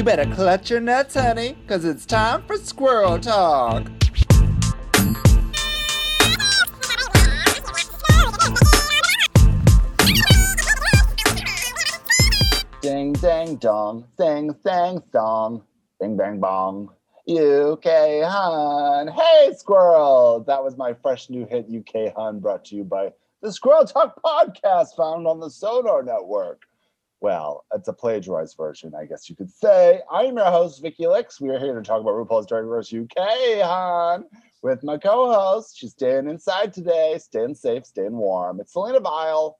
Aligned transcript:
You 0.00 0.04
better 0.04 0.24
clutch 0.34 0.70
your 0.70 0.80
nuts, 0.80 1.12
honey, 1.14 1.58
because 1.60 1.84
it's 1.84 2.06
time 2.06 2.42
for 2.46 2.56
squirrel 2.56 3.18
talk. 3.18 3.84
Ding, 12.80 13.12
dang, 13.12 13.56
dong, 13.56 14.06
ding, 14.16 14.54
dang, 14.64 15.02
dong, 15.12 15.64
bing, 16.00 16.16
bang, 16.16 16.40
bong. 16.40 16.88
UK 17.28 18.24
Hun. 18.24 19.08
Hey, 19.08 19.52
squirrel! 19.54 20.42
That 20.46 20.64
was 20.64 20.78
my 20.78 20.94
fresh 20.94 21.28
new 21.28 21.44
hit, 21.44 21.66
UK 21.68 22.14
Hun, 22.16 22.40
brought 22.40 22.64
to 22.64 22.74
you 22.74 22.84
by 22.84 23.12
the 23.42 23.52
Squirrel 23.52 23.84
Talk 23.84 24.18
podcast 24.22 24.96
found 24.96 25.26
on 25.26 25.40
the 25.40 25.50
Sonar 25.50 26.02
Network. 26.02 26.62
Well, 27.22 27.66
it's 27.74 27.86
a 27.88 27.92
plagiarized 27.92 28.56
version, 28.56 28.94
I 28.94 29.04
guess 29.04 29.28
you 29.28 29.36
could 29.36 29.50
say. 29.50 30.00
I'm 30.10 30.38
your 30.38 30.50
host, 30.50 30.80
Vicky 30.80 31.06
Licks. 31.06 31.38
We 31.38 31.50
are 31.50 31.58
here 31.58 31.74
to 31.74 31.82
talk 31.82 32.00
about 32.00 32.14
RuPaul's 32.14 32.46
Drag 32.46 32.64
Race 32.64 32.90
UK, 32.94 33.60
hon, 33.62 34.24
with 34.62 34.82
my 34.82 34.96
co-host. 34.96 35.76
She's 35.76 35.92
staying 35.92 36.30
inside 36.30 36.72
today, 36.72 37.18
staying 37.18 37.56
safe, 37.56 37.84
staying 37.84 38.16
warm. 38.16 38.58
It's 38.58 38.72
Selena 38.72 39.00
Vile. 39.00 39.58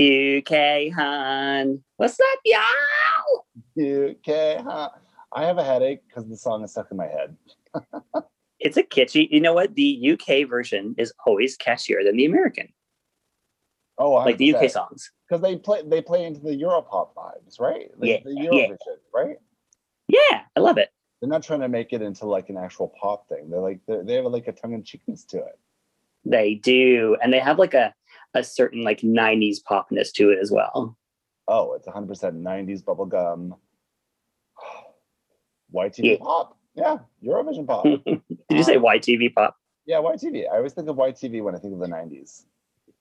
UK 0.00 0.90
hon. 0.94 1.84
What's 1.98 2.18
up, 2.18 2.38
y'all? 2.46 3.46
UK, 3.78 4.64
huh? 4.64 4.88
I 5.30 5.44
have 5.44 5.58
a 5.58 5.64
headache 5.64 6.00
because 6.08 6.26
the 6.26 6.38
song 6.38 6.64
is 6.64 6.70
stuck 6.70 6.90
in 6.90 6.96
my 6.96 7.06
head. 7.06 7.36
It's 8.60 8.76
a 8.76 8.82
kitschy. 8.82 9.28
You 9.30 9.40
know 9.40 9.52
what? 9.52 9.76
The 9.76 10.18
UK 10.18 10.48
version 10.48 10.96
is 10.98 11.12
always 11.24 11.56
catchier 11.56 12.04
than 12.04 12.16
the 12.16 12.24
American, 12.24 12.72
Oh, 13.98 14.14
like 14.14 14.36
the 14.38 14.52
UK 14.52 14.68
songs. 14.68 15.12
Because 15.28 15.42
they 15.42 15.56
play 15.56 15.82
they 15.84 16.00
play 16.00 16.24
into 16.24 16.40
the 16.40 16.50
Europop 16.50 17.14
vibes, 17.14 17.60
right? 17.60 17.90
Like 17.98 18.08
Yeah, 18.08 18.18
the 18.24 18.34
yeah. 18.34 18.68
Right? 19.14 19.36
Yeah, 20.08 20.42
I 20.56 20.60
love 20.60 20.78
it. 20.78 20.90
They're 21.20 21.28
not 21.28 21.42
trying 21.42 21.60
to 21.60 21.68
make 21.68 21.92
it 21.92 22.00
into 22.00 22.26
like 22.26 22.48
an 22.48 22.56
actual 22.56 22.92
pop 23.00 23.28
thing. 23.28 23.50
They're 23.50 23.60
like 23.60 23.80
they're, 23.86 24.04
they 24.04 24.14
have 24.14 24.24
like 24.26 24.48
a 24.48 24.52
tongue 24.52 24.72
in 24.72 24.82
cheekness 24.84 25.24
to 25.28 25.38
it. 25.38 25.58
They 26.24 26.54
do, 26.54 27.16
and 27.22 27.32
they 27.32 27.40
have 27.40 27.58
like 27.58 27.74
a 27.74 27.94
a 28.34 28.42
certain 28.44 28.84
like 28.84 29.00
'90s 29.00 29.58
popness 29.68 30.12
to 30.14 30.30
it 30.30 30.38
as 30.40 30.50
well. 30.50 30.96
Oh, 31.50 31.72
it's 31.72 31.88
100% 31.88 32.06
90s 32.06 32.82
bubblegum. 32.84 33.52
YTV 35.74 36.04
Yeah. 36.04 36.16
pop. 36.20 36.58
Yeah, 36.74 36.98
Eurovision 37.24 37.66
pop. 37.66 37.84
Did 38.04 38.22
you 38.50 38.62
say 38.62 38.76
Um, 38.76 38.82
YTV 38.84 39.34
pop? 39.34 39.56
yeah, 39.86 39.96
YTV. 39.96 40.44
I 40.50 40.56
always 40.58 40.74
think 40.74 40.88
of 40.88 40.96
YTV 40.96 41.42
when 41.42 41.54
I 41.54 41.58
think 41.58 41.72
of 41.72 41.80
the 41.80 41.86
90s. 41.86 42.44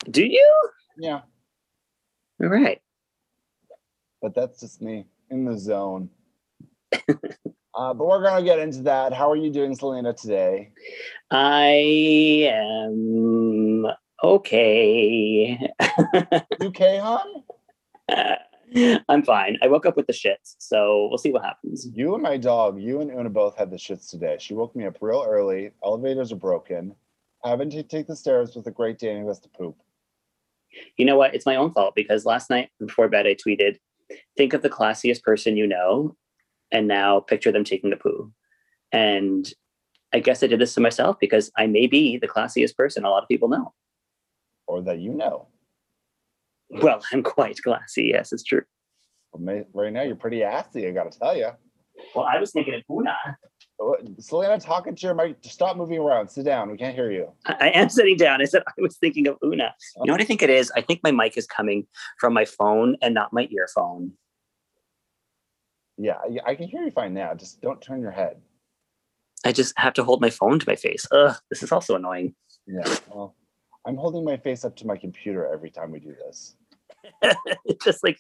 Do 0.10 0.26
you? 0.26 0.70
Yeah, 0.98 1.22
All 2.42 2.50
right. 2.50 2.82
but 4.22 4.36
that's 4.36 4.60
just 4.60 4.82
me 4.82 5.06
in 5.30 5.46
the 5.46 5.58
zone. 5.58 6.10
uh, 7.10 7.94
but 7.94 7.98
we're 7.98 8.22
going 8.22 8.38
to 8.38 8.44
get 8.46 8.60
into 8.60 8.84
that. 8.84 9.14
How 9.14 9.32
are 9.32 9.36
you 9.36 9.52
doing, 9.52 9.76
Selena, 9.76 10.14
today? 10.14 10.72
I 11.32 12.50
am 12.52 13.86
okay. 14.24 15.60
okay, 16.62 17.00
hon? 17.00 17.44
I'm 19.10 19.24
fine. 19.24 19.58
I 19.62 19.68
woke 19.68 19.86
up 19.86 19.96
with 19.96 20.08
the 20.08 20.14
shits, 20.14 20.56
so 20.58 21.08
we'll 21.10 21.18
see 21.18 21.32
what 21.32 21.44
happens. 21.44 21.88
You 21.94 22.14
and 22.14 22.24
my 22.24 22.38
dog, 22.38 22.80
you 22.82 23.02
and 23.02 23.12
Una 23.12 23.30
both 23.30 23.58
had 23.58 23.72
the 23.72 23.78
shits 23.78 24.10
today. 24.10 24.38
She 24.40 24.54
woke 24.54 24.76
me 24.76 24.86
up 24.86 24.98
real 25.02 25.26
early. 25.28 25.72
Elevators 25.84 26.32
are 26.32 26.38
broken. 26.38 26.96
Having 27.44 27.70
to 27.72 27.84
take 27.84 28.08
the 28.08 28.16
stairs 28.16 28.56
with 28.56 28.68
a 28.68 28.72
great 28.72 29.00
Dane 29.00 29.22
who 29.22 29.28
has 29.30 29.40
to 29.42 29.50
poop. 29.50 29.78
You 30.98 31.06
know 31.06 31.18
what? 31.18 31.34
It's 31.34 31.46
my 31.46 31.56
own 31.56 31.72
fault 31.74 31.96
because 31.96 32.26
last 32.26 32.50
night 32.50 32.70
before 32.80 33.10
bed 33.10 33.28
I 33.28 33.36
tweeted, 33.36 33.78
think 34.36 34.54
of 34.54 34.62
the 34.62 34.70
classiest 34.70 35.24
person 35.24 35.58
you 35.58 35.68
know, 35.68 36.16
and 36.72 36.88
now 36.88 37.20
picture 37.20 37.52
them 37.52 37.64
taking 37.64 37.92
a 37.94 37.98
poo. 37.98 38.32
And 38.92 39.52
I 40.14 40.20
guess 40.20 40.44
I 40.44 40.48
did 40.48 40.60
this 40.60 40.74
to 40.76 40.82
myself 40.82 41.18
because 41.20 41.52
I 41.58 41.68
may 41.68 41.88
be 41.88 42.18
the 42.18 42.28
classiest 42.28 42.76
person 42.76 43.04
a 43.06 43.10
lot 43.10 43.24
of 43.24 43.30
people 43.30 43.50
know. 43.50 43.74
Or 44.68 44.82
that 44.82 45.00
you 45.00 45.14
know. 45.14 45.48
Well, 46.70 47.02
I'm 47.12 47.24
quite 47.24 47.62
classy. 47.62 48.12
Yes, 48.14 48.32
it's 48.34 48.44
true. 48.44 48.64
But 49.32 49.42
ma- 49.42 49.62
Right 49.74 49.92
now, 49.92 50.04
you're 50.04 50.16
pretty 50.16 50.44
assy, 50.44 50.88
I 50.88 50.92
got 50.92 51.12
to 51.12 51.18
tell 51.18 51.36
you. 51.36 51.50
Well, 52.16 52.26
I 52.26 52.40
was 52.40 52.52
thinking 52.52 52.74
of 52.76 52.84
Una. 52.90 53.16
Selena, 54.20 54.60
talking 54.60 54.96
to 54.96 55.02
your 55.06 55.14
mic. 55.14 55.38
Stop 55.42 55.78
moving 55.78 56.00
around. 56.00 56.30
Sit 56.30 56.46
down. 56.46 56.72
We 56.72 56.78
can't 56.78 56.96
hear 56.96 57.12
you. 57.12 57.32
I 57.46 57.56
I 57.62 57.68
am 57.70 57.90
sitting 57.90 58.18
down. 58.18 58.42
I 58.42 58.46
said 58.46 58.64
I 58.68 58.72
was 58.80 58.98
thinking 58.98 59.28
of 59.28 59.38
Una. 59.44 59.74
You 59.98 60.06
know 60.06 60.14
what 60.14 60.22
I 60.22 60.26
think 60.26 60.42
it 60.42 60.50
is? 60.50 60.72
I 60.76 60.82
think 60.82 61.02
my 61.04 61.12
mic 61.12 61.38
is 61.38 61.46
coming 61.46 61.86
from 62.20 62.34
my 62.34 62.46
phone 62.46 62.98
and 63.02 63.14
not 63.14 63.34
my 63.34 63.48
earphone. 63.52 64.14
Yeah, 65.98 66.18
I- 66.18 66.52
I 66.52 66.56
can 66.56 66.68
hear 66.68 66.84
you 66.84 66.92
fine 66.92 67.14
now. 67.14 67.34
Just 67.36 67.62
don't 67.62 67.82
turn 67.82 68.02
your 68.02 68.12
head. 68.12 68.42
I 69.46 69.52
just 69.52 69.78
have 69.78 69.94
to 69.94 70.04
hold 70.04 70.22
my 70.22 70.30
phone 70.32 70.60
to 70.60 70.66
my 70.68 70.76
face. 70.76 71.06
Ugh, 71.12 71.36
this 71.50 71.62
is 71.64 71.72
also 71.72 71.96
annoying. 71.96 72.36
Yeah. 72.66 72.82
Well, 73.08 73.36
I'm 73.86 73.96
holding 73.96 74.24
my 74.26 74.38
face 74.38 74.66
up 74.66 74.76
to 74.78 74.88
my 74.88 74.98
computer 74.98 75.48
every 75.52 75.70
time 75.70 75.92
we 75.92 76.00
do 76.00 76.14
this. 76.26 76.56
Just 77.84 78.04
like 78.04 78.20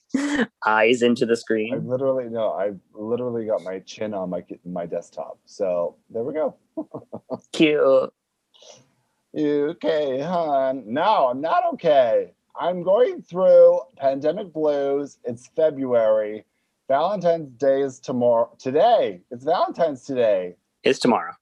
eyes 0.65 1.01
into 1.01 1.25
the 1.25 1.35
screen. 1.35 1.73
I 1.73 1.77
literally 1.77 2.25
no. 2.29 2.51
I 2.51 2.71
literally 2.93 3.45
got 3.45 3.63
my 3.63 3.79
chin 3.79 4.13
on 4.13 4.29
my 4.29 4.43
my 4.65 4.85
desktop. 4.85 5.39
So 5.45 5.95
there 6.09 6.23
we 6.23 6.33
go. 6.33 6.55
Cute. 7.51 8.13
Okay, 9.37 10.19
hon. 10.19 10.83
No, 10.85 11.27
I'm 11.27 11.41
not 11.41 11.63
okay. 11.73 12.33
I'm 12.59 12.81
going 12.81 13.21
through 13.21 13.81
pandemic 13.97 14.51
blues. 14.51 15.19
It's 15.23 15.47
February. 15.55 16.43
Valentine's 16.87 17.51
Day 17.57 17.81
is 17.81 17.99
tomorrow. 17.99 18.49
Today. 18.57 19.21
It's 19.29 19.43
Valentine's 19.43 20.03
today. 20.03 20.55
It's 20.83 20.99
tomorrow. 20.99 21.33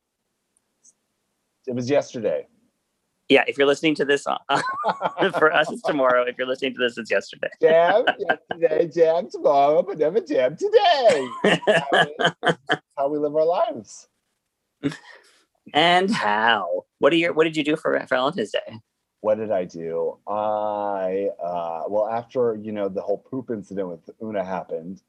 It 1.68 1.76
was 1.76 1.90
yesterday. 1.90 2.48
Yeah, 3.30 3.44
if 3.48 3.58
you're 3.58 3.66
listening 3.68 3.96
to 3.96 4.06
this, 4.06 4.28
uh, 4.28 4.38
for 5.40 5.52
us, 5.52 5.72
it's 5.72 5.82
tomorrow. 5.82 6.24
If 6.24 6.38
you're 6.38 6.48
listening 6.48 6.74
to 6.76 6.80
this, 6.80 6.98
it's 6.98 7.10
yesterday. 7.10 7.50
Jam 7.62 8.06
yesterday, 8.20 8.88
jam 8.88 9.30
tomorrow, 9.32 9.82
but 9.82 9.98
never 9.98 10.20
jam 10.22 10.56
today. 10.56 11.28
How 11.44 11.88
we- 11.92 12.56
how 12.98 13.10
we 13.10 13.18
live 13.18 13.36
our 13.36 13.46
lives. 13.46 14.08
and 15.74 16.10
how? 16.12 16.86
What 17.00 17.12
are 17.14 17.16
your? 17.18 17.34
What 17.34 17.46
did 17.46 17.58
you 17.58 17.64
do 17.64 17.76
for 17.76 18.00
Valentine's 18.08 18.52
Day? 18.52 18.80
What 19.22 19.36
did 19.40 19.52
I 19.52 19.66
do? 19.66 20.18
I 20.28 21.30
uh, 21.44 21.84
well 21.90 22.08
after 22.08 22.56
you 22.62 22.72
know 22.72 22.88
the 22.90 23.02
whole 23.02 23.18
poop 23.18 23.50
incident 23.50 23.90
with 23.90 24.08
Una 24.22 24.44
happened. 24.46 25.02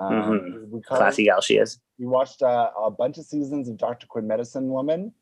Um, 0.00 0.12
Mhm. 0.12 0.68
we, 0.70 0.80
Classy 0.82 1.24
gal 1.24 1.40
she 1.40 1.56
is. 1.56 1.80
we 1.98 2.06
watched 2.06 2.42
uh, 2.42 2.70
a 2.80 2.90
bunch 2.90 3.16
of 3.18 3.24
seasons 3.24 3.68
of 3.68 3.76
Dr. 3.78 4.06
Quinn 4.06 4.26
Medicine 4.26 4.68
Woman. 4.68 5.12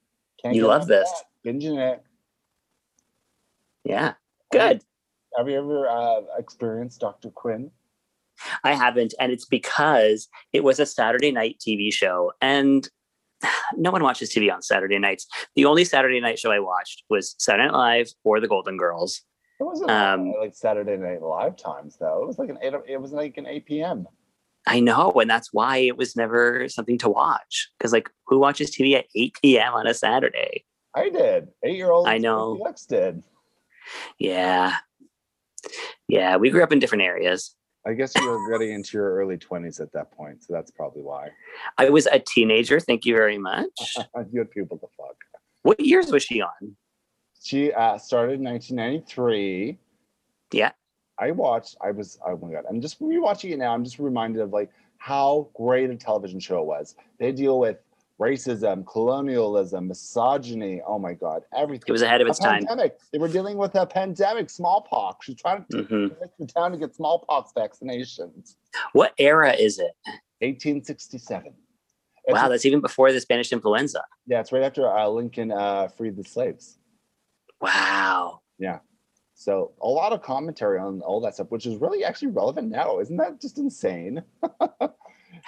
Can't 0.43 0.55
You 0.57 0.67
love 0.67 0.87
this. 0.89 1.09
that. 1.11 1.49
Binging 1.51 1.79
it. 1.79 2.03
Yeah, 3.85 4.15
good. 4.51 4.83
Have 5.37 5.49
you 5.49 5.59
ever 5.59 5.89
uh, 5.89 6.21
experienced 6.39 7.01
Dr. 7.01 7.31
Quinn? 7.31 7.71
I 8.63 8.75
haven't, 8.75 9.15
and 9.21 9.31
it's 9.33 9.45
because 9.45 10.29
it 10.53 10.65
was 10.65 10.81
a 10.81 10.87
Saturday 10.87 11.31
night 11.31 11.61
TV 11.61 11.93
show, 11.93 12.33
and 12.41 12.89
no 13.77 13.91
one 13.91 14.03
watches 14.03 14.31
TV 14.33 14.53
on 14.53 14.63
Saturday 14.63 14.99
nights. 14.99 15.27
The 15.55 15.65
only 15.67 15.85
Saturday 15.85 16.21
night 16.21 16.39
show 16.39 16.51
I 16.51 16.59
watched 16.59 17.05
was 17.11 17.35
Saturday 17.39 17.69
Night 17.69 17.77
Live 17.77 18.09
or 18.25 18.41
The 18.41 18.49
Golden 18.49 18.77
Girls. 18.77 19.23
It 19.61 19.65
wasn't 19.65 19.91
Um, 19.91 20.33
like 20.41 20.55
Saturday 20.55 20.97
Night 20.97 21.23
Live 21.23 21.57
times 21.57 21.97
though. 22.01 22.23
It 22.23 22.27
was 22.27 22.39
like 22.39 22.49
an 22.49 22.59
eight. 22.63 22.75
It 22.89 23.01
was 23.01 23.13
like 23.13 23.37
an 23.37 23.47
eight 23.47 23.67
p.m. 23.67 24.07
I 24.67 24.81
know, 24.81 25.13
and 25.13 25.29
that's 25.29 25.53
why 25.53 25.77
it 25.79 25.97
was 25.97 26.17
never 26.17 26.69
something 26.69 26.99
to 26.99 27.09
watch. 27.11 27.71
Because 27.79 27.93
like, 27.93 28.09
who 28.27 28.39
watches 28.39 28.71
TV 28.75 28.95
at 28.95 29.05
8 29.15 29.35
p.m. 29.43 29.75
on 29.75 29.87
a 29.87 29.93
Saturday? 29.93 30.65
I 30.95 31.11
did. 31.11 31.49
Eight 31.63 31.77
year 31.77 31.91
old. 31.91 32.09
I 32.09 32.17
know. 32.17 32.57
Felix 32.57 32.87
did. 32.87 33.23
Yeah, 34.19 34.77
yeah. 36.09 36.37
We 36.37 36.51
grew 36.51 36.63
up 36.63 36.73
in 36.73 36.79
different 36.79 37.03
areas. 37.03 37.55
I 37.87 37.93
guess 37.93 38.15
you 38.15 38.27
were 38.27 38.51
getting 38.51 38.75
into 38.75 38.97
your 38.97 39.15
early 39.15 39.37
twenties 39.37 39.81
at 39.81 39.93
that 39.93 40.11
point, 40.13 40.43
so 40.43 40.53
that's 40.53 40.71
probably 40.71 41.03
why 41.03 41.29
I 41.79 41.91
was 41.91 42.07
a 42.07 42.19
teenager. 42.19 42.81
Thank 42.81 43.05
you 43.05 43.15
very 43.15 43.39
much. 43.39 43.69
you 44.33 44.39
had 44.39 44.51
people 44.51 44.79
to 44.79 44.87
fuck. 44.97 45.17
what 45.63 45.81
years 45.81 46.11
was 46.11 46.23
she 46.23 46.41
on? 46.41 46.77
She 47.43 47.73
uh, 47.73 47.99
started 47.99 48.41
in 48.41 48.45
1993. 48.45 49.79
Yeah. 50.53 50.73
I 51.19 51.31
watched. 51.31 51.77
I 51.83 51.91
was. 51.91 52.19
Oh 52.27 52.37
my 52.39 52.53
god! 52.53 52.65
I'm 52.69 52.81
just 52.81 53.01
rewatching 53.01 53.53
it 53.53 53.59
now. 53.59 53.73
I'm 53.73 53.85
just 53.85 53.99
reminded 53.99 54.43
of 54.43 54.53
like 54.53 54.71
how 54.99 55.49
great 55.55 55.91
a 55.91 55.97
television 55.97 56.41
show 56.41 56.61
it 56.61 56.67
was. 56.67 56.97
They 57.19 57.31
deal 57.31 57.59
with 57.59 57.77
racism, 58.21 58.87
colonialism, 58.87 59.89
misogyny. 59.89 60.81
Oh 60.87 60.99
my 60.99 61.15
god! 61.15 61.43
Everything. 61.55 61.85
It 61.89 61.93
was 61.93 62.03
ahead 62.03 62.21
of 62.21 62.27
a 62.27 62.31
its 62.31 62.39
time. 62.39 62.67
pandemic. 62.67 62.99
They 63.13 63.19
were 63.19 63.29
dealing 63.29 63.57
with 63.59 63.75
a 63.75 63.87
pandemic, 63.87 64.51
smallpox. 64.51 65.27
She's 65.27 65.37
trying 65.37 65.65
to 65.71 65.83
hmm 65.83 66.09
convince 66.09 66.33
the 66.39 66.47
town 66.47 66.73
to 66.73 66.79
get 66.79 66.95
smallpox 66.95 67.53
vaccinations. 67.57 68.57
What 68.93 69.13
era 69.19 69.53
is 69.53 69.79
it? 69.79 69.95
1867. 70.41 71.53
It's 72.27 72.33
Wow, 72.33 72.49
that's 72.49 72.65
even 72.65 72.81
before 72.81 73.13
the 73.13 73.21
Spanish 73.21 73.53
influenza. 73.53 74.03
Yeah, 74.27 74.41
it's 74.41 74.51
right 74.53 74.63
after 74.63 74.89
uh, 74.89 75.07
Lincoln 75.09 75.53
uh, 75.53 75.89
freed 75.89 76.17
the 76.17 76.25
slaves. 76.25 76.79
Wow. 77.61 78.41
Yeah. 78.59 78.79
So 79.35 79.73
a 79.83 79.89
lot 79.89 80.13
of 80.13 80.23
commentary 80.23 80.79
on 80.79 81.03
all 81.03 81.21
that 81.23 81.35
stuff, 81.35 81.51
which 81.51 81.67
is 81.67 81.77
really 81.77 82.05
actually 82.05 82.29
relevant 82.29 82.71
now. 82.71 83.01
Isn't 83.01 83.17
that 83.17 83.41
just 83.41 83.59
insane? 83.59 84.23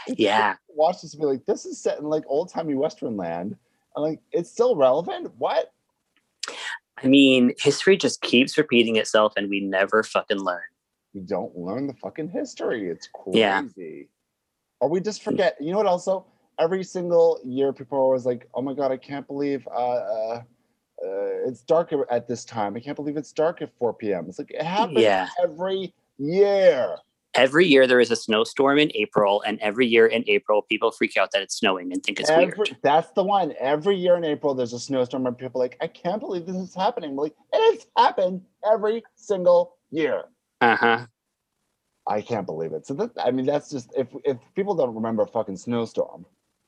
Yeah. 0.09 0.57
Watch 0.77 1.03
this 1.03 1.15
and 1.15 1.21
be 1.21 1.27
like, 1.27 1.45
this 1.47 1.67
is 1.67 1.79
set 1.79 1.99
in 1.99 2.05
like 2.05 2.25
old 2.27 2.49
timey 2.51 2.75
Western 2.75 3.17
land. 3.17 3.57
I'm 3.97 4.03
like, 4.03 4.21
it's 4.33 4.51
still 4.51 4.77
relevant? 4.77 5.33
What? 5.39 5.73
I 7.03 7.07
mean, 7.07 7.55
history 7.59 7.97
just 7.97 8.21
keeps 8.21 8.57
repeating 8.57 8.97
itself 8.97 9.35
and 9.37 9.51
we 9.51 9.61
never 9.61 10.03
fucking 10.03 10.39
learn. 10.41 10.63
We 11.15 11.21
don't 11.23 11.57
learn 11.57 11.87
the 11.87 11.95
fucking 11.95 12.29
history. 12.29 12.89
It's 12.89 13.09
Yeah. 13.33 13.61
crazy. 13.63 14.09
Or 14.81 14.89
we 14.91 15.01
just 15.01 15.23
forget. 15.23 15.57
You 15.61 15.73
know 15.73 15.79
what? 15.79 15.87
Also, 15.87 16.27
every 16.59 16.85
single 16.85 17.41
year, 17.43 17.73
people 17.73 17.97
are 17.99 18.03
always 18.03 18.27
like, 18.27 18.49
"Oh 18.55 18.61
my 18.61 18.75
god, 18.75 18.93
I 18.93 18.99
can't 18.99 19.27
believe 19.27 19.67
uh, 19.69 19.71
uh, 19.71 20.43
uh, 21.03 21.49
it's 21.49 21.63
dark 21.63 21.95
at 22.11 22.29
this 22.29 22.45
time. 22.45 22.77
I 22.77 22.81
can't 22.81 22.97
believe 22.97 23.17
it's 23.17 23.33
dark 23.33 23.63
at 23.63 23.75
4 23.79 23.95
p.m." 23.95 24.27
It's 24.29 24.39
like 24.39 24.51
it 24.51 24.63
happens 24.63 24.99
Yeah. 24.99 25.29
every 25.43 25.95
year. 26.19 26.99
Every 27.37 27.67
year 27.67 27.87
there 27.87 28.01
is 28.01 28.11
a 28.11 28.17
snowstorm 28.17 28.79
in 28.79 28.91
April, 28.95 29.43
and 29.43 29.61
every 29.61 29.87
year 29.87 30.07
in 30.07 30.25
April, 30.27 30.63
people 30.63 30.91
freak 30.91 31.17
out 31.17 31.33
that 31.33 31.43
it's 31.43 31.57
snowing 31.57 31.93
and 31.93 32.03
think 32.03 32.19
it's 32.19 32.31
Every, 32.31 32.47
weird. 32.47 32.77
that's 32.83 33.11
the 33.13 33.23
one. 33.23 33.53
Every 33.61 33.97
year 33.97 34.17
in 34.17 34.25
April, 34.25 34.55
there's 34.55 34.73
a 34.73 34.81
snowstorm, 34.81 35.27
and 35.27 35.37
people 35.37 35.61
are 35.61 35.65
like, 35.65 35.77
"I 35.81 35.87
can't 35.87 36.21
believe 36.21 36.47
this 36.47 36.57
is 36.57 36.75
happening." 36.75 37.15
Like, 37.15 37.35
it 37.53 37.75
has 37.75 37.87
happened 37.97 38.43
every 38.71 39.03
single 39.17 39.77
year. 39.91 40.25
Uh 40.61 40.77
huh. 40.77 41.07
I 42.07 42.21
can't 42.21 42.47
believe 42.47 42.73
it. 42.73 42.87
So 42.87 42.95
that 42.95 43.11
I 43.23 43.31
mean, 43.31 43.47
that's 43.47 43.71
just 43.71 43.93
if 43.97 44.09
if 44.25 44.39
people 44.55 44.75
don't 44.75 44.95
remember 44.95 45.23
a 45.23 45.27
fucking 45.27 45.57
snowstorm, 45.57 46.25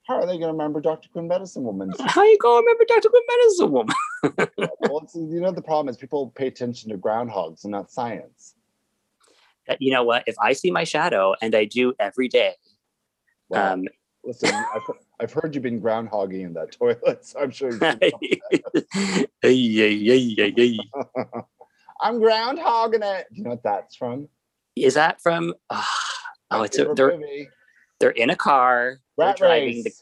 how 0.09 0.17
are 0.17 0.27
they 0.27 0.39
going 0.39 0.41
to 0.41 0.47
remember 0.49 0.81
Dr. 0.81 1.09
Quinn 1.11 1.29
Medicine 1.29 1.65
Woman? 1.65 1.93
How 2.01 2.25
you 2.25 2.39
gonna 2.39 2.61
remember 2.61 2.85
Dr. 2.89 3.11
Quinn 3.11 3.23
Medicine 3.29 3.71
Woman? 3.71 3.95
well, 4.81 5.09
you 5.15 5.41
know 5.41 5.53
the 5.53 5.63
problem 5.63 5.89
is 5.89 5.97
people 5.97 6.31
pay 6.31 6.47
attention 6.47 6.91
to 6.91 6.99
groundhogs 6.99 7.65
and 7.65 7.73
not 7.73 7.91
science. 7.91 8.55
That- 9.69 9.81
You 9.81 9.93
know 9.93 10.03
what? 10.03 10.25
If 10.27 10.35
I 10.41 10.53
see 10.55 10.71
my 10.71 10.85
shadow, 10.85 11.35
and 11.41 11.55
I 11.55 11.65
do 11.67 11.95
every 12.01 12.29
day, 12.29 12.55
Well, 13.49 13.75
um, 13.75 13.85
listen, 14.25 14.51
I've, 14.53 14.83
I've 15.21 15.33
heard 15.33 15.55
you've 15.55 15.63
been 15.63 15.81
groundhogging 15.81 16.43
in 16.45 16.55
that 16.55 16.73
toilet, 16.79 17.25
so 17.25 17.39
I'm 17.41 17.51
sure. 17.51 17.71
You. 17.71 17.79
I'm 22.01 22.21
groundhogging 22.21 23.03
it. 23.03 23.27
Do 23.31 23.37
you 23.37 23.45
know 23.45 23.51
what 23.51 23.63
that's 23.63 23.97
from? 23.97 24.29
is 24.77 24.95
that 24.95 25.21
from? 25.21 25.55
ah, 25.71 25.89
My 26.51 26.59
oh, 26.59 26.63
it's 26.63 26.79
a, 26.79 26.85
they're 26.95 27.19
movie. 27.19 27.49
they're 27.99 28.11
in 28.11 28.31
a 28.31 28.37
car. 28.37 29.01
Rat 29.17 29.41
Race. 29.41 29.83
the- 29.85 29.93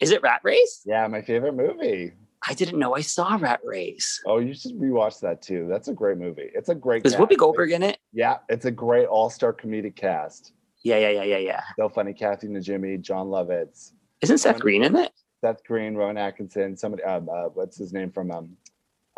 Is 0.00 0.10
it 0.10 0.22
Rat 0.22 0.40
Race? 0.44 0.82
Yeah, 0.84 1.06
my 1.08 1.22
favorite 1.22 1.54
movie. 1.54 2.12
I 2.46 2.54
didn't 2.54 2.78
know 2.78 2.94
I 2.94 3.00
saw 3.00 3.36
Rat 3.40 3.60
Race. 3.64 4.22
Oh, 4.26 4.38
you 4.38 4.54
should 4.54 4.72
rewatch 4.78 5.20
that 5.20 5.40
too. 5.40 5.66
That's 5.68 5.88
a 5.88 5.94
great 5.94 6.18
movie. 6.18 6.50
It's 6.54 6.68
a 6.68 6.74
great. 6.74 7.02
Cast. 7.02 7.16
Whoopi 7.16 7.36
Goldberg 7.36 7.72
in 7.72 7.82
it? 7.82 7.98
Yeah, 8.12 8.38
it's 8.48 8.66
a 8.66 8.70
great 8.70 9.06
all-star 9.06 9.52
comedic 9.52 9.96
cast. 9.96 10.52
Yeah, 10.82 10.98
yeah, 10.98 11.10
yeah, 11.10 11.22
yeah, 11.22 11.38
yeah. 11.38 11.62
So 11.78 11.88
funny, 11.88 12.12
Kathy 12.12 12.48
Najimy, 12.48 13.00
Jon 13.00 13.28
Lovitz, 13.28 13.92
Isn't 14.20 14.38
Seth 14.38 14.60
Green 14.60 14.84
in 14.84 14.94
it? 14.96 15.12
Seth 15.40 15.64
Green, 15.64 15.94
Rowan 15.94 16.18
Atkinson, 16.18 16.76
somebody. 16.76 17.02
Um, 17.04 17.28
uh, 17.28 17.48
what's 17.54 17.78
his 17.78 17.92
name 17.92 18.10
from 18.10 18.30
um, 18.30 18.56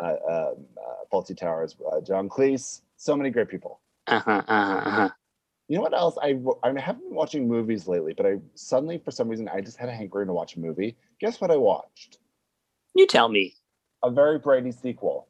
uh, 0.00 0.14
uh, 0.28 0.30
uh, 0.30 0.54
Fawlty 1.12 1.36
Towers? 1.36 1.76
Uh, 1.92 2.00
John 2.00 2.28
Cleese. 2.28 2.82
So 2.96 3.16
many 3.16 3.30
great 3.30 3.48
people. 3.48 3.80
Uh 4.06 4.20
huh. 4.20 4.42
Uh 4.46 4.64
huh. 4.66 4.88
Uh-huh. 4.88 5.08
You 5.68 5.76
know 5.76 5.82
what 5.82 5.94
else? 5.94 6.16
I 6.22 6.38
I 6.62 6.68
haven't 6.78 7.08
been 7.08 7.14
watching 7.16 7.48
movies 7.48 7.88
lately, 7.88 8.14
but 8.16 8.24
I 8.24 8.36
suddenly, 8.54 8.98
for 8.98 9.10
some 9.10 9.28
reason, 9.28 9.48
I 9.48 9.60
just 9.60 9.76
had 9.76 9.88
a 9.88 9.92
hankering 9.92 10.28
to 10.28 10.32
watch 10.32 10.54
a 10.54 10.60
movie. 10.60 10.96
Guess 11.20 11.40
what 11.40 11.50
I 11.50 11.56
watched? 11.56 12.18
You 12.96 13.06
tell 13.06 13.28
me. 13.28 13.54
A 14.02 14.10
very 14.10 14.38
Brady 14.38 14.72
sequel. 14.72 15.28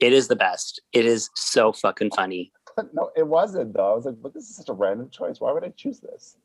It 0.00 0.12
is 0.12 0.28
the 0.28 0.36
best. 0.36 0.80
It 0.92 1.04
is 1.06 1.28
so 1.34 1.72
fucking 1.72 2.10
funny. 2.14 2.52
No, 2.92 3.10
it 3.16 3.26
wasn't 3.26 3.74
though. 3.74 3.90
I 3.90 3.96
was 3.96 4.04
like, 4.06 4.22
but 4.22 4.32
this 4.34 4.44
is 4.48 4.54
such 4.54 4.68
a 4.68 4.72
random 4.72 5.10
choice. 5.10 5.40
Why 5.40 5.50
would 5.50 5.64
I 5.64 5.70
choose 5.70 5.98
this? 5.98 6.36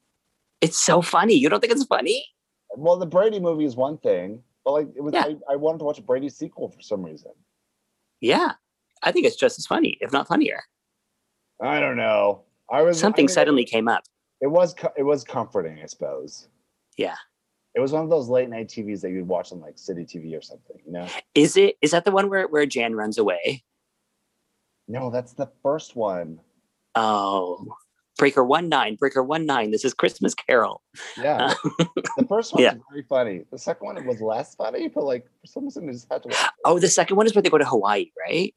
It's 0.62 0.82
so 0.82 1.04
funny. 1.04 1.36
You 1.36 1.48
don't 1.48 1.60
think 1.60 1.72
it's 1.72 1.84
funny? 1.84 2.26
Well, 2.76 2.98
the 2.98 3.06
Brady 3.06 3.40
movie 3.40 3.66
is 3.66 3.76
one 3.76 4.00
thing, 4.00 4.42
but 4.66 4.72
like 4.72 4.88
it 4.96 5.02
was, 5.02 5.14
Yeah. 5.14 5.26
I, 5.48 5.54
I 5.54 5.56
wanted 5.58 5.78
to 5.80 5.84
watch 5.86 6.00
a 6.00 6.02
Brady 6.02 6.30
sequel 6.30 6.70
for 6.70 6.82
some 6.82 7.04
reason. 7.04 7.34
Yeah. 8.20 8.54
I 9.04 9.12
think 9.12 9.28
it's 9.28 9.36
just 9.36 9.60
as 9.60 9.68
funny, 9.68 9.96
if 10.02 10.12
not 10.12 10.28
funnier. 10.28 10.64
I 11.62 11.80
don't 11.80 11.98
know. 11.98 12.42
I 12.72 12.82
was 12.82 12.98
I 12.98 13.02
Something 13.02 13.26
mean, 13.26 13.30
suddenly 13.36 13.64
came 13.64 13.88
up. 13.88 14.02
It 14.42 14.48
was 14.48 14.74
it 14.98 15.04
was 15.04 15.24
comforting, 15.24 15.82
I 15.84 15.86
suppose. 15.86 16.48
Yeah. 16.98 17.18
It 17.76 17.80
was 17.80 17.92
one 17.92 18.04
of 18.04 18.10
those 18.10 18.30
late 18.30 18.50
night 18.50 18.68
TVs 18.68 19.02
that 19.02 19.10
you'd 19.12 19.28
watch 19.28 19.52
on 19.52 19.60
like 19.60 19.78
City 19.78 20.04
TV 20.06 20.38
or 20.38 20.42
something. 20.42 20.78
You 20.86 20.92
know? 20.94 21.08
Is 21.34 21.58
it? 21.58 21.76
Is 21.82 21.92
that 21.92 22.06
the 22.06 22.12
one 22.12 22.30
where 22.30 22.48
where 22.48 22.66
Jan 22.66 22.96
runs 22.96 23.18
away? 23.18 23.64
No, 24.88 25.10
that's 25.10 25.34
the 25.34 25.50
first 25.64 25.96
one. 25.96 26.40
Oh, 26.96 27.66
Breaker 28.20 28.44
one 28.44 28.70
nine, 28.70 28.96
Breaker 28.96 29.24
one 29.24 29.46
nine. 29.48 29.72
This 29.72 29.84
is 29.84 29.94
Christmas 29.94 30.36
Carol. 30.36 30.84
Yeah, 31.18 31.54
the 32.18 32.26
first 32.30 32.54
one 32.54 32.62
Yeah. 32.64 32.74
was 32.74 32.84
very 32.92 33.04
funny. 33.10 33.42
The 33.52 33.58
second 33.58 33.86
one 33.88 34.06
was 34.06 34.22
less 34.22 34.54
funny, 34.56 34.90
but 34.90 35.04
like 35.04 35.26
for 35.42 35.48
some 35.48 35.64
reason, 35.64 35.90
I 35.90 35.94
just 35.94 36.08
had 36.12 36.22
to 36.24 36.30
watch. 36.30 36.38
it. 36.44 36.52
Oh, 36.66 36.78
the 36.80 36.90
second 36.90 37.18
one 37.18 37.26
is 37.26 37.34
where 37.34 37.42
they 37.42 37.50
go 37.50 37.58
to 37.58 37.66
Hawaii, 37.66 38.12
right? 38.20 38.54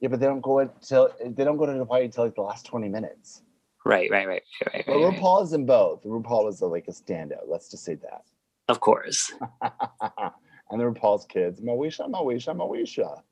Yeah, 0.00 0.08
but 0.08 0.20
they 0.20 0.26
don't 0.26 0.40
go 0.40 0.60
until 0.60 1.10
they 1.22 1.44
don't 1.44 1.58
go 1.58 1.66
to 1.66 1.72
Hawaii 1.72 2.04
until 2.06 2.24
like 2.24 2.34
the 2.34 2.40
last 2.42 2.64
twenty 2.64 2.88
minutes. 2.88 3.42
Right, 3.84 4.10
right, 4.10 4.26
right, 4.26 4.42
right, 4.64 4.74
right. 4.74 4.84
But 4.86 4.94
right, 4.96 5.04
right. 5.04 5.20
RuPaul 5.20 5.42
is 5.44 5.52
in 5.52 5.66
both. 5.66 6.02
RuPaul 6.04 6.44
was 6.46 6.62
uh, 6.62 6.66
like 6.68 6.88
a 6.88 6.92
standout. 6.92 7.46
Let's 7.46 7.70
just 7.70 7.84
say 7.84 7.96
that. 7.96 8.22
Of 8.68 8.80
course. 8.80 9.32
and 9.62 10.80
the 10.80 10.84
RuPaul's 10.84 11.26
kids, 11.26 11.60
Moesha, 11.60 12.10
Moesha, 12.10 12.56
Moesha. 12.56 13.22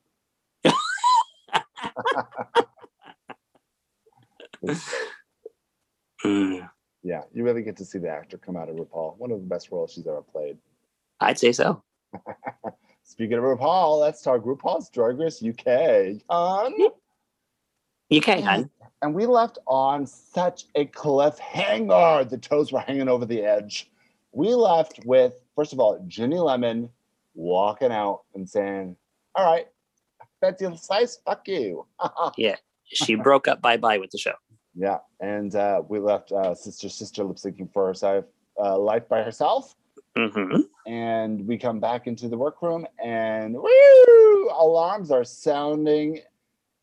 Mm, 6.25 6.69
Yeah, 7.05 7.23
you 7.33 7.43
really 7.43 7.63
get 7.63 7.77
to 7.79 7.85
see 7.85 7.99
the 7.99 8.09
actor 8.11 8.39
come 8.39 8.57
out 8.57 8.69
of 8.69 8.77
RuPaul. 8.77 9.17
One 9.19 9.33
of 9.33 9.41
the 9.41 9.47
best 9.47 9.73
roles 9.73 9.93
she's 9.93 10.07
ever 10.07 10.23
played. 10.23 10.57
I'd 11.19 11.39
say 11.39 11.51
so. 11.51 11.83
Speaking 13.03 13.39
of 13.39 13.43
RuPaul, 13.45 14.01
let's 14.01 14.23
talk 14.23 14.45
RuPaul's 14.45 14.89
Drag 14.91 15.19
Race 15.19 15.43
UK. 15.43 16.23
You 18.09 18.21
can, 18.21 18.43
hun. 18.43 18.71
and 19.01 19.15
we 19.15 19.27
left 19.27 19.59
on 19.67 20.07
such 20.07 20.67
a 20.77 20.85
cliffhanger. 20.87 22.29
The 22.29 22.39
toes 22.39 22.71
were 22.73 22.81
hanging 22.81 23.09
over 23.09 23.27
the 23.27 23.43
edge. 23.43 23.91
We 24.33 24.55
left 24.55 25.01
with, 25.05 25.35
first 25.55 25.73
of 25.73 25.81
all, 25.81 26.03
Ginny 26.09 26.39
Lemon 26.39 26.89
walking 27.35 27.93
out 27.93 28.23
and 28.35 28.49
saying, 28.49 28.97
All 29.35 29.45
right, 29.51 29.67
Betsy 30.41 30.67
Slice, 30.77 31.19
fuck 31.25 31.47
you. 31.49 31.87
Yeah, 32.37 32.57
she 32.85 33.15
broke 33.15 33.49
up 33.49 33.61
bye 33.63 33.77
bye 33.77 33.99
with 33.99 34.11
the 34.11 34.19
show. 34.19 34.35
yeah. 34.75 34.99
And 35.21 35.55
uh, 35.55 35.83
we 35.89 35.99
left 35.99 36.33
uh, 36.33 36.55
Sister 36.55 36.89
Sister 36.89 37.25
lip 37.25 37.37
syncing 37.37 37.73
for 37.73 37.87
herself, 37.87 38.25
uh, 38.63 38.79
life 38.79 39.09
by 39.09 39.23
herself. 39.23 39.75
hmm 40.17 40.61
and 40.87 41.47
we 41.47 41.57
come 41.57 41.79
back 41.79 42.07
into 42.09 42.29
the 42.29 42.37
workroom 42.37 42.85
and 43.03 43.55
woo, 43.55 44.51
alarms 44.51 45.11
are 45.13 45.23
sounding 45.25 46.21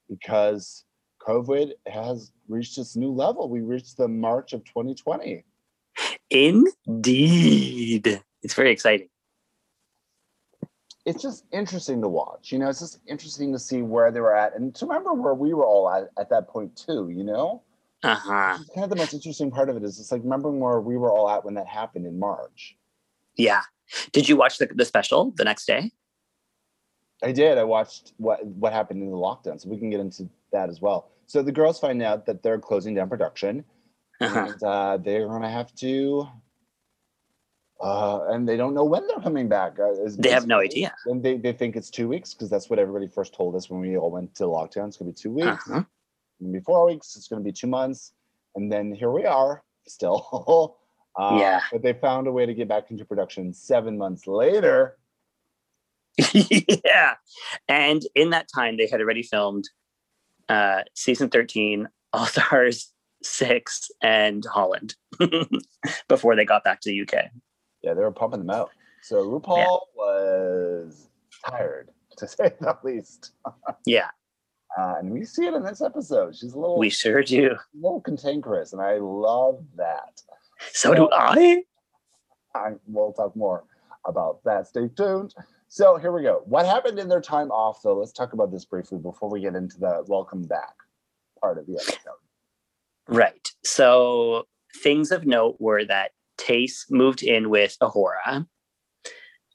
because 0.10 0.86
COVID 1.22 1.74
has 1.88 2.32
reached 2.48 2.78
its 2.78 2.96
new 2.96 3.12
level. 3.12 3.50
We 3.50 3.60
reached 3.62 3.98
the 3.98 4.08
March 4.08 4.54
of 4.54 4.64
2020. 4.64 5.44
Indeed. 6.30 8.06
It's 8.42 8.54
very 8.54 8.72
exciting. 8.72 9.10
It's 11.06 11.22
just 11.22 11.46
interesting 11.52 12.02
to 12.02 12.08
watch. 12.08 12.52
You 12.52 12.60
know, 12.60 12.70
it's 12.70 12.80
just 12.80 13.00
interesting 13.08 13.52
to 13.54 13.60
see 13.60 13.82
where 13.82 14.12
they 14.12 14.20
were 14.20 14.36
at 14.36 14.56
and 14.56 14.76
to 14.76 14.86
remember 14.86 15.14
where 15.14 15.34
we 15.34 15.54
were 15.54 15.66
all 15.66 15.90
at 15.90 16.10
at 16.20 16.30
that 16.30 16.48
point 16.48 16.76
too, 16.76 17.10
you 17.10 17.24
know? 17.24 17.64
Uh 18.04 18.16
huh. 18.16 18.58
It's 18.62 18.70
kind 18.70 18.84
of 18.84 18.90
the 18.90 18.96
most 18.96 19.14
interesting 19.14 19.52
part 19.52 19.70
of 19.70 19.78
it 19.78 19.84
is 19.84 20.00
it's 20.00 20.12
like 20.12 20.22
remembering 20.24 20.60
where 20.60 20.80
we 20.80 20.98
were 20.98 21.12
all 21.12 21.30
at 21.30 21.44
when 21.44 21.56
that 21.56 21.68
happened 21.68 22.06
in 22.06 22.20
March. 22.20 22.78
Yeah. 23.36 23.62
Did 24.12 24.30
you 24.30 24.36
watch 24.36 24.58
the, 24.58 24.68
the 24.68 24.86
special 24.86 25.34
the 25.36 25.44
next 25.44 25.66
day? 25.66 25.92
I 27.24 27.32
did. 27.32 27.58
I 27.58 27.64
watched 27.64 28.14
what 28.18 28.46
what 28.46 28.72
happened 28.72 29.02
in 29.02 29.10
the 29.10 29.18
lockdown, 29.18 29.60
so 29.60 29.68
we 29.68 29.78
can 29.78 29.90
get 29.90 30.00
into 30.00 30.30
that 30.54 30.70
as 30.70 30.80
well. 30.80 31.10
So 31.26 31.42
the 31.42 31.52
girls 31.52 31.80
find 31.80 32.02
out 32.02 32.26
that 32.28 32.44
they're 32.44 32.60
closing 32.60 32.96
down 32.96 33.10
production, 33.10 33.66
Uh-huh. 34.22 34.48
and 34.52 34.64
uh, 34.64 34.98
they're 34.98 35.28
gonna 35.28 35.50
have 35.50 35.74
to, 35.76 36.28
uh, 37.82 38.26
and 38.30 38.48
they 38.48 38.58
don't 38.58 38.74
know 38.74 38.84
when 38.84 39.08
they're 39.08 39.22
coming 39.22 39.48
back. 39.48 39.80
Uh, 39.80 39.94
They 40.18 40.32
have 40.32 40.48
no 40.48 40.60
idea. 40.60 40.94
And 41.06 41.24
they, 41.24 41.38
they 41.38 41.54
think 41.54 41.76
it's 41.78 41.90
two 41.90 42.08
weeks 42.10 42.34
because 42.34 42.50
that's 42.50 42.70
what 42.70 42.80
everybody 42.80 43.08
first 43.08 43.34
told 43.34 43.56
us 43.56 43.70
when 43.70 43.80
we 43.80 43.98
all 43.98 44.12
went 44.12 44.36
to 44.36 44.44
lockdown. 44.44 44.88
It's 44.90 44.98
gonna 44.98 45.12
be 45.12 45.16
two 45.16 45.32
weeks. 45.32 45.48
Uh-huh. 45.70 45.80
It's 45.80 46.42
gonna 46.42 46.54
be 46.54 46.60
four 46.60 46.86
weeks. 46.86 47.16
It's 47.16 47.28
gonna 47.28 47.42
be 47.42 47.54
two 47.54 47.68
months, 47.68 48.12
and 48.56 48.72
then 48.72 48.92
here 48.94 49.12
we 49.12 49.26
are 49.26 49.64
still. 49.88 50.78
uh, 51.16 51.38
Yeah. 51.40 51.62
But 51.72 51.82
they 51.82 51.94
found 51.94 52.28
a 52.28 52.32
way 52.32 52.46
to 52.46 52.54
get 52.54 52.68
back 52.68 52.92
into 52.92 53.06
production 53.06 53.54
seven 53.54 53.98
months 53.98 54.28
later. 54.28 54.98
yeah. 56.34 57.16
And 57.70 58.02
in 58.16 58.32
that 58.32 58.48
time, 58.54 58.76
they 58.76 58.88
had 58.88 59.00
already 59.00 59.24
filmed 59.24 59.70
uh, 60.50 60.82
season 60.94 61.30
13, 61.30 61.88
All 62.12 62.26
Stars 62.26 62.92
6, 63.24 63.92
and 64.02 64.46
Holland 64.46 64.96
before 66.08 66.36
they 66.36 66.46
got 66.46 66.64
back 66.64 66.82
to 66.82 66.90
the 66.90 67.02
UK. 67.02 67.26
Yeah, 67.82 67.94
they 67.94 68.02
were 68.02 68.12
pumping 68.12 68.40
them 68.40 68.50
out. 68.50 68.72
So 69.02 69.24
RuPaul 69.24 69.80
was 69.96 71.10
tired, 71.46 71.90
to 72.18 72.28
say 72.28 72.54
the 72.60 72.78
least. 72.84 73.32
Yeah, 73.86 74.10
Uh, 74.78 74.96
and 75.00 75.10
we 75.12 75.26
see 75.26 75.46
it 75.46 75.54
in 75.54 75.64
this 75.64 75.82
episode. 75.82 76.36
She's 76.36 76.54
a 76.54 76.60
little, 76.60 76.78
we 76.78 76.90
sure 76.90 77.24
do. 77.24 77.52
A 77.52 77.58
little 77.76 78.02
cantankerous, 78.02 78.74
and 78.74 78.82
I 78.82 78.98
love 78.98 79.64
that. 79.76 80.22
So 80.74 80.94
do 80.94 81.10
I. 81.12 81.64
I, 82.54 82.72
we'll 82.88 83.14
talk 83.14 83.36
more 83.36 83.64
about 84.06 84.44
that. 84.44 84.68
Stay 84.68 84.90
tuned. 84.90 85.34
So 85.68 85.98
here 85.98 86.12
we 86.12 86.24
go. 86.24 86.42
What 86.46 86.66
happened 86.66 87.00
in 87.00 87.08
their 87.08 87.22
time 87.22 87.52
off, 87.52 87.82
though? 87.84 87.98
Let's 87.98 88.12
talk 88.12 88.34
about 88.34 88.52
this 88.52 88.66
briefly 88.66 88.98
before 88.98 89.30
we 89.30 89.40
get 89.40 89.56
into 89.56 89.80
the 89.80 90.04
welcome 90.08 90.44
back 90.44 90.76
part 91.40 91.58
of 91.58 91.68
the 91.68 91.74
episode. 91.76 92.20
Right. 93.10 93.50
So 93.64 94.46
things 94.84 95.12
of 95.12 95.26
note 95.26 95.58
were 95.60 95.84
that 95.86 96.12
Tayce 96.38 96.86
moved 96.90 97.24
in 97.24 97.50
with 97.50 97.76
A'Whora. 97.82 98.46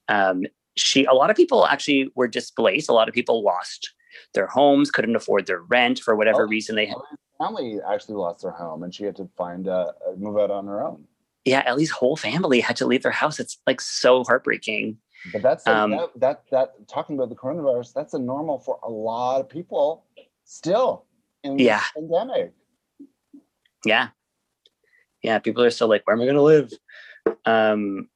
Um, 0.09 0.43
she, 0.77 1.05
a 1.05 1.13
lot 1.15 1.31
of 1.31 1.37
people 1.37 1.67
actually 1.67 2.11
were 2.15 2.29
displaced. 2.29 2.89
A 2.89 2.93
lot 2.93 3.09
of 3.09 3.15
people 3.15 3.43
lost 3.43 3.93
their 4.35 4.47
homes, 4.47 4.91
couldn't 4.91 5.17
afford 5.17 5.47
their 5.47 5.63
rent 5.63 5.99
for 6.01 6.15
whatever 6.17 6.43
Oh. 6.45 6.49
reason 6.49 6.77
they 6.77 6.87
had. 6.87 6.97
Family 7.39 7.79
actually 7.89 8.15
lost 8.15 8.43
their 8.43 8.53
home, 8.53 8.83
and 8.83 8.95
she 8.95 9.05
had 9.05 9.17
to 9.17 9.29
find 9.37 9.67
uh, 9.67 9.93
uh, 10.07 10.15
move 10.17 10.39
out 10.39 10.51
on 10.51 10.67
her 10.67 10.85
own. 10.87 11.05
Yeah, 11.45 11.63
Ellie's 11.67 11.91
whole 11.91 12.17
family 12.17 12.61
had 12.61 12.77
to 12.77 12.87
leave 12.87 13.03
their 13.03 13.13
house. 13.13 13.39
It's 13.41 13.59
like 13.67 13.81
so 13.81 14.25
heartbreaking. 14.25 14.99
But 15.33 15.43
that's 15.43 15.67
Um, 15.67 15.91
that, 15.91 16.11
that 16.17 16.43
that 16.51 16.89
talking 16.89 17.17
about 17.17 17.31
the 17.31 17.35
coronavirus. 17.35 17.93
That's 17.93 18.15
a 18.15 18.19
normal 18.19 18.59
for 18.61 18.79
a 18.83 18.91
lot 18.91 19.41
of 19.41 19.49
people 19.49 20.05
still 20.45 21.07
in 21.43 21.59
Yeah. 21.59 21.83
pandemic. 21.95 22.53
Yeah. 23.85 24.09
Yeah, 25.23 25.39
people 25.39 25.63
are 25.65 25.71
still 25.71 25.89
like, 25.89 26.07
where 26.07 26.15
am 26.15 26.23
I 26.23 26.27
going 26.27 26.37
to 26.37 26.43
live? 26.43 26.73
Um, 27.47 28.09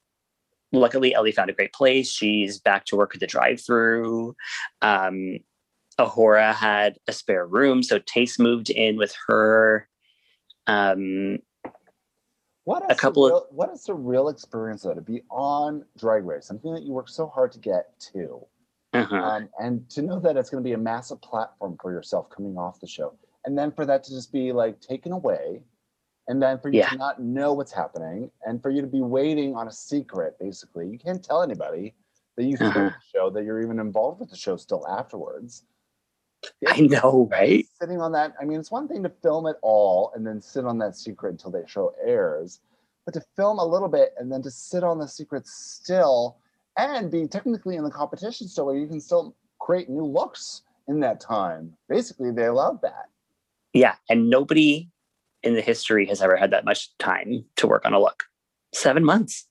luckily, 0.73 1.15
Ellie 1.15 1.33
found 1.33 1.51
a 1.51 1.55
great 1.55 1.73
place. 1.73 2.11
She's 2.11 2.59
back 2.59 2.85
to 2.87 2.97
work 2.97 3.15
at 3.15 3.21
the 3.21 3.27
drive 3.27 3.61
through. 3.65 4.37
Um, 4.83 5.39
A'Whora 5.99 6.55
had 6.55 6.99
a 7.09 7.13
spare 7.13 7.47
room. 7.47 7.83
So 7.83 7.99
Tayce 7.99 8.39
moved 8.39 8.71
in 8.71 8.97
with 8.97 9.17
her. 9.27 9.89
Um, 10.67 11.39
What 12.65 12.83
A 12.91 12.93
is 12.93 13.01
couple 13.01 13.27
the 13.27 13.35
of- 13.35 13.43
real, 13.43 13.47
what 13.51 13.71
is 13.71 13.85
the 13.85 13.95
real 13.95 14.29
experience 14.29 14.83
though 14.83 14.93
to 14.95 15.01
be 15.01 15.23
on 15.31 15.85
Drag 15.97 16.25
Race, 16.27 16.47
something 16.47 16.73
that 16.75 16.83
you 16.83 16.93
work 16.93 17.09
so 17.09 17.27
hard 17.27 17.51
to 17.53 17.59
get 17.59 17.99
to, 18.13 18.45
uh-huh. 18.93 19.17
um, 19.17 19.49
and 19.59 19.89
to 19.91 20.03
know 20.03 20.21
that 20.21 20.37
it's 20.37 20.51
going 20.51 20.63
to 20.63 20.69
be 20.69 20.75
a 20.75 20.79
massive 20.79 21.23
platform 21.23 21.79
for 21.81 21.91
yourself 21.91 22.29
coming 22.29 22.59
off 22.59 22.79
the 22.81 22.87
show, 22.87 23.15
and 23.45 23.57
then 23.57 23.71
for 23.73 23.87
that 23.87 24.04
to 24.04 24.11
just 24.11 24.33
be 24.33 24.52
like 24.52 24.80
taken 24.80 25.12
away, 25.12 25.62
and 26.28 26.42
then 26.42 26.59
for 26.59 26.68
you 26.68 26.78
Yeah. 26.80 26.90
to 26.90 26.97
not 26.97 27.23
know 27.23 27.54
what's 27.54 27.73
happening, 27.73 28.30
and 28.45 28.62
for 28.62 28.71
you 28.71 28.80
to 28.80 28.87
be 28.87 29.00
waiting 29.00 29.54
on 29.54 29.68
a 29.68 29.73
secret, 29.73 30.38
basically, 30.38 30.88
you 30.88 30.99
can't 30.99 31.25
tell 31.25 31.42
anybody 31.42 31.95
that 32.37 32.45
you 32.45 32.57
Uh-huh. 32.61 32.73
the 32.73 32.95
show, 33.00 33.30
that 33.30 33.45
you're 33.45 33.61
even 33.61 33.78
involved 33.80 34.21
with 34.21 34.30
the 34.30 34.37
show 34.37 34.57
still 34.57 34.87
afterwards. 34.87 35.64
I 36.66 36.80
know, 36.80 37.28
right? 37.30 37.66
Sitting 37.80 38.00
on 38.00 38.12
that, 38.12 38.35
I 38.40 38.45
mean, 38.45 38.61
it's 38.61 38.71
one 38.71 38.88
thing 38.88 39.02
to 39.02 39.09
film 39.09 39.47
it 39.47 39.57
all 39.62 40.12
and 40.14 40.26
then 40.26 40.40
sit 40.40 40.64
on 40.64 40.78
that 40.78 40.97
secret 40.97 41.30
until 41.30 41.50
the 41.50 41.66
show 41.66 41.95
airs, 42.04 42.61
but 43.04 43.14
to 43.14 43.23
film 43.37 43.59
a 43.59 43.64
little 43.64 43.88
bit 43.88 44.14
and 44.18 44.30
then 44.30 44.42
to 44.42 44.50
sit 44.50 44.85
on 44.85 44.99
the 44.99 45.09
secret 45.09 45.47
still 45.47 46.38
and 46.76 47.11
be 47.11 47.26
technically 47.26 47.76
in 47.76 47.85
the 47.85 47.90
competition 47.90 48.47
still, 48.47 48.66
where 48.66 48.76
you 48.76 48.87
can 48.87 49.00
still 49.00 49.35
create 49.59 49.88
new 49.88 50.04
looks 50.04 50.62
in 50.87 51.00
that 51.00 51.21
time. 51.21 51.76
Basically, 51.88 52.30
they 52.30 52.47
allowed 52.47 52.80
that. 52.83 53.09
Yeah. 53.73 53.95
And 54.09 54.31
nobody 54.31 54.91
in 55.43 55.55
the 55.55 55.61
history 55.61 56.07
has 56.07 56.21
ever 56.21 56.37
had 56.37 56.51
that 56.51 56.65
much 56.65 56.97
time 56.99 57.45
to 57.57 57.67
work 57.67 57.85
on 57.85 57.93
a 57.95 58.01
look. 58.01 58.25
Seven 58.75 59.05
months. 59.05 59.47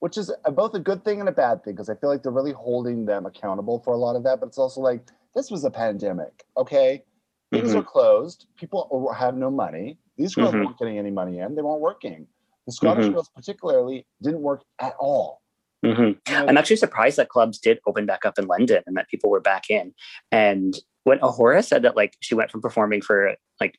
which 0.00 0.16
is 0.16 0.32
both 0.52 0.72
a 0.74 0.78
good 0.80 1.04
thing 1.04 1.20
and 1.20 1.28
a 1.28 1.32
bad 1.32 1.62
thing 1.62 1.74
because 1.74 1.90
I 1.90 1.94
feel 1.94 2.08
like 2.08 2.22
they're 2.22 2.32
really 2.32 2.52
holding 2.52 3.04
them 3.04 3.26
accountable 3.26 3.80
for 3.80 3.92
a 3.92 3.98
lot 3.98 4.16
of 4.16 4.22
that. 4.24 4.40
But 4.40 4.46
it's 4.46 4.56
also 4.56 4.80
like 4.80 5.02
this 5.34 5.50
was 5.50 5.62
a 5.64 5.70
pandemic, 5.70 6.44
okay? 6.56 7.04
Things 7.52 7.74
Mhm. 7.74 7.80
are 7.80 7.82
closed. 7.82 8.46
People 8.56 9.12
have 9.12 9.36
no 9.36 9.50
money. 9.50 9.98
These 10.16 10.34
girls 10.34 10.54
Mhm. 10.54 10.64
weren't 10.64 10.78
getting 10.78 10.96
any 10.96 11.10
money 11.10 11.38
in. 11.40 11.54
They 11.54 11.60
weren't 11.60 11.82
working. 11.82 12.26
The 12.66 12.72
Scottish 12.72 13.06
Mhm. 13.06 13.12
girls, 13.12 13.28
particularly, 13.28 14.06
didn't 14.22 14.40
work 14.40 14.62
at 14.78 14.94
all. 14.98 15.42
hmm 15.82 15.90
You 15.90 16.16
know, 16.28 16.46
I'm 16.46 16.56
actually 16.56 16.76
surprised 16.76 17.18
that 17.18 17.28
clubs 17.28 17.58
did 17.58 17.78
open 17.86 18.06
back 18.06 18.24
up 18.24 18.38
in 18.38 18.46
London 18.46 18.82
and 18.86 18.96
that 18.96 19.08
people 19.08 19.28
were 19.28 19.40
back 19.40 19.68
in. 19.70 19.94
And 20.32 20.78
when 21.04 21.18
A'Whora 21.20 21.64
said 21.64 21.82
that, 21.82 21.96
like, 21.96 22.16
she 22.20 22.34
went 22.34 22.50
from 22.50 22.60
performing 22.60 23.00
for 23.00 23.34
like 23.60 23.78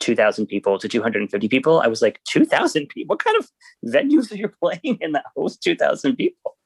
2,000 0.00 0.46
people 0.46 0.78
to 0.78 0.88
250 0.88 1.48
people, 1.48 1.80
I 1.80 1.86
was 1.88 2.02
like, 2.02 2.20
2,000 2.28 2.88
people? 2.88 3.14
What 3.14 3.24
kind 3.24 3.36
of 3.38 3.50
venues 3.86 4.32
are 4.32 4.36
you 4.36 4.48
playing 4.62 4.98
in 5.00 5.12
that 5.12 5.26
host 5.36 5.62
2,000 5.62 6.16
people? 6.16 6.56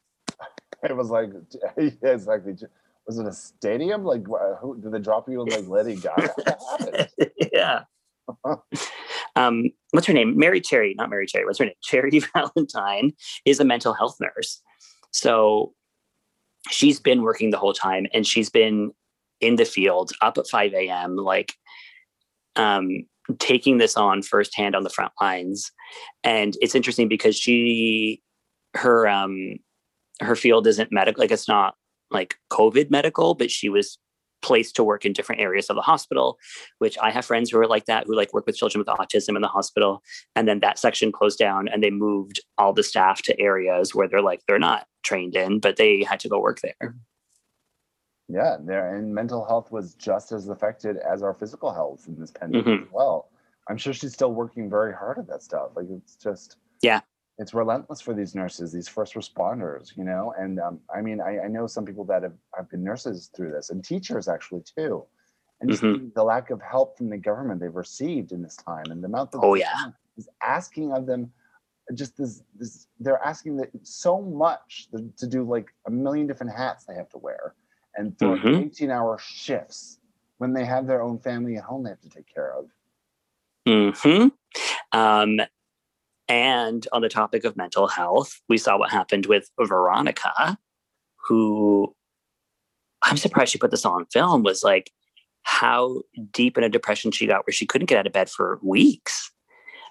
it 0.83 0.97
was 0.97 1.11
like 1.11 1.31
yeah, 1.79 1.91
exactly. 2.11 2.55
Was 3.07 3.19
it 3.19 3.27
a 3.27 3.33
stadium? 3.33 4.05
Like, 4.05 4.25
who 4.61 4.81
did 4.81 4.93
they 4.93 4.99
drop 4.99 5.29
you 5.29 5.43
in 5.43 5.49
like 5.49 5.69
Lady 5.69 5.97
Gaga? 5.97 7.09
Yeah. 7.53 7.83
um, 9.37 9.71
what's 9.93 10.07
her 10.07 10.13
name? 10.13 10.37
Mary 10.37 10.61
Cherry, 10.61 10.95
not 10.99 11.09
Mary 11.09 11.27
Cherry. 11.27 11.45
What's 11.45 11.59
her 11.61 11.65
name? 11.65 11.75
Charity 11.83 12.21
Valentine 12.35 13.13
is 13.45 13.61
a 13.61 13.65
mental 13.65 13.93
health 13.93 14.17
nurse. 14.21 14.61
So 15.13 15.73
she's 16.69 16.99
been 16.99 17.23
working 17.23 17.51
the 17.51 17.59
whole 17.59 17.73
time 17.73 18.07
and 18.13 18.27
she's 18.27 18.51
been 18.51 18.91
in 19.41 19.57
the 19.57 19.65
field 19.65 20.13
up 20.23 20.39
at 20.39 20.49
5 20.49 20.73
a.m., 20.75 21.17
like 21.17 21.55
um, 22.57 22.89
taking 23.39 23.79
this 23.79 23.97
on 23.97 24.23
firsthand 24.23 24.75
on 24.75 24.83
the 24.83 24.91
front 24.91 25.13
lines. 25.21 25.71
And 26.25 26.57
it's 26.61 26.75
interesting 26.75 27.09
because 27.09 27.37
she, 27.37 28.23
her, 28.75 29.09
um, 29.09 29.57
her 30.21 30.37
field 30.37 30.67
isn't 30.67 30.93
medical, 30.93 31.23
like 31.23 31.31
it's 31.31 31.49
not 31.49 31.75
like 32.11 32.37
COVID 32.51 32.91
medical, 32.91 33.35
but 33.35 33.51
she 33.51 33.69
was 33.69 33.99
placed 34.43 34.77
to 34.77 34.85
work 34.85 35.05
in 35.05 35.13
different 35.13 35.41
areas 35.41 35.69
of 35.69 35.77
the 35.77 35.83
hospital, 35.83 36.39
which 36.79 36.97
I 36.99 37.11
have 37.11 37.25
friends 37.25 37.51
who 37.51 37.59
are 37.59 37.67
like 37.67 37.87
that, 37.87 38.05
who 38.07 38.15
like 38.15 38.33
work 38.33 38.47
with 38.47 38.57
children 38.57 38.79
with 38.79 38.87
autism 38.87 39.35
in 39.35 39.43
the 39.43 39.49
hospital. 39.49 40.03
And 40.37 40.47
then 40.47 40.61
that 40.61 40.79
section 40.79 41.11
closed 41.11 41.39
down 41.39 41.69
and 41.69 41.83
they 41.83 41.91
moved 41.91 42.41
all 42.57 42.73
the 42.73 42.85
staff 42.85 43.23
to 43.23 43.41
areas 43.41 43.95
where 43.95 44.09
they're 44.09 44.23
like, 44.23 44.43
they're 44.47 44.59
not 44.59 44.87
trained 45.03 45.35
in, 45.35 45.59
but 45.59 45.77
they 45.77 46.05
had 46.05 46.21
to 46.21 46.29
go 46.29 46.39
work 46.39 46.61
there. 46.61 46.95
Yeah, 48.29 48.57
there 48.61 48.97
and 48.97 49.15
mental 49.15 49.45
health 49.45 49.71
was 49.71 49.95
just 49.95 50.33
as 50.33 50.49
affected 50.49 50.97
as 50.99 51.23
our 51.23 51.33
physical 51.33 51.73
health 51.73 52.07
in 52.09 52.19
this 52.19 52.33
pandemic 52.33 52.67
Mhm. 52.67 52.87
as 52.87 52.93
well. 52.93 53.31
I'm 53.69 53.77
sure 53.77 53.93
she's 53.93 54.13
still 54.15 54.33
working 54.33 54.69
very 54.69 54.93
hard 54.93 55.19
at 55.19 55.27
that 55.29 55.43
stuff. 55.43 55.77
Like 55.77 55.89
it's 55.91 56.17
just 56.17 56.57
Yeah. 56.83 57.01
it's 57.39 57.53
relentless 57.55 58.01
for 58.01 58.15
these 58.15 58.35
nurses, 58.35 58.73
these 58.73 58.89
first 58.89 59.15
responders, 59.15 59.97
you 59.97 60.05
know. 60.05 60.33
And 60.39 60.59
um, 60.59 60.81
I 60.93 61.03
mean, 61.03 61.21
I, 61.21 61.41
I 61.41 61.49
know 61.49 61.67
some 61.67 61.85
people 61.85 62.05
that 62.07 62.23
have, 62.23 62.37
have 62.55 62.69
been 62.71 62.83
nurses 62.83 63.29
through 63.29 63.53
this, 63.53 63.71
and 63.71 63.85
teachers 63.85 64.27
actually 64.27 64.63
too. 64.63 65.07
And 65.61 65.71
just 65.71 65.83
Mhm. 65.85 66.13
the 66.15 66.25
lack 66.25 66.51
of 66.51 66.61
help 66.63 66.97
from 66.99 67.09
the 67.11 67.17
government 67.19 67.61
they've 67.61 67.75
received 67.75 68.33
in 68.33 68.43
this 68.43 68.57
time, 68.57 68.91
and 68.91 69.03
the 69.03 69.07
amount 69.07 69.31
that 69.33 69.41
Oh, 69.43 69.55
yeah. 69.55 69.93
is 70.17 70.29
asking 70.43 70.93
of 70.93 71.07
them, 71.07 71.33
just 71.95 72.17
this, 72.17 72.43
this 72.57 72.89
they're 73.01 73.23
asking 73.23 73.57
that 73.59 73.71
so 73.87 74.21
much 74.21 74.89
to 75.17 75.27
do 75.27 75.45
like 75.45 75.73
a 75.87 75.91
million 75.91 76.27
different 76.27 76.53
hats 76.53 76.85
they 76.85 76.95
have 76.95 77.09
to 77.11 77.19
wear, 77.19 77.55
and 77.97 78.17
Mhm. 78.19 78.65
18 78.67 78.91
hour 78.91 79.19
shifts 79.19 79.99
when 80.39 80.53
they 80.53 80.65
have 80.65 80.87
their 80.87 81.03
own 81.03 81.19
family 81.19 81.57
at 81.57 81.65
home 81.65 81.83
they 81.85 81.91
have 81.91 82.01
to 82.01 82.11
take 82.11 82.27
care 82.33 82.53
of. 82.55 82.71
hmm 83.67 84.29
Um, 84.93 85.41
and 86.29 86.87
on 86.93 87.03
the 87.03 87.09
topic 87.09 87.45
of 87.45 87.57
mental 87.57 87.87
health, 87.89 88.41
we 88.49 88.59
saw 88.59 88.79
what 88.79 88.91
happened 88.91 89.27
with 89.27 89.51
Veronica, 89.61 90.59
who 91.29 91.95
I'm 93.03 93.17
surprised 93.17 93.53
she 93.53 93.59
put 93.59 93.71
this 93.71 93.85
on 93.85 94.07
film, 94.07 94.43
was 94.43 94.63
like 94.65 94.91
how 95.43 96.03
deep 96.33 96.59
in 96.59 96.65
a 96.65 96.69
depression 96.69 97.13
she 97.13 97.27
got 97.27 97.47
where 97.47 97.53
she 97.53 97.67
couldn't 97.67 97.87
get 97.87 97.99
out 97.99 98.07
of 98.07 98.13
bed 98.13 98.29
for 98.29 98.59
weeks. 98.63 99.31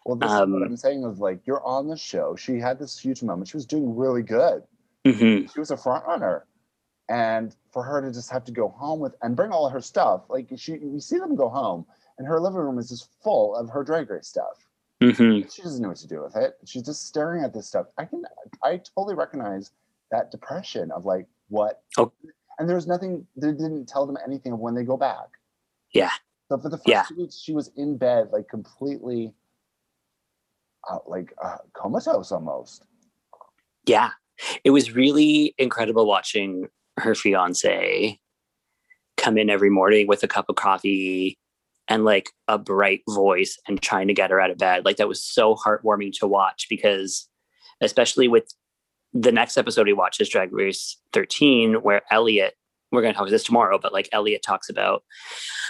Well, 0.05 0.17
this 0.17 0.31
is 0.31 0.37
what 0.37 0.43
Um, 0.43 0.63
I'm 0.63 0.77
saying 0.77 1.03
is 1.03 1.19
like 1.19 1.45
you're 1.47 1.63
on 1.65 1.87
the 1.87 1.97
show. 1.97 2.35
She 2.35 2.59
had 2.59 2.77
this 2.77 2.99
huge 2.99 3.23
moment. 3.23 3.47
She 3.47 3.57
was 3.57 3.65
doing 3.65 3.95
really 3.95 4.23
good. 4.23 4.63
hmm 5.05 5.45
She 5.45 5.59
was 5.59 5.71
a 5.71 5.77
front 5.77 6.05
runner. 6.05 6.45
And 7.09 7.55
for 7.71 7.83
her 7.83 8.01
to 8.01 8.11
just 8.11 8.31
have 8.31 8.43
to 8.45 8.51
go 8.51 8.69
home 8.69 8.99
with 8.99 9.15
and 9.21 9.35
bring 9.35 9.51
all 9.51 9.69
her 9.69 9.81
stuff, 9.81 10.23
like 10.29 10.49
she 10.55 10.77
we 10.79 10.99
see 10.99 11.19
them 11.19 11.35
go 11.35 11.49
home 11.49 11.85
and 12.17 12.27
her 12.27 12.39
living 12.39 12.59
room 12.59 12.79
is 12.79 12.89
just 12.89 13.09
full 13.23 13.55
of 13.55 13.69
her 13.69 13.83
drag 13.83 14.09
race 14.09 14.27
stuff. 14.27 14.65
hmm 15.01 15.41
She 15.51 15.61
doesn't 15.61 15.81
know 15.81 15.89
what 15.89 15.97
to 15.97 16.07
do 16.07 16.23
with 16.23 16.35
it. 16.35 16.57
She's 16.65 16.81
just 16.83 17.05
staring 17.05 17.43
at 17.43 17.53
this 17.53 17.67
stuff. 17.67 17.87
I 17.97 18.05
can 18.05 18.23
I 18.63 18.77
totally 18.95 19.13
recognize 19.15 19.71
that 20.11 20.31
depression 20.31 20.91
of 20.91 21.05
like 21.05 21.27
what 21.49 21.83
Oh. 21.97 22.11
and 22.57 22.67
there 22.67 22.75
was 22.75 22.87
nothing 22.87 23.27
they 23.35 23.51
didn't 23.51 23.87
tell 23.87 24.07
them 24.07 24.17
anything 24.25 24.53
of 24.53 24.59
when 24.59 24.73
they 24.73 24.83
go 24.83 24.97
back. 24.97 25.27
Yeah. 25.91 26.11
So 26.49 26.57
for 26.57 26.69
the 26.69 26.77
first 26.77 26.87
Yeah. 26.87 27.03
two 27.07 27.17
weeks, 27.17 27.35
she 27.37 27.53
was 27.53 27.69
in 27.75 27.97
bed, 27.97 28.29
like 28.31 28.47
completely, 28.49 29.33
uh, 30.89 30.99
like 31.07 31.33
uh, 31.43 31.57
comatose 31.73 32.31
almost. 32.31 32.85
Yeah. 33.85 34.11
It 34.63 34.71
was 34.71 34.91
really 34.91 35.53
incredible 35.57 36.05
watching 36.07 36.67
her 36.97 37.15
fiance 37.15 38.19
come 39.17 39.37
in 39.37 39.49
every 39.49 39.69
morning 39.69 40.07
with 40.07 40.23
a 40.23 40.27
cup 40.27 40.45
of 40.49 40.55
coffee 40.55 41.37
and 41.87 42.03
like 42.03 42.31
a 42.47 42.57
bright 42.57 43.01
voice 43.09 43.57
and 43.67 43.81
trying 43.81 44.07
to 44.07 44.13
get 44.13 44.31
her 44.31 44.41
out 44.41 44.51
of 44.51 44.57
bed. 44.57 44.85
Like 44.85 44.97
that 44.97 45.07
was 45.07 45.23
so 45.23 45.55
heartwarming 45.55 46.13
to 46.19 46.27
watch 46.27 46.67
because, 46.69 47.27
especially 47.81 48.27
with 48.27 48.53
the 49.13 49.31
next 49.31 49.57
episode 49.57 49.87
we 49.87 49.93
watch 49.93 50.19
is 50.19 50.29
Drag 50.29 50.51
Race 50.51 50.97
13, 51.13 51.75
where 51.75 52.01
Elliot 52.11 52.55
we're 52.95 53.01
going 53.01 53.13
to 53.13 53.17
talk 53.17 53.27
about 53.27 53.31
this 53.31 53.43
tomorrow, 53.43 53.77
but 53.77 53.93
like 53.93 54.09
Elliot 54.11 54.41
talks 54.43 54.69
about 54.69 55.03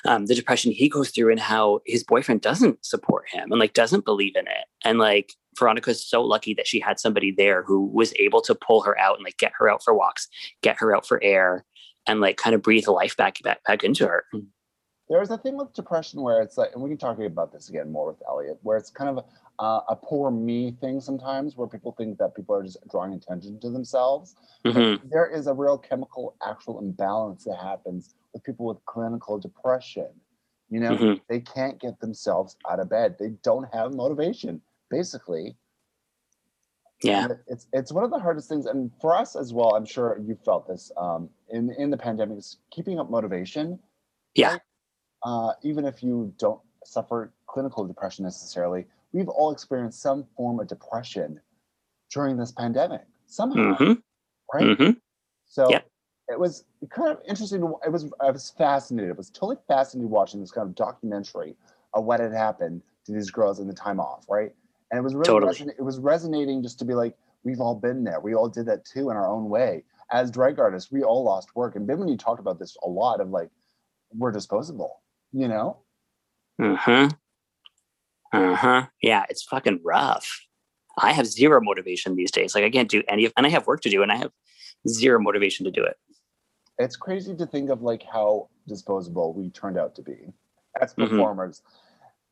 um, 0.05 0.27
the 0.27 0.35
depression 0.35 0.71
he 0.71 0.87
goes 0.87 1.09
through 1.09 1.31
and 1.31 1.39
how 1.39 1.79
his 1.85 2.03
boyfriend 2.03 2.41
doesn't 2.41 2.85
support 2.85 3.25
him 3.29 3.51
and 3.51 3.59
like 3.59 3.73
doesn't 3.73 4.05
believe 4.05 4.35
in 4.35 4.47
it. 4.47 4.65
And 4.83 4.99
like 4.99 5.33
Veronica's 5.57 6.05
so 6.05 6.21
lucky 6.21 6.53
that 6.53 6.67
she 6.67 6.79
had 6.79 6.99
somebody 6.99 7.31
there 7.31 7.63
who 7.63 7.85
was 7.85 8.13
able 8.19 8.41
to 8.41 8.55
pull 8.55 8.81
her 8.81 8.97
out 8.99 9.15
and 9.15 9.23
like 9.23 9.37
get 9.37 9.53
her 9.57 9.69
out 9.69 9.83
for 9.83 9.93
walks, 9.93 10.27
get 10.61 10.77
her 10.79 10.95
out 10.95 11.07
for 11.07 11.21
air, 11.23 11.65
and 12.07 12.21
like 12.21 12.37
kind 12.37 12.53
of 12.53 12.61
breathe 12.61 12.87
life 12.87 13.17
back 13.17 13.41
back 13.43 13.63
back 13.65 13.83
into 13.83 14.07
her. 14.07 14.25
There's 15.07 15.29
a 15.29 15.37
thing 15.37 15.55
with 15.57 15.73
depression 15.73 16.21
where 16.21 16.41
it's 16.41 16.57
like, 16.57 16.71
and 16.73 16.81
we 16.81 16.89
can 16.89 16.97
talk 16.97 17.19
about 17.19 17.53
this 17.53 17.69
again 17.69 17.91
more 17.91 18.07
with 18.07 18.21
Elliot, 18.27 18.57
where 18.63 18.77
it's 18.77 18.89
kind 18.89 19.17
of 19.17 19.25
uh, 19.59 19.81
a 19.87 19.95
poor 19.95 20.31
me 20.31 20.71
thing 20.81 20.99
sometimes, 20.99 21.55
where 21.55 21.67
people 21.67 21.91
think 21.91 22.17
that 22.17 22.35
people 22.35 22.55
are 22.55 22.63
just 22.63 22.77
drawing 22.89 23.13
attention 23.13 23.59
to 23.59 23.69
themselves. 23.69 24.35
Mm-hmm. 24.65 25.07
There 25.09 25.27
is 25.27 25.47
a 25.47 25.53
real 25.53 25.77
chemical 25.77 26.35
actual 26.45 26.79
imbalance 26.79 27.43
that 27.43 27.57
happens 27.57 28.15
with 28.33 28.43
people 28.43 28.65
with 28.65 28.83
clinical 28.85 29.37
depression. 29.37 30.07
You 30.71 30.79
know, 30.79 30.97
Mhm. 30.97 31.21
they 31.29 31.41
can't 31.41 31.79
get 31.79 31.99
themselves 31.99 32.57
out 32.67 32.79
of 32.79 32.89
bed. 32.89 33.17
They 33.19 33.29
don't 33.43 33.71
have 33.71 33.93
motivation, 33.93 34.61
basically. 34.89 35.55
Yeah. 37.03 37.25
And 37.25 37.39
it's 37.47 37.67
it's 37.71 37.91
one 37.91 38.03
of 38.03 38.09
the 38.09 38.17
hardest 38.17 38.49
things, 38.49 38.65
and 38.65 38.91
for 38.99 39.15
us 39.15 39.35
as 39.35 39.53
well. 39.53 39.75
I'm 39.75 39.85
sure 39.85 40.17
you 40.25 40.35
felt 40.43 40.67
this 40.67 40.91
um, 40.97 41.29
in 41.49 41.69
in 41.77 41.91
the 41.91 41.97
pandemic. 41.97 42.39
Is 42.39 42.57
keeping 42.71 42.99
up 42.99 43.11
motivation. 43.11 43.79
Yeah. 44.33 44.53
right? 44.53 44.61
Uh, 45.25 45.53
even 45.63 45.85
if 45.85 46.03
you 46.03 46.31
don't 46.37 46.61
suffer 46.85 47.33
clinical 47.47 47.83
depression 47.85 48.23
necessarily, 48.23 48.85
we've 49.11 49.27
all 49.27 49.51
experienced 49.51 50.01
some 50.01 50.23
form 50.37 50.59
of 50.59 50.67
depression 50.67 51.41
during 52.11 52.37
this 52.37 52.51
pandemic 52.51 53.01
somehow, 53.25 53.75
hmm 53.75 53.93
right? 54.53 54.77
hmm 54.77 54.91
So 55.47 55.71
Yep. 55.71 55.87
it 56.29 56.39
was 56.39 56.65
kind 56.89 57.11
of 57.11 57.19
interesting. 57.27 57.61
To, 57.61 57.75
it 57.83 57.91
was 57.91 58.11
I 58.21 58.29
was 58.29 58.51
fascinated. 58.51 59.09
It 59.09 59.17
was 59.17 59.31
totally 59.31 59.57
fascinated 59.67 60.11
watching 60.11 60.39
this 60.41 60.51
kind 60.51 60.67
of 60.69 60.75
documentary 60.75 61.55
of 61.95 62.03
what 62.05 62.19
had 62.19 62.31
happened 62.31 62.83
to 63.05 63.11
these 63.11 63.31
girls 63.31 63.59
in 63.59 63.67
the 63.67 63.73
time 63.73 63.99
off, 63.99 64.25
right? 64.29 64.53
And 64.91 64.99
it 64.99 65.01
was 65.03 65.15
really 65.15 65.33
Totally. 65.33 65.53
reson- 65.53 65.69
it 65.69 65.81
was 65.81 65.97
resonating 65.99 66.61
just 66.61 66.77
to 66.79 66.85
be 66.85 66.93
like, 66.93 67.17
we've 67.43 67.59
all 67.59 67.75
been 67.75 68.03
there. 68.03 68.19
We 68.19 68.35
all 68.35 68.47
did 68.49 68.67
that 68.67 68.85
too 68.85 69.09
in 69.09 69.17
our 69.17 69.27
own 69.27 69.49
way. 69.49 69.83
As 70.11 70.29
drag 70.29 70.59
artists, 70.59 70.91
we 70.91 71.03
all 71.03 71.23
lost 71.23 71.55
work. 71.55 71.75
And 71.75 71.87
Bimini 71.87 72.15
talked 72.15 72.39
about 72.39 72.59
this 72.59 72.77
a 72.83 72.87
lot 72.87 73.21
of 73.21 73.29
like, 73.29 73.49
we're 74.13 74.31
disposable, 74.31 75.01
you 75.35 75.47
know? 75.49 75.77
Uh-huh. 76.61 77.09
Uh-huh. 78.31 78.85
Yeah, 79.01 79.25
it's 79.29 79.43
fucking 79.43 79.81
rough. 79.83 80.41
I 80.97 81.11
have 81.11 81.27
zero 81.27 81.59
motivation 81.61 82.15
these 82.15 82.31
days. 82.31 82.55
Like 82.55 82.63
I 82.63 82.69
can't 82.69 82.89
do 82.89 83.03
any 83.09 83.25
of 83.25 83.33
and 83.35 83.45
I 83.45 83.49
have 83.49 83.67
work 83.67 83.81
to 83.81 83.89
do 83.89 84.01
and 84.01 84.11
I 84.11 84.15
have 84.15 84.31
zero 84.87 85.19
motivation 85.19 85.65
to 85.65 85.71
do 85.71 85.83
it. 85.83 85.97
It's 86.77 86.95
crazy 86.95 87.35
to 87.35 87.45
think 87.45 87.69
of 87.69 87.81
like 87.81 88.03
how 88.03 88.49
disposable 88.67 89.33
we 89.33 89.49
turned 89.49 89.77
out 89.77 89.93
to 89.95 90.01
be 90.01 90.33
as 90.81 90.93
Mhm. 90.93 91.09
performers. 91.09 91.61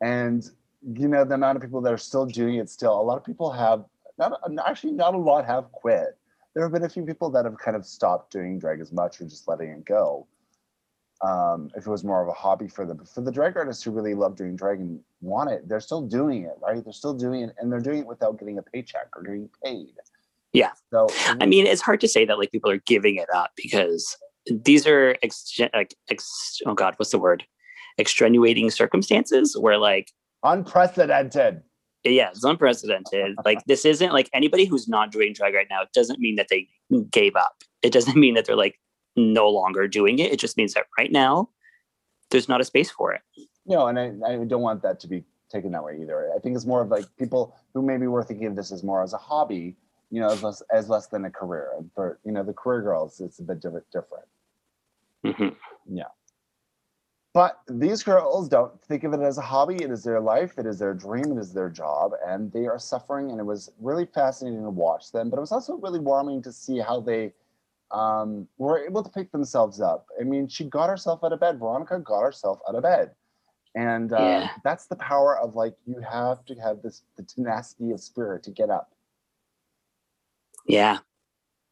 And 0.01 0.50
you 0.81 1.07
know, 1.07 1.24
the 1.24 1.36
amount 1.36 1.55
of 1.57 1.62
people 1.62 1.81
that 1.81 1.93
are 1.93 1.98
still 1.98 2.25
doing 2.25 2.55
it 2.55 2.69
still, 2.69 3.00
a 3.00 3.01
lot 3.01 3.17
of 3.17 3.24
people 3.24 3.51
have 3.51 3.86
not 4.17 4.39
actually 4.65 4.93
not 4.93 5.13
a 5.13 5.17
lot 5.17 5.45
have 5.45 5.72
quit. 5.72 6.17
There 6.53 6.63
have 6.63 6.72
been 6.72 6.83
a 6.83 6.89
few 6.89 7.05
people 7.05 7.29
that 7.31 7.45
have 7.45 7.57
kind 7.57 7.75
of 7.75 7.86
stopped 7.86 8.31
doing 8.31 8.60
drag 8.60 8.79
as 8.79 8.91
much 8.91 9.19
or 9.19 9.25
just 9.25 9.48
letting 9.48 9.69
it 9.69 9.86
go. 9.86 10.27
Um, 11.24 11.70
if 11.75 11.88
it 11.88 11.89
was 11.89 12.03
more 12.03 12.22
of 12.22 12.27
a 12.27 12.34
hobby 12.34 12.68
for 12.68 12.86
them. 12.86 12.98
But 12.98 13.08
for 13.08 13.22
the 13.22 13.32
drag 13.32 13.56
artists 13.56 13.82
who 13.82 13.92
really 13.92 14.13
love 14.13 14.36
doing 14.36 14.58
drag 14.58 14.82
and 14.82 15.00
want 15.22 15.50
it, 15.51 15.70
they're 15.70 15.80
still 15.80 16.01
doing 16.01 16.44
it, 16.44 16.58
right? 16.62 16.84
They're 16.84 16.92
still 16.92 17.13
doing 17.13 17.44
it 17.44 17.56
and 17.58 17.72
they're 17.72 17.80
doing 17.80 18.00
it 18.00 18.08
without 18.08 18.38
getting 18.38 18.58
a 18.58 18.62
paycheck 18.62 19.08
or 19.15 19.24
getting 19.24 19.50
paid. 19.63 19.94
Yeah. 20.51 20.72
So 20.92 21.08
I 21.42 21.46
mean, 21.46 21.65
it's 21.65 21.82
hard 21.82 22.01
to 22.01 22.10
say 22.10 22.25
that 22.25 22.38
like 22.38 22.51
people 22.51 22.70
are 22.70 22.82
giving 22.86 23.15
it 23.15 23.30
up 23.34 23.51
because 23.56 24.18
these 24.51 24.86
are 24.86 25.15
ex- 25.24 25.58
like 25.74 25.96
ex- 26.12 26.60
oh 26.65 26.74
god, 26.74 26.96
what's 26.98 27.12
the 27.12 27.20
word? 27.20 27.46
Extenuating 27.98 28.70
circumstances 28.70 29.58
where 29.58 29.77
like 29.77 30.12
unprecedented. 30.44 31.62
yeah, 32.03 32.30
it's 32.30 32.44
unprecedented. 32.44 33.36
like 33.46 33.63
this 33.65 33.86
isn't 33.86 34.12
like 34.12 34.30
anybody 34.34 34.65
who's 34.65 34.88
not 34.88 35.12
doing 35.12 35.32
drag 35.34 35.53
right 35.53 35.68
now. 35.70 35.82
It 35.84 35.94
doesn't 35.94 36.20
mean 36.20 36.36
that 36.36 36.48
they 36.50 36.68
gave 37.12 37.36
up. 37.36 37.63
It 37.82 37.94
doesn't 37.94 38.18
mean 38.24 38.34
that 38.36 38.46
they're 38.46 38.58
like 38.58 38.80
no 39.15 39.49
longer 39.49 39.88
doing 39.88 40.19
it. 40.19 40.32
It 40.32 40.39
just 40.39 40.58
means 40.58 40.73
that 40.73 40.86
right 40.97 41.12
now 41.12 41.49
there's 42.30 42.49
not 42.49 42.62
a 42.62 42.63
space 42.63 42.89
for 42.89 43.13
it. 43.13 43.21
No, 43.65 43.88
and 43.88 43.99
I, 43.99 44.12
I 44.28 44.43
don't 44.43 44.62
want 44.62 44.82
that 44.84 44.99
to 45.02 45.08
be 45.08 45.23
taken 45.49 45.71
that 45.71 45.84
way 45.84 45.99
either. 46.02 46.32
I 46.36 46.39
think 46.39 46.56
it's 46.56 46.65
more 46.65 46.82
of 46.82 46.89
like 46.89 47.06
people 47.17 47.56
who 47.73 47.82
maybe 47.82 48.08
were 48.08 48.23
thinking 48.23 48.47
of 48.47 48.56
this 48.56 48.71
as 48.71 48.84
more 48.84 49.04
as 49.04 49.13
a 49.13 49.17
hobby, 49.17 49.76
you 50.10 50.19
know, 50.19 50.30
as 50.30 50.43
less, 50.43 50.62
as 50.73 50.89
less 50.89 51.08
than 51.08 51.26
a 51.26 51.32
career. 51.32 51.71
And 51.78 51.89
for 51.93 52.19
you 52.26 52.32
know 52.32 52.43
the 52.43 52.54
career 52.54 52.82
girls, 52.82 53.21
it's 53.21 53.39
a 53.39 53.43
bit 53.43 53.62
different. 53.62 53.86
different. 53.91 54.26
Mhm. 55.26 55.56
But 57.34 57.62
these 57.67 58.04
girls 58.04 58.47
don't 58.47 58.80
think 58.84 59.04
of 59.04 59.13
it 59.13 59.19
as 59.19 59.39
a 59.39 59.41
hobby. 59.41 59.76
It 59.76 59.89
is 59.89 60.04
their 60.04 60.19
life. 60.19 60.60
It 60.60 60.67
is 60.67 60.78
their 60.78 60.93
dream. 60.93 61.36
It 61.36 61.39
is 61.39 61.52
their 61.52 61.69
job, 61.69 62.12
and 62.26 62.52
they 62.52 62.67
are 62.67 62.78
suffering. 62.78 63.32
And 63.32 63.39
it 63.39 63.43
was 63.43 63.71
really 63.80 64.06
fascinating 64.06 64.62
to 64.62 64.69
watch 64.69 65.12
them. 65.12 65.32
But 65.32 65.38
it 65.38 65.41
was 65.41 65.52
also 65.52 65.78
really 65.78 65.99
warming 65.99 66.43
to 66.43 66.52
see 66.52 66.78
how 66.78 66.99
they 66.99 67.34
um, 67.93 68.47
were 68.58 68.86
able 68.86 69.03
to 69.03 69.10
pick 69.10 69.32
themselves 69.32 69.79
up. 69.79 70.08
I 70.19 70.23
mean, 70.23 70.47
she 70.47 70.65
got 70.65 70.89
herself 70.89 71.23
out 71.23 71.32
of 71.32 71.39
bed. 71.39 71.60
Veronica 71.60 71.99
got 71.99 72.21
herself 72.21 72.60
out 72.67 72.75
of 72.75 72.84
bed, 72.84 73.12
and 73.75 74.12
uh, 74.12 74.17
Yeah. 74.17 74.49
that's 74.63 74.88
the 74.88 74.95
power 74.95 75.38
of 75.38 75.56
like 75.56 75.75
you 75.86 75.99
have 76.01 76.43
to 76.45 76.56
have 76.56 76.82
this 76.82 77.03
the 77.17 77.23
tenacity 77.23 77.91
of 77.91 78.01
spirit 78.01 78.43
to 78.43 78.51
get 78.51 78.69
up. 78.69 78.91
Yeah. 80.67 80.99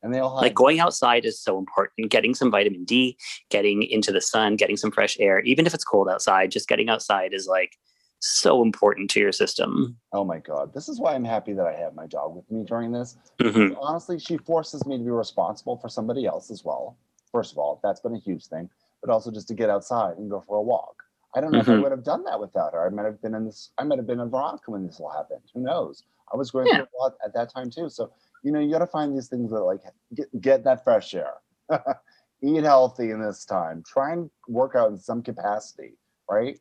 And 0.04 0.14
they 0.14 0.20
all 0.20 0.36
had 0.36 0.42
Like 0.42 0.56
going 0.56 0.80
outside 0.80 1.26
is 1.26 1.40
so 1.40 1.58
important. 1.60 2.10
Getting 2.10 2.34
some 2.34 2.50
vitamin 2.50 2.86
D, 2.86 3.18
getting 3.50 3.84
into 3.84 4.12
the 4.12 4.22
sun, 4.22 4.56
getting 4.56 4.78
some 4.78 4.92
fresh 4.92 5.16
air, 5.20 5.42
even 5.42 5.66
if 5.68 5.74
it's 5.74 5.84
cold 5.84 6.10
outside, 6.10 6.52
just 6.52 6.68
getting 6.68 6.90
outside 6.90 7.34
is 7.34 7.48
like 7.48 7.78
so 8.22 8.62
important 8.62 9.10
to 9.12 9.20
your 9.20 9.32
system. 9.32 9.98
Oh 10.14 10.24
my 10.24 10.40
God. 10.40 10.74
This 10.74 10.88
is 10.88 11.00
why 11.00 11.14
I'm 11.16 11.26
happy 11.26 11.54
that 11.54 11.66
I 11.66 11.74
have 11.74 11.96
my 11.96 12.06
dog 12.08 12.36
with 12.36 12.50
me 12.52 12.64
during 12.64 12.92
this. 12.92 13.18
Mhm. 13.40 13.76
Honestly, 13.80 14.20
she 14.20 14.38
forces 14.38 14.86
me 14.86 14.98
to 14.98 15.04
be 15.04 15.10
responsible 15.10 15.78
for 15.78 15.90
somebody 15.90 16.26
else 16.26 16.52
as 16.52 16.64
well. 16.64 16.98
First 17.32 17.52
of 17.52 17.58
all, 17.58 17.80
that's 17.82 18.00
been 18.02 18.14
a 18.16 18.20
huge 18.20 18.48
thing, 18.48 18.70
but 19.02 19.10
also 19.10 19.32
just 19.32 19.48
to 19.48 19.54
get 19.54 19.70
outside 19.70 20.18
and 20.18 20.30
go 20.30 20.42
for 20.42 20.58
a 20.58 20.62
walk. 20.62 21.04
I 21.34 21.42
don't 21.42 21.52
know 21.54 21.60
if 21.60 21.70
I 21.70 21.72
Mhm. 21.74 21.82
would 21.84 21.92
have 21.92 22.04
done 22.04 22.24
that 22.26 22.40
without 22.40 22.74
her. 22.74 22.86
I 22.86 22.90
might 22.90 23.06
have 23.06 23.22
been 23.22 23.34
in 23.34 23.46
this, 23.46 23.72
I 23.78 23.84
might 23.86 23.98
have 23.98 24.06
been 24.08 24.20
in 24.20 24.30
Veronica 24.30 24.70
when 24.70 24.86
this 24.86 25.00
all 25.00 25.10
happened. 25.10 25.44
Who 25.54 25.62
knows? 25.62 26.04
I 26.32 26.36
was 26.36 26.52
going 26.52 26.68
Yeah. 26.68 26.76
through 26.78 26.88
a 27.00 27.02
lot 27.02 27.18
at 27.24 27.34
that 27.34 27.50
time 27.50 27.70
too. 27.70 27.90
So, 27.90 28.12
you 28.44 28.52
know, 28.52 28.60
you 28.60 28.70
got 28.70 28.80
to 28.80 28.88
find 28.88 29.16
these 29.16 29.30
things 29.30 29.50
that 29.52 29.62
like 29.62 29.82
get, 30.14 30.42
get 30.42 30.64
that 30.66 30.84
fresh 30.84 31.14
air, 31.14 31.36
eat 32.42 32.64
healthy 32.64 33.12
in 33.12 33.22
this 33.22 33.46
time, 33.46 33.82
try 33.84 34.12
and 34.12 34.30
work 34.48 34.76
out 34.76 34.92
in 34.92 34.98
some 34.98 35.24
capacity, 35.24 35.98
right? 36.30 36.60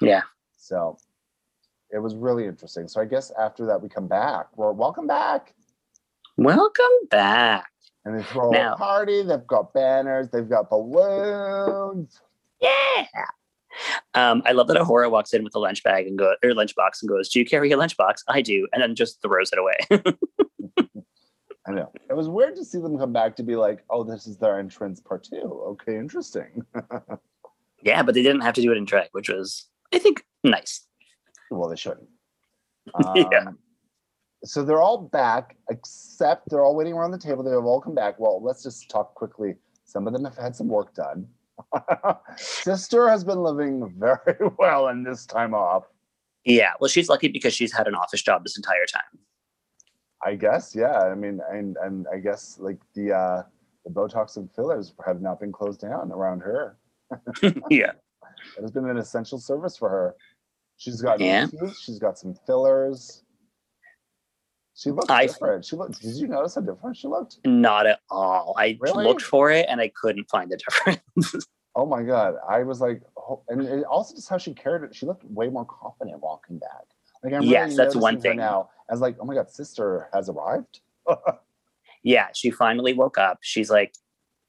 Yeah. 0.00 0.22
So 0.62 0.96
it 1.90 1.98
was 1.98 2.14
really 2.14 2.46
interesting. 2.46 2.86
So 2.86 3.00
I 3.00 3.04
guess 3.04 3.32
after 3.38 3.66
that 3.66 3.82
we 3.82 3.88
come 3.88 4.06
back. 4.06 4.46
Well, 4.54 4.72
welcome 4.72 5.08
back. 5.08 5.54
Welcome 6.36 7.08
back. 7.10 7.66
And 8.04 8.18
they 8.18 8.22
throw 8.22 8.50
Now- 8.50 8.74
a 8.74 8.76
party. 8.76 9.22
They've 9.22 9.46
got 9.46 9.74
banners. 9.74 10.28
They've 10.28 10.48
got 10.48 10.70
balloons. 10.70 12.20
Yeah. 12.60 13.06
Um, 14.14 14.42
I 14.44 14.52
love 14.52 14.68
that 14.68 14.76
A'Whora 14.76 15.10
walks 15.10 15.32
in 15.34 15.42
with 15.42 15.54
a 15.56 15.58
lunch 15.58 15.82
bag 15.82 16.06
and 16.06 16.16
go 16.16 16.34
or 16.44 16.50
lunchbox 16.50 17.00
and 17.02 17.08
goes, 17.08 17.28
"Do 17.30 17.38
you 17.40 17.44
carry 17.46 17.72
a 17.72 17.76
lunchbox?" 17.76 18.22
I 18.28 18.42
do, 18.42 18.68
and 18.72 18.82
then 18.82 18.94
just 18.94 19.20
throws 19.22 19.50
it 19.50 19.58
away. 19.58 19.78
I 21.66 21.72
know. 21.72 21.90
It 22.10 22.14
was 22.14 22.28
weird 22.28 22.54
to 22.56 22.64
see 22.64 22.78
them 22.78 22.98
come 22.98 23.12
back 23.12 23.34
to 23.36 23.42
be 23.42 23.56
like, 23.56 23.82
oh, 23.88 24.04
this 24.04 24.26
is 24.26 24.36
their 24.36 24.58
entrance 24.58 25.00
part 25.00 25.24
two. 25.24 25.62
Okay, 25.68 25.96
interesting. 25.96 26.66
yeah, 27.82 28.02
but 28.02 28.14
they 28.14 28.22
didn't 28.22 28.42
have 28.42 28.54
to 28.54 28.62
do 28.62 28.70
it 28.72 28.76
in 28.76 28.84
drag, 28.84 29.08
which 29.12 29.28
was, 29.30 29.68
I 29.92 29.98
think, 29.98 30.24
nice. 30.44 30.86
well, 31.50 31.68
they 31.68 31.76
shouldn't. 31.76 32.08
Yeah. 33.14 33.44
Um, 33.46 33.58
So 34.44 34.64
they're 34.64 34.82
all 34.82 34.98
back, 34.98 35.56
except 35.70 36.48
they're 36.50 36.64
all 36.64 36.74
waiting 36.74 36.94
around 36.94 37.12
the 37.12 37.18
table. 37.18 37.44
They've 37.44 37.54
all 37.54 37.80
come 37.80 37.94
back. 37.94 38.18
Well, 38.18 38.42
let's 38.42 38.62
just 38.64 38.88
talk 38.90 39.14
quickly. 39.14 39.54
Some 39.84 40.06
of 40.08 40.12
them 40.12 40.24
have 40.24 40.36
had 40.36 40.56
some 40.56 40.66
work 40.68 40.94
done. 40.94 41.28
Sister 42.36 43.08
has 43.08 43.22
been 43.24 43.38
living 43.42 43.94
very 43.98 44.36
well 44.58 44.88
in 44.88 45.04
this 45.04 45.26
time 45.26 45.54
off. 45.54 45.84
Yeah, 46.44 46.72
well, 46.80 46.88
she's 46.88 47.08
lucky 47.08 47.28
because 47.28 47.54
she's 47.54 47.72
had 47.72 47.86
an 47.86 47.94
office 47.94 48.20
job 48.22 48.42
this 48.42 48.56
entire 48.56 48.86
time. 48.92 49.20
I 50.24 50.34
guess, 50.34 50.74
yeah. 50.74 50.98
I 50.98 51.14
mean, 51.14 51.40
and 51.50 51.76
and 51.80 52.06
I 52.12 52.18
guess 52.18 52.56
like 52.58 52.78
the 52.94 53.12
uh 53.12 53.42
the 53.84 53.90
Botox 53.90 54.36
and 54.36 54.50
fillers 54.52 54.92
have 55.06 55.20
not 55.20 55.38
been 55.40 55.52
closed 55.52 55.80
down 55.80 56.10
around 56.10 56.40
her. 56.40 56.78
yeah, 57.70 57.92
It 58.56 58.62
has 58.62 58.70
been 58.72 58.88
an 58.88 58.96
essential 58.98 59.38
service 59.38 59.76
for 59.76 59.88
her. 59.88 60.16
She's 60.76 61.00
got 61.00 61.20
Yeah. 61.20 61.46
teeth, 61.46 61.76
she's 61.78 61.98
got 61.98 62.18
some 62.18 62.34
fillers. 62.46 63.22
She 64.74 64.90
looks 64.90 65.10
I- 65.10 65.26
different. 65.26 65.64
She 65.64 65.76
looked. 65.76 66.00
Did 66.00 66.16
you 66.16 66.26
notice 66.28 66.54
how 66.54 66.62
different 66.62 66.96
she 66.96 67.06
looked? 67.08 67.38
not 67.44 67.86
at 67.86 68.00
all. 68.10 68.54
I 68.58 68.78
Really? 68.80 69.04
looked 69.04 69.22
for 69.22 69.50
it 69.50 69.66
and 69.68 69.80
I 69.80 69.88
couldn't 69.94 70.28
find 70.30 70.50
the 70.50 70.56
difference. 70.56 71.46
Oh 71.74 71.86
my 71.86 72.02
god! 72.02 72.34
I 72.46 72.64
was 72.64 72.82
like, 72.82 73.00
oh, 73.16 73.42
and 73.48 73.62
it 73.62 73.84
also 73.84 74.14
just 74.14 74.28
how 74.28 74.36
she 74.36 74.52
carried 74.52 74.82
it. 74.82 74.94
She 74.94 75.06
looked 75.06 75.24
way 75.24 75.48
more 75.48 75.64
confident 75.64 76.20
walking 76.20 76.58
back. 76.58 76.84
Like 77.24 77.32
I'm 77.32 77.44
Yes, 77.44 77.62
really 77.70 77.76
that's 77.78 77.96
one 77.96 78.20
thing. 78.20 78.36
now. 78.36 78.68
I 78.90 78.92
was 78.92 79.00
like, 79.00 79.16
oh 79.18 79.24
my 79.24 79.32
god, 79.34 79.50
sister 79.50 80.06
has 80.12 80.28
arrived. 80.28 80.80
yeah, 82.02 82.28
she 82.34 82.50
finally 82.50 82.92
woke 82.92 83.16
up. 83.16 83.38
She's 83.40 83.70
like, 83.70 83.94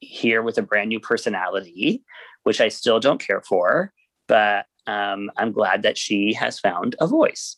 here 0.02 0.42
with 0.42 0.58
a 0.58 0.62
brand 0.62 0.90
new 0.90 1.00
personality, 1.00 2.04
which 2.44 2.60
I 2.60 2.68
still 2.68 3.00
don't 3.00 3.26
care 3.26 3.40
for, 3.40 3.94
but 4.28 4.66
um, 4.88 5.32
I'm 5.38 5.52
glad 5.52 5.84
that 5.84 5.98
she 5.98 6.34
has 6.34 6.60
found 6.60 6.96
a 7.00 7.08
voice. 7.08 7.58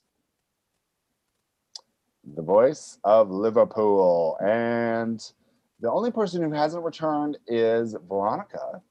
The 2.36 2.42
voice 2.42 2.98
of 3.04 3.30
Liverpool. 3.30 4.38
And 4.42 5.22
the 5.80 5.92
only 5.92 6.12
person 6.12 6.42
who 6.42 6.52
hasn't 6.52 6.84
returned 6.84 7.38
is 7.48 7.96
Veronica. 8.08 8.82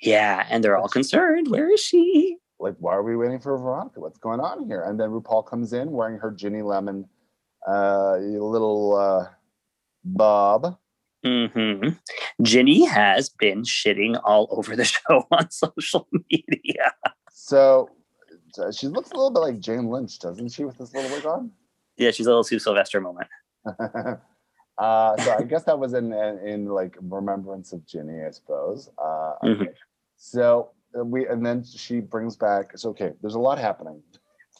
Yeah, 0.00 0.46
and 0.48 0.64
they're 0.64 0.78
all 0.78 0.88
concerned. 0.88 1.48
Where 1.48 1.70
is 1.70 1.80
she? 1.80 2.36
Like, 2.58 2.76
why 2.78 2.94
are 2.94 3.02
we 3.02 3.16
waiting 3.16 3.40
for 3.40 3.56
Veronica? 3.58 4.00
What's 4.00 4.18
going 4.18 4.40
on 4.40 4.66
here? 4.66 4.82
And 4.82 4.98
then 4.98 5.10
RuPaul 5.10 5.46
comes 5.46 5.72
in 5.72 5.90
wearing 5.90 6.18
her 6.18 6.30
Ginny 6.30 6.62
Lemon 6.62 7.06
uh, 7.66 8.16
little 8.16 8.96
uh, 8.96 9.26
bob. 10.04 10.78
Mm-hmm. 11.24 11.90
Ginny 12.42 12.84
has 12.84 13.28
been 13.28 13.62
shitting 13.62 14.20
all 14.24 14.48
over 14.50 14.76
the 14.76 14.84
show 14.84 15.26
on 15.30 15.50
social 15.50 16.08
media. 16.30 16.92
So 17.32 17.90
she 18.76 18.88
looks 18.88 19.10
a 19.10 19.14
little 19.14 19.30
bit 19.30 19.40
like 19.40 19.60
Jane 19.60 19.88
Lynch, 19.88 20.18
doesn't 20.18 20.50
she, 20.50 20.64
with 20.64 20.78
this 20.78 20.94
little 20.94 21.10
wig 21.10 21.26
on? 21.26 21.50
Yeah, 21.96 22.10
she's 22.10 22.26
a 22.26 22.30
little 22.30 22.44
Sue 22.44 22.58
Sylvester 22.58 23.00
moment. 23.00 23.28
uh, 23.66 25.16
so 25.16 25.36
I 25.38 25.42
guess 25.46 25.64
that 25.64 25.78
was 25.78 25.92
in, 25.94 26.12
in, 26.12 26.38
in 26.46 26.66
like 26.66 26.96
remembrance 27.00 27.72
of 27.72 27.86
Ginny, 27.86 28.24
I 28.26 28.30
suppose. 28.30 28.90
Uh, 28.98 29.34
okay. 29.44 29.52
Mm-hmm. 29.52 29.64
So 30.16 30.70
uh, 30.98 31.04
we 31.04 31.26
and 31.26 31.44
then 31.44 31.64
she 31.64 32.00
brings 32.00 32.36
back. 32.36 32.76
So 32.76 32.90
okay, 32.90 33.12
there's 33.20 33.34
a 33.34 33.38
lot 33.38 33.58
happening. 33.58 34.02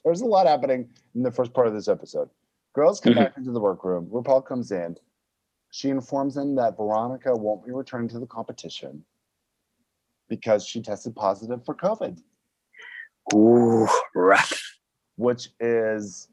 There's 0.04 0.20
a 0.20 0.26
lot 0.26 0.46
happening 0.46 0.88
in 1.14 1.22
the 1.22 1.30
first 1.30 1.52
part 1.52 1.66
of 1.66 1.74
this 1.74 1.88
episode. 1.88 2.30
Girls 2.74 3.00
come 3.00 3.14
mm-hmm. 3.14 3.24
back 3.24 3.36
into 3.36 3.52
the 3.52 3.60
workroom. 3.60 4.06
RuPaul 4.06 4.44
comes 4.44 4.70
in. 4.70 4.96
She 5.70 5.88
informs 5.88 6.34
them 6.34 6.56
that 6.56 6.76
Veronica 6.76 7.34
won't 7.34 7.64
be 7.64 7.72
returning 7.72 8.08
to 8.08 8.18
the 8.18 8.26
competition 8.26 9.04
because 10.28 10.64
she 10.64 10.82
tested 10.82 11.14
positive 11.14 11.64
for 11.64 11.74
COVID. 11.74 12.20
Ooh, 13.34 13.88
rough. 14.14 14.60
Which 15.16 15.50
is, 15.60 16.28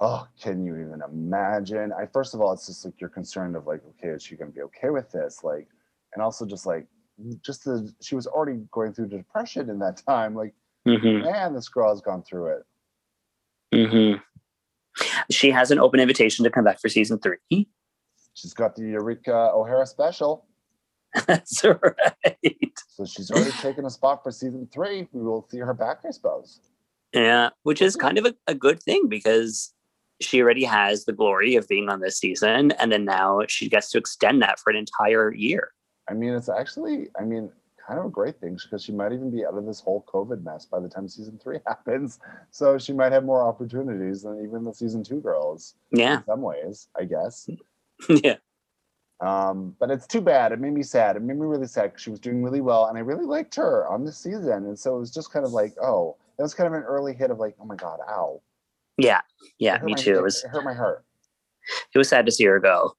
oh, 0.00 0.26
can 0.42 0.64
you 0.64 0.74
even 0.74 1.00
imagine? 1.08 1.92
I 1.92 2.06
first 2.06 2.34
of 2.34 2.40
all, 2.40 2.52
it's 2.52 2.66
just 2.66 2.84
like 2.84 3.00
you're 3.00 3.10
concerned 3.10 3.56
of 3.56 3.66
like, 3.66 3.82
okay, 3.90 4.08
is 4.08 4.22
she 4.22 4.36
gonna 4.36 4.50
be 4.50 4.62
okay 4.62 4.90
with 4.90 5.10
this? 5.10 5.40
Like, 5.42 5.68
and 6.14 6.22
also 6.22 6.44
just 6.44 6.66
like, 6.66 6.86
just 7.44 7.64
the 7.64 7.92
she 8.02 8.14
was 8.14 8.26
already 8.26 8.60
going 8.72 8.92
through 8.92 9.08
depression 9.08 9.70
in 9.70 9.78
that 9.78 10.02
time. 10.06 10.34
Like, 10.34 10.54
mm-hmm. 10.86 11.22
man, 11.24 11.54
this 11.54 11.68
girl 11.68 11.90
has 11.90 12.00
gone 12.00 12.22
through 12.22 12.56
it. 12.56 12.62
Mm-hmm. 13.74 14.20
She 15.30 15.50
has 15.50 15.70
an 15.70 15.78
open 15.78 16.00
invitation 16.00 16.44
to 16.44 16.50
come 16.50 16.64
back 16.64 16.80
for 16.80 16.88
season 16.88 17.18
three. 17.18 17.68
She's 18.40 18.54
got 18.54 18.74
the 18.74 18.82
Eureka 18.82 19.50
O'Hara 19.54 19.86
special. 19.86 20.46
That's 21.26 21.62
right. 21.64 22.78
So 22.88 23.04
she's 23.04 23.30
already 23.30 23.50
taken 23.52 23.84
a 23.84 23.90
spot 23.90 24.22
for 24.22 24.30
season 24.30 24.66
three. 24.72 25.08
We 25.12 25.22
will 25.22 25.46
see 25.50 25.58
her 25.58 25.74
back, 25.74 25.98
I 26.06 26.10
suppose. 26.10 26.60
Yeah, 27.12 27.50
which 27.64 27.82
is 27.82 27.96
kind 27.96 28.16
of 28.16 28.24
a, 28.24 28.34
a 28.46 28.54
good 28.54 28.82
thing 28.82 29.08
because 29.08 29.74
she 30.20 30.40
already 30.40 30.64
has 30.64 31.04
the 31.04 31.12
glory 31.12 31.56
of 31.56 31.68
being 31.68 31.88
on 31.90 32.00
this 32.00 32.16
season. 32.16 32.70
And 32.72 32.90
then 32.90 33.04
now 33.04 33.40
she 33.48 33.68
gets 33.68 33.90
to 33.90 33.98
extend 33.98 34.40
that 34.42 34.58
for 34.58 34.70
an 34.70 34.76
entire 34.76 35.34
year. 35.34 35.72
I 36.08 36.14
mean, 36.14 36.32
it's 36.32 36.48
actually, 36.48 37.08
I 37.18 37.24
mean, 37.24 37.50
kind 37.86 37.98
of 37.98 38.06
a 38.06 38.10
great 38.10 38.38
thing 38.40 38.56
because 38.62 38.84
she 38.84 38.92
might 38.92 39.12
even 39.12 39.30
be 39.30 39.44
out 39.44 39.56
of 39.56 39.66
this 39.66 39.80
whole 39.80 40.04
COVID 40.12 40.44
mess 40.44 40.64
by 40.64 40.78
the 40.78 40.88
time 40.88 41.08
season 41.08 41.38
three 41.42 41.58
happens. 41.66 42.20
So 42.52 42.78
she 42.78 42.92
might 42.92 43.12
have 43.12 43.24
more 43.24 43.42
opportunities 43.42 44.22
than 44.22 44.44
even 44.44 44.64
the 44.64 44.72
season 44.72 45.02
two 45.02 45.20
girls. 45.20 45.74
Yeah. 45.90 46.18
In 46.18 46.24
some 46.24 46.42
ways, 46.42 46.88
I 46.98 47.04
guess. 47.04 47.48
yeah. 48.08 48.36
Um, 49.20 49.76
but 49.78 49.90
it's 49.90 50.06
too 50.06 50.20
bad. 50.20 50.52
It 50.52 50.60
made 50.60 50.72
me 50.72 50.82
sad. 50.82 51.16
It 51.16 51.22
made 51.22 51.36
me 51.36 51.46
really 51.46 51.66
sad 51.66 51.84
because 51.84 52.02
she 52.02 52.10
was 52.10 52.20
doing 52.20 52.42
really 52.42 52.60
well 52.60 52.86
and 52.86 52.96
I 52.96 53.02
really 53.02 53.26
liked 53.26 53.54
her 53.56 53.86
on 53.86 54.04
this 54.04 54.16
season. 54.16 54.66
And 54.66 54.78
so 54.78 54.96
it 54.96 55.00
was 55.00 55.12
just 55.12 55.32
kind 55.32 55.44
of 55.44 55.52
like, 55.52 55.74
oh, 55.82 56.16
it 56.38 56.42
was 56.42 56.54
kind 56.54 56.66
of 56.66 56.72
an 56.72 56.82
early 56.84 57.14
hit 57.14 57.30
of 57.30 57.38
like, 57.38 57.54
oh 57.60 57.66
my 57.66 57.76
God, 57.76 58.00
ow. 58.08 58.40
Yeah. 58.96 59.20
Yeah, 59.58 59.78
me 59.82 59.92
my, 59.92 59.96
too. 59.96 60.16
It, 60.16 60.22
was 60.22 60.42
it 60.42 60.48
hurt 60.48 60.64
my 60.64 60.72
heart. 60.72 61.04
It 61.94 61.98
was 61.98 62.08
sad 62.08 62.24
to 62.26 62.32
see 62.32 62.44
her 62.44 62.58
go. 62.58 62.94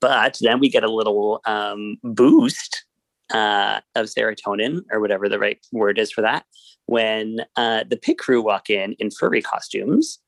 But 0.00 0.38
then 0.40 0.60
we 0.60 0.70
get 0.70 0.84
a 0.84 0.90
little 0.90 1.42
um, 1.44 1.98
boost 2.02 2.86
uh, 3.32 3.80
of 3.94 4.06
serotonin 4.06 4.82
or 4.90 5.00
whatever 5.00 5.28
the 5.28 5.38
right 5.38 5.58
word 5.72 5.98
is 5.98 6.10
for 6.10 6.22
that 6.22 6.46
when 6.86 7.38
uh, 7.56 7.84
the 7.88 7.96
pit 7.96 8.18
crew 8.18 8.40
walk 8.40 8.70
in 8.70 8.94
in 8.94 9.10
furry 9.10 9.42
costumes. 9.42 10.18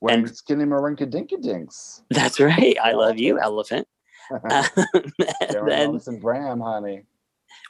When 0.00 0.20
and 0.20 0.36
skinny 0.36 0.64
marinka 0.64 1.08
dinky 1.08 1.36
dinks. 1.36 2.02
That's 2.10 2.40
right. 2.40 2.76
I 2.82 2.92
love 2.92 3.18
you, 3.18 3.38
elephant. 3.42 3.86
um, 4.30 4.64
then, 5.66 5.90
Lois 5.92 6.06
and 6.06 6.20
Bram, 6.20 6.60
honey. 6.60 7.04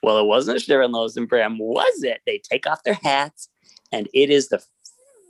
Well, 0.03 0.19
it 0.19 0.27
wasn't 0.27 0.61
Sharon 0.61 0.93
Lois 0.93 1.17
and 1.17 1.29
Bram, 1.29 1.59
was 1.59 2.03
it? 2.03 2.21
They 2.27 2.39
take 2.39 2.67
off 2.67 2.83
their 2.83 2.99
hats, 3.03 3.49
and 3.93 4.09
it 4.15 4.31
is 4.31 4.49
the 4.49 4.63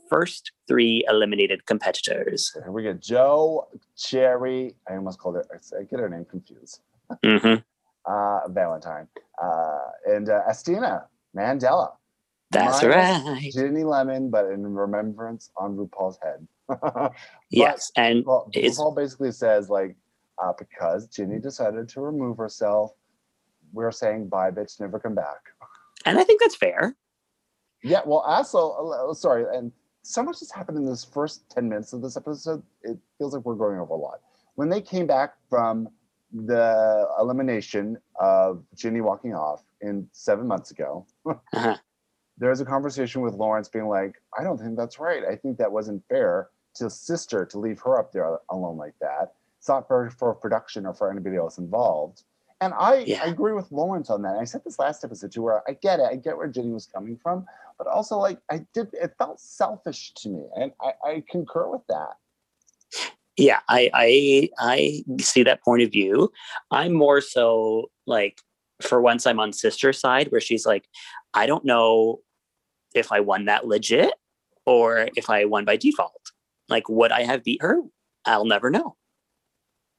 first 0.08 0.52
three 0.66 1.04
eliminated 1.08 1.66
competitors. 1.66 2.50
Here 2.54 2.72
we 2.72 2.82
go. 2.82 2.94
Joe, 2.94 3.68
Cherry. 3.96 4.74
I 4.88 4.96
almost 4.96 5.18
called 5.18 5.36
her. 5.36 5.46
I 5.78 5.84
get 5.84 6.00
her 6.00 6.08
name 6.08 6.24
confused. 6.24 6.80
Mm-hmm. 7.24 7.62
uh, 8.12 8.48
Valentine 8.48 9.08
uh, 9.42 9.78
and 10.06 10.28
uh, 10.28 10.42
Asttina 10.48 11.04
Mandella. 11.36 11.92
That's 12.52 12.82
right. 12.82 13.50
Ginny 13.52 13.84
Lemon, 13.84 14.30
but 14.30 14.46
in 14.46 14.62
remembrance 14.62 15.50
on 15.56 15.76
RuPaul's 15.76 16.18
head. 16.22 16.46
yes, 17.50 17.90
and 17.96 18.24
RuPaul, 18.24 18.52
RuPaul 18.54 18.96
basically 18.96 19.32
says 19.32 19.68
like 19.68 19.96
uh, 20.42 20.52
because 20.58 21.06
Ginny 21.08 21.38
decided 21.38 21.88
to 21.90 22.00
remove 22.00 22.36
herself, 22.36 22.92
we're 23.72 23.92
saying 23.92 24.28
bye, 24.28 24.50
bitch, 24.50 24.80
never 24.80 24.98
come 24.98 25.14
back. 25.14 25.38
And 26.06 26.18
I 26.18 26.24
think 26.24 26.40
that's 26.40 26.56
fair. 26.56 26.96
Yeah, 27.82 28.00
well, 28.04 28.20
also, 28.20 29.10
uh, 29.10 29.14
sorry, 29.14 29.44
and 29.56 29.72
so 30.02 30.22
much 30.22 30.40
has 30.40 30.50
happened 30.50 30.78
in 30.78 30.84
this 30.84 31.04
first 31.04 31.48
10 31.50 31.68
minutes 31.68 31.92
of 31.92 32.02
this 32.02 32.16
episode. 32.16 32.62
It 32.82 32.98
feels 33.18 33.34
like 33.34 33.44
we're 33.44 33.54
going 33.54 33.78
over 33.78 33.94
a 33.94 33.96
lot. 33.96 34.20
When 34.54 34.68
they 34.68 34.80
came 34.80 35.06
back 35.06 35.34
from 35.48 35.88
the 36.32 37.08
elimination 37.18 37.98
of 38.18 38.62
Ginny 38.74 39.00
walking 39.00 39.34
off 39.34 39.62
in 39.80 40.08
seven 40.12 40.46
months 40.46 40.70
ago, 40.70 41.06
uh-huh. 41.26 41.76
there 42.38 42.50
was 42.50 42.60
a 42.60 42.64
conversation 42.64 43.20
with 43.20 43.34
Lawrence 43.34 43.68
being 43.68 43.88
like, 43.88 44.14
I 44.38 44.42
don't 44.42 44.58
think 44.58 44.76
that's 44.76 44.98
right. 44.98 45.22
I 45.24 45.36
think 45.36 45.58
that 45.58 45.70
wasn't 45.70 46.02
fair 46.08 46.48
to 46.74 46.90
sister 46.90 47.44
to 47.46 47.58
leave 47.58 47.80
her 47.80 47.98
up 47.98 48.12
there 48.12 48.38
alone 48.50 48.76
like 48.76 48.94
that. 49.00 49.34
It's 49.58 49.68
not 49.68 49.86
for, 49.86 50.10
for 50.10 50.34
production 50.34 50.86
or 50.86 50.94
for 50.94 51.10
anybody 51.10 51.36
else 51.36 51.58
involved. 51.58 52.22
And 52.62 52.74
I, 52.78 53.04
yeah. 53.06 53.22
I 53.24 53.28
agree 53.28 53.52
with 53.52 53.70
Lawrence 53.72 54.10
on 54.10 54.22
that. 54.22 54.36
I 54.36 54.44
said 54.44 54.62
this 54.64 54.78
last 54.78 55.02
episode 55.04 55.32
too, 55.32 55.42
where 55.42 55.62
I 55.68 55.72
get 55.72 55.98
it. 55.98 56.06
I 56.10 56.16
get 56.16 56.36
where 56.36 56.48
Ginny 56.48 56.70
was 56.70 56.86
coming 56.86 57.18
from, 57.22 57.46
but 57.78 57.86
also 57.86 58.18
like 58.18 58.38
I 58.50 58.66
did, 58.74 58.88
it 58.92 59.14
felt 59.18 59.40
selfish 59.40 60.12
to 60.16 60.28
me, 60.28 60.44
and 60.56 60.72
I, 60.80 60.92
I 61.04 61.24
concur 61.30 61.68
with 61.68 61.86
that 61.88 62.16
yeah 63.40 63.60
I, 63.68 63.90
I 63.94 64.50
i 64.58 65.04
see 65.20 65.42
that 65.42 65.62
point 65.62 65.82
of 65.82 65.90
view 65.90 66.30
i'm 66.70 66.92
more 66.92 67.20
so 67.20 67.90
like 68.06 68.40
for 68.82 69.00
once 69.00 69.26
i'm 69.26 69.40
on 69.40 69.52
sister 69.52 69.92
side 69.92 70.30
where 70.30 70.40
she's 70.40 70.66
like 70.66 70.86
i 71.34 71.46
don't 71.46 71.64
know 71.64 72.20
if 72.94 73.12
i 73.12 73.20
won 73.20 73.46
that 73.46 73.66
legit 73.66 74.12
or 74.66 75.08
if 75.16 75.30
i 75.30 75.44
won 75.44 75.64
by 75.64 75.76
default 75.76 76.19
like 76.70 76.88
would 76.88 77.12
i 77.12 77.22
have 77.22 77.44
beat 77.44 77.60
her 77.62 77.80
i'll 78.24 78.44
never 78.44 78.70
know 78.70 78.96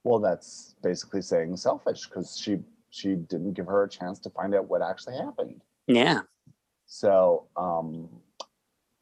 well 0.04 0.20
that's 0.20 0.76
basically 0.82 1.22
saying 1.22 1.56
selfish 1.56 2.08
because 2.08 2.38
she 2.38 2.58
she 2.90 3.16
didn't 3.16 3.54
give 3.54 3.68
her 3.68 3.84
a 3.84 3.90
chance 3.90 4.20
to 4.20 4.30
find 4.32 4.56
out 4.56 4.68
what 4.68 4.82
actually 4.82 5.16
happened 5.16 5.62
yeah 5.88 6.22
so 6.86 7.48
um 7.56 8.10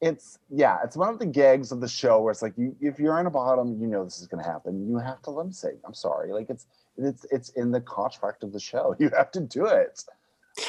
it's 0.01 0.39
yeah, 0.49 0.77
it's 0.83 0.95
one 0.95 1.09
of 1.09 1.19
the 1.19 1.25
gags 1.25 1.71
of 1.71 1.81
the 1.81 1.87
show 1.87 2.21
where 2.21 2.31
it's 2.31 2.41
like 2.41 2.53
you 2.57 2.75
if 2.79 2.99
you're 2.99 3.17
on 3.17 3.25
a 3.25 3.29
bottom, 3.29 3.79
you 3.81 3.87
know 3.87 4.03
this 4.03 4.21
is 4.21 4.27
going 4.27 4.43
to 4.43 4.49
happen. 4.49 4.87
You 4.87 4.97
have 4.97 5.21
to 5.23 5.31
lip 5.31 5.53
sync. 5.53 5.79
I'm 5.85 5.93
sorry, 5.93 6.31
like 6.31 6.49
it's 6.49 6.67
it's 6.97 7.25
it's 7.31 7.49
in 7.49 7.71
the 7.71 7.81
contract 7.81 8.43
of 8.43 8.53
the 8.53 8.59
show. 8.59 8.95
You 8.99 9.09
have 9.15 9.31
to 9.31 9.41
do 9.41 9.65
it. 9.65 10.03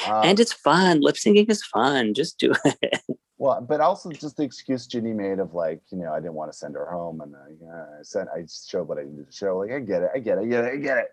Um, 0.07 0.23
and 0.23 0.39
it's 0.39 0.53
fun. 0.53 1.01
Lip 1.01 1.15
syncing 1.15 1.49
is 1.49 1.63
fun. 1.63 2.13
Just 2.13 2.39
do 2.39 2.53
it. 2.65 3.01
Well, 3.37 3.59
but 3.61 3.81
also 3.81 4.11
just 4.11 4.37
the 4.37 4.43
excuse 4.43 4.85
Ginny 4.85 5.13
made 5.13 5.39
of 5.39 5.53
like, 5.53 5.81
you 5.91 5.97
know, 5.97 6.13
I 6.13 6.19
didn't 6.19 6.35
want 6.35 6.51
to 6.51 6.57
send 6.57 6.75
her 6.75 6.85
home, 6.85 7.21
and 7.21 7.35
I, 7.35 7.65
uh, 7.65 7.99
I 7.99 8.03
sent, 8.03 8.29
I 8.29 8.45
showed 8.45 8.87
what 8.87 8.99
I 8.99 9.03
needed 9.03 9.27
to 9.27 9.35
show. 9.35 9.57
Like, 9.57 9.71
I 9.71 9.79
get 9.79 10.03
it, 10.03 10.11
I 10.13 10.19
get 10.19 10.37
it, 10.37 10.41
I 10.41 10.45
get 10.45 10.65
it, 10.65 10.73
I 10.73 10.77
get 10.77 10.97
it. 10.99 11.07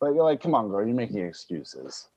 But 0.00 0.14
you're 0.14 0.24
like, 0.24 0.42
come 0.42 0.54
on, 0.54 0.68
girl, 0.68 0.86
you're 0.86 0.94
making 0.94 1.18
excuses 1.18 2.08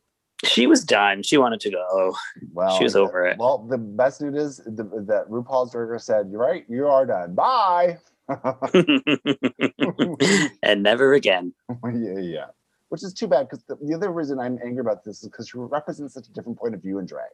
she 0.44 0.68
was 0.68 0.84
done. 0.84 1.24
She 1.24 1.38
wanted 1.38 1.62
to 1.62 1.72
go. 1.72 2.14
Well, 2.54 2.78
she 2.78 2.84
was 2.84 2.96
over 2.96 3.26
it. 3.26 3.38
Well, 3.38 3.60
the 3.60 3.78
best 3.78 4.22
news 4.22 4.36
is 4.36 4.58
the, 4.66 4.84
that 5.08 5.30
RuPaul's 5.30 5.72
Burger 5.72 6.00
said, 6.00 6.30
"You're 6.32 6.42
right. 6.42 6.66
You 6.68 6.88
are 6.88 7.06
done. 7.06 7.36
Bye." 7.36 8.00
and 10.64 10.84
never 10.84 11.14
again. 11.14 11.54
yeah, 11.84 12.20
yeah. 12.20 12.46
Which 12.92 13.04
is 13.04 13.14
too 13.14 13.28
bad 13.28 13.48
because 13.48 13.64
the, 13.70 13.78
the, 13.82 13.96
other 13.96 14.12
reason 14.12 14.38
I'm 14.38 14.60
angry 14.66 14.82
about 14.82 15.06
this 15.06 15.24
is 15.24 15.30
because 15.30 15.48
she 15.48 15.58
represents 15.58 16.14
such 16.14 16.28
a 16.28 16.32
different 16.34 16.60
point 16.60 16.76
of 16.76 16.82
view 16.82 17.00
in 17.00 17.06
drag. 17.06 17.30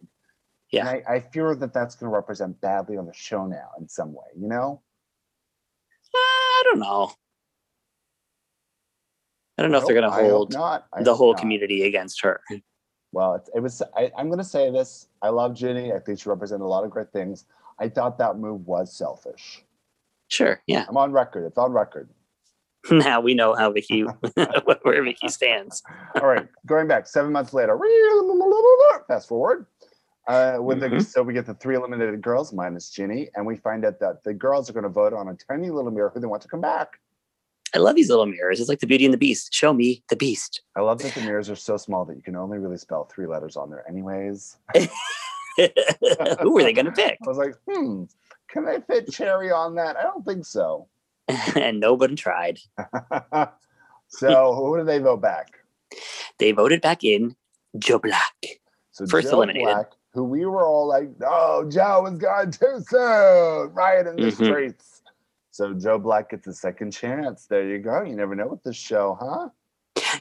Yeah. 0.71 0.87
And 0.87 1.03
I, 1.07 1.15
I 1.15 1.19
fear 1.19 1.55
that 1.55 1.73
that's 1.73 1.95
going 1.95 2.11
to 2.11 2.15
represent 2.15 2.61
badly 2.61 2.95
on 2.95 3.07
the 3.07 3.13
show 3.15 3.47
now 3.47 3.69
in 3.79 3.89
some 3.89 4.13
way. 4.13 4.27
You 4.39 4.47
know. 4.47 4.83
Uh, 6.13 6.17
I 6.17 6.61
don't 6.65 6.79
know. 6.79 7.11
I 9.57 9.63
don't 9.63 9.71
know 9.71 9.79
I 9.79 9.81
if 9.81 9.87
they're 9.87 9.99
going 9.99 10.11
to 10.11 10.29
hold 10.29 10.53
not. 10.53 10.85
The 11.01 11.15
whole 11.15 11.33
not. 11.33 11.39
community 11.39 11.87
against 11.87 12.21
her. 12.21 12.39
Well, 13.11 13.33
it, 13.33 13.49
it 13.55 13.59
was. 13.61 13.81
I, 13.95 14.11
I'm 14.15 14.27
going 14.27 14.37
to 14.37 14.43
say 14.43 14.69
this. 14.69 15.07
I 15.23 15.29
love 15.29 15.55
Ginny. 15.55 15.91
I 15.91 15.97
think 15.97 16.19
she 16.19 16.29
represented 16.29 16.61
a 16.61 16.67
lot 16.67 16.83
of 16.83 16.91
great 16.91 17.11
things. 17.11 17.45
I 17.79 17.89
thought 17.89 18.19
that 18.19 18.37
move 18.37 18.67
was 18.67 18.95
selfish. 18.95 19.63
Sure, 20.27 20.61
yeah. 20.67 20.85
I'm 20.87 20.97
on 20.97 21.11
record. 21.11 21.45
It's 21.47 21.57
on 21.57 21.71
record. 21.71 22.09
Now 22.91 23.19
we 23.19 23.33
know 23.33 23.53
how 23.55 23.71
Vicky, 23.71 24.01
where 24.83 25.03
Vicky 25.03 25.27
stands. 25.27 25.83
All 26.21 26.27
right, 26.27 26.47
going 26.65 26.87
back 26.87 27.07
seven 27.07 27.31
months 27.31 27.53
later. 27.53 27.77
Fast 29.07 29.27
forward. 29.27 29.65
Uh, 30.27 30.57
with 30.59 30.81
the, 30.81 30.89
Mhm. 30.89 31.05
so 31.05 31.23
we 31.23 31.33
get 31.33 31.45
the 31.45 31.53
three 31.53 31.75
eliminated 31.75 32.21
girls 32.21 32.51
minus 32.51 32.89
Ginny, 32.89 33.29
and 33.35 33.45
we 33.45 33.55
find 33.55 33.85
out 33.85 33.97
that 34.01 34.23
the 34.25 34.33
girls 34.33 34.69
are 34.69 34.73
going 34.73 34.83
to 34.83 34.89
vote 34.89 35.13
on 35.13 35.29
a 35.29 35.35
tiny 35.49 35.69
little 35.69 35.89
mirror 35.91 36.11
who 36.13 36.19
they 36.19 36.27
want 36.27 36.41
to 36.41 36.49
come 36.49 36.59
back. 36.59 36.99
I 37.73 37.79
love 37.79 37.95
these 37.95 38.09
little 38.09 38.25
mirrors. 38.25 38.59
It's 38.59 38.67
like 38.69 38.79
the 38.79 38.87
Beauty 38.87 39.05
and 39.05 39.13
the 39.13 39.17
Beast. 39.17 39.53
Show 39.53 39.73
me 39.73 40.03
the 40.09 40.15
Beast. 40.17 40.61
I 40.75 40.81
love 40.81 40.99
that 40.99 41.13
the 41.13 41.21
mirrors 41.21 41.49
are 41.49 41.55
so 41.55 41.77
small 41.77 42.03
that 42.05 42.15
you 42.17 42.21
can 42.21 42.35
only 42.35 42.57
really 42.57 42.77
spell 42.77 43.05
three 43.05 43.25
letters 43.25 43.55
on 43.55 43.69
there, 43.69 43.87
anyways. 43.89 44.57
Who 45.57 46.57
are 46.59 46.63
they 46.63 46.73
going 46.73 46.85
to 46.85 46.91
pick? 46.91 47.17
I 47.25 47.27
was 47.27 47.37
like, 47.37 47.55
hmm, 47.69 48.03
can 48.49 48.65
they 48.65 48.79
fit 48.81 49.09
Cherry 49.11 49.51
on 49.51 49.75
that? 49.75 49.95
I 49.97 50.03
don't 50.03 50.25
think 50.25 50.45
so. 50.45 50.87
and 51.55 51.79
nobody 51.79 52.15
tried. 52.15 52.59
so 54.07 54.53
who 54.55 54.77
did 54.77 54.87
they 54.87 54.99
vote 54.99 55.21
back? 55.21 55.59
They 56.39 56.51
voted 56.51 56.81
back 56.81 57.03
in 57.03 57.35
Joe 57.77 57.99
Black. 57.99 58.35
So 58.91 59.05
First 59.07 59.29
Joe 59.29 59.37
eliminated. 59.37 59.67
Black, 59.67 59.91
who 60.13 60.23
we 60.23 60.45
were 60.45 60.65
all 60.65 60.87
like, 60.87 61.09
oh, 61.25 61.67
Joe 61.69 62.01
was 62.03 62.17
gone 62.17 62.51
too 62.51 62.79
soon, 62.87 63.73
right 63.73 64.05
in 64.05 64.15
the 64.15 64.27
Mhm. 64.27 64.45
streets. 64.45 65.01
So 65.51 65.73
Joe 65.73 65.97
Black 65.97 66.29
gets 66.29 66.47
a 66.47 66.53
second 66.53 66.91
chance. 66.91 67.47
There 67.47 67.67
you 67.67 67.79
go. 67.79 68.03
You 68.03 68.15
never 68.15 68.35
know 68.35 68.47
with 68.47 68.63
this 68.63 68.75
show, 68.75 69.17
huh? 69.19 69.49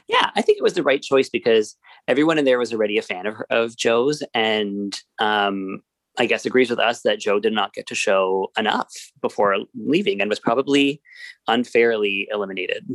Yeah, 0.07 0.31
I 0.35 0.41
think 0.41 0.57
it 0.57 0.63
was 0.63 0.73
the 0.73 0.83
right 0.83 1.01
choice 1.01 1.29
because 1.29 1.77
everyone 2.07 2.37
in 2.37 2.45
there 2.45 2.57
was 2.57 2.73
already 2.73 2.97
a 2.97 3.01
fan 3.03 3.27
of 3.27 3.35
of 3.49 3.75
Joe's, 3.77 4.23
and 4.33 4.99
um, 5.19 5.83
I 6.19 6.25
guess 6.25 6.45
agrees 6.45 6.69
with 6.69 6.79
us 6.79 7.01
that 7.01 7.19
Joe 7.19 7.39
did 7.39 7.53
not 7.53 7.73
get 7.73 7.85
to 7.87 7.95
show 7.95 8.51
enough 8.57 8.91
before 9.21 9.55
leaving 9.75 10.19
and 10.21 10.29
was 10.29 10.39
probably 10.39 11.01
unfairly 11.47 12.27
eliminated. 12.31 12.87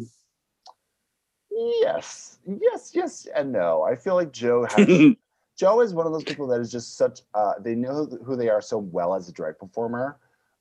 Yes, 1.50 2.38
yes, 2.46 2.92
yes, 2.94 3.26
and 3.34 3.52
no. 3.52 3.82
I 3.82 3.94
feel 3.96 4.14
like 4.14 4.32
Joe 4.32 4.66
has. 4.70 4.86
Joe 5.58 5.80
is 5.82 5.92
one 5.92 6.06
of 6.06 6.12
those 6.12 6.24
people 6.24 6.46
that 6.48 6.60
is 6.60 6.72
just 6.72 6.96
such. 6.96 7.20
Uh, 7.34 7.52
they 7.60 7.74
know 7.74 8.06
who 8.24 8.36
they 8.36 8.48
are 8.48 8.62
so 8.62 8.78
well 8.78 9.14
as 9.14 9.28
a 9.28 9.32
drag 9.32 9.58
performer, 9.58 10.16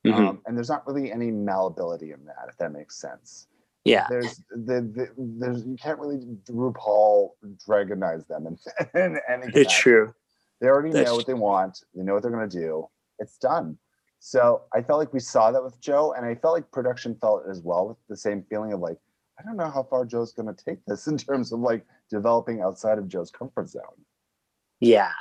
Mhm. 0.05 0.13
um, 0.13 0.41
and 0.45 0.55
there's 0.57 0.69
not 0.69 0.85
really 0.85 1.11
any 1.11 1.31
malleability 1.31 2.11
in 2.11 2.23
that, 2.25 2.45
if 2.49 2.57
that 2.57 2.71
makes 2.73 2.97
sense. 2.97 3.47
yeah, 3.85 4.05
There's 4.09 4.41
the, 4.51 4.81
the 4.81 5.09
there's 5.17 5.65
you 5.65 5.75
can't 5.81 5.97
really 5.97 6.19
RuPaul 6.51 7.29
dragonize 7.65 8.25
them 8.27 8.45
in, 8.47 8.57
in 8.93 9.19
any 9.29 9.47
it's 9.55 9.73
true. 9.75 10.13
They 10.61 10.67
already 10.67 10.91
know 10.91 11.15
what 11.15 11.25
they 11.25 11.33
want. 11.33 11.83
They 11.95 12.03
know 12.03 12.13
what 12.13 12.21
they're 12.21 12.31
gonna 12.31 12.47
do. 12.47 12.87
It's 13.19 13.37
done. 13.37 13.77
So 14.19 14.61
I 14.73 14.81
felt 14.81 14.99
like 14.99 15.13
we 15.13 15.19
saw 15.19 15.51
that 15.51 15.63
with 15.63 15.81
Joe, 15.81 16.13
and 16.15 16.25
I 16.25 16.35
felt 16.35 16.53
like 16.53 16.71
production 16.71 17.15
felt 17.19 17.43
as 17.49 17.61
well 17.61 17.87
with 17.89 17.97
the 18.07 18.15
same 18.15 18.45
feeling 18.49 18.71
of 18.71 18.79
like, 18.79 18.97
I 19.39 19.43
don't 19.43 19.57
know 19.57 19.71
how 19.71 19.83
far 19.83 20.05
Joe's 20.05 20.31
gonna 20.31 20.53
take 20.53 20.85
this 20.85 21.07
in 21.11 21.17
terms 21.17 21.51
of 21.51 21.59
like 21.59 21.85
developing 22.09 22.61
outside 22.61 22.99
of 22.99 23.07
Joe's 23.07 23.31
comfort 23.31 23.69
zone. 23.69 24.05
Yeah, 24.79 25.11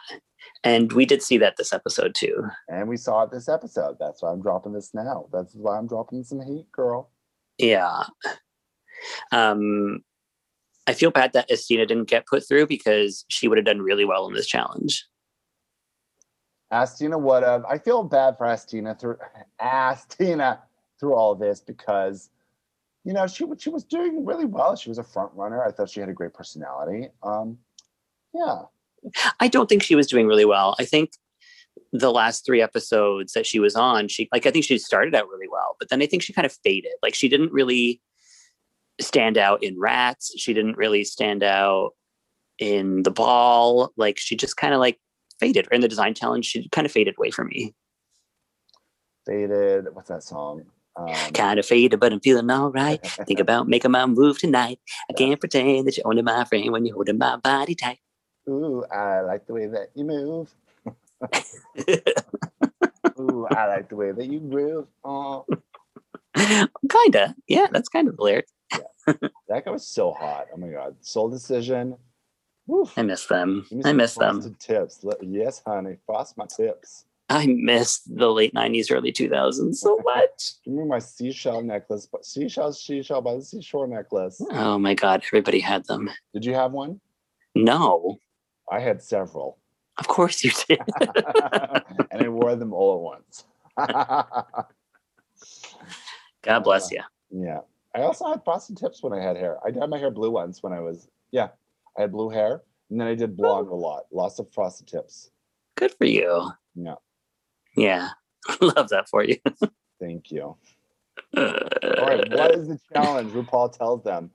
and 0.62 0.92
we 0.92 1.06
did 1.06 1.22
see 1.22 1.38
that 1.38 1.56
this 1.56 1.72
episode 1.72 2.14
too. 2.14 2.46
And 2.68 2.88
we 2.88 2.96
saw 2.96 3.22
it 3.22 3.30
this 3.30 3.48
episode. 3.48 3.96
That's 3.98 4.22
why 4.22 4.30
I'm 4.30 4.42
dropping 4.42 4.72
this 4.74 4.92
now. 4.94 5.26
That's 5.32 5.54
why 5.54 5.78
I'm 5.78 5.86
dropping 5.86 6.22
some 6.24 6.42
heat, 6.42 6.70
girl. 6.70 7.10
Yeah. 7.58 8.04
Um, 9.32 10.00
I 10.86 10.94
feel 10.94 11.10
bad 11.10 11.32
that 11.32 11.48
Asttina 11.48 11.86
didn't 11.86 12.08
get 12.08 12.26
put 12.26 12.46
through 12.46 12.66
because 12.66 13.24
she 13.28 13.48
would 13.48 13.58
have 13.58 13.64
done 13.64 13.80
really 13.80 14.04
well 14.04 14.26
in 14.26 14.34
this 14.34 14.46
challenge. 14.46 15.06
Asttina 16.72 17.20
would 17.20 17.42
have. 17.42 17.64
I 17.64 17.78
feel 17.78 18.02
bad 18.02 18.38
for 18.38 18.46
Asttina 18.46 18.98
through 18.98 19.18
Asttina 19.60 20.58
through 20.98 21.14
all 21.14 21.32
of 21.32 21.38
this 21.38 21.60
because, 21.60 22.30
you 23.04 23.12
know, 23.12 23.26
she 23.26 23.44
she 23.58 23.70
was 23.70 23.84
doing 23.84 24.24
really 24.24 24.44
well. 24.44 24.76
She 24.76 24.88
was 24.88 24.98
a 24.98 25.04
front 25.04 25.32
runner. 25.34 25.64
I 25.64 25.72
thought 25.72 25.90
she 25.90 26.00
had 26.00 26.08
a 26.08 26.14
great 26.14 26.34
personality. 26.34 27.08
Um, 27.22 27.58
yeah, 28.32 28.62
I 29.40 29.48
don't 29.48 29.68
think 29.68 29.82
she 29.82 29.96
was 29.96 30.06
doing 30.06 30.26
really 30.26 30.44
well. 30.44 30.76
I 30.78 30.84
think 30.84 31.12
the 31.92 32.12
last 32.12 32.44
three 32.44 32.62
episodes 32.62 33.32
that 33.32 33.46
she 33.46 33.58
was 33.58 33.74
on, 33.74 34.08
she 34.08 34.28
like 34.32 34.46
I 34.46 34.50
think 34.50 34.64
she 34.64 34.78
started 34.78 35.14
out 35.14 35.28
really 35.28 35.48
well, 35.50 35.76
but 35.78 35.88
then 35.88 36.02
I 36.02 36.06
think 36.06 36.22
she 36.22 36.32
kind 36.32 36.46
of 36.46 36.56
faded. 36.64 36.92
Like 37.02 37.14
she 37.14 37.28
didn't 37.28 37.52
really 37.52 38.00
stand 39.00 39.38
out 39.38 39.62
in 39.62 39.78
Rats. 39.78 40.34
She 40.36 40.52
didn't 40.52 40.76
really 40.76 41.04
stand 41.04 41.42
out 41.42 41.92
in 42.58 43.02
the 43.02 43.10
ball. 43.10 43.92
Like 43.96 44.18
she 44.18 44.36
just 44.36 44.56
kind 44.56 44.74
of 44.74 44.80
like 44.80 45.00
faded. 45.40 45.66
Or 45.70 45.74
in 45.74 45.80
the 45.80 45.88
design 45.88 46.14
challenge, 46.14 46.46
she 46.46 46.68
kind 46.68 46.86
of 46.86 46.92
faded 46.92 47.14
away 47.18 47.30
from 47.30 47.48
me. 47.48 47.74
faded. 49.26 49.86
What's 49.92 50.08
that 50.08 50.22
song? 50.22 50.64
Um, 50.96 51.08
Kind 51.34 51.58
of 51.58 51.66
faded, 51.66 52.00
but 52.00 52.12
I'm 52.12 52.20
feeling 52.20 52.50
all 52.50 52.70
right. 52.70 53.00
Think 53.26 53.40
about 53.40 53.68
making 53.68 53.90
my 53.90 54.06
move 54.06 54.38
tonight. 54.38 54.78
I 55.08 55.12
can't 55.14 55.40
pretend 55.40 55.86
that 55.86 55.96
you're 55.96 56.06
only 56.06 56.22
my 56.22 56.44
friend 56.44 56.70
when 56.72 56.84
you're 56.84 56.94
holding 56.94 57.18
my 57.18 57.36
body 57.36 57.74
tight. 57.74 57.98
Ooh, 58.48 58.84
I 58.92 59.20
like 59.20 59.46
the 59.46 59.54
way 59.54 59.66
that 59.66 59.90
you 59.94 60.04
move. 60.04 60.52
Ooh, 63.20 63.46
I 63.46 63.66
like 63.66 63.88
the 63.88 63.96
way 63.96 64.12
that 64.12 64.26
you 64.26 64.40
groove. 64.40 64.86
Oh, 65.04 65.46
kinda. 66.36 67.34
Yeah, 67.46 67.66
that's 67.70 67.88
kind 67.88 68.08
of 68.08 68.16
the 68.16 68.22
lyric. 68.22 68.46
that 69.06 69.64
guy 69.64 69.70
was 69.70 69.86
so 69.86 70.12
hot. 70.12 70.46
Oh 70.52 70.56
my 70.56 70.68
god, 70.68 70.96
Soul 71.00 71.28
Decision. 71.28 71.96
Woof. 72.66 72.92
I 72.96 73.02
miss 73.02 73.26
them. 73.26 73.66
I 73.72 73.82
some 73.82 73.96
miss 73.96 74.14
them. 74.14 74.56
Tips. 74.58 75.04
Yes, 75.22 75.62
honey, 75.66 75.96
frost 76.06 76.36
my 76.36 76.46
tips. 76.46 77.04
I 77.30 77.46
miss 77.46 78.00
the 78.00 78.28
late 78.28 78.52
90s, 78.54 78.90
early 78.90 79.12
2000s 79.12 79.76
so 79.76 79.98
much. 80.04 80.54
Give 80.64 80.74
me 80.74 80.84
my 80.84 80.98
seashell 80.98 81.62
necklace, 81.62 82.08
but 82.10 82.24
seashell, 82.24 82.72
seashell 82.72 83.22
by 83.22 83.36
the 83.36 83.42
seashore 83.42 83.86
necklace. 83.86 84.42
Oh 84.50 84.78
my 84.78 84.94
God, 84.94 85.22
everybody 85.24 85.60
had 85.60 85.86
them. 85.86 86.10
Did 86.34 86.44
you 86.44 86.54
have 86.54 86.72
one? 86.72 87.00
No, 87.54 88.18
I 88.70 88.80
had 88.80 89.00
several, 89.00 89.58
of 89.98 90.08
course 90.08 90.42
you 90.42 90.50
did. 90.66 90.80
and 92.10 92.24
I 92.24 92.28
wore 92.28 92.56
them 92.56 92.72
all 92.72 92.96
at 92.96 93.00
once. 93.00 93.44
God 96.42 96.60
bless 96.60 96.86
uh, 96.86 96.96
you. 96.96 97.02
yeah, 97.44 97.60
I 97.94 98.02
also 98.02 98.28
had 98.28 98.44
frosted 98.44 98.76
tips 98.76 99.04
when 99.04 99.12
I 99.12 99.22
had 99.22 99.36
hair. 99.36 99.58
I 99.64 99.70
dyed 99.70 99.88
my 99.88 99.98
hair 99.98 100.10
blue 100.10 100.32
once 100.32 100.64
when 100.64 100.72
I 100.72 100.80
was 100.80 101.08
yeah. 101.30 101.48
I 102.00 102.04
had 102.04 102.12
blue 102.12 102.30
hair, 102.30 102.62
and 102.88 102.98
then 102.98 103.08
I 103.08 103.14
did 103.14 103.36
blonde 103.36 103.68
a 103.68 103.74
lot. 103.74 104.04
Lots 104.10 104.38
of 104.38 104.50
frosted 104.54 104.88
tips. 104.88 105.30
Good 105.76 105.92
for 105.92 106.06
you. 106.06 106.50
Yeah, 106.74 106.94
Yeah, 107.76 108.08
love 108.62 108.88
that 108.88 109.06
for 109.10 109.22
you. 109.22 109.36
thank 110.00 110.30
you. 110.30 110.42
All 111.36 111.44
right, 112.00 112.32
what 112.32 112.52
is 112.52 112.68
the 112.68 112.78
challenge? 112.94 113.32
RuPaul 113.32 113.76
tells 113.76 114.02
them 114.02 114.30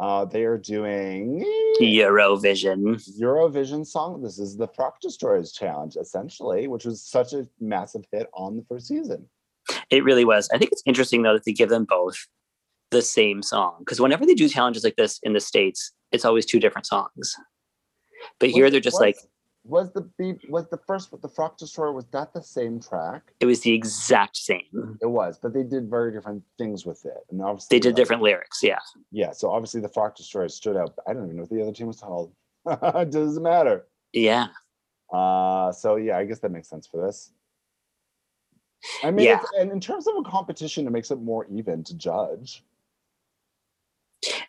uh, 0.00 0.24
they 0.24 0.44
are 0.44 0.56
doing 0.56 1.44
Eurovision. 1.78 2.98
Eurovision 3.20 3.86
song. 3.86 4.22
This 4.22 4.38
is 4.38 4.56
the 4.56 4.68
Frock 4.68 5.02
Destroyers 5.02 5.52
challenge, 5.52 5.96
essentially, 5.96 6.68
which 6.68 6.86
was 6.86 7.02
such 7.02 7.34
a 7.34 7.46
massive 7.60 8.06
hit 8.10 8.30
on 8.32 8.56
the 8.56 8.64
first 8.66 8.88
season. 8.88 9.28
It 9.90 10.04
really 10.04 10.24
was. 10.24 10.48
I 10.54 10.56
think 10.56 10.72
it's 10.72 10.82
interesting 10.86 11.20
though 11.20 11.34
that 11.34 11.44
they 11.44 11.52
give 11.52 11.68
them 11.68 11.84
both 11.84 12.26
the 12.90 13.02
same 13.02 13.42
song 13.42 13.76
because 13.80 14.00
whenever 14.00 14.26
they 14.26 14.34
do 14.34 14.48
challenges 14.48 14.84
like 14.84 14.96
this 14.96 15.18
in 15.22 15.32
the 15.32 15.40
states, 15.40 15.92
it's 16.12 16.24
always 16.24 16.44
two 16.46 16.60
different 16.60 16.86
songs. 16.86 17.34
But 18.38 18.50
here 18.50 18.70
they're 18.70 18.80
just 18.80 18.94
was- 18.94 19.00
like 19.00 19.16
was 19.62 19.92
the 19.92 20.10
beat 20.18 20.38
was 20.50 20.66
the 20.70 20.78
first 20.86 21.10
the 21.20 21.28
Frock 21.28 21.58
Destroyer 21.58 21.92
was 21.92 22.06
that 22.12 22.32
the 22.32 22.42
same 22.42 22.80
track? 22.80 23.22
it 23.40 23.46
was 23.46 23.60
the 23.60 23.72
exact 23.74 24.36
same. 24.36 24.96
It 25.02 25.06
was, 25.10 25.38
but 25.38 25.52
they 25.52 25.62
did 25.64 25.90
very 25.90 26.12
different 26.12 26.42
things 26.56 26.86
with 26.86 27.04
it, 27.04 27.18
and 27.30 27.42
obviously 27.42 27.76
They 27.76 27.80
did 27.80 27.90
like, 27.90 27.96
different 27.96 28.22
lyrics. 28.22 28.60
Yeah. 28.62 28.78
Yeah, 29.12 29.32
so 29.32 29.50
obviously 29.50 29.82
the 29.82 29.90
Frock 29.90 30.16
Destroyer 30.16 30.48
stood 30.48 30.76
out. 30.78 30.94
I 31.06 31.12
don't 31.12 31.24
even 31.24 31.36
know 31.36 31.42
what 31.42 31.50
the 31.50 31.60
other 31.62 31.72
team 31.72 31.88
was 31.88 32.00
called. 32.00 32.32
it 32.66 33.10
doesn't 33.10 33.42
matter. 33.42 33.84
Yeah. 34.14 34.46
Uh, 35.12 35.72
so 35.72 35.96
yeah, 35.96 36.16
I 36.16 36.24
guess 36.24 36.38
that 36.40 36.50
makes 36.52 36.68
sense 36.70 36.86
for 36.86 37.04
this. 37.06 37.30
I 39.04 39.10
mean, 39.10 39.26
Yeah. 39.26 39.34
it's- 39.34 39.50
and 39.58 39.70
in 39.70 39.78
terms 39.80 40.06
of 40.06 40.14
a 40.16 40.22
competition, 40.22 40.86
it 40.86 40.90
makes 40.90 41.10
it 41.10 41.16
more 41.20 41.46
even 41.50 41.84
to 41.84 41.94
judge. 41.94 42.64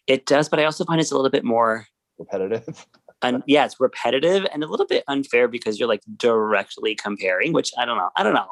It 0.07 0.25
does, 0.25 0.49
but 0.49 0.59
I 0.59 0.65
also 0.65 0.83
find 0.85 0.99
it's 0.99 1.11
a 1.11 1.15
little 1.15 1.31
bit 1.31 1.43
more 1.43 1.85
Repetitive. 2.17 2.85
un- 3.21 3.43
yeah, 3.47 3.65
it's 3.65 3.79
repetitive 3.79 4.45
and 4.53 4.63
a 4.63 4.67
little 4.67 4.85
bit 4.85 5.03
unfair 5.07 5.47
because 5.47 5.79
you're 5.79 5.87
like 5.87 6.03
directly 6.17 6.95
comparing, 6.95 7.53
which 7.53 7.71
I 7.77 7.85
don't 7.85 7.97
know. 7.97 8.09
I 8.15 8.23
don't 8.23 8.33
know. 8.33 8.51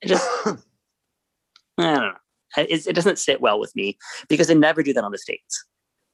It 0.00 0.08
just 0.08 0.28
I 0.46 0.54
don't 1.78 1.94
know. 1.94 2.14
It, 2.56 2.86
it 2.86 2.94
doesn't 2.94 3.18
sit 3.18 3.40
well 3.40 3.58
with 3.58 3.74
me 3.74 3.98
because 4.28 4.46
they 4.46 4.54
never 4.54 4.82
do 4.82 4.92
that 4.92 5.04
on 5.04 5.12
the 5.12 5.18
states. 5.18 5.64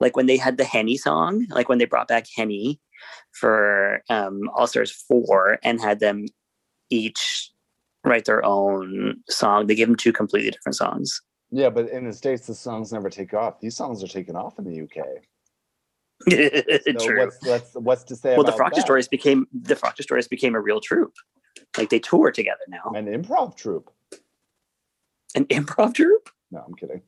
Like 0.00 0.16
when 0.16 0.26
they 0.26 0.38
had 0.38 0.56
the 0.56 0.64
Henny 0.64 0.96
song, 0.96 1.46
like 1.50 1.68
when 1.68 1.78
they 1.78 1.84
brought 1.84 2.08
back 2.08 2.26
Henny 2.34 2.80
for 3.32 4.02
um, 4.08 4.40
All 4.54 4.66
Stars 4.66 4.90
Four 4.90 5.58
and 5.62 5.80
had 5.80 6.00
them 6.00 6.26
each 6.88 7.50
write 8.04 8.24
their 8.24 8.44
own 8.44 9.16
song. 9.28 9.66
They 9.66 9.74
gave 9.74 9.88
them 9.88 9.96
two 9.96 10.12
completely 10.12 10.50
different 10.50 10.76
songs. 10.76 11.20
Yeah, 11.52 11.70
but 11.70 11.88
in 11.88 12.04
the 12.06 12.12
states, 12.12 12.46
the 12.46 12.54
songs 12.54 12.92
never 12.92 13.10
take 13.10 13.34
off. 13.34 13.60
These 13.60 13.76
songs 13.76 14.04
are 14.04 14.08
taken 14.08 14.36
off 14.36 14.58
in 14.58 14.64
the 14.64 14.82
UK. 14.82 15.06
So 16.92 17.06
True. 17.06 17.18
what's 17.18 17.42
what's 17.42 17.74
what's 17.74 18.04
to 18.04 18.16
say 18.16 18.36
Well, 18.36 18.44
the 18.44 18.52
that? 18.52 18.80
Stories 18.80 19.08
became 19.08 19.46
the 19.52 19.74
Frock 19.74 19.96
Destroyers 19.96 20.28
became 20.28 20.54
a 20.54 20.60
real 20.60 20.80
troupe. 20.80 21.14
Like 21.78 21.88
they 21.88 21.98
tour 21.98 22.30
together 22.30 22.60
now. 22.68 22.92
An 22.94 23.06
improv 23.06 23.56
troupe. 23.56 23.90
An 25.34 25.46
improv 25.46 25.94
troupe. 25.94 26.28
No, 26.50 26.64
I'm 26.66 26.74
kidding. 26.74 27.00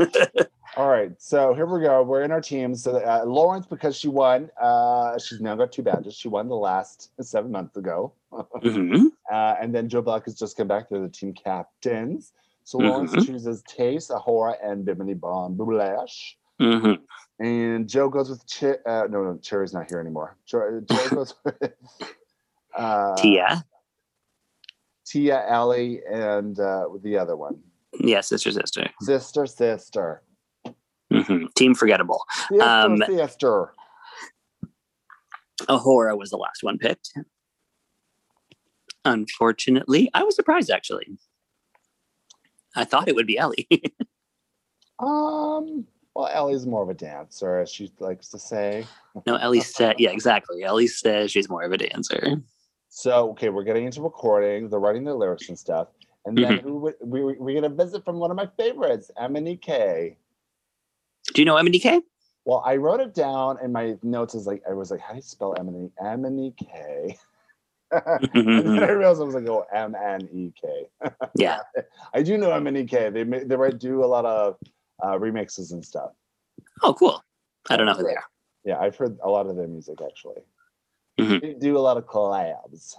All 0.76 0.88
right, 0.88 1.12
so 1.18 1.54
here 1.54 1.66
we 1.66 1.80
go. 1.82 2.02
We're 2.02 2.22
in 2.22 2.32
our 2.32 2.40
teams. 2.40 2.82
So 2.82 2.96
uh, 2.96 3.24
Lawrence, 3.24 3.66
because 3.66 3.96
she 3.96 4.08
won, 4.08 4.50
uh, 4.60 5.18
she's 5.18 5.40
now 5.40 5.54
got 5.54 5.70
two 5.70 5.82
badges. 5.82 6.14
She 6.14 6.26
won 6.26 6.48
the 6.48 6.56
last 6.56 7.10
seven 7.20 7.52
months 7.52 7.76
ago, 7.76 8.12
hmm 8.32 9.06
uh, 9.32 9.54
and 9.60 9.72
then 9.72 9.88
Joe 9.88 10.02
Black 10.02 10.24
has 10.24 10.34
just 10.34 10.56
come 10.56 10.66
back. 10.66 10.88
They're 10.88 11.00
the 11.00 11.08
team 11.08 11.32
captains. 11.32 12.32
So 12.64 12.78
Mhm. 12.78 12.82
Lawrence 12.90 13.26
chooses 13.26 13.62
Tayce, 13.64 14.10
A'Whora, 14.10 14.56
and 14.62 14.84
Bimini 14.84 15.14
Bon 15.14 15.54
Boulash. 15.56 16.34
hmm 16.58 16.94
And 17.38 17.88
Joe 17.88 18.08
goes 18.08 18.30
with 18.30 18.46
Ch- 18.46 18.80
uh, 18.86 19.06
no, 19.10 19.22
no, 19.24 19.38
Cherry's 19.42 19.74
not 19.74 19.88
here 19.88 20.00
anymore. 20.00 20.36
Joe, 20.46 20.80
Joe 20.84 21.08
goes 21.14 21.34
with 21.44 21.72
uh, 22.76 23.16
Tia. 23.16 23.64
Tia, 25.06 25.46
Ellie, 25.46 26.00
and 26.10 26.58
uh, 26.58 26.86
the 27.02 27.18
other 27.18 27.36
one, 27.36 27.62
Yeah, 28.00 28.22
sister, 28.22 28.50
sister. 28.50 28.88
sister, 29.02 29.46
sister, 29.46 30.22
hmm 31.12 31.46
Team 31.54 31.74
forgettable. 31.74 32.24
sister, 32.48 32.62
Um, 32.64 33.02
sister. 33.06 33.74
A'Whora 35.68 36.16
was 36.16 36.30
the 36.30 36.38
last 36.38 36.62
one 36.62 36.78
picked. 36.78 37.12
Unfortunately, 39.04 40.10
I 40.14 40.22
was 40.24 40.34
surprised 40.34 40.70
actually. 40.70 41.18
I 42.76 42.84
thought 42.84 43.08
it 43.08 43.14
would 43.14 43.26
be 43.26 43.38
Ellie. 43.38 43.68
Um, 45.00 45.86
well, 46.14 46.30
Ellie's 46.32 46.66
more 46.66 46.84
of 46.84 46.88
a 46.88 46.94
dancer, 46.94 47.58
as 47.58 47.68
she 47.68 47.90
likes 47.98 48.28
to 48.28 48.38
say. 48.38 48.86
no, 49.26 49.34
Ellie 49.34 49.60
said, 49.76 49.96
yeah, 49.98 50.10
exactly. 50.10 50.62
Ellie 50.62 50.86
says 50.86 51.32
she's 51.32 51.48
more 51.48 51.62
of 51.62 51.72
a 51.72 51.78
dancer. 51.78 52.40
So, 52.88 53.30
okay, 53.30 53.48
we're 53.48 53.64
getting 53.64 53.86
into 53.86 54.02
recording. 54.02 54.68
They're 54.68 54.78
writing 54.78 55.02
their 55.02 55.14
lyrics 55.14 55.48
and 55.48 55.58
stuff. 55.58 55.88
And 56.26 56.38
then 56.38 56.58
who 56.58 56.76
would, 56.78 56.94
we 57.02 57.22
we 57.22 57.34
we 57.34 57.52
get 57.52 57.64
a 57.64 57.68
visit 57.68 58.02
from 58.02 58.18
one 58.18 58.30
of 58.30 58.36
my 58.36 58.48
favorites, 58.56 59.10
Emily 59.18 59.58
K. 59.58 60.16
Do 61.34 61.42
you 61.42 61.44
know 61.44 61.56
Emily 61.56 61.78
K? 61.78 62.00
Well, 62.46 62.62
I 62.64 62.76
wrote 62.76 63.00
it 63.00 63.12
down 63.14 63.58
in 63.62 63.72
my 63.72 63.96
notes 64.02 64.34
as 64.34 64.46
like 64.46 64.62
I 64.68 64.72
was 64.72 64.90
like, 64.90 65.00
how 65.00 65.10
do 65.10 65.16
you 65.16 65.22
spell 65.22 65.54
Emily? 65.58 65.90
Emily 67.92 68.28
K. 68.62 68.74
and 68.74 68.84
I 68.84 68.90
realized 68.90 69.20
I 69.20 69.24
was 69.24 69.34
like, 69.34 69.48
oh, 69.48 69.64
M 69.72 69.94
N 69.94 70.28
E 70.32 70.52
K. 70.60 70.86
yeah. 71.36 71.58
I 72.12 72.22
do 72.22 72.36
know 72.38 72.50
M 72.52 72.66
N 72.66 72.76
E 72.76 72.84
K. 72.84 73.10
They 73.10 73.22
they 73.24 73.56
write 73.56 73.78
do 73.78 74.04
a 74.04 74.06
lot 74.06 74.24
of 74.24 74.56
uh, 75.02 75.18
remixes 75.18 75.72
and 75.72 75.84
stuff. 75.84 76.10
Oh, 76.82 76.94
cool. 76.94 77.22
I 77.70 77.76
don't 77.76 77.86
know 77.86 77.94
who 77.94 78.04
they 78.04 78.14
are. 78.14 78.24
Yeah, 78.64 78.78
I've 78.78 78.96
heard 78.96 79.18
a 79.22 79.28
lot 79.28 79.46
of 79.46 79.56
their 79.56 79.68
music 79.68 79.98
actually. 80.04 80.42
Mhm. 81.18 81.40
They 81.40 81.54
do 81.54 81.76
a 81.76 81.80
lot 81.80 81.96
of 81.96 82.06
collabs. 82.06 82.94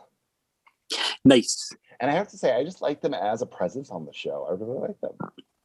Nice. 1.23 1.73
And 1.99 2.11
I 2.11 2.13
have 2.13 2.27
to 2.29 2.37
say, 2.37 2.53
I 2.53 2.63
just 2.63 2.81
like 2.81 3.01
them 3.01 3.13
as 3.13 3.41
a 3.41 3.45
presence 3.45 3.89
on 3.89 4.05
the 4.05 4.13
show. 4.13 4.47
I 4.49 4.53
really 4.53 4.79
like 4.79 4.99
them. 5.01 5.17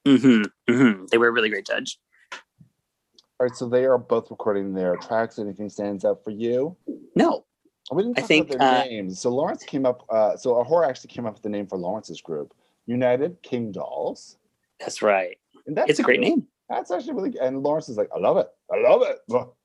hmm 0.06 0.42
hmm 0.72 1.04
They 1.10 1.18
were 1.18 1.28
a 1.28 1.32
really 1.32 1.48
great 1.50 1.66
judge. 1.66 1.98
All 2.32 3.46
right, 3.46 3.54
so 3.56 3.68
they 3.68 3.84
are 3.84 3.98
both 3.98 4.30
recording 4.30 4.74
their 4.74 4.96
tracks. 4.96 5.38
Anything 5.38 5.68
stands 5.70 6.04
out 6.04 6.22
for 6.24 6.30
you? 6.30 6.76
No. 7.14 7.46
We 7.92 8.02
didn't 8.04 8.18
I 8.18 8.22
think, 8.22 8.50
about 8.50 8.58
their 8.58 8.82
uh, 8.82 8.84
names. 8.84 9.20
So 9.20 9.30
Lawrence 9.30 9.64
came 9.64 9.84
up. 9.84 10.04
Uh, 10.08 10.36
so 10.36 10.54
A'Whora 10.62 10.88
actually 10.88 11.08
came 11.10 11.26
up 11.26 11.34
with 11.34 11.42
the 11.42 11.48
name 11.48 11.66
for 11.66 11.76
Lawrence's 11.76 12.20
group, 12.20 12.54
United 12.86 13.42
King 13.42 13.72
Dolls. 13.72 14.36
That's 14.78 15.02
right. 15.02 15.36
And 15.66 15.76
that's 15.76 15.90
It's 15.90 15.98
a 15.98 16.02
great 16.02 16.20
name. 16.20 16.46
That's 16.68 16.90
actually 16.90 17.14
really. 17.14 17.30
good. 17.30 17.40
And 17.42 17.62
Lawrence 17.62 17.88
is 17.88 17.96
like, 17.96 18.08
I 18.14 18.18
love 18.20 18.36
it. 18.36 18.46
I 18.72 18.78
love 18.78 19.02
it. 19.02 19.18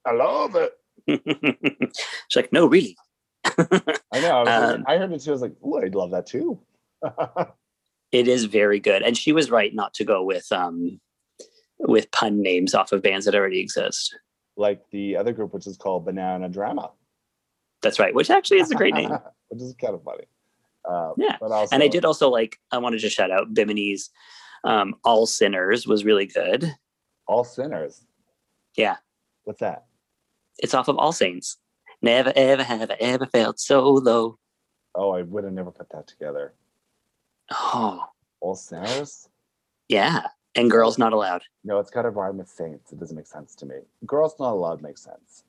I 0.05 0.11
love 0.11 0.55
it. 0.55 0.73
She's 2.29 2.35
like, 2.41 2.51
no, 2.51 2.65
really. 2.65 2.97
I 3.45 4.19
know. 4.21 4.43
I, 4.43 4.55
Um, 4.55 4.83
I 4.87 4.97
heard 4.97 5.11
it 5.13 5.21
too. 5.21 5.29
I 5.29 5.33
was 5.33 5.41
like, 5.41 5.55
oh, 5.63 5.81
I'd 5.81 5.93
love 5.95 6.11
that 6.11 6.25
too. 6.25 6.59
It 8.11 8.29
is 8.29 8.45
very 8.45 8.79
good. 8.79 9.01
And 9.01 9.17
she 9.17 9.33
was 9.33 9.51
right 9.51 9.73
not 9.75 9.93
to 9.95 10.05
go 10.05 10.23
with 10.23 10.49
um 10.51 11.01
with 11.79 12.09
pun 12.11 12.41
names 12.41 12.73
off 12.73 12.93
of 12.93 13.01
bands 13.01 13.25
that 13.25 13.35
already 13.35 13.59
exist. 13.59 14.15
like 14.55 14.81
the 14.91 15.17
other 15.17 15.33
group, 15.33 15.53
which 15.53 15.67
is 15.67 15.75
called 15.75 16.05
Banana 16.05 16.47
Drama. 16.47 16.91
That's 17.85 17.99
right, 17.99 18.15
which 18.15 18.31
actually 18.31 18.57
is 18.59 18.71
a 18.71 18.75
great 18.75 18.95
name. 18.95 19.11
which 19.49 19.61
is 19.61 19.75
kind 19.79 19.93
of 19.93 20.03
funny. 20.03 20.23
Uh, 20.83 21.11
Yeah, 21.17 21.37
also, 21.39 21.71
And 21.71 21.83
I 21.83 21.87
did 21.87 22.03
also 22.03 22.29
like 22.29 22.57
I 22.71 22.79
wanted 22.79 22.99
to 23.01 23.09
shout 23.11 23.29
out 23.29 23.53
Bimini's 23.53 24.09
um 24.63 24.95
All 25.03 25.27
Sinners 25.27 25.85
was 25.85 26.03
really 26.03 26.25
good. 26.25 26.73
All 27.27 27.43
Sinners. 27.43 28.01
Yeah. 28.75 28.97
What's 29.43 29.59
that? 29.59 29.85
It's 30.57 30.73
off 30.73 30.87
of 30.87 30.97
All 30.97 31.11
Saints. 31.11 31.57
Never 32.01 32.33
ever 32.35 32.63
have 32.63 32.89
I 32.89 32.97
ever 32.99 33.27
felt 33.27 33.59
so 33.59 33.87
low. 33.87 34.39
Oh, 34.95 35.11
I 35.11 35.21
would 35.21 35.43
have 35.43 35.53
never 35.53 35.69
put 35.71 35.89
that 35.91 36.07
together. 36.07 36.55
Oh, 37.51 38.03
All 38.41 38.55
Sinners? 38.55 39.29
yeah. 39.89 40.23
And 40.57 40.71
girls 40.71 40.97
not 40.97 41.13
allowed. 41.13 41.43
No, 41.65 41.79
it's 41.79 41.91
got 41.91 42.03
to 42.03 42.09
rhyme 42.09 42.37
with 42.37 42.47
saints. 42.47 42.91
It 42.93 42.99
doesn't 42.99 43.15
make 43.15 43.27
sense 43.27 43.53
to 43.55 43.65
me. 43.65 43.75
Girls 44.05 44.35
not 44.39 44.53
allowed 44.53 44.81
makes 44.81 45.03
sense. 45.03 45.43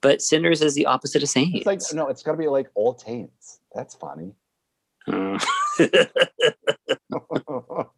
But 0.00 0.22
sinners 0.22 0.62
is 0.62 0.74
the 0.74 0.86
opposite 0.86 1.22
of 1.22 1.28
saints. 1.28 1.56
It's 1.56 1.66
like 1.66 1.80
no, 1.92 2.08
it's 2.08 2.22
got 2.22 2.32
to 2.32 2.38
be 2.38 2.48
like 2.48 2.68
all 2.74 2.94
taints. 2.94 3.60
That's 3.74 3.94
funny. 3.94 4.32
Mm. 5.08 5.42
you 5.78 5.88
know 7.10 7.24
what 7.28 7.90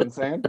I'm 0.00 0.10
saying? 0.10 0.44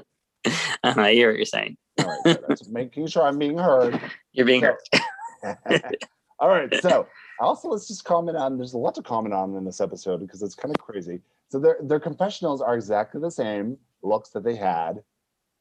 uh-huh, 0.45 1.01
I 1.01 1.13
hear 1.13 1.29
what 1.29 1.37
you're 1.37 1.45
saying. 1.45 1.77
All 1.99 2.21
right. 2.25 2.37
I'm 2.49 2.73
making 2.73 3.07
sure 3.07 3.23
I'm 3.23 3.37
being 3.37 3.57
heard. 3.57 3.99
You're 4.33 4.45
being 4.45 4.61
So- 4.61 4.75
heard. 4.93 5.97
All 6.39 6.49
right, 6.49 6.71
so 6.81 7.07
also 7.39 7.69
let's 7.69 7.87
just 7.87 8.03
comment 8.03 8.37
on. 8.37 8.57
There's 8.57 8.73
a 8.73 8.77
lot 8.77 8.93
to 8.95 9.01
comment 9.01 9.33
on 9.33 9.55
in 9.55 9.65
this 9.65 9.81
episode 9.81 10.19
because 10.19 10.43
it's 10.43 10.53
kind 10.53 10.75
of 10.75 10.79
crazy. 10.83 11.19
So 11.49 11.57
their 11.59 11.77
their 11.81 11.99
confessionals 11.99 12.61
are 12.61 12.75
exactly 12.75 13.19
the 13.19 13.31
same 13.31 13.77
looks 14.03 14.29
that 14.29 14.43
they 14.43 14.55
had. 14.55 15.01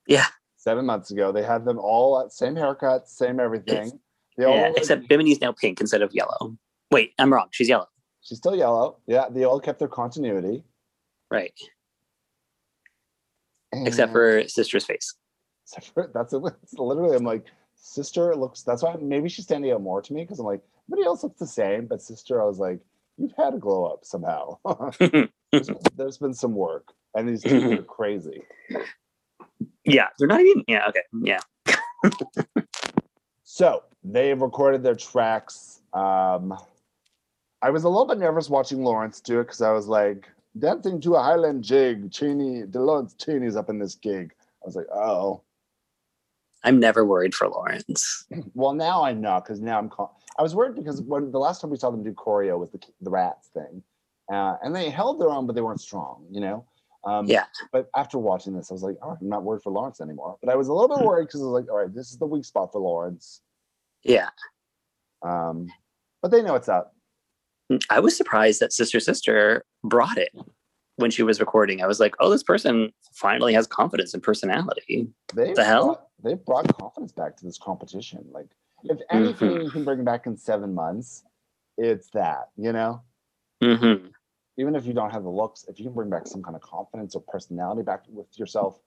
Yeah. 0.07 0.27
Seven 0.57 0.85
months 0.85 1.11
ago, 1.11 1.33
they 1.33 1.42
had 1.42 1.64
them 1.64 1.79
all 1.79 2.21
at 2.21 2.33
same 2.33 2.57
haircut, 2.57 3.09
same 3.09 3.40
everything. 3.40 3.87
They 3.87 3.99
Yeah, 4.38 4.46
like- 4.49 4.77
except 4.79 5.09
Bimini's 5.09 5.40
now 5.40 5.53
pink 5.53 5.81
instead 5.81 6.03
of 6.03 6.12
yellow. 6.14 6.57
Wait, 6.90 7.12
I'm 7.18 7.33
wrong. 7.33 7.49
She's 7.51 7.68
yellow. 7.68 7.88
she's 8.22 8.38
still 8.38 8.55
yellow. 8.57 8.99
Yeah, 9.07 9.27
they 9.31 9.44
all 9.44 9.61
kept 9.61 9.79
their 9.79 9.88
continuity. 9.88 10.62
Right. 11.31 11.53
Except 13.72 14.12
for 14.12 14.46
sister's 14.49 14.85
face. 14.85 15.14
except 15.64 15.92
for 15.92 16.11
that's. 16.14 16.33
It's 16.33 16.75
literally, 16.79 17.16
I'm 17.16 17.25
like, 17.25 17.44
sister 17.75 18.35
looks. 18.35 18.62
That's 18.62 18.83
why 18.83 18.96
maybe 19.01 19.29
she's 19.29 19.44
standing 19.44 19.72
out 19.72 19.83
more 19.83 20.01
to 20.01 20.12
me 20.12 20.22
because 20.22 20.38
I'm 20.38 20.46
like, 20.46 20.62
everybody 20.88 21.07
else 21.07 21.22
looks 21.22 21.38
the 21.38 21.46
same, 21.46 21.87
but 21.87 22.01
sister, 22.01 22.40
I 22.40 22.46
was 22.46 22.59
like, 22.59 22.81
you've 23.18 23.35
had 23.37 23.55
a 23.55 23.59
glow 23.59 23.85
up 23.87 24.05
somehow. 24.05 24.59
there's, 25.53 25.70
there's 25.96 26.18
been 26.18 26.33
some 26.35 26.55
work, 26.55 26.92
and 27.14 27.29
these 27.29 27.42
two 27.42 27.72
are 27.72 27.83
crazy. 27.83 28.42
yeah, 29.85 30.07
they're 30.18 30.29
not 30.29 30.40
even. 30.40 30.64
Yeah, 30.68 30.88
okay. 30.88 31.03
Yeah. 31.22 31.40
So 33.48 33.85
they've 34.02 34.40
recorded 34.40 34.82
their 34.82 34.96
tracks. 34.96 35.80
Um, 35.92 36.52
I 37.62 37.70
was 37.70 37.85
a 37.85 37.88
little 37.88 38.04
bit 38.04 38.18
nervous 38.18 38.50
watching 38.50 38.82
Lawrence 38.82 39.20
do 39.20 39.38
it 39.38 39.44
because 39.44 39.62
I 39.62 39.70
was 39.70 39.87
like, 39.87 40.28
dancing 40.59 41.00
to 41.02 41.14
a 41.14 41.22
Highland 41.22 41.62
jig. 41.62 42.11
Chaney, 42.11 42.64
Lawrence 42.64 43.14
Chaney's 43.14 43.54
up 43.54 43.70
in 43.70 43.78
this 43.78 43.94
gig. 43.94 44.35
I 44.62 44.66
was 44.66 44.74
like, 44.74 44.88
oh. 44.92 45.42
I'm 46.64 46.80
never 46.80 47.06
worried 47.06 47.37
for 47.37 47.48
Lawrence. 47.48 48.26
Well, 48.54 48.74
now 48.74 49.04
I'm 49.04 49.20
not 49.20 49.44
because 49.44 49.61
now 49.61 49.78
I'm. 49.78 49.90
Con- 49.90 50.09
I 50.38 50.42
was 50.42 50.56
worried 50.56 50.74
because 50.74 51.00
when 51.02 51.30
the 51.30 51.38
last 51.38 51.61
time 51.61 51.70
we 51.70 51.76
saw 51.76 51.90
them 51.90 52.02
do 52.02 52.12
choreo 52.12 52.59
was 52.59 52.70
the 52.70 52.80
the 53.00 53.11
rats 53.11 53.48
thing, 53.48 53.82
uh, 54.32 54.56
and 54.62 54.74
they 54.74 54.90
held 54.90 55.20
their 55.20 55.30
own, 55.30 55.46
but 55.46 55.54
they 55.54 55.62
weren't 55.62 55.80
strong. 55.80 56.26
You 56.32 56.40
know. 56.40 56.64
Um, 57.07 57.27
Yeah. 57.27 57.45
But 57.73 57.88
after 57.95 58.19
watching 58.19 58.55
this, 58.55 58.71
I 58.71 58.75
was 58.75 58.83
like, 58.83 58.97
all 59.01 59.11
right, 59.11 59.19
I'm 59.21 59.29
not 59.29 59.45
worried 59.45 59.62
for 59.62 59.71
Lawrence 59.73 60.01
anymore. 60.01 60.37
But 60.42 60.53
I 60.53 60.57
was 60.57 60.69
a 60.69 60.73
little 60.73 60.88
bit 60.95 61.05
worried 61.07 61.27
because 61.29 61.40
I 61.40 61.45
was 61.45 61.53
like, 61.53 61.71
all 61.71 61.79
right, 61.79 61.95
this 61.95 62.11
is 62.11 62.19
the 62.19 62.27
weak 62.27 62.45
spot 62.45 62.73
for 62.73 62.81
Lawrence. 62.81 63.40
Yeah. 64.03 64.29
Um, 65.23 65.69
but 66.21 66.31
they 66.31 66.42
know 66.42 66.57
it's 66.57 66.69
up. 66.69 66.95
I 67.90 68.01
was 68.01 68.16
surprised 68.16 68.61
that 68.61 68.73
Sister 68.73 69.01
Sister 69.01 69.64
brought 69.83 70.19
it 70.19 70.31
when 70.97 71.11
she 71.11 71.23
was 71.23 71.41
recording. 71.41 71.83
I 71.83 71.87
was 71.87 72.01
like, 72.01 72.14
oh, 72.20 72.30
this 72.30 72.43
person 72.43 72.93
finally 73.12 73.55
has 73.55 73.66
confidence 73.66 74.14
and 74.14 74.22
personality. 74.22 75.09
They 75.35 75.53
The 75.53 75.64
hell? 75.64 75.85
Brought, 75.87 76.07
they 76.22 76.35
brought 76.35 76.76
confidence 76.78 77.12
back 77.12 77.37
to 77.39 77.45
this 77.45 77.59
competition. 77.59 78.24
Like, 78.33 78.49
if 78.85 78.99
anything 79.11 79.49
Mhm. 79.51 79.64
you 79.64 79.70
can 79.70 79.85
bring 79.85 80.05
back 80.05 80.26
in 80.26 80.37
seven 80.37 80.74
months, 80.74 81.24
it's 81.78 82.09
that. 82.11 82.51
You 82.57 82.72
know. 82.72 83.03
hmm 83.62 84.09
even 84.59 84.74
if 84.74 84.86
you 84.86 84.92
don't 84.92 85.11
have 85.11 85.22
the 85.22 85.30
looks, 85.30 85.64
if 85.68 85.78
you 85.78 85.84
can 85.84 85.94
bring 85.94 86.11
back 86.11 86.26
some 86.26 86.42
kind 86.42 86.57
of 86.57 86.62
confidence 86.62 87.14
or 87.14 87.22
personality 87.22 87.82
back 87.82 88.02
with 88.09 88.26
yourself, 88.38 88.78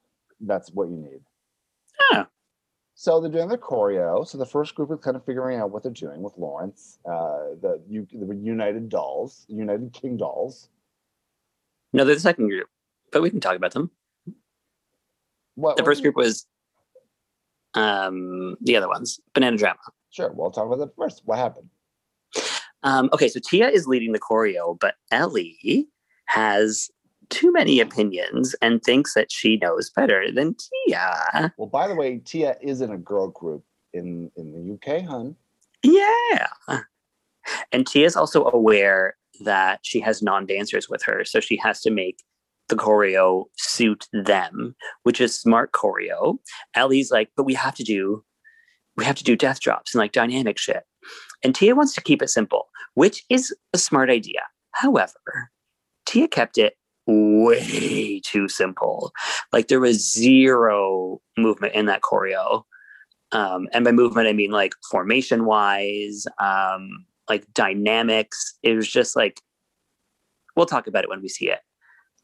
that's 0.42 0.72
what 0.72 0.90
you 0.90 0.98
need. 0.98 1.20
Yeah. 2.12 2.26
So 2.96 3.22
they're 3.22 3.32
doing 3.32 3.48
their 3.48 3.58
choreo. 3.58 4.28
So 4.28 4.38
the 4.38 4.46
first 4.46 4.76
group 4.76 4.92
is 4.92 5.00
kind 5.00 5.16
of 5.16 5.24
figuring 5.26 5.60
out 5.60 5.72
what 5.72 5.84
they're 5.84 5.92
doing 5.92 6.22
with 6.22 6.34
Lawrence, 6.38 7.00
uh, 7.06 7.56
the, 7.62 7.82
U- 7.88 8.08
the 8.12 8.36
United 8.36 8.90
Dolls, 8.90 9.46
United 9.48 9.94
King 9.94 10.18
Dolls. 10.18 10.70
No, 11.94 12.04
they're 12.04 12.16
the 12.16 12.22
second 12.22 12.50
group, 12.50 12.68
but 13.12 13.22
we 13.22 13.30
can 13.30 13.40
talk 13.40 13.56
about 13.56 13.74
them. 13.74 13.90
What 15.56 15.78
The 15.78 15.84
first 15.84 16.02
group 16.02 16.16
was 16.16 16.46
um 17.76 18.56
the 18.62 18.76
other 18.76 18.88
ones, 18.88 19.20
Banana 19.34 19.58
Drama. 19.58 19.80
Sure, 20.10 20.32
we'll 20.32 20.52
talk 20.52 20.66
about 20.66 20.80
that 20.80 20.96
first. 20.96 21.22
What 21.26 21.38
happened? 21.38 21.70
Um, 22.84 23.10
okay, 23.14 23.28
so 23.28 23.40
Tia 23.44 23.70
is 23.70 23.88
leading 23.88 24.14
the 24.14 24.20
choreo, 24.20 24.78
but 24.80 24.96
Ellie 25.12 25.88
has 26.26 26.90
too 27.30 27.52
many 27.52 27.80
opinions 27.80 28.56
and 28.62 28.82
thinks 28.82 29.14
that 29.14 29.32
she 29.32 29.58
knows 29.58 29.90
better 29.90 30.32
than 30.32 30.56
Tia. 30.88 31.54
Well, 31.58 31.68
by 31.68 31.88
the 31.88 31.96
way, 31.96 32.20
Tia 32.20 32.56
is 32.62 32.82
in 32.82 32.92
a 32.92 32.98
girl 32.98 33.28
group 33.28 33.64
in 33.94 34.32
in 34.36 34.52
the 34.52 34.74
UK, 34.74 35.06
hun. 35.06 35.36
Yeah. 35.84 36.48
And 37.72 37.88
Tia 37.88 38.06
is 38.06 38.16
also 38.16 38.46
aware 38.46 39.16
that 39.42 39.80
she 39.84 40.00
has 40.02 40.22
non 40.22 40.46
dancers 40.46 40.90
with 40.90 41.04
her. 41.04 41.24
So 41.26 41.40
she 41.40 41.58
has 41.58 41.82
to 41.82 41.92
make 41.92 42.24
the 42.68 42.76
choreo 42.76 43.46
suit 43.58 44.08
them, 44.14 44.76
which 45.04 45.20
is 45.20 45.38
smart 45.38 45.72
choreo. 45.72 46.38
Ellie's 46.76 47.12
like, 47.12 47.30
but 47.36 47.44
we 47.44 47.54
have 47.56 47.76
to 47.76 47.84
do, 47.84 48.24
we 48.96 49.06
have 49.06 49.16
to 49.16 49.24
do 49.24 49.36
death 49.36 49.60
drops 49.60 49.94
and 49.94 50.00
like 50.00 50.12
dynamic 50.12 50.58
shit. 50.58 50.84
And 51.44 51.56
Tia 51.56 51.76
wants 51.76 51.94
to 51.96 52.02
keep 52.02 52.22
it 52.22 52.30
simple, 52.30 52.70
which 52.96 53.24
is 53.30 53.56
a 53.74 53.78
smart 53.78 54.10
idea. 54.10 54.42
However, 54.72 55.52
Tia 56.06 56.28
kept 56.28 56.58
it 56.58 56.76
way 57.08 58.22
too 58.24 58.48
simple. 58.48 59.12
Like 59.52 59.68
there 59.68 59.80
was 59.80 60.12
zero 60.12 61.22
movement 61.38 61.74
in 61.74 61.86
that 61.88 62.02
choreo. 62.02 62.64
Um, 63.32 63.68
and 63.74 63.86
by 63.86 63.92
movement, 63.92 64.28
I 64.28 64.34
mean 64.34 64.52
like 64.52 64.74
formation 64.90 65.46
wise, 65.46 66.26
um, 66.40 67.06
like 67.30 67.46
dynamics. 67.54 68.58
It 68.64 68.76
was 68.76 68.88
just 68.88 69.16
like, 69.16 69.42
we'll 70.56 70.66
talk 70.66 70.88
about 70.88 71.04
it 71.04 71.10
when 71.10 71.22
we 71.22 71.30
see 71.30 71.50
it. 71.50 71.60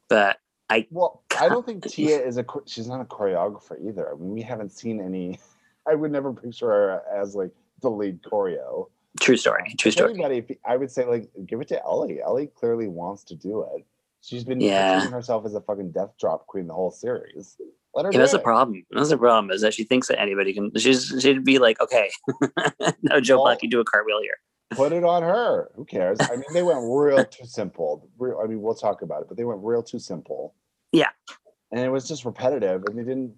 But 0.08 0.38
I, 0.68 0.86
Well, 0.90 1.22
I 1.40 1.48
don't 1.48 1.64
think 1.64 1.84
Tia 1.88 2.20
is 2.20 2.38
a 2.38 2.44
she's 2.66 2.88
not 2.88 3.00
a 3.00 3.04
choreographer 3.04 3.76
either. 3.84 4.12
I 4.12 4.16
mean, 4.16 4.32
we 4.32 4.42
haven't 4.42 4.72
seen 4.72 5.00
any. 5.00 5.38
I 5.88 5.94
would 5.94 6.10
never 6.10 6.32
picture 6.32 6.66
her 6.66 7.02
as 7.14 7.36
like 7.36 7.52
the 7.82 7.90
lead 7.90 8.22
choreo. 8.22 8.88
true 9.20 9.36
story, 9.36 9.74
true 9.78 9.90
story. 9.90 10.10
Anybody, 10.12 10.58
I 10.64 10.76
would 10.76 10.90
say 10.90 11.04
like 11.04 11.28
give 11.46 11.60
it 11.60 11.68
to 11.68 11.82
Ellie. 11.84 12.20
Ellie 12.22 12.48
clearly 12.48 12.88
wants 12.88 13.24
to 13.24 13.34
do 13.34 13.62
it. 13.74 13.84
She's 14.22 14.44
been 14.44 14.60
Yeah. 14.60 15.08
herself 15.08 15.46
as 15.46 15.54
a 15.54 15.60
fucking 15.60 15.92
death 15.92 16.10
drop 16.18 16.46
queen 16.46 16.66
the 16.66 16.74
whole 16.74 16.90
series. 16.90 17.56
Let 17.94 18.06
her 18.06 18.12
Yeah, 18.12 18.18
that's 18.18 18.32
the 18.32 18.38
it. 18.38 18.44
problem. 18.44 18.84
That's 18.90 19.08
the 19.10 19.16
problem 19.18 19.50
is 19.50 19.62
that 19.62 19.72
she 19.72 19.84
thinks 19.84 20.08
that 20.08 20.20
anybody 20.20 20.52
can. 20.52 20.70
She's 20.76 21.14
she'd 21.20 21.44
be 21.44 21.58
like, 21.58 21.80
okay, 21.80 22.10
no, 23.02 23.20
Joe 23.20 23.36
Well- 23.36 23.44
Black, 23.44 23.62
you 23.62 23.70
do 23.70 23.80
a 23.80 23.84
cartwheel 23.84 24.20
here. 24.20 24.36
Put 24.72 24.92
it 24.92 25.04
on 25.04 25.22
her. 25.22 25.70
Who 25.76 25.84
cares? 25.84 26.18
I 26.20 26.32
mean, 26.34 26.44
they 26.52 26.62
went 26.64 26.80
real 26.82 27.24
too 27.24 27.46
simple. 27.46 28.08
Real, 28.18 28.40
I 28.42 28.48
mean, 28.48 28.60
we'll 28.60 28.74
talk 28.74 29.00
about 29.02 29.22
it, 29.22 29.28
but 29.28 29.36
they 29.36 29.44
went 29.44 29.60
real 29.62 29.82
too 29.82 30.00
simple. 30.00 30.54
Yeah. 30.92 31.10
And 31.70 31.80
it 31.80 31.88
was 31.88 32.08
just 32.08 32.24
repetitive, 32.24 32.82
and 32.88 32.98
they 32.98 33.04
didn't. 33.04 33.32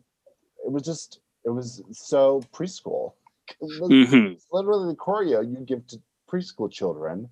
It 0.65 0.73
was 0.73 0.83
just. 0.83 1.21
It 1.45 1.51
was 1.51 1.83
so 1.93 2.43
preschool. 2.53 3.13
It 3.61 3.81
was 3.81 3.91
hmm 3.91 4.33
literally 4.51 4.93
the 4.93 4.97
choreo 4.97 5.43
you 5.43 5.65
give 5.65 5.87
to 5.89 5.99
preschool 6.31 6.71
children 6.71 7.29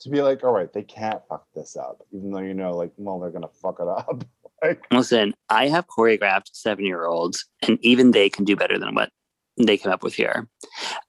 to 0.00 0.08
be 0.08 0.22
like, 0.22 0.42
all 0.44 0.52
right, 0.52 0.72
they 0.72 0.82
can't 0.82 1.20
fuck 1.28 1.46
this 1.54 1.76
up, 1.76 2.02
even 2.12 2.30
though 2.30 2.40
you 2.40 2.54
know, 2.54 2.74
like, 2.74 2.92
well, 2.96 3.20
they're 3.20 3.30
gonna 3.30 3.48
fuck 3.48 3.78
it 3.80 3.88
up. 3.88 4.24
like, 4.62 4.86
Listen, 4.92 5.34
I 5.48 5.68
have 5.68 5.86
choreographed 5.86 6.50
seven 6.52 6.84
year 6.86 7.06
olds, 7.06 7.46
and 7.62 7.78
even 7.82 8.10
they 8.10 8.28
can 8.28 8.44
do 8.44 8.56
better 8.56 8.78
than 8.78 8.94
what 8.94 9.10
they 9.58 9.76
come 9.76 9.92
up 9.92 10.02
with 10.02 10.14
here. 10.14 10.48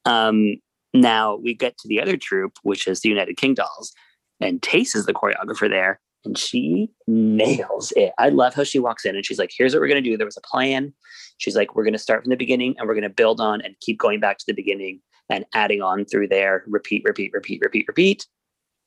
Um, 0.05 0.55
now 0.93 1.37
we 1.37 1.53
get 1.53 1.77
to 1.77 1.87
the 1.87 2.01
other 2.01 2.17
troupe, 2.17 2.57
which 2.63 2.87
is 2.87 2.99
the 2.99 3.09
United 3.09 3.37
King 3.37 3.53
Dolls, 3.53 3.93
and 4.41 4.61
Tayce 4.61 4.95
is 4.95 5.05
the 5.05 5.13
choreographer 5.13 5.69
there, 5.69 6.01
and 6.23 6.37
she 6.37 6.91
nails 7.07 7.91
it. 7.95 8.13
I 8.17 8.29
love 8.29 8.53
how 8.53 8.63
she 8.63 8.79
walks 8.79 9.05
in 9.05 9.15
and 9.15 9.25
she's 9.25 9.39
like, 9.39 9.51
"Here's 9.55 9.73
what 9.73 9.81
we're 9.81 9.87
gonna 9.87 10.01
do. 10.01 10.17
There 10.17 10.25
was 10.25 10.37
a 10.37 10.41
plan." 10.41 10.93
She's 11.37 11.55
like, 11.55 11.75
"We're 11.75 11.83
gonna 11.83 11.97
start 11.97 12.23
from 12.23 12.29
the 12.29 12.37
beginning, 12.37 12.75
and 12.77 12.87
we're 12.87 12.95
gonna 12.95 13.09
build 13.09 13.41
on 13.41 13.61
and 13.61 13.75
keep 13.81 13.99
going 13.99 14.19
back 14.19 14.37
to 14.39 14.45
the 14.45 14.53
beginning 14.53 15.01
and 15.29 15.45
adding 15.53 15.81
on 15.81 16.05
through 16.05 16.27
there. 16.27 16.63
Repeat, 16.67 17.03
repeat, 17.05 17.31
repeat, 17.33 17.61
repeat, 17.63 17.85
repeat." 17.87 18.27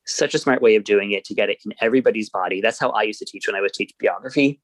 Such 0.07 0.35
a 0.35 0.39
smart 0.39 0.61
way 0.61 0.77
of 0.77 0.85
doing 0.85 1.13
it 1.13 1.25
to 1.25 1.35
get 1.35 1.49
it 1.51 1.59
in 1.65 1.73
everybody's 1.81 2.29
body. 2.29 2.61
That's 2.61 2.79
how 2.79 2.91
I 2.91 3.03
used 3.03 3.19
to 3.21 3.25
teach 3.25 3.47
when 3.47 3.57
I 3.57 3.61
was 3.61 3.73
teach 3.73 3.93
biography. 4.01 4.61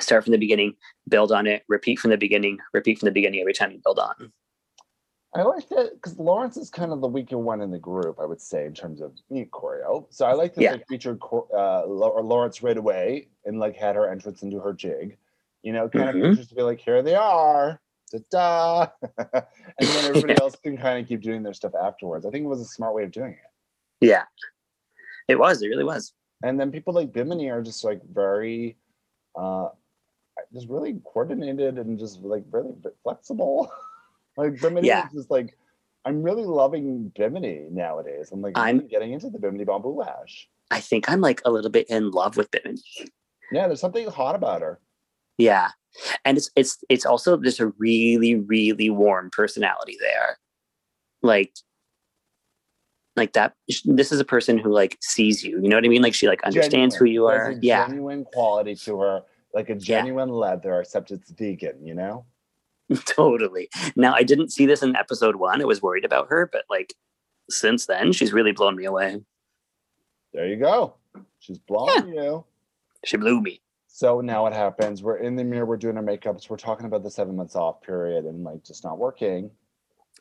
start 0.00 0.24
from 0.24 0.32
the 0.32 0.38
beginning, 0.38 0.74
build 1.08 1.30
on 1.30 1.46
it, 1.46 1.62
repeat 1.68 2.00
from 2.00 2.10
the 2.10 2.16
beginning, 2.16 2.58
repeat 2.72 2.98
from 2.98 3.06
the 3.06 3.12
beginning 3.12 3.40
every 3.40 3.52
time 3.52 3.70
you 3.70 3.80
build 3.84 4.00
on. 4.00 4.32
I 5.36 5.42
like 5.42 5.68
that 5.70 5.90
because 5.94 6.16
Lawrence 6.18 6.56
is 6.56 6.70
kind 6.70 6.92
of 6.92 7.00
the 7.00 7.08
weaker 7.08 7.38
one 7.38 7.60
in 7.60 7.70
the 7.72 7.78
group, 7.78 8.20
I 8.20 8.24
would 8.24 8.40
say, 8.40 8.66
in 8.66 8.72
terms 8.74 9.00
of 9.00 9.12
me 9.30 9.48
choreo. 9.52 10.06
So 10.10 10.26
I 10.26 10.32
like 10.32 10.54
that 10.54 10.62
Yeah. 10.62 10.76
they 10.76 10.84
featured 10.88 11.20
uh, 11.52 11.86
Lawrence 11.86 12.62
right 12.62 12.76
away 12.76 13.28
and 13.44 13.58
like 13.58 13.74
had 13.74 13.96
her 13.96 14.08
entrance 14.08 14.42
into 14.42 14.60
her 14.60 14.72
jig. 14.72 15.16
You 15.62 15.72
know, 15.72 15.88
kind 15.88 16.04
Mhm. 16.08 16.24
of 16.24 16.30
features 16.36 16.48
to 16.48 16.54
be 16.54 16.62
like, 16.62 16.78
here 16.78 17.02
they 17.02 17.16
are, 17.16 17.80
da 18.12 18.18
da, 18.30 18.86
and 19.78 19.88
then 19.88 20.04
everybody 20.04 20.34
else 20.40 20.54
can 20.56 20.76
kind 20.76 21.00
of 21.02 21.08
keep 21.08 21.20
doing 21.22 21.42
their 21.42 21.54
stuff 21.54 21.74
afterwards. 21.74 22.26
I 22.26 22.30
think 22.30 22.44
it 22.44 22.48
was 22.48 22.60
a 22.60 22.66
smart 22.66 22.94
way 22.94 23.02
of 23.02 23.10
doing 23.10 23.32
it. 23.32 24.06
Yeah. 24.06 24.24
It 25.26 25.38
was, 25.38 25.62
it 25.62 25.68
really 25.68 25.84
was. 25.84 26.12
And 26.44 26.60
then 26.60 26.70
people 26.70 26.92
like 26.94 27.12
Bimini 27.12 27.50
are 27.50 27.62
just 27.62 27.82
like 27.82 28.02
very, 28.04 28.76
uh, 29.34 29.70
just 30.52 30.68
really 30.68 31.00
coordinated 31.04 31.78
and 31.78 31.98
just 31.98 32.20
like 32.20 32.44
really 32.52 32.74
flexible. 33.02 33.72
like 34.36 34.60
Bimini 34.60 34.86
Yeah. 34.88 35.06
is 35.06 35.12
just 35.12 35.30
like, 35.30 35.56
I'm 36.04 36.22
really 36.22 36.44
loving 36.44 37.12
Bimini 37.16 37.68
nowadays. 37.70 38.30
I'm 38.32 38.42
like, 38.42 38.56
I'm- 38.58 38.86
getting 38.88 39.12
into 39.12 39.30
the 39.30 39.38
Bimini 39.38 39.64
Bon 39.64 39.82
Boulash. 39.82 40.46
I 40.70 40.80
think 40.80 41.08
I'm 41.10 41.20
like 41.20 41.40
a 41.44 41.50
little 41.50 41.70
bit 41.70 41.88
in 41.88 42.10
love 42.10 42.36
with 42.36 42.50
Bimini. 42.50 42.82
Yeah, 43.52 43.68
there's 43.68 43.80
something 43.80 44.08
hot 44.08 44.34
about 44.34 44.62
her. 44.62 44.80
Yeah. 45.38 45.68
And 46.24 46.36
it's 46.38 46.50
it's 46.56 46.78
it's 46.88 47.06
also 47.06 47.36
just 47.36 47.60
a 47.60 47.68
really, 47.78 48.34
really 48.36 48.90
warm 48.90 49.30
personality 49.30 49.96
there. 50.00 50.38
Like 51.22 51.54
like 53.16 53.32
that 53.34 53.54
this 53.84 54.10
is 54.10 54.18
a 54.18 54.24
person 54.24 54.58
who 54.58 54.72
like 54.72 54.96
sees 55.00 55.44
you. 55.44 55.60
You 55.62 55.68
know 55.68 55.76
what 55.76 55.84
I 55.84 55.88
mean? 55.88 56.02
Like 56.02 56.14
she 56.14 56.26
like 56.26 56.42
understands 56.42 56.96
who 56.96 57.04
you 57.04 57.26
are. 57.26 57.50
a 57.50 57.56
Yeah. 57.60 57.86
genuine 57.86 58.24
quality 58.24 58.74
to 58.74 58.98
her, 59.00 59.22
like 59.52 59.68
a 59.70 59.74
genuine 59.76 60.30
leather, 60.30 60.80
except 60.80 61.10
it's 61.12 61.30
vegan. 61.30 61.86
You 61.86 61.94
know. 61.94 62.24
totally. 63.06 63.68
Now 63.96 64.14
I 64.14 64.22
didn't 64.22 64.50
see 64.50 64.66
this 64.66 64.82
in 64.82 64.96
episode 64.96 65.36
one. 65.36 65.60
I 65.60 65.64
was 65.64 65.82
worried 65.82 66.04
about 66.04 66.28
her, 66.28 66.48
but 66.50 66.64
like 66.68 66.94
since 67.50 67.86
then, 67.86 68.12
she's 68.12 68.32
really 68.32 68.52
blown 68.52 68.76
me 68.76 68.84
away. 68.84 69.20
There 70.32 70.46
you 70.46 70.56
go. 70.56 70.94
She's 71.38 71.58
blowing 71.58 72.08
you. 72.08 72.44
She 73.04 73.16
blew 73.16 73.40
me. 73.40 73.60
So 73.86 74.20
now 74.20 74.42
what 74.42 74.52
happens? 74.52 75.02
We're 75.02 75.18
in 75.18 75.36
the 75.36 75.44
mirror, 75.44 75.66
we're 75.66 75.76
doing 75.76 75.96
our 75.96 76.02
makeups, 76.02 76.50
we're 76.50 76.56
talking 76.56 76.86
about 76.86 77.04
the 77.04 77.10
seven 77.10 77.36
months 77.36 77.54
off 77.54 77.80
period 77.80 78.24
and 78.24 78.42
like 78.42 78.64
just 78.64 78.82
not 78.82 78.98
working. 78.98 79.50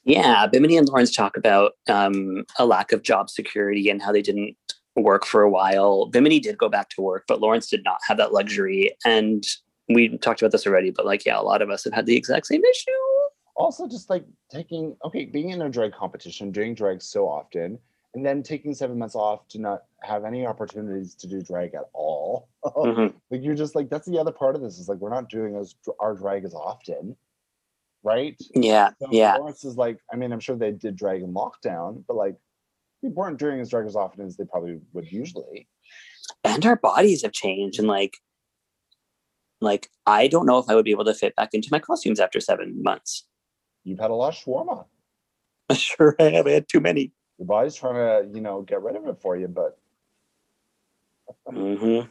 Yeah, 0.05 0.45
Bimini 0.47 0.77
and 0.77 0.87
Lawrence 0.87 1.15
talk 1.15 1.37
about 1.37 1.73
um, 1.87 2.45
a 2.59 2.65
lack 2.65 2.91
of 2.91 3.03
job 3.03 3.29
security 3.29 3.89
and 3.89 4.01
how 4.01 4.11
they 4.11 4.21
didn't 4.21 4.55
work 4.95 5.25
for 5.25 5.41
a 5.41 5.49
while. 5.49 6.05
Bimini 6.07 6.39
did 6.39 6.57
go 6.57 6.69
back 6.69 6.89
to 6.89 7.01
work, 7.01 7.23
but 7.27 7.39
Lawrence 7.39 7.67
did 7.67 7.83
not 7.83 7.99
have 8.07 8.17
that 8.17 8.33
luxury. 8.33 8.95
And 9.05 9.43
we 9.89 10.17
talked 10.17 10.41
about 10.41 10.51
this 10.51 10.65
already, 10.65 10.91
but 10.91 11.05
like, 11.05 11.25
yeah, 11.25 11.39
a 11.39 11.41
lot 11.41 11.61
of 11.61 11.69
us 11.69 11.83
have 11.83 11.93
had 11.93 12.05
the 12.05 12.15
exact 12.15 12.47
same 12.47 12.63
issue. 12.63 12.91
Also, 13.55 13.87
just 13.87 14.09
like 14.09 14.25
taking 14.51 14.95
okay, 15.05 15.25
being 15.25 15.49
in 15.49 15.61
a 15.61 15.69
drag 15.69 15.93
competition, 15.93 16.51
doing 16.51 16.73
drag 16.73 17.01
so 17.01 17.27
often, 17.27 17.77
and 18.15 18.25
then 18.25 18.41
taking 18.41 18.73
seven 18.73 18.97
months 18.97 19.15
off 19.15 19.47
to 19.49 19.59
not 19.59 19.83
have 20.01 20.25
any 20.25 20.45
opportunities 20.45 21.13
to 21.15 21.27
do 21.27 21.41
drag 21.41 21.73
at 21.75 21.85
all. 21.93 22.49
Mhm. 22.75 23.13
like 23.29 23.43
you're 23.43 23.55
just 23.55 23.75
like 23.75 23.89
that's 23.89 24.07
the 24.07 24.17
other 24.17 24.31
part 24.31 24.55
of 24.55 24.61
this 24.61 24.79
is 24.79 24.87
like 24.89 24.97
we're 24.99 25.09
not 25.09 25.29
doing 25.29 25.55
as 25.55 25.75
our 25.99 26.15
drag 26.15 26.45
as 26.45 26.53
often, 26.55 27.15
right? 28.03 28.35
Yeah, 28.55 28.89
So 28.99 29.07
yeah, 29.11 29.35
Lawrence 29.35 29.63
is 29.65 29.75
like, 29.77 29.99
I 30.11 30.15
mean, 30.15 30.31
I'm 30.31 30.39
sure 30.39 30.55
they 30.55 30.71
did 30.71 30.95
drag 30.95 31.21
in 31.21 31.33
lockdown, 31.33 32.03
but 32.07 32.15
like 32.15 32.35
they 33.03 33.09
weren't 33.09 33.37
doing 33.37 33.59
as 33.59 33.69
drag 33.69 33.85
as 33.85 33.95
often 33.95 34.25
as 34.25 34.35
they 34.37 34.45
probably 34.45 34.79
would 34.93 35.11
usually. 35.11 35.67
and 36.43 36.65
our 36.65 36.77
bodies 36.77 37.21
have 37.21 37.33
changed, 37.33 37.77
and 37.79 37.87
like, 37.87 38.15
like 39.63 39.89
I 40.05 40.27
don't 40.27 40.45
know 40.45 40.57
if 40.59 40.69
I 40.69 40.75
would 40.75 40.85
be 40.85 40.91
able 40.91 41.05
to 41.05 41.13
fit 41.13 41.35
back 41.35 41.49
into 41.53 41.69
my 41.71 41.79
costumes 41.79 42.19
after 42.19 42.39
seven 42.39 42.81
months. 42.81 43.25
You've 43.83 43.99
had 43.99 44.11
a 44.11 44.15
lot 44.15 44.33
of 44.33 44.39
shawarma. 44.39 44.85
Sure, 45.75 46.15
I 46.19 46.23
have. 46.23 46.45
I 46.45 46.51
had 46.51 46.67
too 46.67 46.81
many. 46.81 47.13
Your 47.39 47.47
body's 47.47 47.73
trying 47.73 47.95
to, 47.95 48.29
you 48.35 48.41
know, 48.41 48.61
get 48.61 48.83
rid 48.83 48.95
of 48.95 49.07
it 49.07 49.17
for 49.19 49.35
you, 49.35 49.47
but 49.47 49.79
mm-hmm. 51.51 52.07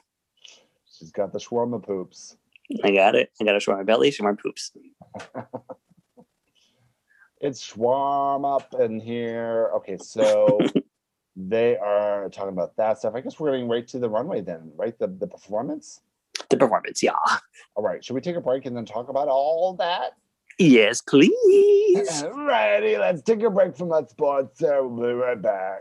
she's 0.90 1.12
got 1.12 1.32
the 1.32 1.38
shawarma 1.38 1.80
poops. 1.80 2.36
I 2.82 2.90
got 2.90 3.14
it. 3.14 3.30
I 3.40 3.44
got 3.44 3.60
show 3.62 3.76
my 3.76 3.84
belly, 3.84 4.10
show 4.10 4.24
my 4.24 4.32
poops. 4.32 4.72
It's 7.42 7.72
shawarma 7.72 8.60
up 8.60 8.80
in 8.80 9.00
here. 9.00 9.70
Okay, 9.74 9.98
so 9.98 10.60
they 11.36 11.76
are 11.76 12.28
talking 12.30 12.52
about 12.52 12.76
that 12.76 12.98
stuff. 12.98 13.16
I 13.16 13.20
guess 13.20 13.40
we're 13.40 13.50
getting 13.50 13.68
right 13.68 13.86
to 13.88 13.98
the 13.98 14.08
runway 14.08 14.42
then, 14.42 14.70
right? 14.76 14.96
The 14.96 15.08
the 15.08 15.26
performance. 15.26 16.02
The 16.52 16.58
performance, 16.58 17.02
yeah. 17.02 17.12
All 17.76 17.82
right, 17.82 18.04
should 18.04 18.12
we 18.12 18.20
take 18.20 18.36
a 18.36 18.40
break 18.42 18.66
and 18.66 18.76
then 18.76 18.84
talk 18.84 19.08
about 19.08 19.26
all 19.26 19.74
that? 19.78 20.12
Yes, 20.58 21.00
please. 21.00 21.32
Alrighty, 22.22 22.98
let's 23.00 23.22
take 23.22 23.42
a 23.42 23.48
break 23.48 23.74
from 23.74 23.88
that 23.88 24.10
sports. 24.10 24.60
So 24.60 24.86
we'll 24.86 25.08
be 25.08 25.14
right 25.14 25.40
back. 25.40 25.80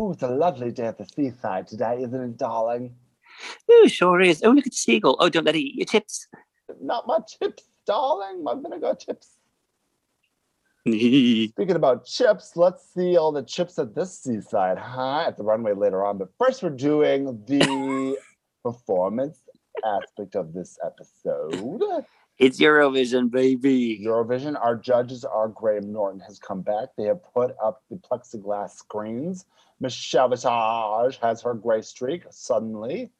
Oh, 0.00 0.12
it's 0.12 0.22
a 0.22 0.28
lovely 0.28 0.70
day 0.70 0.86
at 0.86 0.96
the 0.96 1.04
seaside 1.04 1.66
today, 1.66 1.96
isn't 2.02 2.22
it, 2.22 2.36
darling? 2.36 2.94
Oh, 3.68 3.88
sure 3.88 4.20
is. 4.20 4.44
Oh, 4.44 4.50
look 4.50 4.64
at 4.64 4.70
the 4.70 4.76
seagull. 4.76 5.16
Oh, 5.18 5.28
don't 5.28 5.44
let 5.44 5.56
it 5.56 5.58
eat 5.58 5.74
your 5.74 5.86
chips. 5.86 6.28
Not 6.80 7.08
my 7.08 7.18
chips, 7.18 7.64
darling. 7.84 8.44
My 8.44 8.54
vinegar 8.54 8.94
chips. 8.94 9.38
Speaking 10.86 11.72
about 11.72 12.06
chips, 12.06 12.52
let's 12.54 12.94
see 12.94 13.16
all 13.16 13.32
the 13.32 13.42
chips 13.42 13.76
at 13.80 13.96
this 13.96 14.16
seaside, 14.20 14.78
huh? 14.78 15.24
At 15.26 15.36
the 15.36 15.42
runway 15.42 15.74
later 15.74 16.04
on. 16.04 16.16
But 16.16 16.28
first, 16.38 16.62
we're 16.62 16.70
doing 16.70 17.42
the 17.48 18.16
performance 18.62 19.40
aspect 19.84 20.36
of 20.36 20.52
this 20.52 20.78
episode. 20.86 22.04
It's 22.38 22.60
Eurovision, 22.60 23.32
baby. 23.32 24.00
Eurovision, 24.04 24.56
our 24.60 24.76
judges 24.76 25.24
are 25.24 25.48
Graham 25.48 25.92
Norton 25.92 26.20
has 26.20 26.38
come 26.38 26.62
back. 26.62 26.90
They 26.96 27.04
have 27.04 27.20
put 27.34 27.56
up 27.62 27.82
the 27.90 27.96
plexiglass 27.96 28.76
screens. 28.76 29.44
Michelle 29.80 30.28
Visage 30.28 31.18
has 31.20 31.42
her 31.42 31.54
gray 31.54 31.82
streak 31.82 32.22
suddenly. 32.30 33.10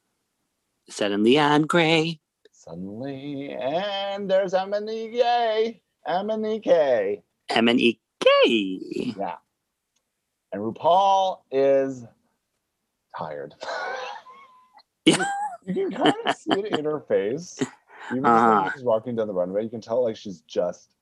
Suddenly 0.88 1.38
I'm 1.38 1.66
gray. 1.66 2.20
Suddenly. 2.52 3.50
And 3.50 4.30
there's 4.30 4.52
Emanike. 4.52 5.80
Emanike. 6.06 7.22
M 7.48 7.68
N 7.68 7.80
E 7.80 8.00
K. 8.20 9.14
Yeah. 9.18 9.36
And 10.52 10.62
RuPaul 10.62 11.40
is 11.50 12.04
tired. 13.16 13.54
You 15.68 15.74
can 15.74 15.90
kind 15.90 16.14
of 16.24 16.34
see 16.34 16.60
it 16.60 16.78
in 16.78 16.86
her 16.86 17.00
face. 17.00 17.60
Even 18.12 18.26
Uh-huh. 18.26 18.62
when 18.62 18.72
she's 18.72 18.84
walking 18.84 19.16
down 19.16 19.26
the 19.26 19.34
runway, 19.34 19.62
you 19.62 19.70
can 19.70 19.80
tell 19.80 20.02
like 20.02 20.16
she's 20.16 20.40
just 20.42 20.94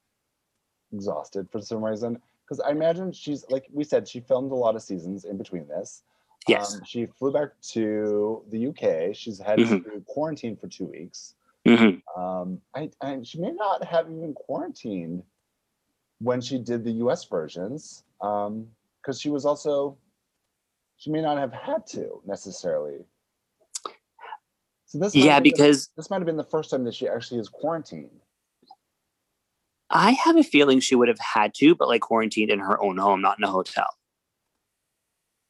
exhausted 0.93 1.49
for 1.51 1.61
some 1.61 1.85
reason. 1.85 2.21
Because 2.45 2.61
I 2.61 2.71
imagine 2.71 3.13
she's 3.13 3.45
like 3.51 3.67
we 3.73 3.85
said, 3.85 4.07
she 4.07 4.21
filmed 4.21 4.53
a 4.53 4.55
lot 4.55 4.77
of 4.77 4.83
seasons 4.83 5.25
in 5.25 5.37
between 5.37 5.67
this. 5.69 6.03
Yes. 6.49 6.75
Um, 6.77 6.85
she 6.85 7.07
flew 7.07 7.33
back 7.33 7.49
to 7.73 8.45
the 8.51 8.69
UK. 8.69 9.15
She's 9.15 9.39
had 9.39 9.59
Mhm. 9.59 9.83
to 9.85 10.01
quarantine 10.07 10.57
for 10.57 10.69
two 10.69 10.85
weeks. 10.87 11.35
Mhm. 11.65 12.01
Um, 12.17 12.61
I, 12.75 12.91
and 13.01 13.27
she 13.27 13.41
may 13.41 13.51
not 13.51 13.83
have 13.85 14.09
even 14.11 14.33
quarantined 14.33 15.25
when 16.21 16.41
she 16.41 16.59
did 16.59 16.85
the 16.85 16.93
US 16.93 17.25
versions, 17.25 18.05
because 18.21 19.21
she 19.21 19.29
was 19.29 19.45
also, 19.45 19.99
she 20.97 21.11
may 21.11 21.21
not 21.21 21.37
have 21.37 21.53
had 21.53 21.85
to 21.89 22.23
necessarily. 22.25 23.05
So 24.87 24.99
this 24.99 25.15
Yeah, 25.15 25.35
have 25.35 25.43
been 25.43 25.53
because 25.53 25.91
this 25.97 26.11
might 26.11 26.19
have 26.19 26.27
been 26.27 26.37
the 26.37 26.45
first 26.45 26.71
time 26.71 26.85
that 26.85 26.95
she 26.95 27.09
actually 27.09 27.41
is 27.41 27.49
quarantined. 27.49 28.11
I 29.91 30.13
have 30.13 30.37
a 30.37 30.43
feeling 30.43 30.81
she 30.81 30.95
would 30.95 31.09
have 31.09 31.19
had 31.19 31.55
to, 31.55 31.75
but 31.75 31.89
like 31.89 32.01
quarantined 32.03 32.51
in 32.51 32.59
her 32.61 32.81
own 32.83 32.97
home, 32.97 33.21
not 33.21 33.39
in 33.39 33.45
a 33.45 33.51
hotel. 33.51 33.87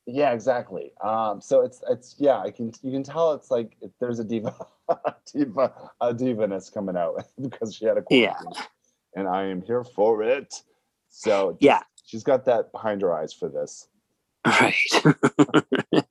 Yeah, 0.06 0.32
exactly. 0.32 0.92
Um, 1.02 1.40
so 1.40 1.62
it's 1.62 1.82
it's 1.90 2.14
yeah, 2.18 2.38
I 2.38 2.50
can 2.50 2.72
you 2.82 2.92
can 2.92 3.02
tell 3.02 3.32
it's 3.32 3.50
like 3.50 3.76
there's 4.00 4.20
a 4.20 4.24
diva, 4.24 4.54
diva, 5.32 5.90
a 6.00 6.14
divaness 6.14 6.72
coming 6.72 6.96
out 6.96 7.24
because 7.40 7.74
she 7.74 7.86
had 7.86 7.98
a 7.98 8.04
Yeah. 8.08 8.38
and 9.14 9.26
I 9.28 9.44
am 9.44 9.62
here 9.62 9.84
for 9.84 10.22
it. 10.22 10.62
So 11.08 11.56
Yeah. 11.60 11.82
she's 12.04 12.22
got 12.22 12.44
that 12.44 12.72
behind 12.72 13.02
her 13.02 13.12
eyes 13.12 13.32
for 13.32 13.48
this. 13.48 13.88
All 14.44 14.52
right, 14.60 16.05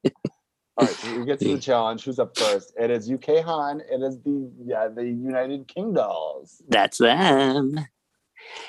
get 1.24 1.40
to 1.40 1.54
the 1.54 1.60
challenge. 1.60 2.04
Who's 2.04 2.20
up 2.20 2.38
first? 2.38 2.74
It 2.78 2.90
is 2.90 3.10
UK 3.10 3.46
Hun. 3.46 3.82
It 3.90 4.02
is 4.02 4.20
the 4.22 4.52
yeah 4.66 4.88
the 4.88 5.06
United 5.06 5.68
Kingdoms. 5.68 6.62
That's 6.68 6.98
them. 6.98 7.80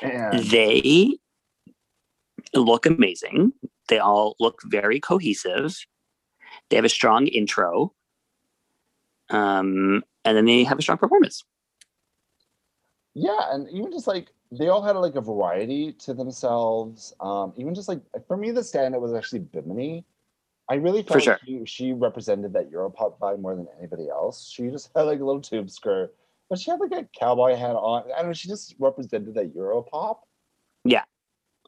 And 0.03 0.39
They 0.51 1.19
look 2.55 2.87
amazing. 2.87 3.53
They 3.89 3.99
all 3.99 4.37
look 4.39 4.61
very 4.65 5.01
cohesive. 5.01 5.77
They 6.69 6.77
have 6.77 6.85
a 6.85 6.91
strong 6.91 7.27
intro. 7.27 7.93
Um, 9.31 10.05
and 10.25 10.37
then 10.37 10.45
they 10.45 10.63
have 10.65 10.79
a 10.79 10.83
strong 10.83 10.99
performance. 10.99 11.43
yeah, 13.15 13.53
and 13.53 13.69
even 13.71 13.91
just 13.91 14.07
like 14.07 14.33
they 14.53 14.69
all 14.69 14.83
had 14.83 14.97
like 14.97 15.17
a 15.17 15.21
variety 15.21 15.93
to 15.93 16.15
themselves. 16.15 17.15
Um, 17.21 17.53
even 17.57 17.75
just 17.75 17.89
like 17.89 18.01
for 18.29 18.37
me, 18.37 18.51
the 18.51 18.63
stand-up 18.63 19.01
was 19.01 19.15
actually 19.15 19.41
Bimini. 19.41 20.05
I 20.69 20.75
really 20.75 21.03
felt 21.03 21.25
like 21.27 21.41
she, 21.45 21.63
she 21.65 21.93
represented 21.93 22.53
that 22.55 22.73
Europop 22.73 23.19
vibe 23.19 23.41
more 23.41 23.55
than 23.55 23.69
anybody 23.79 24.09
else. 24.09 24.51
She 24.51 24.69
just 24.69 24.91
had 24.97 25.03
like 25.03 25.21
a 25.21 25.25
little 25.25 25.41
tube 25.41 25.71
skirt, 25.71 26.13
but 26.51 26.59
she 26.59 26.71
had 26.71 26.81
like 26.81 26.93
a 26.93 27.09
cowboy 27.19 27.55
hat 27.55 27.77
on. 27.77 28.05
I 28.13 28.19
don't 28.19 28.27
know. 28.29 28.33
She 28.33 28.49
just 28.49 28.75
represented 28.79 29.35
that 29.35 29.55
Europop. 29.55 30.19
Yeah, 30.85 31.05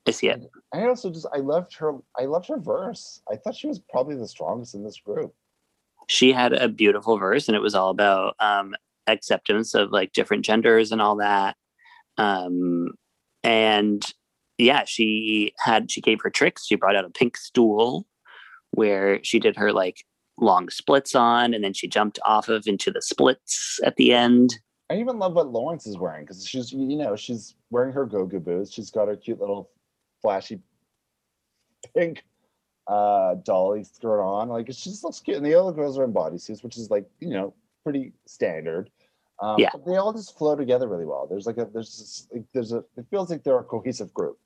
I 0.07 0.11
see 0.11 0.29
it. 0.29 0.51
I 0.73 0.87
also 0.87 1.11
just 1.11 1.27
I 1.33 1.39
loved 1.39 1.75
her. 1.77 1.95
I 2.19 2.25
loved 2.25 2.49
her 2.49 2.59
verse. 2.59 3.23
I 3.31 3.37
thought 3.37 3.55
she 3.55 3.69
was 3.69 3.79
probably 3.79 4.17
the 4.17 4.27
strongest 4.27 4.75
in 4.75 4.83
this 4.83 4.99
group. 4.99 5.33
She 6.09 6.33
had 6.33 6.53
a 6.53 6.69
beautiful 6.69 7.19
verse, 7.19 7.49
and 7.49 7.57
it 7.57 7.61
was 7.61 7.77
all 7.77 7.91
about 7.91 8.35
um, 8.41 8.75
acceptance 9.07 9.75
of 9.75 9.93
like 9.93 10.13
different 10.13 10.45
genders 10.45 10.91
and 10.91 11.01
all 11.01 11.17
that. 11.17 11.57
Um, 12.17 12.95
and 13.45 14.05
yeah, 14.57 14.85
she 14.87 15.53
had 15.59 15.89
she 15.89 16.01
gave 16.01 16.21
her 16.23 16.31
tricks. 16.31 16.67
She 16.67 16.75
brought 16.75 16.97
out 16.97 17.05
a 17.05 17.11
pink 17.11 17.37
stool 17.37 18.07
where 18.73 19.23
she 19.25 19.39
did 19.39 19.57
her 19.57 19.73
like 19.73 20.05
long 20.39 20.69
splits 20.71 21.15
on, 21.15 21.55
and 21.55 21.65
then 21.65 21.73
she 21.73 21.89
jumped 21.89 22.19
off 22.25 22.49
of 22.49 22.67
into 22.67 22.91
the 22.91 23.03
splits 23.03 23.81
at 23.85 23.97
the 23.97 24.13
end. 24.13 24.59
I 24.91 24.97
even 24.99 25.19
love 25.19 25.35
what 25.35 25.53
Lawrence 25.53 25.87
is 25.87 25.99
wearing 25.99 26.25
because 26.25 26.47
she's 26.47 26.73
you 26.73 26.97
know 26.97 27.17
she's 27.17 27.55
wearing 27.71 27.93
her 27.93 28.07
go-go 28.07 28.39
boots. 28.39 28.73
She's 28.73 28.91
got 28.91 29.09
her 29.09 29.17
cute 29.17 29.41
little 29.41 29.71
flashy 30.23 30.61
pink 31.95 32.25
uh 32.87 33.35
dolly 33.45 33.85
skirt 33.85 34.23
on. 34.23 34.49
Like 34.49 34.69
it 34.69 34.73
just 34.73 35.05
looks 35.05 35.21
cute. 35.21 35.37
And 35.37 35.47
the 35.47 35.55
other 35.55 35.73
girls 35.73 35.99
are 35.99 36.05
in 36.05 36.13
bodysuits, 36.13 36.65
which 36.65 36.79
is 36.79 36.91
like 36.91 37.07
you 37.21 37.31
know 37.31 37.55
pretty 37.85 38.13
standard. 38.27 38.91
Um, 39.41 39.57
Yeah. 39.59 39.69
but 39.73 39.85
they 39.87 39.97
all 39.97 40.13
just 40.13 40.37
flow 40.37 40.57
together 40.57 40.89
really 40.89 41.05
well. 41.05 41.27
There's 41.29 41.47
like 41.47 41.59
a 41.59 41.69
there's 41.73 41.97
just, 41.97 42.33
like 42.33 42.45
there's 42.55 42.73
a 42.73 42.79
it 42.97 43.07
feels 43.11 43.31
like 43.31 43.45
they're 43.45 43.59
a 43.59 43.65
cohesive 43.65 44.13
group. 44.15 44.39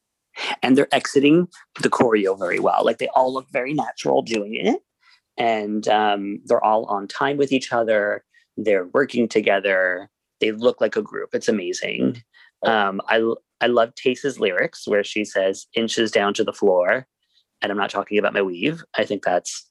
And 0.62 0.76
they're 0.76 0.92
exiting 0.94 1.48
the 1.80 1.90
choreo 1.90 2.38
very 2.38 2.58
well. 2.58 2.84
Like 2.84 2.98
they 2.98 3.08
all 3.08 3.32
look 3.32 3.46
very 3.52 3.74
natural 3.74 4.22
doing 4.22 4.54
it, 4.54 4.80
and 5.38 5.86
um, 5.88 6.40
they're 6.44 6.64
all 6.64 6.84
on 6.86 7.08
time 7.08 7.36
with 7.36 7.52
each 7.52 7.72
other. 7.72 8.24
They're 8.56 8.88
working 8.92 9.28
together. 9.28 10.10
They 10.40 10.52
look 10.52 10.80
like 10.80 10.96
a 10.96 11.02
group. 11.02 11.30
It's 11.32 11.48
amazing. 11.48 12.22
Um, 12.64 13.00
I 13.08 13.22
I 13.60 13.66
love 13.66 13.94
Tayce's 13.94 14.40
lyrics 14.40 14.86
where 14.86 15.04
she 15.04 15.24
says 15.24 15.66
"inches 15.74 16.10
down 16.10 16.34
to 16.34 16.44
the 16.44 16.52
floor," 16.52 17.06
and 17.60 17.72
I'm 17.72 17.78
not 17.78 17.90
talking 17.90 18.18
about 18.18 18.34
my 18.34 18.42
weave. 18.42 18.82
I 18.96 19.04
think 19.04 19.24
that's 19.24 19.68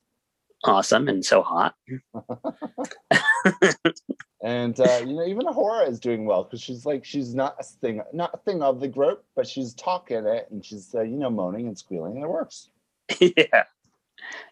awesome 0.64 1.07
and 1.07 1.24
so 1.26 1.41
hot. 1.41 1.76
And 4.43 4.80
uh, 4.80 5.01
you 5.05 5.14
know, 5.14 5.26
even 5.26 5.45
A'Whora 5.45 5.88
is 5.88 5.99
doing 5.99 6.26
well 6.26 6.43
because 6.43 6.62
she's 6.62 6.84
like 6.86 7.05
she's 7.05 7.36
not 7.36 7.55
a 7.59 7.64
thing, 7.64 8.01
not 8.12 8.32
a 8.34 8.38
thing 8.38 8.64
of 8.64 8.80
the 8.80 8.88
group, 8.88 9.24
but 9.36 9.47
she's 9.47 9.74
talking 9.76 10.26
it 10.26 10.47
and 10.49 10.66
she's 10.66 10.95
uh, 10.95 11.01
you 11.01 11.16
know 11.16 11.30
moaning 11.30 11.68
and 11.68 11.78
squealing 11.78 12.16
and 12.16 12.24
it 12.24 12.30
works. 12.30 12.70
yeah, 13.20 13.64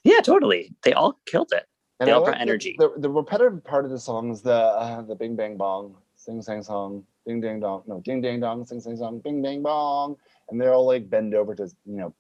yeah, 0.03 0.20
totally. 0.22 0.76
They 0.84 0.93
all 0.93 1.20
killed 1.26 1.51
it. 1.53 1.66
And 1.99 2.07
They 2.07 2.12
I 2.12 2.16
all 2.16 2.22
like 2.22 2.34
brought 2.34 2.41
energy. 2.41 2.76
The, 2.78 2.93
the 2.97 3.10
repetitive 3.10 3.64
part 3.64 3.84
of 3.84 3.89
the 3.89 3.99
song 3.99 4.30
is 4.30 4.43
the 4.43 4.53
uh, 4.53 5.01
the 5.01 5.16
bing 5.16 5.36
bang 5.36 5.57
bong, 5.57 5.95
sing 6.16 6.41
sang 6.43 6.62
song, 6.62 7.03
ding 7.26 7.41
ding 7.41 7.60
dong, 7.60 7.82
no 7.88 7.99
ding 7.99 8.22
ding 8.22 8.41
dong, 8.41 8.68
sing 8.68 8.82
sing 8.82 8.95
song, 8.95 9.20
bing 9.20 9.41
bang 9.41 9.64
bong, 9.64 10.18
and 10.49 10.62
they're 10.62 10.74
all 10.74 10.86
like 10.86 11.10
bend 11.10 11.34
over 11.34 11.55
to 11.55 11.64
you 11.86 11.97
know 11.97 12.14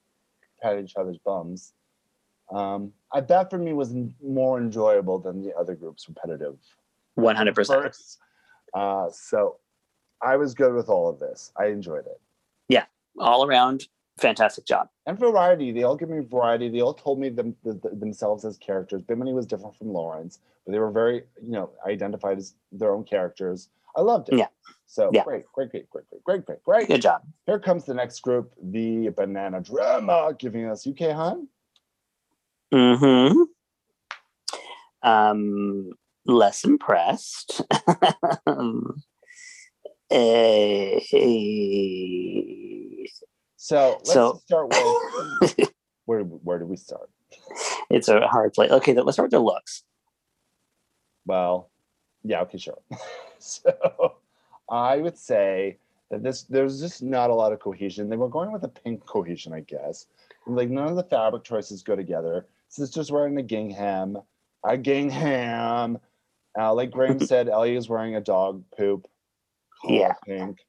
pat 0.59 0.79
each 0.79 0.95
other's 0.95 1.19
bums. 1.19 1.73
Um, 2.51 2.91
I, 3.13 3.21
that 3.21 3.49
for 3.49 3.57
me 3.57 3.73
was 3.73 3.93
more 4.23 4.57
enjoyable 4.59 5.19
than 5.19 5.41
the 5.41 5.53
other 5.55 5.75
group's 5.75 6.07
repetitive 6.07 6.57
One 7.15 7.35
hundred 7.35 7.55
percent. 7.55 7.81
verse. 7.83 8.17
Uh, 8.73 9.09
so 9.11 9.57
I 10.21 10.35
was 10.35 10.53
good 10.53 10.73
with 10.73 10.89
all 10.89 11.07
of 11.09 11.19
this. 11.19 11.51
I 11.57 11.67
enjoyed 11.67 12.05
it. 12.05 12.19
Yeah, 12.67 12.85
all 13.19 13.45
around 13.45 13.87
fantastic 14.17 14.65
job. 14.65 14.89
and 15.05 15.17
variety. 15.17 15.71
They 15.71 15.83
all 15.83 15.95
give 15.95 16.09
me 16.09 16.19
variety. 16.25 16.69
They 16.69 16.81
all 16.81 16.93
told 16.93 17.19
me 17.19 17.29
them, 17.29 17.55
th- 17.63 17.81
th- 17.81 17.93
themselves 17.99 18.43
as 18.43 18.57
characters. 18.57 19.01
Bimini 19.01 19.31
was 19.33 19.45
different 19.45 19.77
from 19.77 19.93
Lawrence, 19.93 20.39
but 20.65 20.73
they 20.73 20.79
were 20.79 20.91
very, 20.91 21.23
you 21.41 21.51
know, 21.51 21.69
identified 21.87 22.37
as 22.37 22.53
their 22.73 22.91
own 22.93 23.05
characters. 23.05 23.69
I 23.95 24.01
loved 24.01 24.27
it. 24.29 24.35
Yeah. 24.37 24.47
So 24.87 25.09
Yeah. 25.13 25.23
great, 25.23 25.45
great, 25.53 25.69
great, 25.71 25.89
great, 25.89 26.05
great, 26.09 26.23
great, 26.25 26.45
great, 26.45 26.63
great. 26.63 26.87
Good 26.89 27.01
job. 27.01 27.21
Here 27.45 27.59
comes 27.59 27.85
the 27.85 27.93
next 27.93 28.19
group, 28.21 28.51
the 28.61 29.07
Banana 29.09 29.61
Drama, 29.61 30.35
giving 30.37 30.65
us 30.65 30.85
UK 30.85 31.11
Hun. 31.11 31.47
Mm-hmm. 32.73 33.41
Um, 35.01 35.91
less 36.25 36.63
impressed. 36.63 37.61
um, 38.45 39.01
eh, 40.11 40.99
So 43.55 43.91
let's 43.99 44.13
So- 44.13 44.41
start 44.45 44.69
with 44.69 45.71
where 46.05 46.21
where 46.21 46.59
do 46.59 46.65
we 46.65 46.75
start? 46.77 47.09
it's 47.89 48.07
a 48.07 48.27
hard 48.27 48.53
play. 48.53 48.69
Okay, 48.69 48.93
let's 48.93 49.13
start 49.15 49.25
with 49.27 49.31
their 49.31 49.39
looks. 49.39 49.83
Well, 51.25 51.69
yeah, 52.23 52.41
okay, 52.41 52.57
sure. 52.57 52.79
so 53.39 54.15
I 54.69 54.97
would 54.97 55.17
say 55.17 55.77
that 56.09 56.23
this 56.23 56.43
there's 56.43 56.79
just 56.79 57.03
not 57.03 57.29
a 57.29 57.35
lot 57.35 57.53
of 57.53 57.59
cohesion. 57.59 58.09
They 58.09 58.17
were 58.17 58.29
going 58.29 58.51
with 58.51 58.63
a 58.63 58.67
pink 58.67 59.05
cohesion, 59.05 59.53
I 59.53 59.61
guess. 59.61 60.07
Like 60.47 60.69
none 60.69 60.87
of 60.87 60.95
the 60.95 61.03
fabric 61.03 61.43
choices 61.43 61.83
go 61.83 61.95
together. 61.95 62.47
Sister's 62.69 63.11
wearing 63.11 63.37
a 63.37 63.43
gingham, 63.43 64.17
a 64.63 64.77
gingham. 64.77 65.97
Uh, 66.57 66.73
like 66.73 66.91
Graham 66.91 67.19
said, 67.25 67.49
Ellie 67.49 67.75
is 67.75 67.89
wearing 67.89 68.15
a 68.15 68.21
dog 68.21 68.63
poop. 68.77 69.07
color 69.81 69.95
Yeah. 69.95 70.13
Pink. 70.25 70.59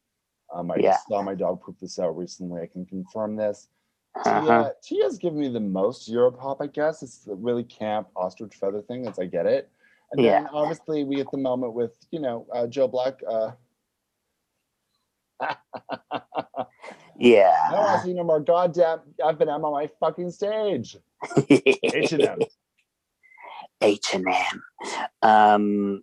Um, 0.53 0.71
I 0.71 0.77
Yeah. 0.77 0.93
just 0.93 1.07
saw 1.07 1.23
my 1.23 1.35
dog 1.35 1.61
poop 1.63 1.79
this 1.79 1.99
out 1.99 2.17
recently. 2.17 2.63
I 2.63 2.67
can 2.67 2.87
confirm 2.87 3.37
this. 3.37 3.69
Uh-huh. 4.25 4.41
Tia, 4.83 5.01
Tia's 5.03 5.19
giving 5.19 5.39
me 5.39 5.49
the 5.49 5.61
most 5.61 6.11
Europop, 6.11 6.57
I 6.61 6.67
guess. 6.67 7.03
It's 7.03 7.19
the 7.19 7.35
really 7.37 7.65
camp 7.65 8.09
ostrich 8.17 8.57
feather 8.57 8.83
thing. 8.83 9.05
It's 9.07 9.19
I 9.19 9.27
get 9.27 9.47
it. 9.47 9.71
And 10.13 10.25
then 10.25 10.43
Yeah. 10.45 10.49
obviously 10.53 11.05
we 11.05 11.17
get 11.17 11.31
the 11.31 11.39
moment 11.39 11.75
with, 11.75 11.97
you 12.11 12.19
know, 12.19 12.47
uh, 12.53 12.67
Joe 12.67 12.89
Black. 12.89 13.21
Uh, 13.29 13.53
I 15.41 15.57
don't 16.13 16.67
Yeah. 17.19 17.73
want 17.73 18.01
to 18.01 18.07
see 18.07 18.15
no 18.15 18.25
more 18.25 18.41
goddamn 18.41 19.01
F&M 19.23 19.49
on 19.49 19.73
my 19.73 19.87
fucking 20.01 20.31
stage. 20.33 20.97
H&M. 21.49 22.39
H 23.83 24.15
and 24.15 24.27
M. 24.29 24.63
Um, 25.23 26.03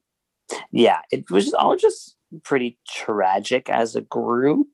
yeah, 0.71 1.01
it 1.11 1.29
was 1.29 1.53
all 1.53 1.75
just 1.75 2.15
pretty 2.43 2.77
tragic 2.87 3.69
as 3.69 3.95
a 3.95 4.01
group. 4.01 4.67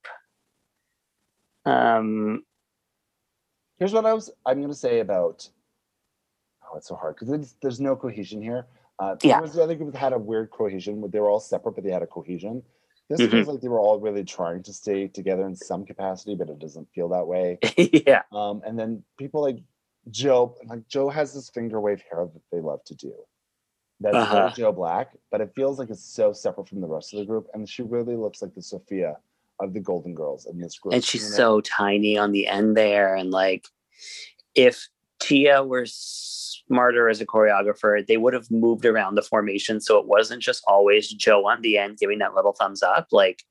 Um, 1.65 2.43
Here's 3.77 3.91
what 3.93 4.05
I 4.05 4.13
was. 4.13 4.29
I'm 4.45 4.59
going 4.59 4.69
to 4.69 4.75
say 4.75 4.99
about. 4.99 5.49
Oh, 6.71 6.77
it's 6.77 6.87
so 6.87 6.95
hard 6.95 7.15
because 7.19 7.55
there's 7.61 7.81
no 7.81 7.95
cohesion 7.95 8.41
here. 8.41 8.67
Uh, 8.99 9.15
Yeah. 9.21 9.33
There 9.35 9.41
was 9.41 9.53
the 9.55 9.63
other 9.63 9.75
group 9.75 9.91
that 9.91 9.99
had 9.99 10.13
a 10.13 10.17
weird 10.17 10.51
cohesion. 10.51 11.03
They 11.11 11.19
were 11.19 11.29
all 11.29 11.39
separate, 11.41 11.73
but 11.75 11.83
they 11.83 11.91
had 11.91 12.03
a 12.03 12.07
cohesion. 12.07 12.63
This 13.09 13.19
Mhm. 13.19 13.31
feels 13.31 13.47
like 13.47 13.59
they 13.61 13.67
were 13.67 13.79
all 13.81 13.99
really 13.99 14.23
trying 14.23 14.63
to 14.63 14.71
stay 14.73 15.07
together 15.09 15.45
in 15.45 15.55
some 15.55 15.85
capacity, 15.85 16.35
but 16.35 16.49
it 16.49 16.59
doesn't 16.59 16.87
feel 16.95 17.09
that 17.09 17.27
way. 17.27 17.59
yeah, 18.07 18.21
Um, 18.31 18.61
and 18.65 18.79
then 18.79 19.03
people 19.17 19.41
like 19.41 19.57
Joe, 20.09 20.55
like 20.67 20.87
Joe 20.87 21.09
has 21.09 21.33
this 21.33 21.49
finger 21.49 21.79
wave 21.79 22.03
hair 22.09 22.25
that 22.25 22.41
they 22.51 22.59
love 22.59 22.83
to 22.85 22.95
do. 22.95 23.13
That's 23.99 24.15
Uh-huh. 24.15 24.51
Joe 24.55 24.71
Black, 24.71 25.15
but 25.31 25.39
it 25.39 25.51
feels 25.55 25.79
like 25.79 25.89
it's 25.89 26.03
so 26.03 26.33
separate 26.33 26.67
from 26.67 26.81
the 26.81 26.87
rest 26.87 27.13
of 27.13 27.19
the 27.19 27.25
group. 27.25 27.47
And 27.53 27.67
she 27.67 27.83
really 27.83 28.15
looks 28.15 28.41
like 28.41 28.53
the 28.53 28.61
Sophia 28.61 29.17
of 29.59 29.73
the 29.73 29.79
Golden 29.79 30.13
Girls 30.13 30.45
in 30.45 30.59
this 30.59 30.77
group. 30.77 30.93
and 30.93 31.03
she's 31.03 31.23
you 31.23 31.29
know? 31.29 31.35
so 31.35 31.61
tiny 31.61 32.17
on 32.17 32.31
the 32.31 32.47
end 32.47 32.75
there, 32.75 33.15
and 33.15 33.31
like, 33.31 33.67
if 34.55 34.87
Tia 35.19 35.63
were 35.63 35.85
smarter 35.85 37.07
as 37.07 37.21
a 37.21 37.25
choreographer, 37.25 38.05
they 38.05 38.17
would 38.17 38.33
have 38.33 38.51
moved 38.51 38.85
around 38.85 39.15
the 39.15 39.21
formation 39.21 39.79
so 39.79 39.97
it 39.99 40.05
wasn't 40.05 40.41
just 40.41 40.63
always 40.67 41.07
Joe 41.07 41.47
on 41.47 41.61
the 41.61 41.77
end 41.77 41.97
giving 41.97 42.19
that 42.19 42.33
little 42.35 42.53
thumbs 42.53 42.83
up. 42.83 43.07
Like, 43.11 43.43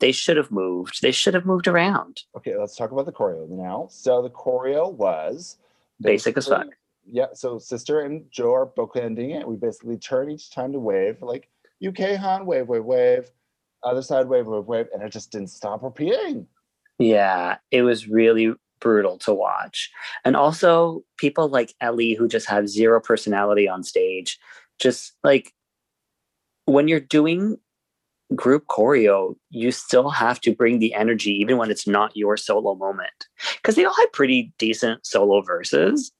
they 0.00 0.10
should 0.12 0.36
have 0.36 0.50
moved. 0.50 1.02
They 1.02 1.12
should 1.12 1.34
have 1.34 1.46
moved 1.46 1.68
around. 1.68 2.22
Okay, 2.36 2.56
let's 2.56 2.74
talk 2.74 2.90
about 2.90 3.06
the 3.06 3.12
choreo 3.12 3.48
now. 3.48 3.86
So 3.90 4.22
the 4.22 4.30
choreo 4.30 4.92
was 4.92 5.58
Basic 6.00 6.36
as 6.36 6.48
fuck. 6.48 6.66
Yeah, 7.06 7.26
so 7.34 7.58
sister 7.58 8.00
and 8.00 8.24
Joe 8.30 8.54
are 8.54 8.66
bookending 8.66 9.38
it. 9.38 9.46
We 9.46 9.56
basically 9.56 9.98
turn 9.98 10.30
each 10.30 10.50
time 10.50 10.72
to 10.72 10.78
wave, 10.78 11.20
like 11.20 11.48
UK 11.86 12.16
Hun, 12.16 12.46
wave, 12.46 12.68
wave, 12.68 12.84
wave, 12.84 13.30
other 13.82 14.02
side, 14.02 14.26
wave, 14.26 14.46
wave, 14.46 14.64
wave, 14.64 14.86
and 14.92 15.02
it 15.02 15.12
just 15.12 15.30
didn't 15.30 15.50
stop 15.50 15.82
repeating. 15.82 16.46
Yeah, 16.98 17.58
it 17.70 17.82
was 17.82 18.08
really 18.08 18.54
brutal 18.80 19.18
to 19.18 19.34
watch. 19.34 19.90
And 20.24 20.36
also 20.36 21.02
people 21.16 21.48
like 21.48 21.74
Ellie 21.80 22.14
who 22.14 22.28
just 22.28 22.46
have 22.48 22.68
zero 22.68 23.00
personality 23.00 23.68
on 23.68 23.82
stage. 23.82 24.38
Just 24.78 25.12
like 25.22 25.52
when 26.66 26.88
you're 26.88 27.00
doing 27.00 27.58
group 28.34 28.66
choreo, 28.66 29.36
you 29.50 29.70
still 29.72 30.10
have 30.10 30.40
to 30.40 30.54
bring 30.54 30.78
the 30.78 30.94
energy 30.94 31.32
even 31.32 31.56
when 31.56 31.70
it's 31.70 31.86
not 31.86 32.16
your 32.16 32.36
solo 32.36 32.74
moment. 32.74 33.28
Because 33.56 33.74
they 33.74 33.84
all 33.84 33.94
had 33.94 34.12
pretty 34.12 34.52
decent 34.58 35.06
solo 35.06 35.40
verses. 35.42 36.12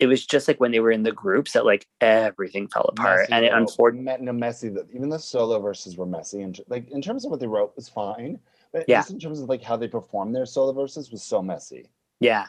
It 0.00 0.06
was 0.06 0.24
just 0.24 0.46
like 0.46 0.60
when 0.60 0.70
they 0.70 0.78
were 0.80 0.92
in 0.92 1.02
the 1.02 1.12
groups 1.12 1.52
that 1.52 1.64
like 1.64 1.86
everything 2.00 2.68
fell 2.68 2.84
apart. 2.84 3.20
Messy 3.20 3.32
and 3.32 3.44
it 3.44 3.52
unfortunately 3.52 4.24
no 4.24 4.32
messy. 4.32 4.68
that 4.68 4.86
Even 4.94 5.08
the 5.08 5.18
solo 5.18 5.58
verses 5.60 5.96
were 5.96 6.06
messy, 6.06 6.42
and 6.42 6.60
like 6.68 6.88
in 6.90 7.02
terms 7.02 7.24
of 7.24 7.30
what 7.32 7.40
they 7.40 7.48
wrote 7.48 7.74
was 7.74 7.88
fine, 7.88 8.38
but 8.72 8.84
Yeah. 8.86 9.00
just 9.00 9.10
in 9.10 9.18
terms 9.18 9.40
of 9.40 9.48
like 9.48 9.62
how 9.62 9.76
they 9.76 9.88
performed 9.88 10.34
their 10.34 10.46
solo 10.46 10.72
verses 10.72 11.10
was 11.10 11.22
so 11.22 11.42
messy. 11.42 11.88
Yeah. 12.20 12.46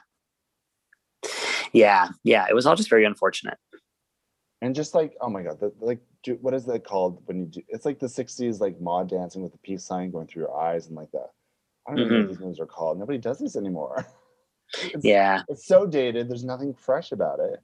Yeah, 1.74 2.10
yeah. 2.24 2.46
It 2.50 2.54
was 2.54 2.66
all 2.66 2.76
just 2.76 2.90
very 2.90 3.06
unfortunate. 3.06 3.58
And 4.62 4.76
just 4.76 4.94
like, 4.94 5.16
oh 5.22 5.30
my 5.30 5.42
god, 5.44 5.60
the, 5.60 5.72
like, 5.80 6.00
do, 6.24 6.38
what 6.42 6.54
is 6.54 6.66
that 6.66 6.84
called 6.84 7.22
when 7.26 7.40
you 7.40 7.46
do? 7.46 7.62
It's 7.70 7.86
like 7.86 8.00
the 8.00 8.08
'60s, 8.08 8.60
like 8.60 8.80
mod 8.82 9.10
dancing 9.10 9.42
with 9.42 9.54
the 9.54 9.58
peace 9.60 9.86
sign 9.86 10.12
going 10.12 10.28
through 10.28 10.44
your 10.44 10.58
eyes 10.60 10.88
and 10.88 10.96
like 10.96 11.12
that. 11.12 11.32
I 11.88 11.92
don't 11.92 12.02
even 12.02 12.14
know 12.14 12.20
what 12.20 12.30
these 12.30 12.40
moves 12.40 12.60
are 12.60 12.66
called. 12.66 13.00
Nobody 13.00 13.18
does 13.18 13.40
this 13.40 13.56
anymore. 13.56 14.06
It's, 14.84 15.04
Yeah. 15.04 15.42
it's 15.48 15.66
so 15.66 15.88
dated. 15.88 16.30
There's 16.30 16.44
nothing 16.44 16.76
fresh 16.76 17.12
about 17.12 17.40
it. 17.40 17.60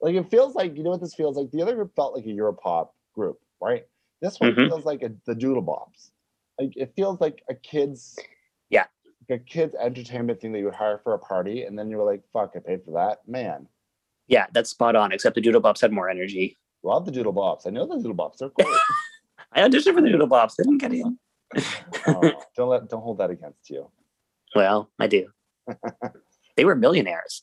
Like 0.00 0.14
it 0.14 0.30
feels 0.30 0.54
like 0.54 0.74
you 0.74 0.82
know 0.82 0.88
what 0.88 1.02
this 1.02 1.14
feels 1.14 1.36
like. 1.36 1.50
The 1.50 1.60
other 1.60 1.74
group 1.74 1.94
felt 1.94 2.14
like 2.16 2.24
a 2.24 2.28
Europop 2.28 2.88
group, 3.14 3.38
right? 3.60 3.86
This 4.22 4.40
one 4.40 4.54
Mhm. 4.54 4.68
feels 4.68 4.86
like 4.86 5.02
a, 5.02 5.10
the 5.26 5.34
Doodle 5.34 5.62
Bops. 5.62 6.10
Like 6.58 6.74
it 6.74 6.94
feels 6.96 7.20
like 7.20 7.42
a 7.50 7.54
kid's 7.54 8.18
Yeah. 8.70 8.86
like 9.28 9.40
a 9.40 9.44
kid's 9.44 9.74
entertainment 9.74 10.40
thing 10.40 10.52
that 10.52 10.60
you 10.60 10.64
would 10.64 10.74
hire 10.74 10.96
for 11.04 11.12
a 11.12 11.18
party, 11.18 11.64
and 11.64 11.78
then 11.78 11.90
you 11.90 11.98
were 11.98 12.10
like, 12.10 12.22
"Fuck, 12.32 12.52
I 12.56 12.60
paid 12.60 12.82
for 12.82 12.92
that." 12.92 13.28
Man, 13.28 13.68
Yeah, 14.28 14.46
that's 14.52 14.70
spot 14.70 14.96
on, 14.96 15.12
except 15.12 15.34
the 15.34 15.40
Doodle 15.40 15.60
Bops 15.60 15.80
had 15.80 15.92
more 15.92 16.08
energy. 16.08 16.56
love 16.82 17.04
the 17.04 17.12
Doodle 17.12 17.34
Bops. 17.34 17.66
I 17.66 17.70
know 17.70 17.86
the 17.86 17.96
Doodle 17.96 18.14
Bops. 18.14 18.38
They're 18.38 18.48
great. 18.48 18.68
I 19.52 19.60
auditioned 19.60 19.94
for 19.94 20.00
the 20.00 20.10
Doodle 20.10 20.28
Bops. 20.28 20.56
They 20.56 20.64
didn't 20.64 20.78
get 20.78 20.92
in. 20.92 21.18
Oh, 22.06 22.32
don't 22.56 22.68
let 22.68 22.88
don't 22.88 23.02
hold 23.02 23.18
that 23.18 23.30
against 23.30 23.68
you. 23.68 23.90
Well, 24.54 24.90
I 24.98 25.06
do. 25.06 25.28
they 26.56 26.64
were 26.64 26.74
millionaires. 26.74 27.42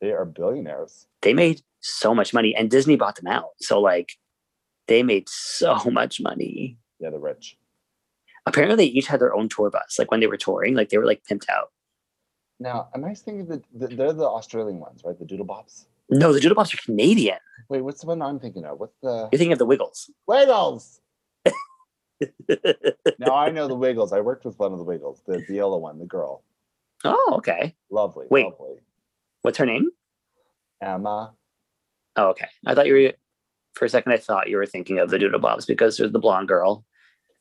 They 0.00 0.12
are 0.12 0.24
billionaires. 0.24 1.06
They 1.20 1.34
made 1.34 1.62
so 1.80 2.14
much 2.14 2.34
money, 2.34 2.54
and 2.54 2.70
Disney 2.70 2.96
bought 2.96 3.16
them 3.16 3.26
out. 3.26 3.50
So, 3.60 3.80
like, 3.80 4.18
they 4.88 5.02
made 5.02 5.28
so 5.28 5.78
much 5.90 6.20
money. 6.20 6.78
Yeah, 6.98 7.10
they're 7.10 7.20
rich. 7.20 7.56
Apparently, 8.46 8.76
they 8.76 8.90
each 8.90 9.06
had 9.06 9.20
their 9.20 9.34
own 9.34 9.48
tour 9.48 9.70
bus. 9.70 9.96
Like, 9.98 10.10
when 10.10 10.20
they 10.20 10.26
were 10.26 10.36
touring, 10.36 10.74
like, 10.74 10.88
they 10.88 10.98
were 10.98 11.06
like 11.06 11.22
pimped 11.30 11.48
out. 11.48 11.70
Now, 12.58 12.88
am 12.94 13.04
I 13.04 13.14
thinking 13.14 13.46
that 13.46 13.64
that 13.74 13.96
they're 13.96 14.12
the 14.12 14.28
Australian 14.28 14.78
ones, 14.78 15.02
right? 15.04 15.18
The 15.18 15.24
Doodle 15.24 15.46
Bops. 15.46 15.86
No, 16.12 16.32
the 16.32 16.40
Doodle 16.40 16.56
Bops 16.56 16.74
are 16.74 16.82
Canadian. 16.82 17.38
Wait, 17.70 17.80
what's 17.80 18.02
the 18.02 18.06
one 18.06 18.20
I'm 18.20 18.38
thinking 18.38 18.66
of? 18.66 18.78
What's 18.78 18.96
the 19.02 19.30
You're 19.32 19.38
thinking 19.38 19.52
of 19.52 19.58
the 19.58 19.64
Wiggles. 19.64 20.10
Wiggles? 20.26 21.00
now 23.18 23.34
I 23.34 23.50
know 23.50 23.66
the 23.66 23.74
Wiggles. 23.74 24.12
I 24.12 24.20
worked 24.20 24.44
with 24.44 24.58
one 24.58 24.72
of 24.72 24.78
the 24.78 24.84
Wiggles, 24.84 25.22
the, 25.26 25.42
the 25.48 25.54
yellow 25.54 25.78
one, 25.78 25.98
the 25.98 26.04
girl. 26.04 26.44
oh, 27.04 27.34
okay. 27.38 27.74
Lovely, 27.90 28.26
Wait. 28.28 28.44
lovely. 28.44 28.76
What's 29.40 29.56
her 29.56 29.64
name? 29.64 29.90
Emma. 30.82 31.32
Oh, 32.16 32.28
okay. 32.28 32.48
I 32.66 32.74
thought 32.74 32.86
you 32.86 32.92
were, 32.94 33.12
for 33.72 33.86
a 33.86 33.88
second, 33.88 34.12
I 34.12 34.18
thought 34.18 34.50
you 34.50 34.58
were 34.58 34.66
thinking 34.66 34.98
of 34.98 35.08
the 35.08 35.18
Doodle 35.18 35.40
Bops 35.40 35.66
because 35.66 35.96
there's 35.96 36.12
the 36.12 36.18
blonde 36.18 36.48
girl. 36.48 36.84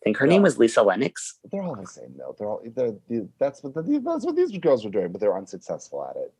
I 0.02 0.04
think 0.06 0.18
her 0.18 0.28
name 0.28 0.44
was 0.44 0.58
Lisa 0.58 0.82
Lennox. 0.82 1.40
They're 1.52 1.62
all 1.62 1.76
the 1.76 1.86
same, 1.86 2.16
though. 2.18 2.36
They're 2.40 2.48
all. 2.48 2.62
They're, 2.66 2.94
the 3.10 3.28
that's 3.38 3.62
what 3.62 3.76
the, 3.76 4.02
that's 4.04 4.26
what 4.26 4.36
these 4.36 4.58
girls 4.58 4.86
were 4.86 4.90
doing, 4.90 5.12
but 5.12 5.20
they're 5.20 5.38
unsuccessful 5.38 6.10
at 6.10 6.16
it. 6.16 6.32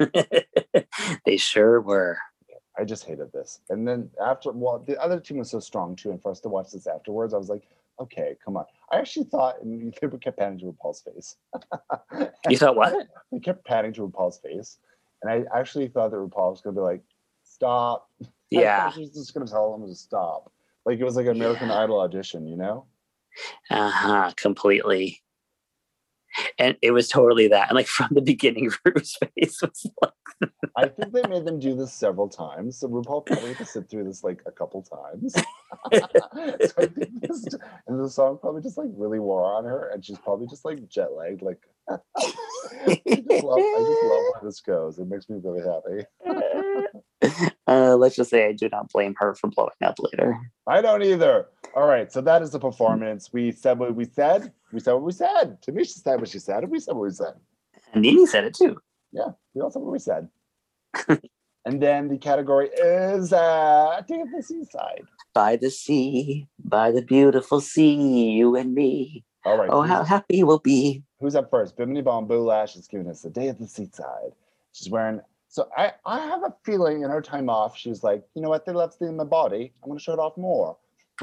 they 1.24 1.36
sure 1.36 1.80
were. 1.80 2.18
I 2.78 2.84
just 2.84 3.04
hated 3.04 3.32
this. 3.32 3.60
And 3.68 3.86
then 3.86 4.08
after, 4.24 4.52
well, 4.52 4.78
the 4.86 5.00
other 5.02 5.20
team 5.20 5.38
was 5.38 5.50
so 5.50 5.60
strong 5.60 5.96
too, 5.96 6.10
and 6.10 6.22
for 6.22 6.30
us 6.30 6.40
to 6.40 6.48
watch 6.48 6.70
this 6.72 6.86
afterwards, 6.86 7.34
I 7.34 7.36
was 7.36 7.48
like, 7.48 7.68
okay, 8.00 8.36
come 8.42 8.56
on. 8.56 8.64
I 8.90 8.98
actually 8.98 9.26
thought, 9.26 9.60
and 9.62 9.92
they 9.92 10.08
kept 10.18 10.38
panning 10.38 10.58
to 10.60 10.66
RuPaul's 10.66 11.02
face. 11.02 11.36
You 12.48 12.56
thought 12.56 12.76
what? 12.76 13.06
they 13.32 13.38
kept 13.40 13.64
panning 13.66 13.92
to 13.94 14.08
RuPaul's 14.08 14.38
face, 14.38 14.78
and 15.22 15.30
I 15.30 15.58
actually 15.58 15.88
thought 15.88 16.10
that 16.12 16.16
RuPaul 16.16 16.52
was 16.52 16.60
gonna 16.62 16.74
be 16.74 16.80
like, 16.80 17.02
stop. 17.44 18.08
Yeah. 18.52 18.86
thought 18.86 18.94
she 18.94 19.00
was 19.02 19.10
just 19.10 19.32
gonna 19.32 19.46
tell 19.46 19.70
them 19.78 19.86
to 19.88 19.94
stop. 19.94 20.50
Like 20.84 20.98
it 20.98 21.04
was 21.04 21.14
like 21.14 21.26
an 21.26 21.36
American 21.36 21.68
Yeah. 21.68 21.84
Idol 21.84 22.00
audition, 22.00 22.48
you 22.48 22.56
know? 22.56 22.84
Uh 23.70 23.88
huh. 23.90 24.32
Completely. 24.36 25.22
And 26.58 26.76
it 26.82 26.92
was 26.92 27.08
totally 27.08 27.48
that. 27.48 27.68
And 27.68 27.76
like 27.76 27.86
from 27.86 28.08
the 28.12 28.20
beginning, 28.20 28.70
Rue's 28.84 29.16
face 29.16 29.60
was 29.62 29.86
like, 30.02 30.50
I 30.76 30.88
think 30.88 31.12
they 31.12 31.22
made 31.28 31.44
them 31.44 31.58
do 31.58 31.74
this 31.74 31.92
several 31.92 32.28
times. 32.28 32.78
So 32.78 32.88
RuPaul 32.88 33.26
probably 33.26 33.48
had 33.50 33.58
to 33.58 33.66
sit 33.66 33.90
through 33.90 34.04
this 34.04 34.24
like 34.24 34.42
a 34.46 34.52
couple 34.52 34.82
times. 34.82 35.34
so 35.92 36.02
I 36.78 36.86
think 36.86 37.20
this, 37.20 37.46
and 37.86 38.02
the 38.02 38.08
song 38.08 38.38
probably 38.40 38.62
just 38.62 38.78
like 38.78 38.88
really 38.94 39.18
wore 39.18 39.44
on 39.44 39.64
her, 39.64 39.90
and 39.92 40.04
she's 40.04 40.18
probably 40.18 40.46
just 40.46 40.64
like 40.64 40.88
jet 40.88 41.12
lagged. 41.12 41.42
Like, 41.42 41.60
I, 41.90 41.96
just 41.98 43.44
love, 43.44 43.58
I 43.58 43.84
just 43.88 44.04
love 44.04 44.24
where 44.32 44.42
this 44.42 44.60
goes. 44.60 44.98
It 44.98 45.08
makes 45.08 45.28
me 45.28 45.38
really 45.42 45.62
happy. 45.62 47.54
Uh, 47.70 47.96
let's 47.96 48.16
just 48.16 48.30
say 48.30 48.48
I 48.48 48.52
do 48.52 48.68
not 48.68 48.90
blame 48.90 49.14
her 49.18 49.32
for 49.36 49.48
blowing 49.48 49.70
up 49.80 49.94
later. 50.00 50.36
I 50.66 50.82
don't 50.82 51.04
either. 51.04 51.46
All 51.76 51.86
right, 51.86 52.10
so 52.12 52.20
that 52.20 52.42
is 52.42 52.50
the 52.50 52.58
performance. 52.58 53.32
We 53.32 53.52
said 53.52 53.78
what 53.78 53.94
we 53.94 54.06
said. 54.06 54.52
We 54.72 54.80
said 54.80 54.94
what 54.94 55.02
we 55.02 55.12
said. 55.12 55.56
Tamisha 55.62 56.02
said 56.02 56.18
what 56.18 56.28
she 56.28 56.40
said, 56.40 56.64
and 56.64 56.72
we 56.72 56.80
said 56.80 56.96
what 56.96 57.04
we 57.04 57.12
said. 57.12 57.34
And 57.92 58.02
Nene 58.02 58.26
said 58.26 58.42
it 58.42 58.54
too. 58.54 58.76
Yeah, 59.12 59.28
we 59.54 59.60
all 59.60 59.70
said 59.70 59.82
what 59.82 59.92
we 59.92 60.00
said. 60.00 60.28
and 61.64 61.80
then 61.80 62.08
the 62.08 62.18
category 62.18 62.70
is 62.70 63.32
uh, 63.32 64.02
Day 64.08 64.20
of 64.20 64.32
the 64.32 64.42
Seaside. 64.42 65.04
By 65.32 65.54
the 65.54 65.70
sea, 65.70 66.48
by 66.64 66.90
the 66.90 67.02
beautiful 67.02 67.60
sea, 67.60 68.30
you 68.32 68.56
and 68.56 68.74
me. 68.74 69.24
All 69.44 69.56
right. 69.56 69.70
Oh, 69.70 69.82
how 69.82 70.02
happy 70.02 70.42
we'll 70.42 70.58
be. 70.58 71.04
Who's 71.20 71.36
up 71.36 71.50
first? 71.50 71.76
Bimini 71.76 72.02
Bon 72.02 72.26
Boulash 72.26 72.76
is 72.76 72.88
giving 72.88 73.08
us 73.08 73.22
the 73.22 73.30
day 73.30 73.46
of 73.46 73.58
the 73.58 73.68
seaside. 73.68 74.32
She's 74.72 74.90
wearing. 74.90 75.20
So 75.50 75.68
I, 75.76 75.92
I 76.06 76.20
have 76.20 76.44
a 76.44 76.54
feeling 76.64 77.02
in 77.02 77.10
her 77.10 77.20
time 77.20 77.50
off, 77.50 77.76
she's 77.76 78.04
like, 78.04 78.22
you 78.34 78.40
know 78.40 78.48
what? 78.48 78.64
They 78.64 78.72
left 78.72 79.02
in 79.02 79.16
my 79.16 79.24
body. 79.24 79.72
I'm 79.82 79.88
going 79.88 79.98
to 79.98 80.02
show 80.02 80.12
it 80.12 80.20
off 80.20 80.36
more. 80.36 80.76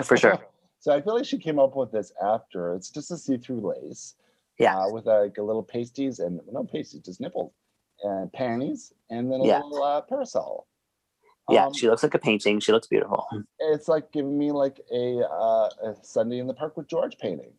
For 0.03 0.17
sure. 0.17 0.37
so 0.79 0.93
I 0.93 1.01
feel 1.01 1.15
like 1.15 1.23
she 1.25 1.37
came 1.37 1.57
up 1.59 1.77
with 1.77 1.93
this 1.93 2.11
after. 2.21 2.73
It's 2.75 2.89
just 2.89 3.09
a 3.09 3.17
see-through 3.17 3.73
lace. 3.73 4.15
Yeah. 4.59 4.77
Uh, 4.77 4.89
with 4.91 5.05
like 5.05 5.37
a 5.37 5.41
little 5.41 5.63
pasties 5.63 6.19
and 6.19 6.41
no 6.51 6.65
pasties, 6.65 7.03
just 7.03 7.21
nipples 7.21 7.53
and 8.03 8.31
panties, 8.33 8.91
and 9.09 9.31
then 9.31 9.39
a 9.39 9.45
Yeah. 9.45 9.61
little 9.61 9.81
uh, 9.81 10.01
parasol. 10.01 10.67
Yeah, 11.49 11.67
Um, 11.67 11.73
she 11.73 11.87
looks 11.89 12.03
like 12.03 12.13
a 12.13 12.19
painting. 12.19 12.59
She 12.59 12.73
looks 12.73 12.87
beautiful. 12.87 13.25
it's 13.59 13.87
like 13.87 14.11
giving 14.11 14.37
me 14.37 14.51
like 14.51 14.81
a, 14.93 15.19
uh, 15.19 15.69
a 15.83 15.95
Sunday 16.01 16.39
in 16.39 16.47
the 16.47 16.53
Park 16.53 16.75
with 16.75 16.87
George 16.89 17.17
painting. 17.17 17.53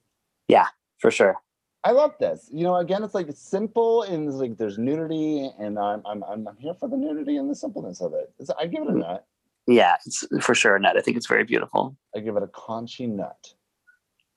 Yeah, 0.48 0.66
for 0.98 1.10
sure. 1.10 1.36
I 1.84 1.92
love 1.92 2.14
this. 2.18 2.48
You 2.52 2.64
know, 2.64 2.76
again, 2.76 3.02
it's 3.04 3.14
like 3.14 3.28
it's 3.28 3.40
simple 3.40 4.02
and 4.02 4.26
it's 4.28 4.36
like 4.36 4.56
there's 4.58 4.78
nudity, 4.78 5.50
and 5.58 5.78
I'm 5.78 6.02
I'm 6.06 6.22
I'm 6.24 6.48
here 6.58 6.74
for 6.74 6.88
the 6.88 6.96
nudity 6.96 7.36
and 7.36 7.48
the 7.50 7.54
simpleness 7.54 8.00
of 8.00 8.12
it. 8.14 8.32
It's- 8.40 8.54
I 8.58 8.66
give 8.66 8.82
it 8.82 8.88
a 8.88 8.92
Mm. 8.92 9.00
nut. 9.00 9.26
Yeah, 9.66 9.96
it's 10.06 10.24
for 10.40 10.54
sure 10.54 10.76
a 10.76 10.80
nut. 10.80 10.96
I 10.96 11.00
think 11.02 11.16
it's 11.16 11.26
very 11.26 11.44
beautiful. 11.44 11.96
I 12.16 12.20
give 12.20 12.36
it 12.36 12.42
a 12.42 12.46
conchy 12.48 13.06
nut. 13.06 13.54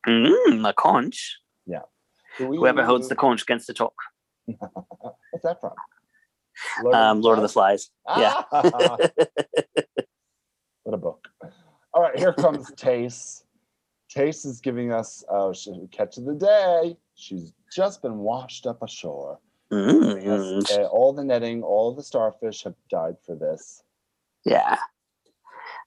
Mm, 0.07 0.67
a 0.67 0.73
conch. 0.73 1.39
Yeah. 1.65 1.81
Whoever 2.37 2.83
holds 2.85 3.07
the 3.07 3.15
conch 3.15 3.45
gets 3.45 3.65
to 3.67 3.73
talk. 3.73 3.93
What's 4.45 5.43
that 5.43 5.61
from? 5.61 5.73
Um, 6.93 7.21
Lord 7.21 7.37
of 7.37 7.43
the 7.43 7.49
Flies. 7.49 7.89
Yeah. 8.17 8.43
Ah, 8.51 8.97
what 10.83 10.93
a 10.93 10.97
book. 10.97 11.27
All 11.93 12.01
right, 12.01 12.17
here 12.17 12.33
comes 12.33 12.71
Tayce. 12.71 13.43
Tayce 14.13 14.45
is 14.45 14.59
giving 14.59 14.91
us 14.91 15.23
uh, 15.29 15.53
catch 15.91 16.17
of 16.17 16.25
the 16.25 16.35
day. 16.35 16.97
She's 17.21 17.53
just 17.71 18.01
been 18.01 18.17
washed 18.17 18.65
up 18.65 18.81
ashore. 18.81 19.39
Mm, 19.71 20.69
uh, 20.77 20.83
all 20.87 21.13
the 21.13 21.23
netting, 21.23 21.61
all 21.63 21.93
the 21.93 22.03
starfish 22.03 22.63
have 22.63 22.73
died 22.89 23.15
for 23.25 23.35
this. 23.35 23.83
yeah. 24.43 24.77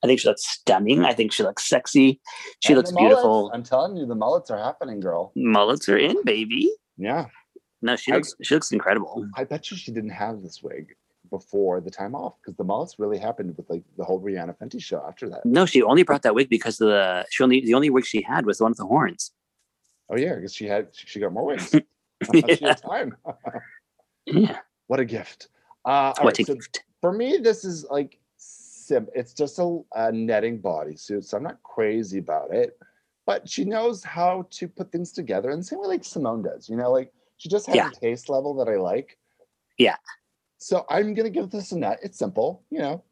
I 0.03 0.07
think 0.07 0.20
she 0.20 0.28
looks 0.28 0.47
stunning. 0.47 1.05
I 1.05 1.12
think 1.14 1.32
she 1.32 1.43
looks 1.43 1.66
sexy. 1.68 2.20
She 2.61 2.72
And 2.72 2.76
looks 2.78 2.93
beautiful. 2.93 3.51
I'm 3.55 3.62
telling 3.62 3.97
you, 3.97 4.05
the 4.07 4.14
mullets 4.14 4.51
are 4.51 4.59
happening, 4.59 5.01
girl. 5.01 5.32
Mullets 5.35 5.89
are 5.89 5.97
in, 5.97 6.22
baby. 6.24 6.70
Yeah. 6.99 7.26
No, 7.80 7.97
she 7.97 8.12
I- 8.12 8.16
looks 8.16 8.35
she 8.43 8.55
looks 8.55 8.70
incredible. 8.70 9.26
I 9.37 9.45
bet 9.45 9.70
you 9.70 9.76
she 9.78 9.93
didn't 9.93 10.11
have 10.11 10.43
this 10.43 10.62
wig 10.62 10.95
before 11.30 11.80
the 11.80 11.91
time 11.91 12.14
off 12.14 12.35
because 12.41 12.55
the 12.57 12.64
mullets 12.64 12.99
really 12.99 13.18
happened 13.18 13.57
with 13.57 13.68
like 13.70 13.82
the 13.97 14.05
whole 14.05 14.20
Rihanna 14.20 14.57
Fenty 14.59 14.80
show 14.82 15.03
after 15.09 15.28
that. 15.30 15.45
No, 15.47 15.64
she 15.66 15.82
only 15.82 16.03
brought 16.03 16.22
that 16.22 16.35
wig 16.35 16.49
because 16.51 16.80
of 16.82 16.89
the 16.89 17.26
she 17.30 17.43
only 17.43 17.61
the 17.64 17.74
only 17.74 17.89
wig 17.91 18.05
she 18.05 18.20
had 18.22 18.45
was 18.47 18.59
the 18.59 18.64
one 18.64 18.70
with 18.72 18.78
the 18.78 18.87
horns. 18.87 19.32
Oh 20.11 20.16
yeah, 20.16 20.34
because 20.34 20.55
she 20.55 20.66
had 20.66 20.88
she, 20.92 21.07
she 21.07 21.20
got 21.20 21.32
more 21.32 21.57
she 21.59 21.80
Yeah. 22.34 22.57
had 22.61 22.76
time. 22.82 23.16
Yeah. 24.26 24.59
what 24.86 25.00
a 25.00 25.05
gift. 25.05 25.48
Uh, 25.84 26.12
What 26.18 26.24
right, 26.26 26.38
a 26.38 26.44
so 26.44 26.55
gift. 26.55 26.84
for 27.00 27.12
me, 27.12 27.38
this 27.38 27.64
is 27.64 27.84
like 27.90 28.18
sim. 28.36 29.09
It's 29.14 29.32
just 29.34 29.59
a, 29.59 29.80
a 29.94 30.12
netting 30.12 30.61
bodysuit, 30.61 31.24
so 31.24 31.36
I'm 31.36 31.42
not 31.42 31.62
crazy 31.62 32.18
about 32.18 32.52
it. 32.55 32.78
But 33.26 33.48
she 33.48 33.64
knows 33.64 34.05
how 34.05 34.46
to 34.50 34.68
put 34.68 34.92
things 34.92 35.12
together, 35.12 35.50
and 35.50 35.61
the 35.61 35.64
same 35.64 35.80
way 35.80 35.88
like 35.88 36.05
Simone 36.05 36.42
does. 36.42 36.68
You 36.68 36.76
know, 36.76 36.90
like 36.90 37.12
she 37.38 37.48
just 37.48 37.66
has 37.66 37.76
Yeah. 37.76 37.88
a 37.88 38.00
taste 38.00 38.28
level 38.28 38.55
that 38.57 38.68
I 38.68 38.76
like. 38.76 39.18
Yeah. 39.78 39.96
So 40.59 40.84
I'm 40.88 41.14
gonna 41.14 41.30
give 41.30 41.50
this 41.50 41.72
a 41.72 41.78
nut. 41.78 41.98
It's 42.02 42.18
simple, 42.18 42.62
you 42.70 42.78
know. 42.78 43.02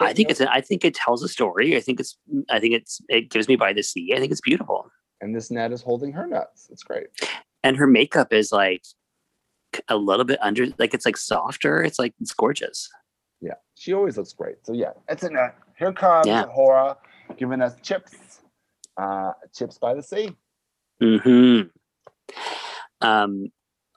I 0.00 0.14
think 0.14 0.28
you 0.28 0.32
it's 0.32 0.40
I 0.40 0.60
think 0.60 0.84
it 0.84 0.94
tells 0.94 1.22
a 1.22 1.28
story. 1.28 1.76
I 1.76 1.80
think 1.80 2.00
it's 2.00 2.16
I 2.48 2.58
think 2.58 2.74
it's 2.74 3.00
it 3.08 3.30
gives 3.30 3.48
me 3.48 3.56
by 3.56 3.72
the 3.72 3.82
sea. 3.82 4.12
I 4.14 4.18
think 4.18 4.32
it's 4.32 4.40
beautiful. 4.40 4.90
And 5.20 5.34
this 5.34 5.50
net 5.50 5.72
is 5.72 5.82
holding 5.82 6.12
her 6.12 6.26
nuts. 6.26 6.68
It's 6.70 6.82
great. 6.82 7.08
And 7.62 7.76
her 7.76 7.86
makeup 7.86 8.32
is 8.32 8.52
like 8.52 8.82
a 9.88 9.96
little 9.96 10.24
bit 10.24 10.38
under 10.42 10.66
like 10.78 10.94
it's 10.94 11.06
like 11.06 11.16
softer. 11.16 11.82
It's 11.82 11.98
like 11.98 12.14
it's 12.20 12.32
gorgeous. 12.32 12.88
Yeah, 13.40 13.54
she 13.74 13.92
always 13.92 14.16
looks 14.16 14.32
great. 14.32 14.56
So 14.64 14.72
yeah, 14.72 14.92
it's 15.08 15.22
a 15.22 15.30
net. 15.30 15.56
Here 15.78 15.92
comes 15.92 16.26
Yeah. 16.26 16.46
Hora 16.46 16.96
giving 17.36 17.62
us 17.62 17.74
chips. 17.82 18.40
Uh, 18.96 19.32
chips 19.54 19.78
by 19.78 19.94
the 19.94 20.02
sea. 20.02 20.36
hmm 21.00 21.62
Um, 23.00 23.46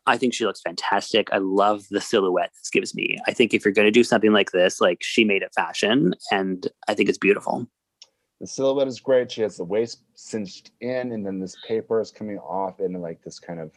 I 0.06 0.18
think 0.18 0.34
she 0.34 0.46
looks 0.46 0.62
fantastic. 0.62 1.30
I 1.32 1.38
love 1.38 1.86
the 1.90 2.02
silhouette 2.02 2.52
this 2.60 2.70
gives 2.70 2.94
me. 2.96 3.18
I 3.28 3.34
think 3.34 3.54
if 3.54 3.64
you're 3.66 3.74
going 3.74 3.88
to 3.88 3.92
do 3.92 4.04
something 4.04 4.32
like 4.34 4.52
this, 4.52 4.80
like 4.82 5.00
she 5.02 5.24
made 5.24 5.42
it 5.42 5.54
fashion, 5.56 6.14
and 6.32 6.68
I 6.88 6.94
think 6.94 7.10
it's 7.10 7.18
beautiful. 7.18 7.68
The 8.44 8.48
silhouette 8.48 8.90
is 8.90 9.00
great. 9.00 9.32
She 9.32 9.42
has 9.42 9.56
the 9.56 9.64
waist 9.64 10.02
cinched 10.16 10.72
in, 10.82 11.14
and 11.14 11.26
then 11.26 11.40
this 11.40 11.56
paper 11.66 12.02
is 12.02 12.12
coming 12.12 12.40
off 12.40 12.82
in 12.82 12.92
like 13.02 13.24
this 13.24 13.40
kind 13.40 13.58
of 13.58 13.72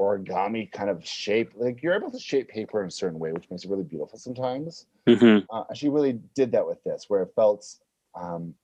origami 0.00 0.72
kind 0.72 0.88
of 0.88 1.06
shape. 1.06 1.52
Like 1.54 1.82
you're 1.82 1.94
able 1.94 2.10
to 2.10 2.18
shape 2.18 2.48
paper 2.48 2.80
in 2.80 2.88
a 2.88 2.90
certain 2.90 3.18
way, 3.18 3.32
which 3.32 3.50
makes 3.50 3.64
it 3.64 3.70
really 3.70 3.84
beautiful 3.84 4.18
sometimes. 4.18 4.86
hmm 5.06 5.40
Uh, 5.50 5.64
she 5.74 5.90
really 5.90 6.14
did 6.34 6.50
that 6.52 6.66
with 6.66 6.82
this, 6.82 7.10
where 7.10 7.24
it 7.24 7.34
felt 7.36 7.66
um, 8.18 8.54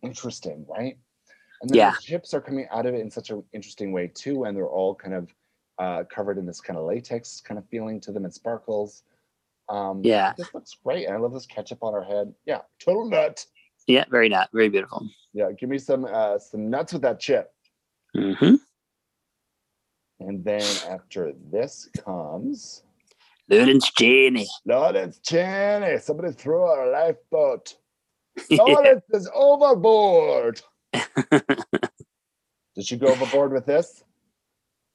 interesting, 0.00 0.64
right? 0.66 0.96
And 1.60 1.68
then 1.68 1.76
Yeah. 1.76 1.90
the 1.90 2.00
chips 2.00 2.32
are 2.32 2.40
coming 2.40 2.66
out 2.70 2.86
of 2.86 2.94
it 2.94 3.02
in 3.02 3.10
such 3.10 3.28
an 3.28 3.44
interesting 3.52 3.92
way 3.92 4.06
too, 4.08 4.44
and 4.44 4.56
they're 4.56 4.70
all 4.70 4.94
kind 4.94 5.12
of 5.12 5.34
uh, 5.76 6.04
covered 6.04 6.38
in 6.38 6.46
this 6.46 6.62
kind 6.62 6.78
of 6.78 6.86
latex 6.86 7.42
kind 7.42 7.58
of 7.58 7.68
feeling 7.68 8.00
to 8.00 8.10
them 8.10 8.24
and 8.24 8.32
sparkles. 8.32 9.02
Um, 9.68 10.00
Yeah. 10.02 10.32
this 10.38 10.54
looks 10.54 10.78
great, 10.82 11.04
and 11.04 11.14
I 11.14 11.18
love 11.18 11.34
this 11.34 11.44
ketchup 11.44 11.82
on 11.82 11.92
her 11.92 12.04
head. 12.04 12.32
Yeah, 12.46 12.62
total 12.78 13.04
nut. 13.04 13.44
Yeah, 13.88 14.04
very 14.10 14.28
nut, 14.28 14.50
very 14.52 14.68
beautiful. 14.68 15.08
Yeah, 15.32 15.50
give 15.58 15.70
me 15.70 15.78
some 15.78 16.04
uh, 16.04 16.38
some 16.38 16.68
nuts 16.68 16.92
with 16.92 17.02
that 17.02 17.18
chip. 17.18 17.50
hmm 18.14 18.56
And 20.20 20.44
then 20.44 20.62
after 20.86 21.32
this 21.50 21.88
comes 22.04 22.82
Lawrence 23.48 23.90
Chaney. 23.92 24.46
Lawrence 24.66 25.18
Chaney. 25.20 25.98
Somebody 25.98 26.32
threw 26.32 26.64
a 26.64 26.84
lifeboat. 26.90 27.76
Lawrence 28.50 29.04
is 29.10 29.28
overboard. 29.34 30.60
Did 30.92 32.84
she 32.84 32.96
go 32.96 33.08
overboard 33.08 33.52
with 33.52 33.64
this? 33.64 34.04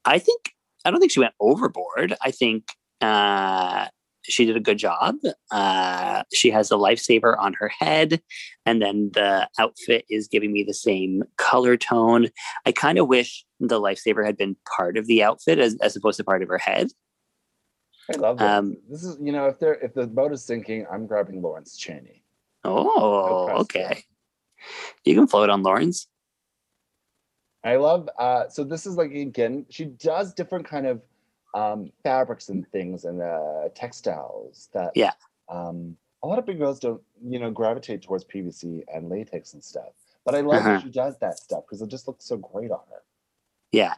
I 0.04 0.20
think 0.20 0.54
I 0.84 0.90
don't 0.92 1.00
think 1.00 1.10
she 1.10 1.20
went 1.20 1.34
overboard. 1.40 2.14
I 2.22 2.30
think 2.30 2.68
uh, 3.00 3.88
she 4.26 4.44
did 4.44 4.56
a 4.56 4.60
good 4.60 4.78
job. 4.78 5.16
Uh, 5.50 6.22
she 6.32 6.50
has 6.50 6.70
a 6.70 6.76
lifesaver 6.76 7.38
on 7.38 7.54
her 7.54 7.68
head, 7.68 8.20
and 8.66 8.80
then 8.80 9.10
the 9.14 9.48
outfit 9.58 10.04
is 10.10 10.28
giving 10.28 10.52
me 10.52 10.62
the 10.62 10.74
same 10.74 11.22
color 11.36 11.76
tone. 11.76 12.28
I 12.66 12.72
kind 12.72 12.98
of 12.98 13.08
wish 13.08 13.44
the 13.60 13.80
lifesaver 13.80 14.24
had 14.24 14.36
been 14.36 14.56
part 14.76 14.96
of 14.96 15.06
the 15.06 15.22
outfit 15.22 15.58
as, 15.58 15.76
as 15.82 15.96
opposed 15.96 16.16
to 16.18 16.24
part 16.24 16.42
of 16.42 16.48
her 16.48 16.58
head. 16.58 16.88
I 18.12 18.16
love 18.16 18.38
this. 18.38 18.48
Um, 18.48 18.76
this 18.90 19.04
is 19.04 19.16
you 19.20 19.32
know 19.32 19.46
if 19.46 19.58
they're 19.58 19.74
if 19.74 19.94
the 19.94 20.06
boat 20.06 20.32
is 20.32 20.44
sinking, 20.44 20.86
I'm 20.90 21.06
grabbing 21.06 21.40
Lawrence 21.40 21.76
Chaney. 21.76 22.22
Oh, 22.64 23.50
okay. 23.60 24.04
You 25.04 25.14
can 25.14 25.26
float 25.26 25.50
on 25.50 25.62
Lawrence. 25.62 26.06
I 27.62 27.76
love 27.76 28.08
uh 28.18 28.48
so 28.48 28.62
this 28.64 28.86
is 28.86 28.96
like 28.96 29.12
again, 29.12 29.66
she 29.70 29.86
does 29.86 30.34
different 30.34 30.66
kind 30.66 30.86
of 30.86 31.00
um 31.54 31.90
fabrics 32.02 32.48
and 32.48 32.68
things 32.72 33.04
and 33.04 33.22
uh 33.22 33.68
textiles 33.74 34.68
that 34.74 34.90
Yeah. 34.94 35.12
um 35.48 35.96
a 36.22 36.26
lot 36.26 36.38
of 36.38 36.46
big 36.46 36.58
girls 36.58 36.80
don't, 36.80 37.02
you 37.22 37.38
know, 37.38 37.50
gravitate 37.50 38.02
towards 38.02 38.24
PVC 38.24 38.82
and 38.92 39.08
latex 39.10 39.52
and 39.54 39.62
stuff. 39.62 39.92
But 40.24 40.34
I 40.34 40.40
love 40.40 40.60
Uh-huh. 40.60 40.70
that 40.76 40.82
she 40.82 40.88
does 40.90 41.18
that 41.18 41.38
stuff 41.38 41.64
because 41.66 41.82
it 41.82 41.88
just 41.88 42.08
looks 42.08 42.24
so 42.24 42.38
great 42.38 42.70
on 42.70 42.80
her. 42.90 43.02
Yeah, 43.72 43.94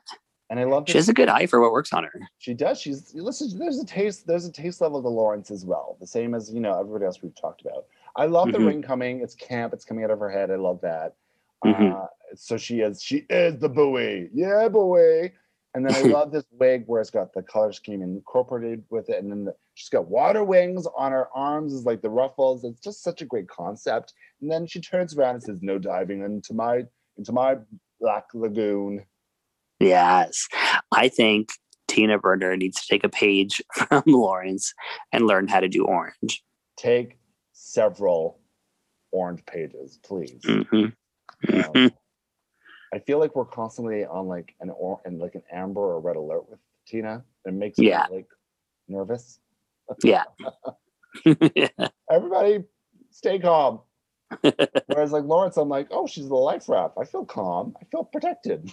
And 0.51 0.59
I 0.59 0.65
love 0.65 0.85
she 0.89 0.99
has 0.99 1.09
a 1.09 1.15
good 1.15 1.29
eye 1.29 1.47
for 1.47 1.61
what 1.61 1.71
works 1.73 1.93
on 1.93 2.03
her. 2.05 2.21
she 2.39 2.53
does. 2.55 2.81
She's 2.81 3.15
listen. 3.15 3.57
There's 3.59 3.79
a 3.79 3.85
taste. 3.87 4.27
There's 4.27 4.45
a 4.47 4.51
taste 4.53 4.81
level 4.81 5.01
to 5.03 5.09
Lawrence 5.09 5.51
as 5.51 5.65
well. 5.65 5.97
The 6.01 6.07
same 6.07 6.35
as 6.35 6.53
you 6.53 6.61
know 6.61 6.79
everybody 6.81 7.05
else 7.05 7.23
we've 7.23 7.35
talked 7.35 7.61
about. 7.63 7.85
I 8.17 8.27
love 8.27 8.51
the 8.53 8.59
Mhm. 8.59 8.67
ring 8.67 8.83
coming. 8.83 9.21
It's 9.21 9.35
camp. 9.35 9.73
It's 9.73 9.85
coming 9.85 10.03
out 10.05 10.11
of 10.11 10.19
her 10.19 10.31
head. 10.31 10.51
I 10.51 10.57
love 10.57 10.81
that. 10.81 11.15
Mhm. 11.65 11.93
Uh, 11.93 12.07
so 12.35 12.57
she 12.57 12.81
is. 12.81 13.03
She 13.03 13.19
is 13.31 13.59
the 13.61 13.69
buoy. 13.69 14.31
Yeah, 14.33 14.69
buoy. 14.69 15.33
And 15.77 15.85
then 15.85 15.95
I 15.95 16.01
love 16.09 16.33
this 16.33 16.47
wig 16.53 16.85
where 16.87 17.03
it's 17.03 17.11
got 17.11 17.35
the 17.35 17.43
color 17.43 17.71
scheme 17.71 18.01
incorporated 18.01 18.83
with 18.89 19.11
it. 19.11 19.23
And 19.23 19.31
then 19.31 19.45
the, 19.45 19.55
she's 19.75 19.91
got 19.91 20.09
water 20.09 20.43
wings 20.43 20.87
on 20.97 21.13
her 21.13 21.29
arms, 21.35 21.75
is 21.75 21.85
like 21.85 22.01
the 22.01 22.09
ruffles. 22.09 22.65
It's 22.65 22.81
just 22.81 23.03
such 23.03 23.21
a 23.21 23.27
great 23.27 23.47
concept. 23.47 24.15
And 24.41 24.51
then 24.51 24.67
she 24.67 24.81
turns 24.81 25.15
around 25.15 25.35
and 25.35 25.43
says, 25.43 25.59
No 25.61 25.79
diving 25.79 26.23
into 26.23 26.55
my 26.55 26.85
into 27.19 27.33
my 27.33 27.57
black 28.01 28.25
lagoon. 28.33 29.05
Yes. 29.79 30.49
I 30.93 31.09
think 31.09 31.51
Tina 31.89 32.19
Burner 32.19 32.57
needs 32.57 32.81
to 32.81 32.87
take 32.89 33.05
a 33.05 33.11
page 33.11 33.63
from 33.75 34.03
Lawrence 34.07 34.73
and 35.13 35.27
learn 35.27 35.47
how 35.47 35.61
to 35.61 35.69
do 35.69 35.85
orange. 35.85 36.43
Take 36.79 37.19
several 37.53 38.41
orange 39.13 39.45
pages, 39.45 39.99
please. 40.03 40.41
Mhm. 40.43 40.95
Um, 41.53 41.93
I 42.97 42.99
feel 43.01 43.19
like 43.19 43.37
we're 43.37 43.45
constantly 43.45 44.07
on 44.07 44.27
like 44.27 44.55
an 44.61 44.71
or 44.71 45.03
and 45.05 45.19
like 45.21 45.35
an 45.35 45.43
amber 45.53 45.83
or 45.83 46.01
red 46.01 46.17
alert 46.17 46.49
with 46.49 46.59
Tina. 46.87 47.23
It 47.45 47.53
makes 47.53 47.79
Yeah. 47.79 48.07
me 48.11 48.17
like 48.17 48.29
nervous. 48.89 49.39
Yeah. 50.03 50.25
Everybody 52.11 52.65
stay 53.11 53.39
calm. 53.39 53.81
Whereas 54.87 55.13
like 55.13 55.25
Lawrence, 55.25 55.59
I'm 55.59 55.69
like, 55.69 55.89
oh, 55.91 56.07
she's 56.07 56.27
the 56.27 56.35
life 56.35 56.71
raft. 56.71 56.95
I 56.99 57.05
feel 57.05 57.27
calm. 57.27 57.75
I 57.79 57.85
feel 57.91 58.05
protected. 58.05 58.71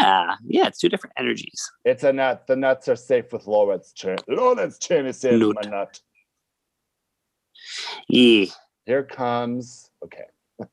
yeah. 0.00 0.34
Yeah. 0.44 0.66
It's 0.66 0.80
two 0.80 0.88
different 0.88 1.14
energies. 1.16 1.70
It's 1.84 2.02
a 2.02 2.12
nut. 2.12 2.44
The 2.48 2.56
nuts 2.56 2.88
are 2.88 2.96
safe 2.96 3.32
with 3.32 3.46
Lawrence. 3.46 3.92
Ch- 3.94 4.18
Lawrence 4.26 4.78
Chaney 4.80 5.12
Nut. 5.22 5.54
my 5.62 5.70
nut. 5.70 6.00
Yeah. 8.08 8.46
Here 8.84 9.04
comes. 9.04 9.90
Okay. 10.04 10.24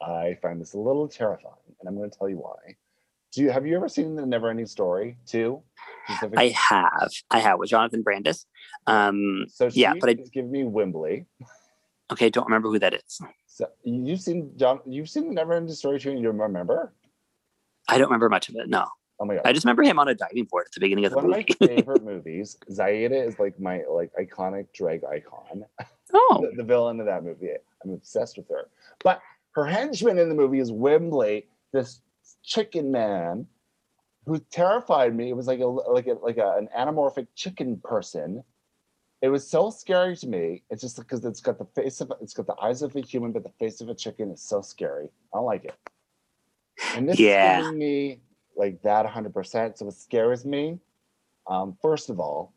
I 0.00 0.36
find 0.40 0.60
this 0.60 0.74
a 0.74 0.78
little 0.78 1.08
terrifying, 1.08 1.54
and 1.80 1.88
I'm 1.88 1.96
going 1.96 2.10
to 2.10 2.16
tell 2.18 2.28
you 2.28 2.36
why. 2.38 2.76
Do 3.32 3.42
you 3.42 3.50
have 3.50 3.66
you 3.66 3.76
ever 3.76 3.88
seen 3.88 4.16
the 4.16 4.24
Never 4.24 4.48
Ending 4.48 4.66
Story 4.66 5.18
too? 5.26 5.62
I 6.36 6.54
have. 6.70 7.10
I 7.30 7.40
have 7.40 7.58
with 7.58 7.68
Jonathan 7.68 8.02
Brandis. 8.02 8.46
Um, 8.86 9.44
So 9.48 9.68
yeah, 9.72 9.92
but 10.00 10.08
I- 10.10 10.14
giving 10.14 10.50
me 10.50 10.64
Wembley. 10.64 11.26
okay, 12.10 12.30
don't 12.30 12.46
remember 12.46 12.70
who 12.70 12.78
that 12.78 12.94
is. 12.94 13.20
So 13.46 13.66
you've 13.84 14.20
seen 14.20 14.52
John. 14.56 14.80
You've 14.86 15.10
seen 15.10 15.28
the 15.28 15.34
Never 15.34 15.52
Ending 15.52 15.74
Story 15.74 16.00
too, 16.00 16.10
and 16.10 16.20
you 16.20 16.30
remember? 16.30 16.92
I 17.88 17.98
don't 17.98 18.06
remember 18.06 18.28
much 18.30 18.48
of 18.48 18.54
it. 18.56 18.68
No. 18.68 18.86
Oh 19.20 19.24
my 19.24 19.34
god! 19.34 19.42
I 19.44 19.52
just 19.52 19.64
remember 19.66 19.82
him 19.82 19.98
on 19.98 20.08
a 20.08 20.14
diving 20.14 20.44
board 20.44 20.66
at 20.68 20.72
the 20.72 20.80
beginning 20.80 21.04
of 21.04 21.10
the 21.10 21.16
One 21.16 21.24
of 21.26 21.30
my 21.30 21.44
favorite 21.66 22.04
movies. 22.12 22.56
Zaida 22.70 23.16
is 23.20 23.38
like 23.38 23.58
my 23.60 23.82
like 23.90 24.10
iconic 24.18 24.72
drag 24.72 25.02
icon. 25.04 25.64
oh, 26.14 26.46
the, 26.50 26.56
the 26.56 26.62
villain 26.62 27.00
of 27.00 27.06
that 27.06 27.24
movie. 27.24 27.50
I'm 27.84 27.90
obsessed 27.90 28.36
with 28.38 28.48
her. 28.48 28.68
But 29.02 29.20
her 29.58 29.66
henchman 29.66 30.18
in 30.18 30.28
the 30.28 30.34
movie 30.36 30.60
is 30.60 30.70
Wembley, 30.70 31.48
this 31.72 32.00
chicken 32.44 32.92
man 32.92 33.44
who 34.24 34.38
terrified 34.38 35.16
me. 35.16 35.30
It 35.30 35.36
was 35.36 35.48
like 35.48 35.58
a 35.58 35.66
like 35.66 36.06
a 36.06 36.12
like 36.12 36.36
a, 36.36 36.54
an 36.58 36.68
anamorphic 36.76 37.26
chicken 37.34 37.80
person. 37.82 38.44
It 39.20 39.30
was 39.30 39.48
so 39.50 39.70
scary 39.70 40.16
to 40.18 40.28
me. 40.28 40.62
It's 40.70 40.80
just 40.80 40.96
because 40.96 41.24
it's 41.24 41.40
got 41.40 41.58
the 41.58 41.64
face 41.74 42.00
of 42.00 42.12
it's 42.20 42.34
got 42.34 42.46
the 42.46 42.54
eyes 42.62 42.82
of 42.82 42.94
a 42.94 43.00
human, 43.00 43.32
but 43.32 43.42
the 43.42 43.52
face 43.58 43.80
of 43.80 43.88
a 43.88 43.94
chicken 43.96 44.30
is 44.30 44.40
so 44.40 44.60
scary. 44.60 45.10
I 45.34 45.38
don't 45.38 45.46
like 45.46 45.64
it. 45.64 45.74
And 46.94 47.08
this 47.08 47.18
Yeah. 47.18 47.58
is 47.58 47.72
me 47.72 48.20
like 48.56 48.80
that 48.82 49.06
100%. 49.06 49.76
So 49.76 49.88
it 49.88 49.94
scares 49.94 50.44
me. 50.44 50.78
Um, 51.48 51.76
first 51.82 52.10
of 52.10 52.20
all, 52.20 52.54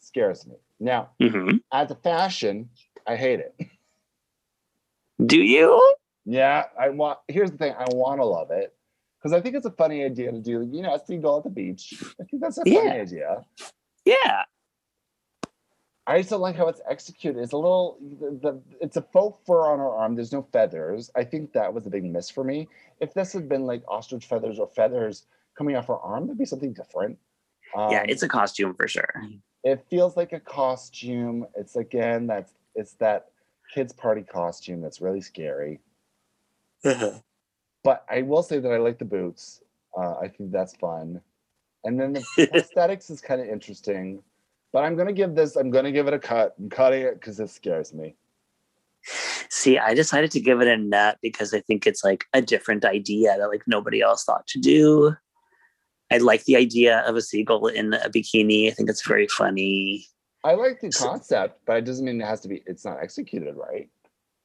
scares 0.00 0.46
me. 0.46 0.54
Now, 0.78 1.10
hmm 1.20 1.56
as 1.72 1.90
a 1.90 1.96
fashion, 1.96 2.70
I 3.08 3.16
hate 3.16 3.40
it. 3.40 3.56
do 5.26 5.42
you? 5.42 5.94
Yeah, 6.24 6.64
I 6.78 6.88
want. 6.90 7.18
Here's 7.28 7.50
the 7.50 7.58
thing: 7.58 7.74
I 7.78 7.84
want 7.94 8.20
to 8.20 8.24
love 8.24 8.50
it 8.50 8.74
because 9.18 9.32
I 9.32 9.40
think 9.40 9.56
it's 9.56 9.66
a 9.66 9.70
funny 9.70 10.04
idea 10.04 10.32
to 10.32 10.40
do. 10.40 10.66
You 10.70 10.82
know, 10.82 10.94
a 10.94 11.04
seagull 11.04 11.38
at 11.38 11.44
the 11.44 11.50
beach. 11.50 11.94
I 12.20 12.24
think 12.24 12.42
that's 12.42 12.58
a 12.58 12.62
funny 12.64 12.74
Yeah. 12.76 12.92
idea. 12.92 13.44
Yeah. 14.04 14.42
I 16.06 16.18
just 16.18 16.28
don't 16.28 16.40
like 16.42 16.56
how 16.56 16.68
it's 16.68 16.82
executed. 16.88 17.42
It's 17.42 17.52
a 17.52 17.56
little. 17.56 17.96
The, 18.20 18.30
the 18.42 18.62
it's 18.80 18.96
a 18.98 19.02
faux 19.02 19.38
fur 19.46 19.60
on 19.66 19.78
her 19.78 19.88
arm. 19.88 20.14
There's 20.16 20.32
no 20.32 20.46
feathers. 20.52 21.10
I 21.16 21.24
think 21.24 21.52
that 21.54 21.72
was 21.72 21.86
a 21.86 21.90
big 21.90 22.04
miss 22.04 22.28
for 22.30 22.44
me. 22.44 22.68
If 23.00 23.14
this 23.14 23.32
had 23.32 23.48
been 23.48 23.64
like 23.64 23.82
ostrich 23.88 24.26
feathers 24.26 24.58
or 24.58 24.66
feathers 24.68 25.24
coming 25.56 25.76
off 25.76 25.86
her 25.86 25.96
arm, 25.96 26.26
that'd 26.26 26.38
be 26.38 26.44
something 26.44 26.72
different. 26.74 27.18
yeah, 27.74 28.00
Um, 28.02 28.06
it's 28.08 28.22
a 28.22 28.28
costume 28.28 28.74
for 28.74 28.86
sure. 28.86 29.22
it 29.62 29.82
feels 29.88 30.14
like 30.16 30.32
a 30.34 30.40
costume. 30.40 31.46
It's 31.54 31.76
again 31.76 32.26
that's 32.26 32.52
it's 32.74 32.92
that 32.94 33.28
kids 33.72 33.92
party 33.94 34.22
costume 34.22 34.82
that's 34.82 35.00
really 35.00 35.22
scary. 35.22 35.80
But 37.82 38.04
I 38.08 38.22
will 38.22 38.42
say 38.42 38.58
that 38.60 38.72
I 38.72 38.78
like 38.78 38.98
the 38.98 39.04
boots. 39.04 39.62
Uh, 39.96 40.14
I 40.14 40.28
think 40.28 40.50
that's 40.50 40.74
fun. 40.76 41.20
And 41.84 42.00
then 42.00 42.14
the 42.14 42.24
aesthetics 42.54 43.10
is 43.10 43.20
kind 43.20 43.40
of 43.40 43.48
interesting. 43.48 44.22
But 44.72 44.84
I'm 44.84 44.96
gonna 44.96 45.12
give 45.12 45.34
this. 45.34 45.56
I'm 45.56 45.70
gonna 45.70 45.92
give 45.92 46.08
it 46.08 46.14
a 46.14 46.18
cut. 46.18 46.54
I'm 46.58 46.68
cutting 46.70 47.02
it 47.02 47.14
because 47.14 47.38
it 47.38 47.50
scares 47.50 47.94
me. 47.94 48.16
See, 49.50 49.78
I 49.78 49.94
decided 49.94 50.30
to 50.32 50.40
give 50.40 50.60
it 50.62 50.68
a 50.68 50.76
nut 50.76 51.18
because 51.22 51.52
I 51.52 51.60
think 51.60 51.86
it's 51.86 52.02
like 52.02 52.24
a 52.32 52.40
different 52.40 52.84
idea 52.84 53.36
that 53.38 53.48
like 53.48 53.62
nobody 53.66 54.00
else 54.00 54.24
thought 54.24 54.46
to 54.48 54.58
do. 54.58 55.14
I 56.10 56.18
like 56.18 56.44
the 56.44 56.56
idea 56.56 57.00
of 57.00 57.16
a 57.16 57.22
seagull 57.22 57.66
in 57.66 57.94
a 57.94 58.08
bikini. 58.08 58.68
I 58.68 58.70
think 58.70 58.88
it's 58.88 59.06
very 59.06 59.28
funny. 59.28 60.06
I 60.42 60.54
like 60.54 60.80
the 60.80 60.90
concept, 60.90 61.60
but 61.66 61.78
it 61.78 61.84
doesn't 61.84 62.04
mean 62.04 62.20
it 62.20 62.26
has 62.26 62.40
to 62.40 62.48
be. 62.48 62.62
It's 62.66 62.84
not 62.84 62.98
executed 63.02 63.54
right. 63.56 63.88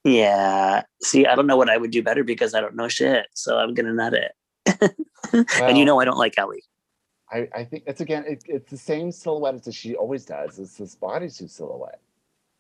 Yeah. 0.04 0.84
See, 1.02 1.26
I 1.26 1.36
don't 1.36 1.48
know 1.48 1.58
what 1.58 1.70
I 1.70 1.78
would 1.78 1.92
do 1.92 2.02
better 2.02 2.24
because 2.24 2.54
I 2.54 2.62
don't 2.62 2.76
know 2.76 2.88
shit. 2.88 3.28
So 3.34 3.58
I'm 3.58 3.74
gonna 3.74 3.94
nut 3.94 4.14
it. 4.14 4.96
and 5.62 5.78
you 5.78 5.86
know 5.86 6.00
I 6.00 6.06
don't 6.06 6.18
like 6.18 6.38
Ellie. 6.38 6.64
I, 7.32 7.48
I 7.54 7.64
think 7.64 7.84
it's 7.86 8.02
again. 8.02 8.24
It, 8.28 8.44
it's 8.48 8.72
the 8.72 8.78
same 8.78 9.12
silhouette 9.12 9.68
as 9.68 9.76
she 9.76 9.96
always 9.96 10.26
does. 10.26 10.58
It's 10.58 10.78
this 10.78 10.96
bodysuit 10.96 11.50
silhouette. 11.50 12.00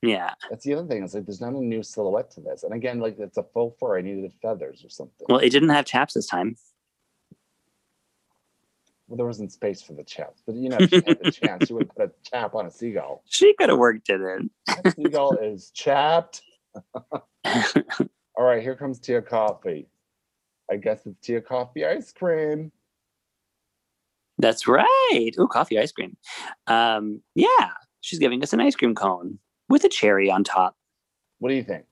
Yeah. 0.02 0.34
That's 0.50 0.64
the 0.64 0.76
other 0.76 0.88
thing. 0.88 1.04
It's 1.04 1.14
like 1.14 1.26
there's 1.26 1.42
not 1.42 1.54
a 1.54 1.64
new 1.64 1.84
silhouette 1.84 2.32
to 2.32 2.42
this. 2.42 2.64
And 2.64 2.74
again, 2.74 3.00
like 3.00 3.20
it's 3.20 3.38
a 3.38 3.44
faux 3.44 3.78
fur. 3.80 3.98
I 3.98 4.02
needed 4.02 4.32
feathers 4.42 4.84
or 4.84 4.90
something. 4.90 5.26
Well, 5.28 5.40
it 5.40 5.50
didn't 5.50 5.70
have 5.70 5.86
chaps 5.86 6.14
this 6.14 6.28
time. 6.28 6.56
Well, 9.08 9.18
there 9.18 9.26
wasn't 9.26 9.52
space 9.52 9.82
for 9.82 9.94
the 9.94 10.04
chaps, 10.04 10.44
but 10.46 10.54
you 10.54 10.70
know, 10.70 10.78
if 10.80 10.92
she 10.92 10.96
had 10.98 11.20
the 11.24 11.32
chance, 11.44 11.68
she 11.68 11.74
would 11.74 11.90
put 11.90 12.04
a 12.06 12.12
chap 12.30 12.54
on 12.54 12.68
a 12.68 12.72
seagull. 12.72 13.24
She 13.28 13.56
could 13.56 13.70
have 13.70 13.80
worked 13.80 14.08
it 14.08 14.22
in. 14.22 14.52
That 14.68 14.96
seagull 14.96 15.32
is 15.42 15.72
chapped. 15.72 16.44
All 16.94 18.46
right, 18.46 18.62
here 18.62 18.76
comes 18.76 19.00
Tia 19.00 19.22
Kofi. 19.22 19.86
I 20.72 20.76
guess 20.78 21.06
it's 21.06 21.20
Tia 21.20 21.42
Coffee 21.42 21.86
ice 21.86 22.12
cream. 22.12 22.72
That's 24.38 24.68
right. 24.68 25.32
Ooh, 25.38 25.48
coffee 25.48 25.78
ice 25.78 25.92
cream. 25.92 26.16
Um, 26.68 27.22
yeah, 27.36 27.72
she's 28.02 28.20
giving 28.20 28.42
us 28.42 28.54
an 28.54 28.62
ice 28.62 28.76
cream 28.76 28.96
cone 28.96 29.38
with 29.68 29.84
a 29.84 29.90
cherry 29.90 30.32
on 30.32 30.44
top. 30.44 30.76
What 31.40 31.50
do 31.50 31.56
you 31.56 31.64
think? 31.64 31.86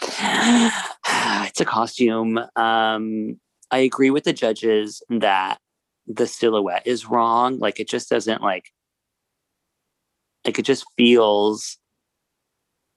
it's 0.00 1.60
a 1.60 1.64
costume. 1.64 2.38
Um, 2.56 3.40
I 3.70 3.78
agree 3.78 4.10
with 4.10 4.24
the 4.24 4.32
judges 4.32 5.02
that 5.10 5.58
the 6.06 6.26
silhouette 6.26 6.86
is 6.86 7.06
wrong. 7.06 7.58
Like 7.58 7.80
it 7.80 7.88
just 7.88 8.08
doesn't 8.08 8.42
like 8.42 8.70
like 10.44 10.58
it 10.58 10.64
just 10.64 10.84
feels 10.96 11.78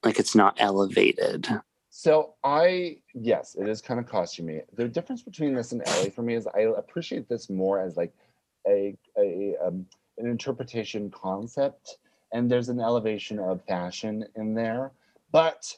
like 0.03 0.19
it's 0.19 0.35
not 0.35 0.55
elevated. 0.59 1.47
So 1.89 2.35
I 2.43 2.97
yes, 3.13 3.55
it 3.59 3.67
is 3.67 3.81
kind 3.81 3.99
of 3.99 4.05
costumey. 4.05 4.61
The 4.73 4.87
difference 4.87 5.23
between 5.23 5.55
this 5.55 5.71
and 5.71 5.81
Ellie 5.87 6.11
for 6.11 6.21
me 6.21 6.35
is 6.35 6.47
I 6.47 6.61
appreciate 6.77 7.27
this 7.27 7.49
more 7.49 7.79
as 7.79 7.97
like 7.97 8.13
a 8.67 8.95
a 9.17 9.55
um, 9.65 9.85
an 10.17 10.27
interpretation 10.27 11.09
concept, 11.09 11.97
and 12.33 12.51
there's 12.51 12.69
an 12.69 12.79
elevation 12.79 13.39
of 13.39 13.63
fashion 13.65 14.25
in 14.35 14.53
there, 14.53 14.91
but 15.31 15.75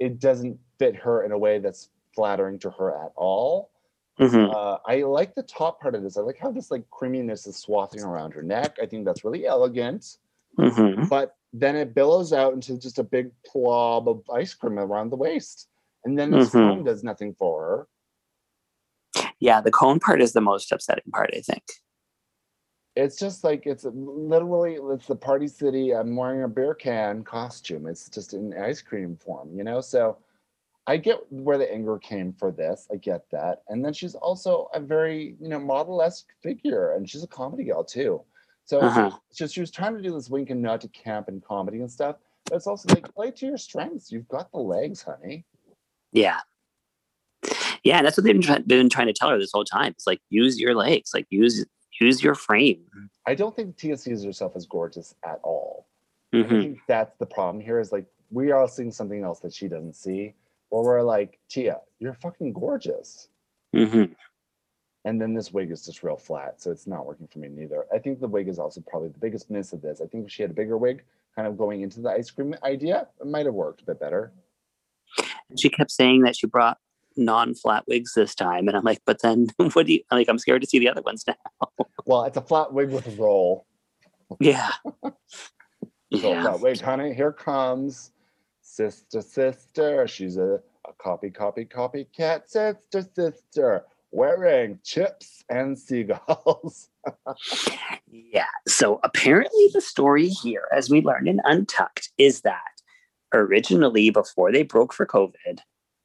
it 0.00 0.18
doesn't 0.18 0.58
fit 0.78 0.96
her 0.96 1.24
in 1.24 1.32
a 1.32 1.38
way 1.38 1.58
that's 1.58 1.88
flattering 2.14 2.58
to 2.60 2.70
her 2.70 2.90
at 3.04 3.12
all. 3.16 3.70
Mhm. 4.18 4.52
Uh, 4.52 4.78
I 4.86 5.02
like 5.02 5.34
the 5.34 5.42
top 5.42 5.80
part 5.80 5.94
of 5.94 6.02
this. 6.02 6.16
I 6.16 6.20
like 6.20 6.38
how 6.38 6.50
this 6.50 6.70
like 6.70 6.88
creaminess 6.90 7.46
is 7.46 7.56
swathing 7.56 8.02
around 8.02 8.32
her 8.34 8.42
neck. 8.42 8.78
I 8.80 8.86
think 8.86 9.04
that's 9.04 9.24
really 9.24 9.46
elegant. 9.46 10.18
Mhm. 10.58 11.08
But 11.08 11.36
then 11.54 11.76
it 11.76 11.94
billows 11.94 12.32
out 12.32 12.52
into 12.52 12.76
just 12.76 12.98
a 12.98 13.04
big 13.04 13.30
blob 13.52 14.08
of 14.08 14.28
ice 14.28 14.52
cream 14.52 14.78
around 14.78 15.10
the 15.10 15.16
waist, 15.16 15.68
and 16.04 16.18
then 16.18 16.30
this 16.32 16.50
Mhm. 16.50 16.74
cone 16.74 16.84
does 16.84 17.04
nothing 17.04 17.32
for 17.34 17.62
her. 17.64 17.88
Yeah, 19.38 19.60
the 19.60 19.70
cone 19.70 20.00
part 20.00 20.20
is 20.20 20.32
the 20.32 20.40
most 20.40 20.72
upsetting 20.72 21.12
part, 21.12 21.30
I 21.32 21.40
think. 21.40 21.62
It's 22.96 23.16
just 23.16 23.44
like 23.44 23.66
it's 23.66 23.84
literally 23.84 24.74
it's 24.94 25.06
the 25.06 25.16
party 25.16 25.48
city. 25.48 25.94
I'm 25.94 26.16
wearing 26.16 26.42
a 26.42 26.48
beer 26.48 26.74
can 26.74 27.22
costume. 27.24 27.86
It's 27.86 28.08
just 28.08 28.34
in 28.34 28.52
ice 28.54 28.82
cream 28.82 29.16
form, 29.16 29.56
you 29.56 29.64
know. 29.64 29.80
So 29.80 30.18
I 30.86 30.96
get 30.96 31.20
where 31.32 31.58
the 31.58 31.72
anger 31.72 31.98
came 31.98 32.32
for 32.32 32.52
this. 32.52 32.86
I 32.92 32.96
get 32.96 33.28
that. 33.30 33.62
And 33.68 33.84
then 33.84 33.92
she's 33.92 34.14
also 34.14 34.68
a 34.74 34.80
very 34.80 35.36
you 35.40 35.48
know 35.48 35.60
model-esque 35.60 36.26
figure, 36.42 36.92
and 36.92 37.08
she's 37.08 37.24
a 37.24 37.28
comedy 37.28 37.64
gal 37.64 37.84
too. 37.84 38.24
So 38.66 38.80
Uh-huh. 38.80 39.10
just 39.34 39.54
she 39.54 39.60
was 39.60 39.70
trying 39.70 39.94
to 39.94 40.02
do 40.02 40.12
this 40.12 40.30
wink 40.30 40.50
and 40.50 40.62
nod 40.62 40.80
to 40.82 40.88
camp 40.88 41.28
and 41.28 41.42
comedy 41.44 41.80
and 41.80 41.90
stuff. 41.90 42.16
But 42.46 42.56
it's 42.56 42.66
also 42.66 42.92
like 42.94 43.12
play 43.14 43.30
to 43.30 43.46
your 43.46 43.56
strengths. 43.58 44.10
You've 44.12 44.28
got 44.28 44.50
the 44.52 44.58
legs, 44.58 45.02
honey. 45.02 45.44
Yeah. 46.12 46.40
Yeah, 47.82 47.98
and 47.98 48.06
that's 48.06 48.16
what 48.16 48.24
they've 48.24 48.34
been, 48.34 48.42
try- 48.42 48.58
been 48.60 48.88
trying 48.88 49.08
to 49.08 49.12
tell 49.12 49.28
her 49.28 49.38
this 49.38 49.50
whole 49.52 49.64
time. 49.64 49.92
It's 49.92 50.06
like 50.06 50.20
use 50.30 50.58
your 50.58 50.74
legs, 50.74 51.12
like 51.12 51.26
use 51.30 51.64
use 52.00 52.22
your 52.24 52.34
frame. 52.34 52.84
I 53.26 53.34
don't 53.36 53.54
think 53.54 53.76
Tia 53.76 53.96
sees 53.96 54.24
herself 54.24 54.56
as 54.56 54.66
gorgeous 54.66 55.14
at 55.24 55.38
all. 55.44 55.86
I 56.32 56.38
Mhm. 56.38 56.48
think 56.62 56.78
that's 56.88 57.16
the 57.18 57.26
problem 57.26 57.62
here 57.62 57.78
is 57.78 57.92
like 57.92 58.06
we 58.30 58.50
are 58.50 58.66
seeing 58.66 58.90
something 58.90 59.22
else 59.22 59.38
that 59.40 59.54
she 59.54 59.68
doesn't 59.68 59.94
see. 59.94 60.34
Or 60.70 60.82
we're 60.82 61.02
like, 61.02 61.38
Tia, 61.48 61.80
you're 62.00 62.14
fucking 62.14 62.52
gorgeous. 62.52 63.28
Mhm. 63.74 64.16
And 65.04 65.20
then 65.20 65.34
this 65.34 65.52
wig 65.52 65.70
is 65.70 65.84
just 65.84 66.02
real 66.02 66.16
flat. 66.16 66.60
So 66.60 66.70
it's 66.70 66.86
not 66.86 67.04
working 67.04 67.26
for 67.26 67.38
me 67.38 67.48
neither. 67.48 67.84
I 67.92 67.98
think 67.98 68.20
the 68.20 68.28
wig 68.28 68.48
is 68.48 68.58
also 68.58 68.80
probably 68.80 69.10
the 69.10 69.18
biggest 69.18 69.50
miss 69.50 69.72
of 69.72 69.82
this. 69.82 70.00
I 70.00 70.06
think 70.06 70.26
if 70.26 70.32
she 70.32 70.42
had 70.42 70.50
a 70.50 70.54
bigger 70.54 70.78
wig, 70.78 71.02
kind 71.36 71.46
of 71.46 71.58
going 71.58 71.82
into 71.82 72.00
the 72.00 72.10
ice 72.10 72.30
cream 72.30 72.54
idea, 72.62 73.08
it 73.20 73.26
might 73.26 73.44
have 73.46 73.54
worked 73.54 73.82
a 73.82 73.84
bit 73.84 74.00
better. 74.00 74.32
She 75.58 75.68
kept 75.68 75.90
saying 75.90 76.22
that 76.22 76.36
she 76.36 76.46
brought 76.46 76.78
non-flat 77.16 77.84
wigs 77.86 78.14
this 78.14 78.34
time, 78.34 78.66
and 78.66 78.76
I'm 78.76 78.84
like, 78.84 79.02
but 79.04 79.22
then 79.22 79.48
what 79.74 79.86
do 79.86 79.92
you 79.92 80.00
like? 80.10 80.28
I'm 80.28 80.38
scared 80.38 80.62
to 80.62 80.68
see 80.68 80.78
the 80.78 80.88
other 80.88 81.02
ones 81.02 81.24
now. 81.26 81.34
Well, 82.06 82.24
it's 82.24 82.36
a 82.36 82.42
flat 82.42 82.70
wig 82.70 82.90
with 82.90 83.06
a 83.06 83.22
roll. 83.22 83.66
Yeah. 84.40 84.70
So 86.12 86.30
yeah. 86.30 86.42
flat 86.42 86.60
wig, 86.60 86.80
honey, 86.80 87.12
here 87.12 87.32
comes 87.32 88.12
sister, 88.60 89.20
sister. 89.20 90.06
She's 90.06 90.36
a, 90.36 90.60
a 90.86 90.92
copy, 90.96 91.30
copy, 91.30 91.64
copycat 91.64 92.48
sister, 92.48 93.02
sister, 93.16 93.84
wearing 94.14 94.78
chips 94.84 95.42
and 95.50 95.78
seagulls. 95.78 96.88
Yeah. 98.10 98.46
So 98.66 99.00
apparently, 99.02 99.68
the 99.74 99.80
story 99.80 100.28
here, 100.28 100.68
as 100.74 100.88
we 100.88 101.02
learned 101.02 101.28
in 101.28 101.40
Untucked, 101.44 102.10
is 102.16 102.40
that 102.42 102.80
originally, 103.34 104.08
before 104.10 104.52
they 104.52 104.62
broke 104.62 104.94
for 104.94 105.04
COVID, 105.04 105.58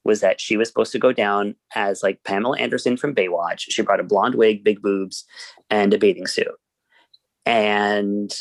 was 0.04 0.20
that 0.22 0.42
she 0.42 0.58
was 0.58 0.68
supposed 0.68 0.92
to 0.92 1.00
go 1.00 1.14
down 1.14 1.56
as 1.76 2.04
like 2.04 2.24
Pamela 2.26 2.58
Anderson 2.58 2.98
from 2.98 3.16
Baywatch. 3.16 3.60
She 3.70 3.82
brought 3.82 4.00
a 4.00 4.04
blonde 4.04 4.36
wig, 4.36 4.64
big 4.64 4.82
boobs, 4.82 5.24
and 5.70 5.94
a 5.94 5.98
bathing 5.98 6.28
suit. 6.28 6.48
And 7.46 8.32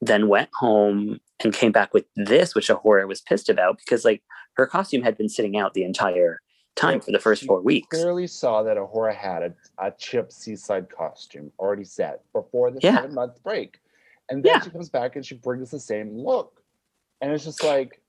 then 0.00 0.28
went 0.28 0.50
home 0.54 1.20
and 1.42 1.52
came 1.52 1.70
back 1.70 1.94
with 1.94 2.06
this, 2.16 2.54
which 2.54 2.68
A'Whora 2.68 3.06
was 3.06 3.20
pissed 3.20 3.48
about 3.48 3.78
because 3.78 4.04
like 4.04 4.22
her 4.56 4.66
costume 4.66 5.02
had 5.02 5.16
been 5.16 5.28
sitting 5.28 5.56
out 5.56 5.74
the 5.74 5.84
entire 5.84 6.40
time 6.76 7.00
for 7.00 7.12
the 7.12 7.18
first 7.18 7.44
four 7.44 7.60
weeks. 7.60 7.88
Clearly 7.96 8.26
saw 8.26 8.62
that 8.62 8.76
A'Whora 8.76 9.14
had 9.14 9.42
a, 9.42 9.54
a 9.78 9.92
chip 9.98 10.32
seaside 10.32 10.88
costume 10.90 11.52
already 11.58 11.84
set 11.84 12.22
before 12.32 12.70
the 12.70 12.80
Yeah. 12.82 12.96
seven 12.96 13.14
month 13.14 13.42
break. 13.42 13.78
And 14.28 14.42
then 14.42 14.54
Yeah. 14.54 14.60
she 14.60 14.70
comes 14.70 14.88
back 14.88 15.16
and 15.16 15.24
she 15.24 15.34
brings 15.36 15.70
the 15.70 15.80
same 15.80 16.16
look. 16.16 16.62
And 17.20 17.32
it's 17.32 17.44
just 17.44 17.62
like, 17.62 18.00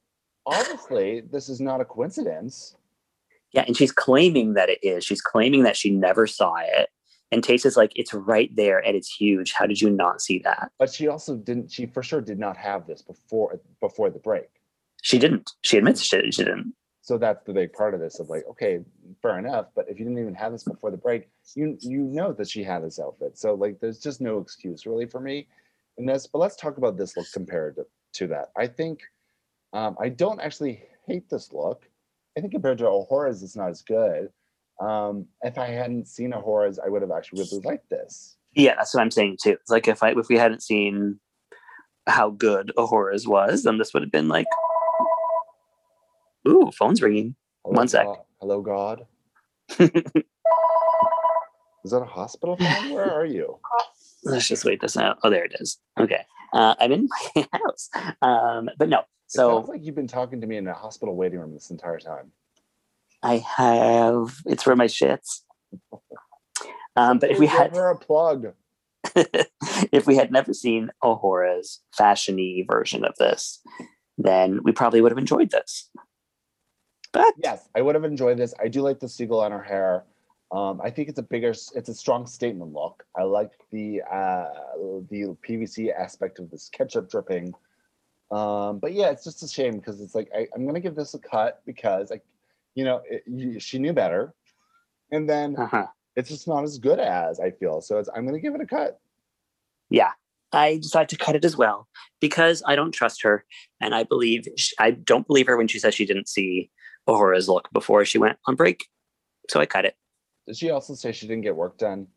obviously, 0.46 1.22
this 1.22 1.50
is 1.50 1.60
not 1.62 1.82
a 1.82 1.86
coincidence. 1.86 2.76
Yeah, 3.52 3.64
and 3.68 3.78
she's 3.78 3.92
claiming 3.92 4.54
that 4.56 4.70
it 4.70 4.80
is. 4.84 5.06
She's 5.06 5.22
claiming 5.22 5.64
that 5.64 5.78
she 5.78 5.90
never 5.90 6.28
saw 6.28 6.56
it. 6.58 6.90
And 7.32 7.42
Tayce 7.44 7.66
is 7.66 7.76
like, 7.78 7.92
it's 7.96 8.14
right 8.14 8.54
there 8.56 8.80
and 8.80 8.96
it's 8.96 9.14
huge. 9.14 9.54
How 9.54 9.66
did 9.66 9.82
you 9.82 9.90
not 9.90 10.22
see 10.22 10.40
that? 10.40 10.72
But 10.78 10.92
she 10.94 11.08
also 11.08 11.36
didn't, 11.36 11.72
she 11.72 11.86
for 11.86 12.04
sure 12.04 12.22
did 12.22 12.38
not 12.40 12.56
have 12.58 12.86
this 12.88 13.02
before 13.02 13.60
before 13.82 14.10
the 14.10 14.20
break. 14.20 14.48
She 15.02 15.18
didn't. 15.20 15.52
She 15.62 15.78
admits 15.78 16.02
she, 16.02 16.32
she 16.32 16.44
didn't. 16.44 16.74
So 17.06 17.20
that's 17.20 17.44
the 17.44 17.54
big 17.54 17.72
part 17.72 17.94
of 17.94 18.00
this 18.00 18.20
of 18.20 18.30
like 18.32 18.46
okay 18.50 18.80
fair 19.22 19.38
enough 19.38 19.68
but 19.76 19.86
if 19.88 20.00
you 20.00 20.06
didn't 20.06 20.18
even 20.18 20.34
have 20.34 20.52
this 20.52 20.64
before 20.64 20.90
the 20.90 20.98
break 20.98 21.30
you 21.54 21.78
you 21.80 22.00
know 22.00 22.34
that 22.34 22.50
she 22.50 22.64
had 22.64 22.84
this 22.84 23.00
outfit. 23.00 23.38
So 23.38 23.54
like 23.54 23.80
there's 23.80 24.00
just 24.00 24.22
no 24.22 24.40
excuse 24.40 24.88
really 24.88 25.06
for 25.06 25.20
me 25.20 25.48
in 26.00 26.08
this 26.08 26.26
but 26.26 26.40
let's 26.40 26.56
talk 26.56 26.80
about 26.80 26.98
this 26.98 27.16
look 27.16 27.28
compared 27.32 27.76
to, 27.76 27.86
to 28.14 28.28
that. 28.30 28.50
I 28.58 28.66
think 28.66 29.02
um, 29.72 29.96
i 30.02 30.10
don't 30.10 30.42
actually 30.42 30.82
hate 31.06 31.30
this 31.30 31.54
look. 31.54 31.88
I 32.36 32.42
think 32.42 32.54
compared 32.54 32.80
to 32.80 32.86
A'Whora's 32.86 33.44
it's 33.44 33.56
not 33.56 33.70
as 33.70 33.84
good. 33.84 34.30
Um, 34.82 35.28
if 35.44 35.60
i 35.60 35.68
hadn't 35.68 36.08
seen 36.08 36.32
A'Whora's 36.32 36.80
i 36.80 36.90
would 36.90 37.04
have 37.04 37.12
actually 37.12 37.44
really 37.44 37.64
liked 37.64 37.88
this. 37.92 38.36
Yeah, 38.56 38.74
that's 38.78 38.96
what 38.96 39.02
I'm 39.02 39.12
saying 39.12 39.38
too. 39.44 39.52
It's 39.52 39.70
like 39.70 39.88
if 39.88 40.02
I 40.02 40.16
if 40.18 40.28
we 40.28 40.40
hadn't 40.40 40.64
seen 40.64 41.20
how 42.08 42.32
good 42.32 42.72
A'Whora's 42.78 43.28
was, 43.28 43.64
then 43.64 43.78
this 43.78 43.94
would 43.94 44.04
have 44.04 44.12
been 44.12 44.28
like, 44.28 44.48
ooh, 46.48 46.72
phone's 46.78 47.02
ringing. 47.02 47.36
hello, 47.64 47.76
One 47.78 47.88
sec. 47.88 48.06
God. 48.06 48.18
hello 48.40 48.62
god 48.62 49.06
is 49.80 49.92
that 51.92 52.02
a 52.02 52.06
hospital 52.06 52.58
phone 52.58 52.92
where 52.94 53.12
are 53.12 53.26
you 53.26 53.60
Let's 54.28 54.48
just 54.48 54.66
wait 54.66 54.82
this 54.82 54.98
out. 54.98 55.20
Oh, 55.24 55.30
there 55.30 55.46
it 55.46 55.54
is. 55.60 55.78
Okay, 56.00 56.26
uh, 56.52 56.74
I'm 56.80 56.92
in 56.92 57.08
my 57.36 57.48
house. 57.54 57.90
Um, 58.24 58.72
but 58.80 58.90
no, 58.90 59.02
it 59.02 59.06
so 59.28 59.58
sounds 59.60 59.70
like 59.70 59.84
you've 59.84 59.94
been 59.94 60.08
talking 60.08 60.42
to 60.42 60.48
me 60.48 60.58
in 60.58 60.68
a 60.68 60.74
hospital 60.74 61.16
waiting 61.16 61.38
room 61.38 61.54
this 61.54 61.70
entire 61.70 62.00
time 62.00 62.32
I 63.22 63.38
have. 63.38 64.36
It's 64.48 64.64
for 64.64 64.76
my 64.76 64.86
shits. 64.86 65.42
Um, 66.96 67.20
but 67.20 67.30
if 67.30 67.38
we 67.38 67.46
had 67.46 67.76
her 67.76 67.90
a 67.90 67.96
plug 67.98 68.54
if 69.92 70.08
we 70.08 70.16
had 70.16 70.32
never 70.32 70.54
seen 70.54 70.90
A'Whora's 71.04 71.82
fashiony 71.98 72.66
version 72.68 73.06
of 73.06 73.14
this, 73.18 73.62
then 74.18 74.60
we 74.64 74.72
probably 74.72 75.02
would 75.02 75.12
have 75.12 75.20
enjoyed 75.20 75.52
this. 75.52 75.90
But 77.16 77.34
Yes, 77.42 77.70
I 77.74 77.82
would 77.82 77.96
have 77.96 78.04
enjoyed 78.04 78.38
this. 78.38 78.54
I 78.60 78.68
do 78.68 78.82
like 78.82 79.00
the 79.00 79.08
seagull 79.08 79.40
on 79.40 79.52
her 79.54 79.64
hair. 79.64 80.04
Um, 80.52 80.82
I 80.84 80.90
think 80.90 81.08
it's 81.08 81.18
a 81.18 81.24
bigger, 81.24 81.52
it's 81.52 81.90
a 81.90 81.94
strong 81.94 82.28
statement 82.28 82.74
look. 82.74 83.06
I 83.18 83.24
like 83.24 83.52
the 83.72 84.02
uh, 84.02 84.48
the 85.10 85.36
PVC 85.48 85.96
aspect 85.98 86.40
of 86.40 86.52
this 86.52 86.70
ketchup 86.70 87.10
dripping. 87.10 87.54
Um, 88.32 88.80
but 88.80 88.92
yeah, 88.94 89.12
it's 89.12 89.24
just 89.24 89.44
a 89.44 89.48
shame 89.48 89.78
because 89.78 90.02
it's 90.02 90.14
like 90.14 90.30
I, 90.36 90.48
I'm 90.54 90.66
gonna 90.66 90.82
give 90.82 90.96
this 90.96 91.14
a 91.14 91.20
cut 91.20 91.62
because 91.66 92.12
I, 92.12 92.20
you 92.76 92.84
know, 92.84 93.02
it, 93.10 93.24
you, 93.28 93.62
she 93.62 93.80
knew 93.80 93.94
better, 93.94 94.34
and 95.12 95.30
then 95.30 95.56
uh-huh. 95.56 95.88
it's 96.18 96.30
just 96.30 96.50
not 96.50 96.66
as 96.66 96.78
good 96.78 97.00
as 97.00 97.40
I 97.40 97.52
feel. 97.52 97.80
So 97.80 97.98
it's, 97.98 98.10
I'm 98.14 98.26
gonna 98.26 98.40
give 98.40 98.56
it 98.56 98.62
a 98.62 98.66
cut. 98.66 99.00
yeah, 99.90 100.12
I 100.52 100.78
decided 100.78 101.10
to 101.10 101.18
cut 101.18 101.36
it 101.36 101.46
as 101.46 101.56
well 101.56 101.88
because 102.20 102.62
I 102.66 102.76
don't 102.76 102.92
trust 102.92 103.24
her, 103.24 103.46
and 103.80 103.96
I 103.96 104.04
believe 104.04 104.48
sh 104.58 104.74
I 104.80 104.92
don't 104.92 105.28
believe 105.28 105.48
her 105.48 105.56
when 105.56 105.70
she 105.70 105.80
says 105.80 105.96
she 105.96 106.06
didn't 106.06 106.28
see 106.28 106.70
A'Whora's 107.08 107.48
look 107.48 107.70
before 107.72 108.06
she 108.06 108.18
went 108.18 108.38
on 108.48 108.56
break. 108.56 108.88
So 109.50 109.60
I 109.60 109.66
cut 109.66 109.86
it. 109.86 109.96
Did 110.48 110.58
she 110.58 110.70
also 110.70 110.96
say 110.96 111.12
she 111.12 111.28
didn't 111.28 111.44
get 111.44 111.56
work 111.56 111.78
done? 111.78 112.08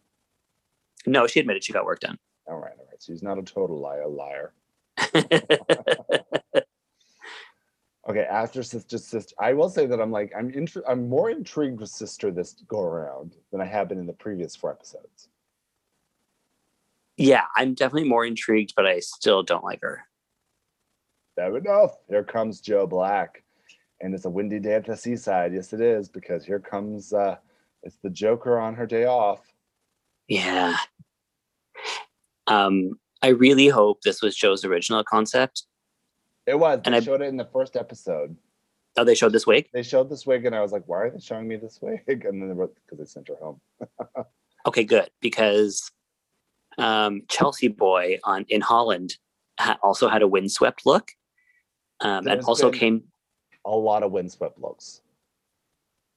No, 1.06 1.26
she 1.26 1.40
admitted 1.40 1.64
she 1.64 1.72
got 1.72 1.84
work 1.84 2.00
done. 2.00 2.18
All 2.46 2.56
right, 2.56 2.72
all 2.78 2.86
right. 2.90 3.02
So 3.02 3.12
he's 3.12 3.22
not 3.22 3.38
a 3.38 3.42
total 3.42 3.78
liar, 3.78 4.06
liar. 4.08 4.52
Okay, 8.08 8.24
after 8.24 8.62
sister 8.62 8.96
sister, 8.96 9.34
I 9.38 9.52
will 9.52 9.68
say 9.68 9.84
that 9.84 10.00
I'm 10.00 10.10
like 10.10 10.32
I'm 10.36 10.50
intri- 10.52 10.82
I'm 10.88 11.10
more 11.10 11.28
intrigued 11.28 11.78
with 11.78 11.90
sister 11.90 12.30
this 12.30 12.54
go 12.66 12.80
around 12.80 13.36
than 13.52 13.60
I 13.60 13.66
have 13.66 13.88
been 13.88 13.98
in 13.98 14.06
the 14.06 14.14
previous 14.14 14.56
four 14.56 14.70
episodes. 14.70 15.28
yeah, 17.18 17.44
I'm 17.54 17.74
definitely 17.74 18.08
more 18.08 18.24
intrigued, 18.24 18.72
but 18.74 18.86
I 18.86 19.00
still 19.00 19.42
don't 19.42 19.64
like 19.64 19.80
her. 19.82 20.04
Fair 21.36 21.54
enough. 21.58 21.96
Here 22.08 22.24
comes 22.24 22.60
Joe 22.62 22.86
Black, 22.86 23.42
and 24.00 24.14
it's 24.14 24.24
a 24.24 24.30
windy 24.30 24.58
day 24.60 24.74
at 24.74 24.84
the 24.86 24.96
seaside. 24.96 25.52
Yes, 25.54 25.72
it 25.72 25.80
is 25.80 26.08
because 26.08 26.44
here 26.44 26.58
comes 26.60 27.12
uh, 27.12 27.36
it's 27.82 27.96
the 28.02 28.10
Joker 28.10 28.58
on 28.58 28.74
her 28.74 28.86
day 28.86 29.04
off. 29.06 29.40
Yeah. 30.28 30.76
Um, 32.46 32.98
I 33.22 33.28
really 33.28 33.68
hope 33.68 34.02
this 34.02 34.22
was 34.22 34.36
Joe's 34.36 34.64
original 34.64 35.04
concept. 35.04 35.64
It 36.46 36.58
was. 36.58 36.80
And 36.84 36.94
They 36.94 36.98
I- 36.98 37.02
showed 37.02 37.20
it 37.22 37.26
in 37.28 37.36
the 37.36 37.44
first 37.52 37.76
episode. 37.76 38.36
Oh, 38.96 39.04
they 39.04 39.14
showed 39.14 39.32
this 39.32 39.46
wig. 39.46 39.68
They 39.72 39.82
showed 39.84 40.10
this 40.10 40.26
wig, 40.26 40.44
and 40.44 40.56
I 40.56 40.60
was 40.60 40.72
like, 40.72 40.82
"Why 40.86 41.02
are 41.02 41.10
they 41.10 41.20
showing 41.20 41.46
me 41.46 41.54
this 41.56 41.78
wig?" 41.80 42.02
And 42.08 42.42
then 42.42 42.48
they 42.48 42.54
wrote 42.54 42.74
because 42.84 42.98
they 42.98 43.04
sent 43.04 43.28
her 43.28 43.36
home. 43.36 43.60
Okay, 44.66 44.82
good 44.84 45.08
because 45.20 45.90
um, 46.78 47.22
Chelsea 47.28 47.68
Boy 47.68 48.18
on 48.24 48.44
in 48.48 48.60
Holland 48.60 49.16
ha- 49.58 49.78
also 49.84 50.08
had 50.08 50.20
a 50.20 50.26
windswept 50.28 50.84
look, 50.84 51.12
um, 52.00 52.26
and 52.26 52.42
also 52.42 52.70
been- 52.70 52.78
came. 52.80 53.02
A 53.68 53.76
lot 53.76 54.02
of 54.02 54.12
windswept 54.12 54.58
looks. 54.58 55.02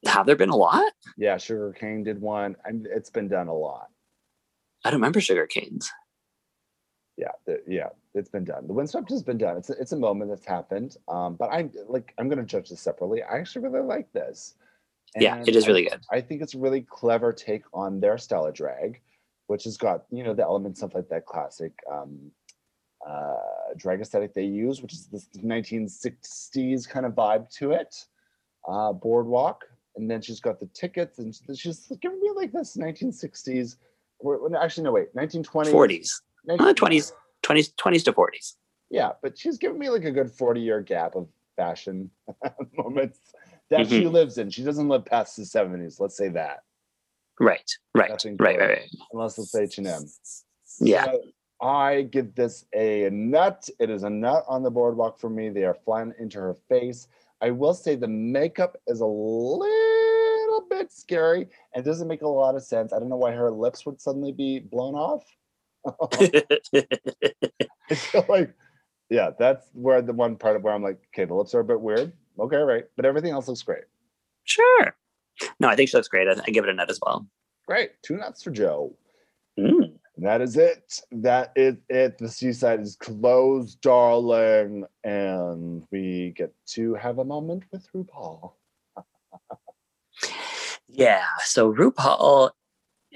Have 0.08 0.26
there 0.26 0.36
been 0.38 0.50
a 0.50 0.56
lot? 0.56 0.92
Yeah, 1.18 1.38
Sugar 1.38 1.74
Cane 1.78 2.04
did 2.04 2.20
one, 2.22 2.56
it's 2.66 3.10
been 3.10 3.28
done 3.28 3.50
a 3.50 3.54
lot. 3.54 3.90
I 4.84 4.90
don't 4.90 5.00
remember 5.00 5.22
sugar 5.22 5.46
canes. 5.46 5.92
yeah 7.18 7.28
the, 7.46 7.62
yeah 7.68 7.90
it's 8.16 8.30
been 8.30 8.44
done 8.46 8.66
the 8.68 8.74
windswept 8.74 9.10
has 9.12 9.22
been 9.22 9.38
done 9.38 9.58
it's 9.58 9.70
a, 9.70 9.74
it's 9.74 9.92
a 9.92 9.98
moment 9.98 10.32
that's 10.32 10.46
happened 10.46 10.96
um 11.08 11.36
but 11.36 11.50
i'm 11.52 11.70
like 11.88 12.14
i'm 12.18 12.28
going 12.30 12.40
to 12.40 12.46
judge 12.46 12.70
this 12.70 12.80
separately 12.82 13.22
i 13.22 13.38
actually 13.38 13.62
really 13.68 13.86
like 13.86 14.12
this 14.14 14.56
Yeah, 15.16 15.36
And 15.36 15.48
it 15.48 15.56
is 15.56 15.66
I- 15.66 15.68
really 15.68 15.84
good. 15.84 16.02
i 16.10 16.20
think 16.22 16.42
it's 16.42 16.56
a 16.56 16.58
really 16.58 16.82
clever 16.82 17.32
take 17.34 17.64
on 17.74 18.00
their 18.00 18.18
style 18.18 18.46
of 18.48 18.56
drag 18.56 19.02
which 19.48 19.66
has 19.66 19.78
got 19.78 20.06
you 20.10 20.24
know 20.24 20.34
the 20.34 20.44
elements 20.44 20.82
of 20.82 20.96
like 20.96 21.10
that 21.10 21.26
classic 21.28 21.74
um 21.92 22.32
uh 23.08 23.36
drag 23.78 24.02
aesthetic 24.02 24.34
they 24.34 24.44
use 24.44 24.82
which 24.82 24.94
is 24.94 25.08
this 25.08 25.28
1960s 25.38 26.88
kind 26.88 27.06
of 27.06 27.14
vibe 27.14 27.50
to 27.50 27.72
it 27.72 27.96
uh 28.68 28.94
boardwalk 28.94 29.66
and 29.96 30.10
then 30.10 30.22
she's 30.22 30.40
got 30.40 30.60
the 30.60 30.68
tickets 30.68 31.20
and 31.20 31.36
she's 31.56 31.92
giving 32.02 32.20
me 32.20 32.32
like 32.36 32.52
this 32.52 32.78
1960s 32.78 33.78
or- 34.20 34.38
or 34.38 34.56
actually 34.64 34.84
no 34.84 34.92
wait 34.92 35.14
1920s 35.16 35.72
40s, 35.72 36.10
19 36.46 36.68
uh, 36.68 36.74
20s, 36.74 37.12
20s, 37.44 37.74
20s 37.76 38.04
to 38.06 38.14
40s. 38.14 38.56
yeah, 38.90 39.12
but 39.22 39.38
she's 39.38 39.58
given 39.58 39.78
me 39.80 39.90
like 39.90 40.06
a 40.06 40.12
good 40.12 40.32
40 40.32 40.62
year 40.62 40.82
gap 40.82 41.16
of 41.16 41.28
fashion 41.56 42.10
moments 42.78 43.20
that 43.70 43.88
she 43.88 44.06
lives 44.08 44.38
in. 44.38 44.50
She 44.50 44.64
doesn't 44.64 44.90
live 44.90 45.06
past 45.06 45.38
the 45.38 45.44
70s, 45.44 46.00
let's 46.00 46.18
say 46.18 46.28
that. 46.30 46.64
Right, 47.40 47.70
right, 47.96 48.10
right, 48.12 48.40
right, 48.40 48.60
right. 48.60 48.90
unless 49.14 49.38
it's 49.40 49.56
H 49.56 49.78
and 49.78 49.88
M. 49.88 50.04
Yeah. 50.82 51.06
So 51.06 51.22
I 51.62 52.04
give 52.04 52.34
this 52.34 52.66
a 52.74 53.10
nut. 53.12 53.70
It 53.80 53.90
is 53.90 54.04
a 54.04 54.10
nut 54.10 54.44
on 54.48 54.64
the 54.64 54.72
boardwalk 54.72 55.20
for 55.20 55.30
me. 55.30 55.50
They 55.50 55.64
are 55.64 55.78
flying 55.86 56.14
into 56.20 56.40
her 56.40 56.56
face. 56.68 57.08
I 57.42 57.52
will 57.52 57.74
say 57.74 57.96
the 57.96 58.08
makeup 58.08 58.78
is 58.88 59.02
a 59.02 59.06
little 59.06 60.68
bit 60.70 60.92
scary 60.92 61.48
and 61.74 61.86
doesn't 61.86 62.08
make 62.08 62.24
a 62.24 62.28
lot 62.28 62.56
of 62.56 62.64
sense. 62.64 62.94
I 62.94 63.00
don't 63.00 63.10
know 63.10 63.18
why 63.18 63.32
her 63.32 63.52
lips 63.52 63.86
would 63.86 64.02
suddenly 64.02 64.32
be 64.32 64.60
blown 64.60 64.96
off. 64.96 65.24
I 67.90 67.96
feel 67.96 68.26
like, 68.28 68.54
yeah, 69.10 69.32
that's 69.38 69.68
where 69.74 70.02
the 70.02 70.14
one 70.14 70.36
part 70.36 70.56
of 70.56 70.64
where 70.64 70.74
I'm 70.74 70.84
like, 70.84 71.00
okay, 71.14 71.26
the 71.26 71.34
lips 71.34 71.54
are 71.54 71.60
a 71.60 71.66
bit 71.66 71.82
weird. 71.82 72.14
Okay, 72.40 72.58
right. 72.58 72.86
But 72.96 73.06
everything 73.06 73.32
else 73.32 73.48
looks 73.48 73.62
great. 73.62 73.84
sure. 74.46 74.96
No, 75.60 75.68
I 75.70 75.76
think 75.76 75.90
she 75.90 75.98
looks 75.98 76.08
great. 76.08 76.28
I, 76.28 76.40
I 76.46 76.52
give 76.52 76.64
it 76.64 76.70
a 76.70 76.74
nut 76.74 76.90
as 76.90 77.00
well. 77.04 77.28
Great. 77.68 77.92
Two 78.04 78.18
nuts 78.18 78.44
for 78.44 78.52
Joe. 78.52 78.96
Mm. 79.58 79.91
That 80.22 80.40
is 80.42 80.56
it. 80.56 81.00
That 81.12 81.52
is 81.56 81.76
it. 81.90 82.18
The 82.20 82.30
seaside 82.30 82.80
is 82.80 82.96
closed, 82.96 83.82
darling. 83.82 84.86
And 85.04 85.84
we 85.92 86.34
get 86.38 86.54
to 86.74 86.94
have 86.94 87.18
a 87.18 87.26
moment 87.26 87.64
with 87.72 87.88
RuPaul. 87.94 88.54
Yeah. 90.94 91.24
So 91.46 91.74
RuPaul. 91.74 92.52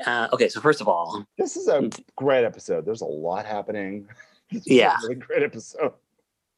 Uh, 0.06 0.28
okay. 0.34 0.47
So 0.49 0.62
first 0.62 0.80
of 0.82 0.88
all, 0.88 1.26
This 1.38 1.58
is 1.58 1.68
a 1.68 1.89
great 2.16 2.45
episode. 2.45 2.86
There's 2.86 3.01
a 3.01 3.06
lot 3.06 3.45
happening. 3.45 4.08
This 4.51 4.62
is 4.62 4.72
a 4.72 4.76
Yeah. 4.76 4.97
really 5.01 5.16
great 5.16 5.43
episode. 5.43 5.93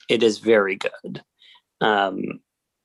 it 0.10 0.22
is 0.22 0.40
very 0.40 0.76
good. 0.76 1.24
Um, 1.82 2.22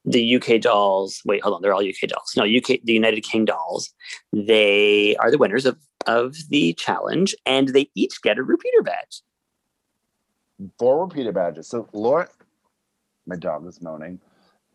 the 0.04 0.36
UK 0.36 0.60
dolls. 0.60 1.20
Wait, 1.24 1.42
hold 1.42 1.56
on. 1.56 1.62
They're 1.62 1.74
all 1.74 1.86
UK 1.86 2.08
dolls. 2.08 2.32
No, 2.36 2.44
UK. 2.44 2.80
The 2.84 2.92
United 2.92 3.20
King 3.22 3.44
dolls. 3.44 3.92
They 4.32 5.14
are 5.16 5.30
the 5.30 5.38
winners 5.38 5.66
of 5.66 5.76
of 6.18 6.36
the 6.50 6.72
challenge, 6.74 7.34
and 7.46 7.68
they 7.68 7.90
each 7.94 8.20
get 8.22 8.38
a 8.38 8.42
repeater 8.42 8.82
badge. 8.82 9.22
Four 10.78 11.04
repeater 11.06 11.32
badges. 11.32 11.68
So 11.68 11.88
Laura, 11.92 12.28
my 13.26 13.36
dog 13.36 13.66
is 13.66 13.80
moaning. 13.82 14.20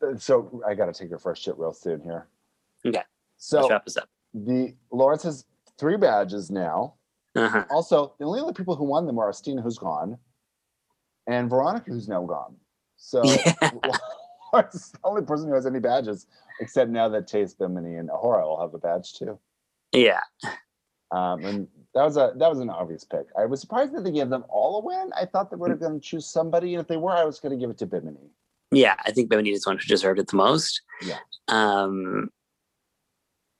Uh, 0.02 0.18
So 0.18 0.62
I 0.68 0.74
gotta 0.74 0.94
take 0.94 1.10
her 1.12 1.20
first 1.20 1.44
shit 1.44 1.58
real 1.58 1.74
soon 1.74 2.02
here. 2.02 2.28
Okay. 2.86 3.04
So 3.38 3.60
Let's 3.60 3.70
wrap 3.72 3.86
this 3.86 3.98
up. 3.98 4.10
the 4.34 4.76
Lawrence 4.92 5.24
has 5.24 5.46
three 5.78 5.98
badges 5.98 6.50
now. 6.50 6.96
Uh-huh. 7.36 7.66
Also, 7.70 8.14
the 8.20 8.26
only 8.26 8.40
other 8.42 8.54
people 8.54 8.76
who 8.76 8.84
won 8.84 9.06
them 9.06 9.20
are 9.20 9.30
Asttina, 9.30 9.62
who's 9.62 9.78
gone, 9.78 10.18
and 11.28 11.50
Veronica, 11.50 11.92
who's 11.92 12.08
now 12.10 12.24
gone. 12.26 12.56
So 12.98 13.22
Yeah. 13.26 13.54
Lawrence 14.54 14.92
the 14.92 15.00
only 15.04 15.22
person 15.22 15.48
who 15.48 15.54
has 15.54 15.66
any 15.68 15.80
badges, 15.80 16.26
except 16.60 16.90
now 16.90 17.08
that 17.10 17.28
Tayce, 17.28 17.54
Bimini, 17.58 17.96
and 17.96 18.10
A'Whora 18.10 18.44
will 18.44 18.60
have 18.60 18.74
a 18.74 18.80
badge 18.80 19.14
too. 19.14 19.38
Yeah. 19.94 20.22
Um, 21.12 21.44
and 21.46 21.68
that 21.94 22.04
was 22.04 22.18
a 22.18 22.34
that 22.36 22.50
was 22.50 22.60
an 22.60 22.70
obvious 22.70 23.04
pick. 23.04 23.28
I 23.38 23.46
was 23.46 23.62
surprised 23.62 23.94
that 23.96 24.04
they 24.04 24.12
gave 24.12 24.30
them 24.30 24.44
all 24.50 24.80
a 24.80 24.86
win. 24.86 25.12
I 25.20 25.26
thought 25.26 25.50
they 25.50 25.56
were 25.56 25.74
going 25.76 26.00
to 26.00 26.06
choose 26.06 26.26
somebody, 26.26 26.74
and 26.74 26.82
if 26.82 26.88
they 26.88 26.98
were, 26.98 27.12
I 27.12 27.24
was 27.24 27.40
going 27.40 27.58
to 27.58 27.58
give 27.58 27.70
it 27.70 27.78
to 27.80 27.86
Bimini. 27.86 28.30
Yeah, 28.72 28.96
I 29.06 29.12
think 29.12 29.30
Bimini 29.30 29.52
is 29.52 29.64
the 29.64 29.70
one 29.70 29.78
who 29.78 29.86
deserved 29.86 30.20
it 30.20 30.28
the 30.28 30.36
most. 30.36 30.82
Yeah. 31.02 31.18
Um, 31.48 32.30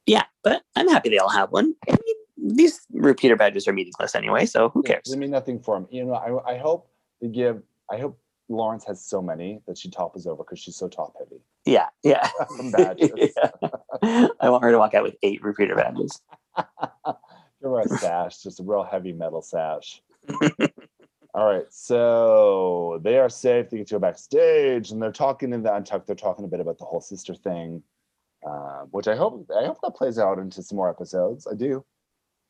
yeah, 0.06 0.24
but 0.44 0.64
I'm 0.76 0.90
happy 0.90 1.10
they 1.10 1.18
all 1.18 1.30
have 1.30 1.52
one. 1.52 1.74
I 1.90 1.92
mean, 1.92 2.56
these 2.58 2.82
repeater 2.92 3.36
badges 3.36 3.68
are 3.68 3.74
meaningless 3.74 4.16
anyway, 4.16 4.46
so 4.46 4.70
who 4.70 4.84
cares? 4.84 5.04
They 5.10 5.18
mean 5.18 5.32
nothing 5.32 5.60
for 5.60 5.78
him. 5.78 5.88
You 5.90 6.06
know, 6.06 6.14
I, 6.14 6.54
I 6.54 6.58
hope 6.58 6.90
they 7.22 7.30
give. 7.30 7.62
I 7.90 7.98
hope 7.98 8.20
Lawrence 8.50 8.86
has 8.86 9.04
so 9.04 9.22
many 9.22 9.62
that 9.68 9.78
she 9.78 9.90
topples 9.90 10.28
over 10.28 10.44
because 10.44 10.60
she's 10.60 10.76
so 10.76 10.88
top 10.88 11.14
heavy. 11.20 11.42
Yeah, 11.66 11.88
yeah. 12.04 12.30
Badges. 12.72 13.12
Yeah. 14.04 14.28
I 14.40 14.50
want 14.50 14.64
her 14.64 14.72
to 14.72 14.78
walk 14.78 14.94
out 14.94 15.04
with 15.04 15.16
eight 15.24 15.42
repeater 15.42 15.76
badges. 15.76 16.22
Give 17.62 17.72
her 17.72 17.80
a 17.82 17.88
sash, 17.90 18.44
just 18.44 18.60
a 18.60 18.64
real 18.64 18.84
heavy 18.84 19.14
metal 19.14 19.42
sash. 19.42 20.02
All 21.34 21.46
right, 21.46 21.66
so 21.70 23.00
they 23.04 23.18
are 23.18 23.30
safe. 23.30 23.70
They 23.70 23.78
get 23.78 23.88
to 23.88 23.96
go 23.96 24.00
backstage, 24.00 24.92
and 24.92 25.02
they're 25.02 25.12
talking 25.12 25.54
in 25.54 25.62
the 25.64 25.74
untucked. 25.74 26.08
They're 26.08 26.16
talking 26.16 26.46
a 26.46 26.48
bit 26.48 26.60
about 26.60 26.78
the 26.80 26.86
whole 26.86 27.02
sister 27.02 27.36
thing, 27.36 27.84
uh, 28.48 28.84
which 28.92 29.08
I 29.08 29.16
hope 29.16 29.50
I 29.56 29.66
hope 29.66 29.78
that 29.84 29.96
plays 29.96 30.18
out 30.18 30.40
into 30.40 30.64
some 30.64 30.78
more 30.78 30.90
episodes. 30.90 31.48
I 31.50 31.56
do. 31.56 31.86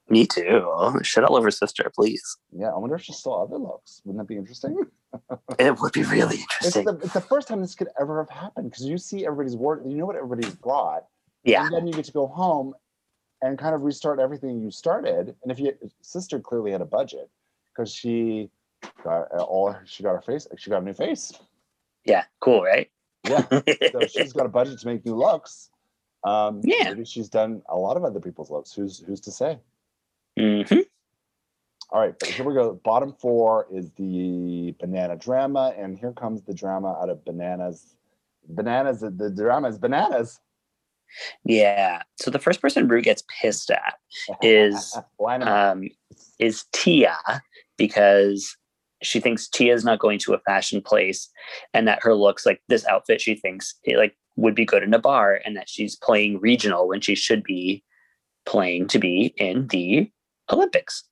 Me 0.10 0.26
too. 0.26 0.72
Shit 1.04 1.26
all 1.26 1.36
over 1.36 1.52
sister, 1.52 1.92
please. 1.94 2.38
Yeah, 2.58 2.70
I 2.70 2.78
wonder 2.78 2.96
if 2.96 3.04
she 3.04 3.12
still 3.12 3.42
other 3.42 3.58
looks. 3.58 4.02
Wouldn't 4.06 4.22
that 4.26 4.34
be 4.34 4.38
interesting? 4.38 4.78
It 5.58 5.80
would 5.80 5.94
be 5.94 6.04
really 6.04 6.36
It's 6.36 6.76
interesting. 6.76 6.86
the, 6.86 6.94
it's 6.98 7.14
the 7.14 7.22
first 7.22 7.48
time 7.48 7.62
this 7.62 7.74
could 7.76 7.88
ever 8.00 8.20
have 8.24 8.30
happened 8.30 8.70
because 8.70 8.86
you 8.86 8.98
see 8.98 9.26
everybody's 9.26 9.56
work, 9.56 9.82
you 9.86 9.96
know 9.96 10.06
what 10.06 10.18
everybody's 10.18 10.54
brought, 10.54 11.06
yeah, 11.44 11.66
and 11.66 11.74
then 11.74 11.88
you 11.88 11.94
get 11.94 12.06
to 12.06 12.12
go 12.12 12.28
home 12.28 12.74
and 13.42 13.58
kind 13.58 13.76
of 13.76 13.82
restart 13.82 14.20
everything 14.20 14.62
you 14.62 14.72
started. 14.72 15.36
And 15.44 15.52
if 15.52 15.60
your 15.60 15.74
sister 16.02 16.40
clearly 16.40 16.72
had 16.72 16.82
a 16.82 16.86
budget 16.86 17.30
because 17.72 17.92
she 17.94 18.50
got 19.04 19.30
all 19.32 19.76
she 19.86 20.04
got 20.04 20.14
her 20.14 20.22
face, 20.22 20.48
she 20.58 20.70
got 20.70 20.82
a 20.82 20.86
new 20.86 20.94
face. 20.94 21.34
yeah, 22.06 22.24
cool, 22.40 22.64
right? 22.64 22.90
Yeah, 23.28 23.44
so 23.92 24.06
she's 24.08 24.34
got 24.34 24.46
a 24.46 24.50
budget 24.50 24.80
to 24.80 24.88
make 24.88 25.06
new 25.06 25.16
looks. 25.16 25.70
Um, 26.24 26.62
Yeah. 26.64 26.90
maybe 26.90 27.06
she's 27.06 27.30
done 27.30 27.62
a 27.70 27.76
lot 27.78 27.98
of 27.98 28.04
other 28.04 28.20
people's 28.20 28.50
looks. 28.50 28.74
Who's 28.74 29.00
who's 29.00 29.22
to 29.22 29.32
say? 29.32 29.60
hmm 30.38 30.62
All 31.92 32.00
right, 32.02 32.16
here 32.26 32.46
we 32.46 32.54
go. 32.54 32.74
Bottom 32.84 33.14
four 33.14 33.68
is 33.72 33.92
the 33.92 34.76
banana 34.80 35.16
drama, 35.16 35.74
and 35.78 35.98
here 35.98 36.12
comes 36.12 36.42
the 36.42 36.54
drama 36.54 36.98
out 37.02 37.10
of 37.10 37.24
bananas. 37.24 37.96
Bananas. 38.50 39.02
The, 39.02 39.10
the 39.10 39.30
drama 39.30 39.68
is 39.70 39.78
bananas. 39.78 40.40
Yeah. 41.44 42.02
So 42.18 42.32
the 42.32 42.40
first 42.40 42.62
person 42.62 42.88
Rue 42.88 43.02
gets 43.02 43.24
pissed 43.42 43.72
at 43.72 43.96
Is, 44.42 44.98
um, 45.42 45.90
is 46.40 46.66
Tia 46.74 47.18
because 47.78 48.56
she 49.04 49.20
thinks 49.20 49.48
Tia 49.48 49.74
is 49.74 49.86
not 49.86 50.00
going 50.00 50.20
to 50.20 50.34
a 50.34 50.40
fashion 50.40 50.82
place 50.82 51.30
and 51.74 51.88
that 51.88 52.02
her 52.02 52.16
looks 52.16 52.46
like 52.46 52.62
this 52.68 52.86
outfit 52.88 53.22
she 53.22 53.36
thinks 53.36 53.76
it, 53.84 53.98
like 53.98 54.16
would 54.36 54.56
be 54.56 54.66
good 54.66 54.84
in 54.84 54.94
a 54.94 55.00
bar 55.00 55.42
and 55.46 55.56
that 55.56 55.70
she's 55.70 55.96
playing 55.96 56.40
regional 56.40 56.88
when 56.88 57.02
she 57.02 57.16
should 57.16 57.44
be 57.44 57.84
playing 58.46 58.88
to 58.88 59.00
be 59.00 59.34
in 59.38 59.68
the 59.68 60.10
Olympics. 60.52 61.04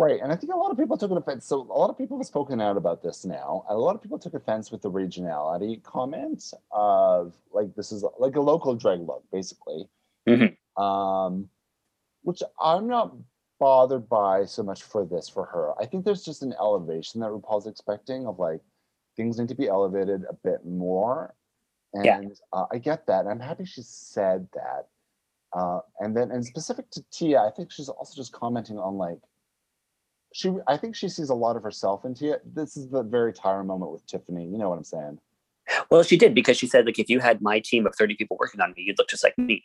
Right, 0.00 0.20
and 0.22 0.32
I 0.32 0.36
think 0.36 0.52
a 0.52 0.56
lot 0.56 0.70
of 0.70 0.78
people 0.78 0.96
took 0.96 1.10
an 1.10 1.18
offense. 1.18 1.44
So 1.44 1.60
a 1.60 1.78
lot 1.78 1.90
of 1.90 1.98
people 1.98 2.16
have 2.16 2.26
spoken 2.26 2.60
out 2.60 2.76
about 2.78 3.02
this 3.02 3.24
now. 3.26 3.64
A 3.68 3.76
lot 3.76 3.94
of 3.94 4.02
people 4.02 4.18
took 4.18 4.32
offense 4.34 4.70
with 4.72 4.80
the 4.80 4.90
regionality 4.90 5.82
comment 5.82 6.54
of 6.70 7.34
like 7.52 7.74
this 7.74 7.92
is 7.92 8.02
like 8.18 8.36
a 8.36 8.40
local 8.40 8.74
drag 8.74 9.00
look, 9.00 9.22
basically. 9.30 9.88
Mhm. 10.26 10.56
Um, 10.82 11.50
which 12.22 12.42
I'm 12.60 12.86
not 12.86 13.14
bothered 13.58 14.08
by 14.08 14.46
so 14.46 14.62
much 14.62 14.82
for 14.82 15.04
this 15.04 15.28
for 15.28 15.44
her. 15.44 15.78
I 15.78 15.84
think 15.84 16.06
there's 16.06 16.24
just 16.24 16.42
an 16.42 16.54
elevation 16.54 17.20
that 17.20 17.30
RuPaul's 17.30 17.66
expecting 17.66 18.26
of 18.26 18.38
like 18.38 18.62
things 19.16 19.38
need 19.38 19.48
to 19.48 19.54
be 19.54 19.68
elevated 19.68 20.24
a 20.24 20.32
bit 20.32 20.64
more. 20.64 21.34
And 21.92 22.30
Yeah. 22.30 22.58
uh, 22.58 22.66
I 22.70 22.78
get 22.78 23.06
that. 23.06 23.20
And 23.20 23.28
I'm 23.28 23.40
happy 23.40 23.66
she 23.66 23.82
said 23.82 24.48
that. 24.54 24.88
Uh, 25.52 25.80
and 25.98 26.16
then, 26.16 26.30
and 26.30 26.44
specific 26.44 26.88
to 26.92 27.02
Tia, 27.10 27.42
I 27.42 27.50
think 27.50 27.70
she's 27.70 27.88
also 27.88 28.14
just 28.14 28.32
commenting 28.32 28.78
on 28.78 28.96
like, 28.96 29.20
she, 30.32 30.52
I 30.66 30.76
think 30.76 30.94
she 30.96 31.08
sees 31.08 31.30
a 31.30 31.34
lot 31.34 31.56
of 31.56 31.62
herself 31.62 32.04
in 32.04 32.14
Tia. 32.14 32.38
This 32.44 32.76
is 32.76 32.88
the 32.88 33.02
very 33.02 33.32
Tyra 33.32 33.64
moment 33.64 33.92
with 33.92 34.06
Tiffany. 34.06 34.44
You 34.46 34.58
know 34.58 34.68
what 34.70 34.78
I'm 34.78 34.84
saying? 34.84 35.18
Well, 35.90 36.02
she 36.02 36.16
did 36.16 36.34
because 36.34 36.56
she 36.56 36.66
said 36.66 36.86
like 36.86 36.98
if 36.98 37.08
you 37.08 37.20
had 37.20 37.40
my 37.40 37.60
team 37.60 37.86
of 37.86 37.94
30 37.94 38.14
people 38.16 38.36
working 38.40 38.60
on 38.60 38.72
me, 38.76 38.82
you'd 38.82 38.98
look 38.98 39.08
just 39.08 39.24
like 39.24 39.36
me. 39.38 39.64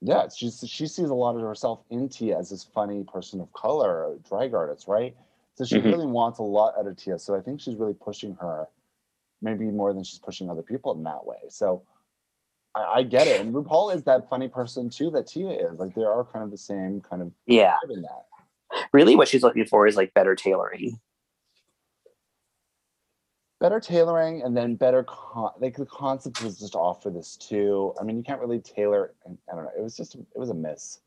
Yeah, 0.00 0.28
she's 0.34 0.64
she 0.66 0.86
sees 0.86 1.10
a 1.10 1.14
lot 1.14 1.36
of 1.36 1.42
herself 1.42 1.80
in 1.90 2.08
Tia 2.08 2.38
as 2.38 2.50
this 2.50 2.64
funny 2.64 3.04
person 3.04 3.40
of 3.40 3.52
color, 3.52 4.16
drag 4.28 4.54
artist, 4.54 4.88
right? 4.88 5.14
So 5.56 5.64
she 5.64 5.76
Mhm. 5.76 5.84
really 5.92 6.06
wants 6.06 6.38
a 6.38 6.42
lot 6.42 6.78
out 6.78 6.86
of 6.86 6.96
Tia. 6.96 7.18
So 7.18 7.34
I 7.34 7.40
think 7.40 7.60
she's 7.60 7.76
really 7.76 7.92
pushing 7.94 8.34
her, 8.36 8.68
maybe 9.42 9.66
more 9.66 9.92
than 9.92 10.02
she's 10.02 10.18
pushing 10.18 10.48
other 10.48 10.62
people 10.62 10.92
in 10.94 11.02
that 11.04 11.26
way. 11.26 11.36
So 11.50 11.82
I, 12.74 12.84
I 12.84 13.02
get 13.02 13.26
it. 13.26 13.40
And 13.40 13.52
RuPaul 13.54 13.94
is 13.94 14.02
that 14.04 14.28
funny 14.30 14.48
person 14.48 14.88
too 14.88 15.10
that 15.10 15.26
Tia 15.26 15.50
is. 15.50 15.78
Like 15.78 15.94
they 15.94 16.04
are 16.04 16.24
kind 16.24 16.44
of 16.44 16.50
the 16.50 16.56
same 16.58 17.00
kind 17.02 17.20
of 17.20 17.30
Yeah. 17.46 17.76
in 17.90 18.00
that. 18.02 18.26
Really 18.92 19.16
what 19.16 19.28
she's 19.28 19.42
looking 19.42 19.66
for 19.66 19.86
is 19.86 19.96
like 19.96 20.14
better 20.14 20.34
tailoring. 20.34 20.98
better 23.60 23.78
tailoring 23.80 24.40
and 24.42 24.56
then 24.56 24.74
better 24.74 25.04
con- 25.04 25.52
like 25.60 25.76
the 25.76 25.84
concept 25.86 26.42
was 26.42 26.58
just 26.58 26.74
off 26.74 27.02
for 27.02 27.10
this 27.10 27.36
too 27.36 27.92
i 28.00 28.02
mean 28.02 28.16
you 28.16 28.22
can't 28.22 28.40
really 28.40 28.58
tailor 28.58 29.12
i 29.26 29.54
don't 29.54 29.64
know 29.64 29.70
it 29.76 29.82
was 29.82 29.94
just 29.94 30.14
it 30.14 30.38
was 30.38 30.48
a 30.48 30.54
miss 30.54 31.00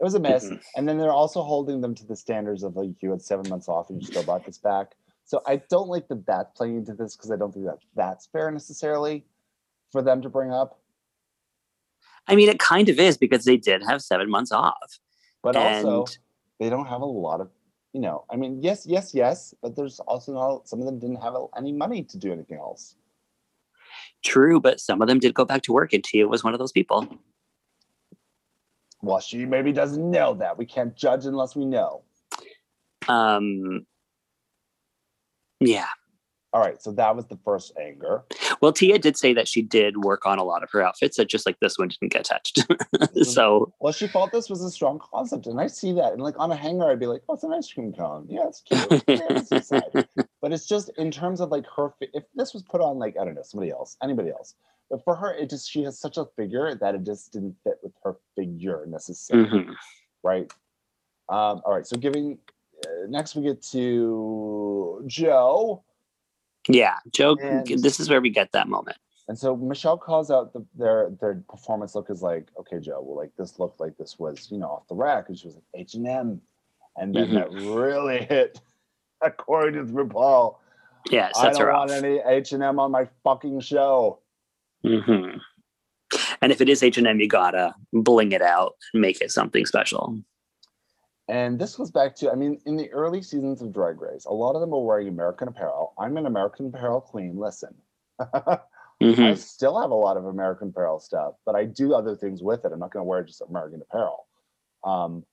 it 0.00 0.04
was 0.04 0.14
a 0.14 0.18
miss 0.18 0.46
Mhm. 0.46 0.58
and 0.76 0.88
then 0.88 0.96
they're 0.96 1.12
also 1.12 1.42
holding 1.42 1.82
them 1.82 1.94
to 1.94 2.06
the 2.06 2.16
standards 2.16 2.62
of 2.62 2.76
like 2.76 2.90
you 3.02 3.10
had 3.10 3.20
seven 3.20 3.46
months 3.50 3.68
off 3.68 3.90
and 3.90 4.00
you 4.00 4.06
still 4.06 4.22
bought 4.22 4.46
this 4.46 4.56
back 4.56 4.96
so 5.26 5.42
i 5.46 5.56
don't 5.68 5.88
like 5.88 6.08
that 6.08 6.24
that's 6.24 6.56
playing 6.56 6.76
into 6.78 6.94
this 6.94 7.14
because 7.14 7.30
i 7.30 7.36
don't 7.36 7.52
think 7.52 7.66
that 7.66 7.78
that's 7.94 8.24
fair 8.24 8.50
necessarily 8.50 9.26
for 9.92 10.00
them 10.00 10.22
to 10.22 10.30
bring 10.30 10.50
up 10.50 10.80
I 12.26 12.36
mean, 12.36 12.48
it 12.50 12.58
kind 12.58 12.88
of 12.90 12.98
is 12.98 13.16
because 13.16 13.44
they 13.46 13.56
did 13.56 13.82
have 13.82 14.02
seven 14.02 14.28
months 14.30 14.52
off. 14.52 14.98
but 15.42 15.56
also 15.56 16.04
And- 16.04 16.18
they 16.58 16.68
don't 16.68 16.86
have 16.86 17.00
a 17.00 17.04
lot 17.04 17.40
of 17.40 17.50
you 17.92 18.00
know 18.00 18.24
i 18.30 18.36
mean 18.36 18.60
yes 18.62 18.86
yes 18.86 19.14
yes 19.14 19.54
but 19.62 19.74
there's 19.74 20.00
also 20.00 20.32
not 20.32 20.68
some 20.68 20.80
of 20.80 20.86
them 20.86 20.98
didn't 20.98 21.22
have 21.22 21.34
any 21.56 21.72
money 21.72 22.02
to 22.02 22.18
do 22.18 22.32
anything 22.32 22.58
else 22.58 22.96
True, 24.24 24.60
but 24.60 24.80
some 24.80 25.00
of 25.00 25.08
them 25.08 25.18
did 25.18 25.34
go 25.34 25.44
back 25.44 25.62
to 25.62 25.72
work, 25.72 25.92
and 25.92 26.02
Tia 26.02 26.26
was 26.26 26.42
one 26.42 26.52
of 26.52 26.58
those 26.58 26.72
people. 26.72 27.06
Well, 29.00 29.20
she 29.20 29.44
maybe 29.46 29.72
doesn't 29.72 30.10
know 30.10 30.34
that. 30.34 30.58
We 30.58 30.66
can't 30.66 30.96
judge 30.96 31.24
unless 31.24 31.54
we 31.54 31.64
know. 31.64 32.02
Um, 33.06 33.86
yeah. 35.60 35.86
All 36.54 36.62
right, 36.62 36.80
so 36.80 36.90
that 36.92 37.14
was 37.14 37.26
the 37.26 37.36
first 37.44 37.72
anger. 37.78 38.24
Well, 38.62 38.72
Tia 38.72 38.98
did 38.98 39.18
say 39.18 39.34
that 39.34 39.46
she 39.46 39.60
did 39.60 39.98
work 39.98 40.24
on 40.24 40.38
a 40.38 40.44
lot 40.44 40.62
of 40.62 40.70
her 40.72 40.80
outfits, 40.82 41.18
that 41.18 41.28
just 41.28 41.44
like 41.44 41.60
this 41.60 41.76
one 41.78 41.88
didn't 41.88 42.10
get 42.10 42.24
touched. 42.24 42.66
so 43.22 43.70
Well, 43.80 43.92
she 43.92 44.06
thought 44.06 44.32
this 44.32 44.48
was 44.48 44.62
a 44.64 44.70
strong 44.70 44.98
concept, 45.12 45.46
and 45.46 45.60
I 45.60 45.66
see 45.66 45.92
that. 45.92 46.12
And 46.14 46.22
like 46.22 46.38
on 46.38 46.50
a 46.50 46.56
hanger, 46.56 46.90
I'd 46.90 46.98
be 47.00 47.06
like, 47.06 47.22
"Oh, 47.28 47.34
it's 47.34 47.44
an 47.44 47.52
ice 47.52 47.70
cream 47.70 47.92
cone. 47.92 48.26
Yeah, 48.30 48.48
it's 48.48 48.62
cute." 48.62 49.04
Yeah, 49.06 50.02
but 50.40 50.52
it's 50.52 50.66
just 50.66 50.90
in 50.96 51.10
terms 51.10 51.40
of 51.42 51.50
like 51.50 51.66
her. 51.76 51.92
If 52.00 52.24
this 52.34 52.54
was 52.54 52.62
put 52.62 52.80
on 52.80 52.98
like 52.98 53.16
I 53.20 53.26
don't 53.26 53.34
know 53.34 53.42
somebody 53.42 53.70
else, 53.70 53.98
anybody 54.02 54.30
else, 54.30 54.54
but 54.90 55.04
for 55.04 55.14
her, 55.16 55.34
it 55.34 55.50
just 55.50 55.70
she 55.70 55.82
has 55.82 55.98
such 55.98 56.16
a 56.16 56.24
figure 56.34 56.74
that 56.76 56.94
it 56.94 57.04
just 57.04 57.30
didn't 57.30 57.56
fit 57.62 57.78
with 57.82 57.92
her 58.04 58.16
figure 58.36 58.86
necessarily, 58.88 59.64
Mhm. 59.64 59.74
right? 60.22 60.50
Um, 61.28 61.60
all 61.66 61.74
right, 61.74 61.86
so 61.86 61.98
giving 61.98 62.38
uh, 62.86 63.06
next 63.08 63.34
we 63.36 63.42
get 63.42 63.60
to 63.72 65.02
Joe. 65.06 65.84
Yeah, 66.68 66.94
Joe, 67.12 67.36
And- 67.40 67.66
this 67.66 67.98
is 68.00 68.08
where 68.08 68.20
we 68.20 68.30
get 68.30 68.52
that 68.52 68.68
moment. 68.68 68.96
And 69.28 69.38
so 69.38 69.56
Michelle 69.56 69.98
calls 69.98 70.30
out 70.30 70.54
the, 70.54 70.64
their 70.74 71.10
their 71.20 71.42
performance 71.50 71.94
look 71.94 72.08
is 72.08 72.22
like, 72.22 72.48
okay, 72.58 72.78
Joe, 72.80 73.02
well, 73.02 73.16
like 73.16 73.30
this 73.36 73.58
looked 73.58 73.78
like 73.78 73.96
this 73.98 74.18
was, 74.18 74.48
you 74.50 74.56
know, 74.58 74.68
off 74.68 74.88
the 74.88 74.94
rack. 74.94 75.28
And 75.28 75.38
she 75.38 75.46
was 75.48 75.54
like 75.56 75.64
H 75.74 75.94
and 75.94 76.06
M, 76.08 76.40
and 76.96 77.14
then 77.14 77.28
Mhm. 77.28 77.34
that 77.34 77.50
really 77.70 78.24
hit. 78.24 78.58
According 79.20 79.86
to 79.86 79.92
RuPaul, 79.92 80.56
Yeah, 81.10 81.28
it 81.28 81.36
I 81.36 81.50
don't 81.50 81.68
want 81.72 81.90
off. 81.90 81.96
any 81.98 82.20
H 82.24 82.52
and 82.52 82.62
M 82.62 82.78
on 82.78 82.90
my 82.90 83.06
fucking 83.24 83.60
show. 83.60 84.20
hmm 84.82 85.36
And 86.40 86.50
if 86.52 86.60
it 86.62 86.68
is 86.70 86.82
H 86.82 86.96
and 86.96 87.06
M, 87.06 87.20
you 87.20 87.28
gotta 87.28 87.74
bling 87.92 88.32
it 88.32 88.40
out 88.42 88.76
and 88.94 89.02
make 89.02 89.20
it 89.20 89.30
something 89.30 89.66
special. 89.66 90.18
And 91.28 91.58
this 91.58 91.76
goes 91.76 91.90
back 91.90 92.14
to, 92.16 92.30
I 92.30 92.34
mean, 92.34 92.58
in 92.64 92.76
the 92.76 92.90
early 92.90 93.20
seasons 93.20 93.60
of 93.60 93.72
Drag 93.72 94.00
Race, 94.00 94.24
a 94.24 94.32
lot 94.32 94.54
of 94.54 94.60
them 94.62 94.70
were 94.70 94.84
wearing 94.84 95.08
American 95.08 95.48
apparel. 95.48 95.92
I'm 95.98 96.16
an 96.16 96.24
American 96.26 96.68
apparel 96.68 97.02
queen. 97.02 97.36
Listen, 97.36 97.74
I 98.18 98.58
Mhm. 99.00 99.36
still 99.36 99.78
have 99.80 99.90
a 99.90 99.94
lot 99.94 100.16
of 100.16 100.24
American 100.24 100.68
apparel 100.68 100.98
stuff, 100.98 101.34
but 101.44 101.54
I 101.54 101.66
do 101.66 101.94
other 101.94 102.16
things 102.16 102.42
with 102.42 102.64
it. 102.64 102.72
I'm 102.72 102.80
not 102.80 102.90
going 102.92 103.04
to 103.04 103.08
wear 103.08 103.22
just 103.22 103.42
American 103.42 103.82
apparel. 103.82 104.26
Um, 104.84 105.24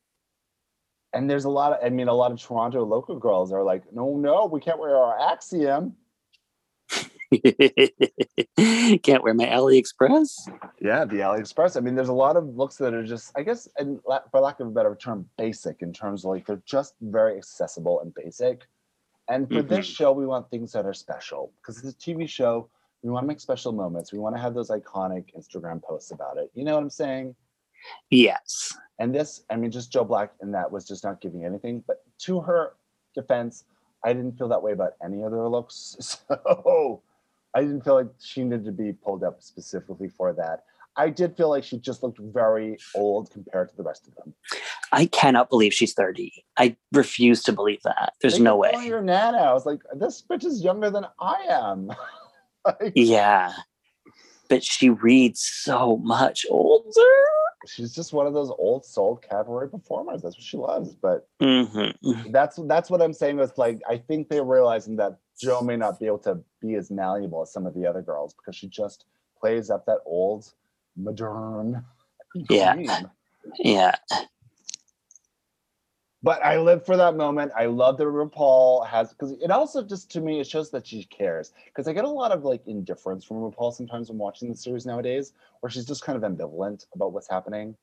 and 1.14 1.30
there's 1.30 1.46
a 1.46 1.50
lot 1.50 1.72
of, 1.74 1.80
I 1.84 1.90
mean, 1.90 2.10
a 2.10 2.14
lot 2.14 2.32
of 2.32 2.42
Toronto 2.42 2.84
local 2.84 3.18
girls 3.18 3.54
are 3.54 3.64
like, 3.64 3.92
no, 3.94 4.18
no, 4.18 4.46
we 4.46 4.60
can't 4.60 4.80
wear 4.80 4.98
our 4.98 5.18
Axiom. 5.18 5.96
Can't 9.04 9.24
wear 9.24 9.34
my 9.34 9.46
AliExpress. 9.46 10.50
Yeah, 10.80 11.06
the 11.06 11.18
AliExpress. 11.18 11.78
I 11.78 11.80
mean, 11.80 11.96
there's 11.96 12.10
a 12.10 12.14
lot 12.14 12.38
of 12.38 12.56
looks 12.56 12.78
that 12.78 12.94
are 12.94 13.04
just, 13.04 13.32
I 13.38 13.44
guess, 13.44 13.68
and 13.78 14.00
la- 14.08 14.22
for 14.32 14.40
lack 14.40 14.60
of 14.60 14.68
a 14.68 14.72
better 14.72 14.96
term, 14.96 15.28
basic 15.38 15.82
in 15.82 15.94
terms 15.94 16.24
of 16.24 16.32
like 16.32 16.46
they're 16.46 16.62
just 16.66 16.96
very 17.02 17.38
accessible 17.38 18.02
and 18.02 18.14
basic. 18.14 18.68
And 19.28 19.50
for 19.50 19.64
this 19.64 19.88
mm-hmm. 19.88 19.94
show, 19.94 20.12
we 20.12 20.28
want 20.28 20.50
things 20.52 20.72
that 20.74 20.86
are 20.86 20.94
special 20.94 21.52
because 21.62 21.84
it's 21.84 21.94
a 21.94 21.98
TV 21.98 22.30
show. 22.30 22.70
We 23.02 23.10
want 23.10 23.24
to 23.24 23.28
make 23.28 23.40
special 23.40 23.72
moments. 23.72 24.14
We 24.14 24.20
want 24.20 24.36
to 24.36 24.42
have 24.42 24.54
those 24.54 24.70
iconic 24.70 25.36
Instagram 25.36 25.82
posts 25.82 26.12
about 26.12 26.38
it. 26.38 26.52
You 26.54 26.64
know 26.64 26.76
what 26.76 26.84
I'm 26.84 26.90
saying? 26.90 27.36
Yes. 28.10 28.76
And 29.00 29.14
this, 29.14 29.44
I 29.50 29.56
mean, 29.56 29.72
just 29.72 29.92
Joe 29.92 30.04
Black 30.04 30.32
in 30.42 30.52
that 30.52 30.72
was 30.72 30.88
just 30.88 31.04
not 31.04 31.22
giving 31.22 31.44
anything. 31.44 31.84
But 31.86 32.04
to 32.20 32.40
her 32.42 32.74
defense, 33.14 33.66
I 34.04 34.14
didn't 34.14 34.38
feel 34.38 34.48
that 34.50 34.62
way 34.62 34.72
about 34.72 34.94
any 35.04 35.24
of 35.24 35.32
their 35.32 35.48
looks. 35.48 36.20
So 36.28 37.02
I 37.56 37.62
didn't 37.62 37.82
feel 37.86 37.96
like 37.96 38.08
she 38.20 38.44
needed 38.44 38.66
to 38.66 38.72
be 38.74 38.92
pulled 38.92 39.24
up 39.24 39.42
specifically 39.42 40.10
for 40.10 40.34
that. 40.34 40.66
I 40.98 41.10
did 41.10 41.36
feel 41.36 41.50
like 41.50 41.64
she 41.64 41.78
just 41.78 42.04
looked 42.04 42.20
very 42.20 42.78
old 42.94 43.32
compared 43.32 43.70
to 43.70 43.76
the 43.76 43.84
rest 43.84 44.08
of 44.08 44.16
them. 44.16 44.34
I 44.92 45.06
cannot 45.08 45.50
believe 45.50 45.74
she's 45.74 45.94
30. 45.94 46.46
I 46.58 46.76
refuse 46.92 47.44
to 47.44 47.54
believe 47.54 47.82
that. 47.84 48.14
There's 48.22 48.38
They 48.38 48.44
no 48.44 48.56
way. 48.58 48.88
her 48.90 49.02
Nana. 49.02 49.38
I 49.38 49.54
was 49.54 49.66
like, 49.66 49.82
this 49.96 50.22
bitch 50.30 50.46
is 50.46 50.64
younger 50.64 50.90
than 50.90 51.06
I 51.20 51.46
am. 51.50 51.92
Like, 52.66 52.94
Yeah. 52.96 53.54
But 54.50 54.64
she 54.64 54.90
reads 54.90 55.42
so 55.42 55.98
much 55.98 56.46
older. 56.50 57.02
she's 57.68 57.94
just 57.94 58.14
one 58.14 58.28
of 58.28 58.34
those 58.34 58.52
old 58.58 58.86
soul 58.86 59.18
cabaret 59.18 59.70
performers. 59.70 60.22
That's 60.22 60.36
what 60.36 60.44
she 60.44 60.58
loves. 60.58 60.96
But 60.96 61.28
hmm 61.42 61.90
that's 62.30 62.60
that's 62.68 62.90
what 62.90 63.02
I'm 63.02 63.14
saying. 63.14 63.40
Is 63.40 63.58
like 63.58 63.82
I 63.90 63.98
think 63.98 64.30
they're 64.30 64.44
realizing 64.44 64.96
that 64.98 65.18
Joe 65.40 65.62
may 65.62 65.76
not 65.76 66.00
be 66.00 66.06
able 66.06 66.20
to 66.20 66.40
be 66.62 66.76
as 66.76 66.92
malleable 66.92 67.42
as 67.42 67.52
some 67.52 67.66
of 67.66 67.74
the 67.74 67.86
other 67.86 68.02
girls 68.02 68.34
because 68.34 68.56
she 68.56 68.68
just 68.68 69.06
plays 69.40 69.70
up 69.70 69.86
that 69.86 70.00
old 70.06 70.54
modern 70.96 71.84
Yeah. 72.50 72.76
Yeah. 73.60 73.96
But 76.26 76.44
I 76.46 76.60
live 76.60 76.86
for 76.86 76.98
that 76.98 77.16
moment. 77.18 77.54
I 77.58 77.68
love 77.68 77.98
that 78.00 78.06
RuPaul 78.06 78.88
has 78.88 79.12
because 79.12 79.34
it 79.34 79.52
also 79.52 79.84
just 79.84 80.12
to 80.14 80.22
me 80.22 80.42
it 80.42 80.48
shows 80.48 80.72
that 80.72 80.88
she 80.88 81.06
cares. 81.06 81.54
Because 81.68 81.88
I 81.88 81.94
get 81.94 82.06
a 82.06 82.10
lot 82.10 82.34
of 82.34 82.44
like 82.46 82.64
indifference 82.68 83.26
from 83.26 83.38
RuPaul 83.40 83.74
sometimes 83.74 84.10
when 84.10 84.20
watching 84.20 84.50
the 84.52 84.58
series 84.58 84.88
nowadays, 84.88 85.34
where 85.62 85.72
she's 85.72 85.88
just 85.88 86.04
kind 86.04 86.24
of 86.24 86.30
ambivalent 86.32 86.88
about 86.96 87.14
what's 87.14 87.30
happening. 87.30 87.78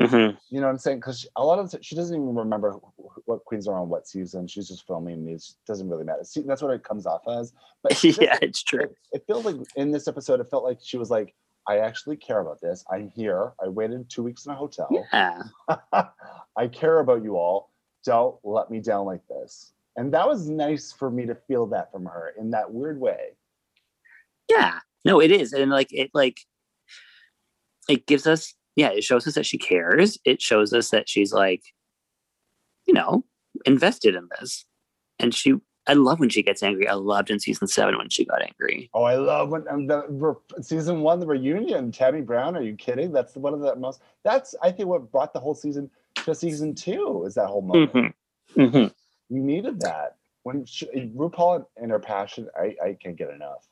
hmm 0.00 0.30
You 0.50 0.60
know 0.60 0.68
what 0.68 0.74
I'm 0.74 0.78
saying? 0.78 0.98
Because 0.98 1.26
a 1.36 1.44
lot 1.44 1.58
of 1.60 1.70
the, 1.72 1.82
she 1.82 1.96
doesn't 1.96 2.16
even 2.16 2.36
remember 2.36 2.72
wh- 2.72 3.02
wh- 3.02 3.28
what 3.28 3.44
queens 3.46 3.68
are 3.68 3.78
on 3.78 3.90
what 3.90 4.08
season. 4.08 4.48
She's 4.48 4.68
just 4.68 4.86
filming 4.86 5.26
these. 5.26 5.56
Doesn't 5.66 5.88
really 5.88 6.04
matter. 6.04 6.24
See, 6.24 6.42
that's 6.42 6.62
what 6.62 6.74
it 6.74 6.84
comes 6.84 7.06
off 7.06 7.22
as. 7.28 7.52
But 7.84 7.94
yeah, 8.20 8.38
it's 8.42 8.62
true. 8.62 8.80
it, 8.80 8.96
it 9.12 9.24
feels 9.26 9.44
like 9.46 9.56
in 9.76 9.92
this 9.92 10.08
episode, 10.08 10.40
it 10.40 10.50
felt 10.50 10.64
like 10.64 10.78
she 10.82 10.98
was 10.98 11.10
like, 11.10 11.34
"I 11.68 11.78
actually 11.78 12.16
care 12.16 12.40
about 12.40 12.60
this. 12.60 12.84
I'm 12.90 13.10
here. 13.14 13.52
I 13.62 13.68
waited 13.68 14.08
two 14.08 14.22
weeks 14.22 14.46
in 14.46 14.52
a 14.52 14.54
hotel. 14.54 14.88
Yeah. 14.90 15.42
I 16.56 16.68
care 16.68 17.00
about 17.00 17.22
you 17.22 17.36
all. 17.36 17.70
Don't 18.04 18.36
let 18.44 18.70
me 18.70 18.80
down 18.80 19.06
like 19.06 19.26
this." 19.28 19.72
And 19.96 20.12
that 20.12 20.28
was 20.28 20.48
nice 20.48 20.92
for 20.92 21.10
me 21.10 21.26
to 21.26 21.34
feel 21.34 21.66
that 21.68 21.90
from 21.90 22.04
her 22.04 22.34
in 22.38 22.50
that 22.50 22.72
weird 22.72 23.00
way. 23.00 23.36
Yeah. 24.50 24.80
No, 25.04 25.20
it 25.20 25.30
is. 25.30 25.52
And 25.52 25.70
like 25.70 25.92
it 25.92 26.10
like 26.12 26.40
it 27.88 28.06
gives 28.06 28.26
us 28.26 28.54
yeah, 28.76 28.88
it 28.88 29.04
shows 29.04 29.26
us 29.26 29.34
that 29.34 29.46
she 29.46 29.56
cares. 29.58 30.18
It 30.24 30.42
shows 30.42 30.72
us 30.74 30.90
that 30.90 31.08
she's 31.08 31.32
like, 31.32 31.62
you 32.86 32.92
know, 32.92 33.24
invested 33.64 34.14
in 34.14 34.28
this. 34.38 34.66
And 35.18 35.34
she 35.34 35.54
I 35.88 35.92
love 35.94 36.18
when 36.20 36.28
she 36.28 36.42
gets 36.42 36.62
angry. 36.62 36.88
I 36.88 36.94
loved 36.94 37.30
in 37.30 37.38
season 37.38 37.68
seven 37.68 37.96
when 37.96 38.08
she 38.08 38.24
got 38.24 38.42
angry. 38.42 38.90
Oh, 38.92 39.04
I 39.04 39.16
love 39.16 39.50
when 39.50 39.66
um, 39.68 39.86
the 39.86 40.04
re- 40.08 40.34
season 40.62 41.00
one, 41.00 41.20
the 41.20 41.26
reunion. 41.26 41.92
Tammy 41.92 42.20
Brown, 42.22 42.56
are 42.56 42.62
you 42.62 42.74
kidding? 42.74 43.12
That's 43.12 43.36
one 43.36 43.54
of 43.54 43.60
the 43.60 43.76
most. 43.76 44.00
That's 44.24 44.54
I 44.62 44.72
think 44.72 44.88
what 44.88 45.10
brought 45.12 45.32
the 45.32 45.40
whole 45.40 45.54
season 45.54 45.90
to 46.24 46.34
season 46.34 46.74
two 46.74 47.24
is 47.26 47.34
that 47.34 47.46
whole 47.46 47.62
moment. 47.62 48.14
hmm 48.54 48.62
hmm 48.70 48.86
We 49.28 49.40
needed 49.40 49.80
that 49.80 50.16
when 50.42 50.64
she, 50.64 50.86
RuPaul 51.14 51.66
and 51.76 51.90
her 51.90 51.98
passion. 52.00 52.48
I 52.58 52.74
I 52.84 52.96
can't 53.00 53.16
get 53.16 53.30
enough. 53.30 53.66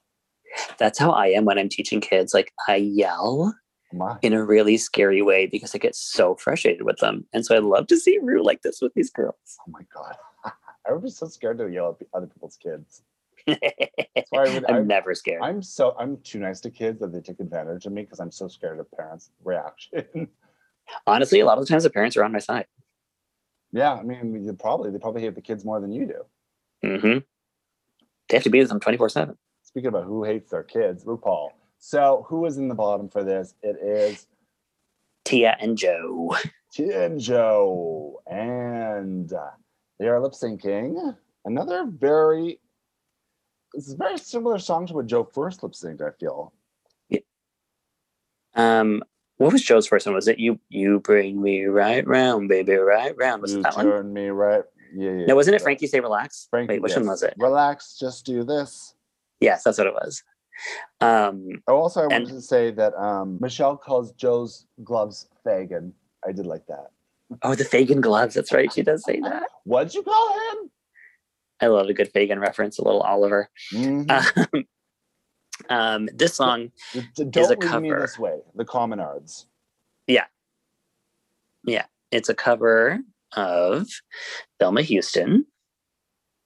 That's 0.79 0.99
how 0.99 1.11
I 1.11 1.29
am 1.29 1.45
when 1.45 1.59
I'm 1.59 1.69
teaching 1.69 2.01
kids. 2.01 2.33
Like 2.35 2.53
I 2.69 2.77
yell 2.77 3.55
My 3.93 4.19
in 4.23 4.33
a 4.33 4.45
really 4.45 4.77
scary 4.77 5.21
way 5.23 5.47
because 5.47 5.75
I 5.75 5.79
get 5.79 5.97
so 5.97 6.37
frustrated 6.37 6.83
with 6.83 6.99
them. 6.99 7.27
And 7.33 7.45
so 7.45 7.57
I 7.57 7.59
love 7.59 7.89
to 7.89 7.97
see 7.97 8.19
Rue 8.23 8.43
like 8.43 8.63
this 8.63 8.81
with 8.81 8.95
these 8.95 9.11
girls. 9.11 9.35
oh 9.61 9.71
my 9.71 9.81
god, 9.95 10.17
I 10.87 10.93
would 10.93 11.03
be 11.03 11.11
so 11.11 11.27
scared 11.27 11.59
to 11.59 11.69
yell 11.69 11.97
at 12.01 12.07
other 12.15 12.27
people's 12.27 12.57
kids. 12.57 13.03
That's 13.47 14.31
why 14.31 14.45
I 14.47 14.55
would- 14.55 14.65
I'm 14.69 14.75
I'm- 14.77 14.87
never 14.87 15.15
scared. 15.15 15.43
I'm 15.43 15.63
so 15.63 15.95
I'm 15.99 16.19
too 16.19 16.39
nice 16.39 16.61
to 16.63 16.71
kids 16.71 17.01
that 17.01 17.13
they 17.13 17.21
take 17.21 17.41
advantage 17.41 17.87
of 17.87 17.93
me 17.93 18.03
because 18.03 18.21
I'm 18.21 18.31
so 18.31 18.49
scared 18.49 18.79
of 18.81 18.91
parents' 18.93 19.31
reaction. 19.45 20.29
Honestly, 21.07 21.41
a 21.41 21.47
lot 21.47 21.59
of 21.59 21.65
the 21.65 21.69
times 21.69 21.83
the 21.85 21.91
parents 21.91 22.17
are 22.17 22.25
on 22.25 22.33
my 22.33 22.39
side. 22.39 22.67
yeah, 23.73 23.95
I 23.95 24.03
mean, 24.03 24.45
you 24.45 24.53
probably 24.53 24.91
they 24.91 24.99
probably 24.99 25.23
hate 25.23 25.35
the 25.35 25.41
kids 25.43 25.65
more 25.65 25.81
than 25.81 25.93
you 25.93 26.07
do. 26.07 26.25
Mm-hmm. 26.89 27.19
They 28.29 28.37
have 28.37 28.45
to 28.45 28.51
be 28.51 28.61
with 28.61 28.69
them 28.69 28.81
24 28.81 29.09
7. 29.09 29.37
Speaking 29.63 29.89
about 29.89 30.05
who 30.05 30.25
hates 30.25 30.51
their 30.51 30.63
kids, 30.63 31.05
RuPaul. 31.05 31.49
So 31.79 32.25
who 32.29 32.45
is 32.47 32.57
in 32.59 32.69
the 32.69 32.75
bottom 32.75 33.09
for 33.09 33.25
this? 33.25 33.55
It 33.63 33.77
is 33.83 34.27
Tia 35.25 35.57
and 35.61 35.77
Joe. 35.77 36.35
Tia 36.73 37.07
and 37.07 37.21
Joe, 37.21 38.21
and 38.27 39.33
uh, 39.33 39.51
they 39.99 40.09
are 40.09 40.21
lip 40.21 40.33
syncing. 40.33 41.17
Another 41.45 41.87
very, 41.87 42.59
it's 43.75 43.93
a 43.93 43.97
very 43.97 44.19
similar 44.19 44.59
song 44.59 44.87
to 44.87 44.95
what 44.95 45.07
Joe 45.07 45.25
first 45.25 45.63
lip 45.63 45.73
synced. 45.73 46.03
I 46.03 46.11
feel. 46.19 46.53
Um, 48.57 49.03
what 49.39 49.53
was 49.53 49.63
Joe's 49.63 49.87
first 49.89 50.07
one? 50.07 50.15
Was 50.15 50.29
it 50.29 50.39
you? 50.39 50.61
You 50.69 51.01
bring 51.01 51.43
me 51.43 51.65
right 51.65 52.07
round, 52.07 52.49
baby, 52.49 52.75
right 52.75 53.15
round. 53.17 53.43
Was 53.43 53.53
you 53.53 53.59
it 53.61 53.63
that 53.65 53.77
one? 53.77 53.87
turn 53.87 54.13
me 54.13 54.29
right. 54.29 54.63
Yeah, 54.95 55.11
yeah. 55.11 55.27
No, 55.27 55.35
wasn't 55.35 55.57
it. 55.57 55.63
Frankie 55.63 55.89
Say 55.89 55.99
Relax? 55.99 56.47
Frankie, 56.51 56.75
Wait, 56.75 56.83
which 56.83 56.91
yes. 56.91 56.99
one 56.99 57.09
was 57.09 57.23
it? 57.25 57.35
Relax, 57.39 57.99
just 57.99 58.25
do 58.25 58.45
this. 58.45 58.95
Yes, 59.41 59.65
that's 59.65 59.79
what 59.79 59.89
it 59.89 59.93
was. 59.95 60.23
Um, 61.01 61.49
Oh, 61.67 61.79
also, 61.79 62.03
I 62.03 62.07
wanted 62.07 62.29
to 62.29 62.41
say 62.41 62.71
that 62.71 62.95
um, 62.95 63.39
Michelle 63.41 63.77
calls 63.77 64.13
Joe's 64.13 64.67
gloves 64.85 65.29
Fagin. 65.45 65.93
I 66.27 66.31
did 66.31 66.47
like 66.47 66.65
that. 66.69 66.91
Oh, 67.43 67.55
the 67.55 67.65
Fagin 67.65 68.01
gloves. 68.01 68.35
That's 68.35 68.53
right. 68.53 68.73
She 68.73 68.83
does 68.83 69.05
say 69.05 69.21
that. 69.21 69.49
What'd 69.65 69.95
you 69.95 70.03
call 70.03 70.35
him? 70.39 70.71
I 71.61 71.67
love 71.69 71.89
a 71.89 71.95
good 71.95 72.13
Fagin 72.13 72.41
reference, 72.41 72.79
a 72.79 72.85
little 72.85 73.01
Oliver. 73.03 73.49
Mhm. 73.73 74.11
Um, 74.11 74.67
um, 75.71 76.09
this 76.15 76.35
song, 76.35 76.71
Don't 77.31 77.37
a 77.37 77.49
leave 77.51 77.61
me 77.61 77.91
cover. 77.91 78.01
this 78.01 78.19
way. 78.19 78.41
The 78.55 78.65
Communards. 78.65 79.47
Yeah. 80.07 80.27
Yeah, 81.65 81.87
it's 82.11 82.29
a 82.29 82.35
cover 82.35 83.01
of 83.37 83.89
Thelma 84.61 84.83
Houston. 84.83 85.47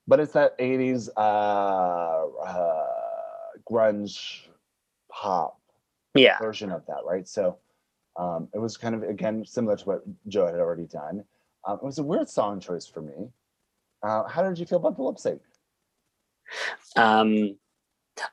But 0.07 0.21
it's 0.21 0.33
that 0.33 0.57
80s 0.59 1.09
uh, 1.17 1.21
uh, 1.21 2.87
grunge 3.69 4.41
pop 5.11 5.61
Yeah. 6.15 6.39
version 6.39 6.71
of 6.71 6.87
that, 6.87 7.01
right? 7.05 7.27
So 7.29 7.59
um, 8.19 8.49
it 8.53 8.59
was 8.59 8.77
kind 8.77 8.95
of, 8.95 9.03
again, 9.05 9.45
similar 9.47 9.77
to 9.77 9.85
what 9.85 10.03
Joe 10.27 10.47
had 10.47 10.57
already 10.57 10.87
done. 10.87 11.25
Um, 11.67 11.79
it 11.81 11.85
was 11.85 11.99
a 11.99 12.03
weird 12.03 12.29
song 12.29 12.61
choice 12.61 12.87
for 12.87 13.01
me. 13.01 13.31
Uh, 14.03 14.25
how 14.29 14.43
did 14.43 14.59
you 14.59 14.67
feel 14.67 14.79
about 14.79 14.97
the 14.97 15.03
lip 15.03 15.19
sync? 15.19 15.41
Um, 16.97 17.57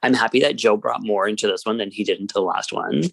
I'm 0.02 0.14
happy 0.14 0.40
that 0.42 0.56
Joe 0.56 0.78
brought 0.78 1.04
more 1.04 1.28
into 1.28 1.48
this 1.48 1.66
one 1.66 1.78
than 1.78 1.92
he 1.92 2.04
did 2.04 2.20
into 2.20 2.34
the 2.34 2.42
last 2.42 2.74
one. 2.74 3.04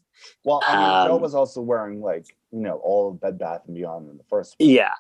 Well, 0.45 0.63
I 0.67 0.77
mean, 0.77 1.09
Joe 1.09 1.17
Um, 1.17 1.23
was 1.23 1.35
also 1.35 1.61
wearing 1.61 2.01
like, 2.01 2.37
you 2.51 2.61
know, 2.61 2.77
all 2.77 3.11
of 3.11 3.21
Bed 3.21 3.39
Bath 3.39 3.63
and 3.67 3.75
Beyond 3.75 4.11
in 4.11 4.17
the 4.17 4.25
first 4.25 4.55
one. 4.59 4.69
Yeah, 4.71 4.93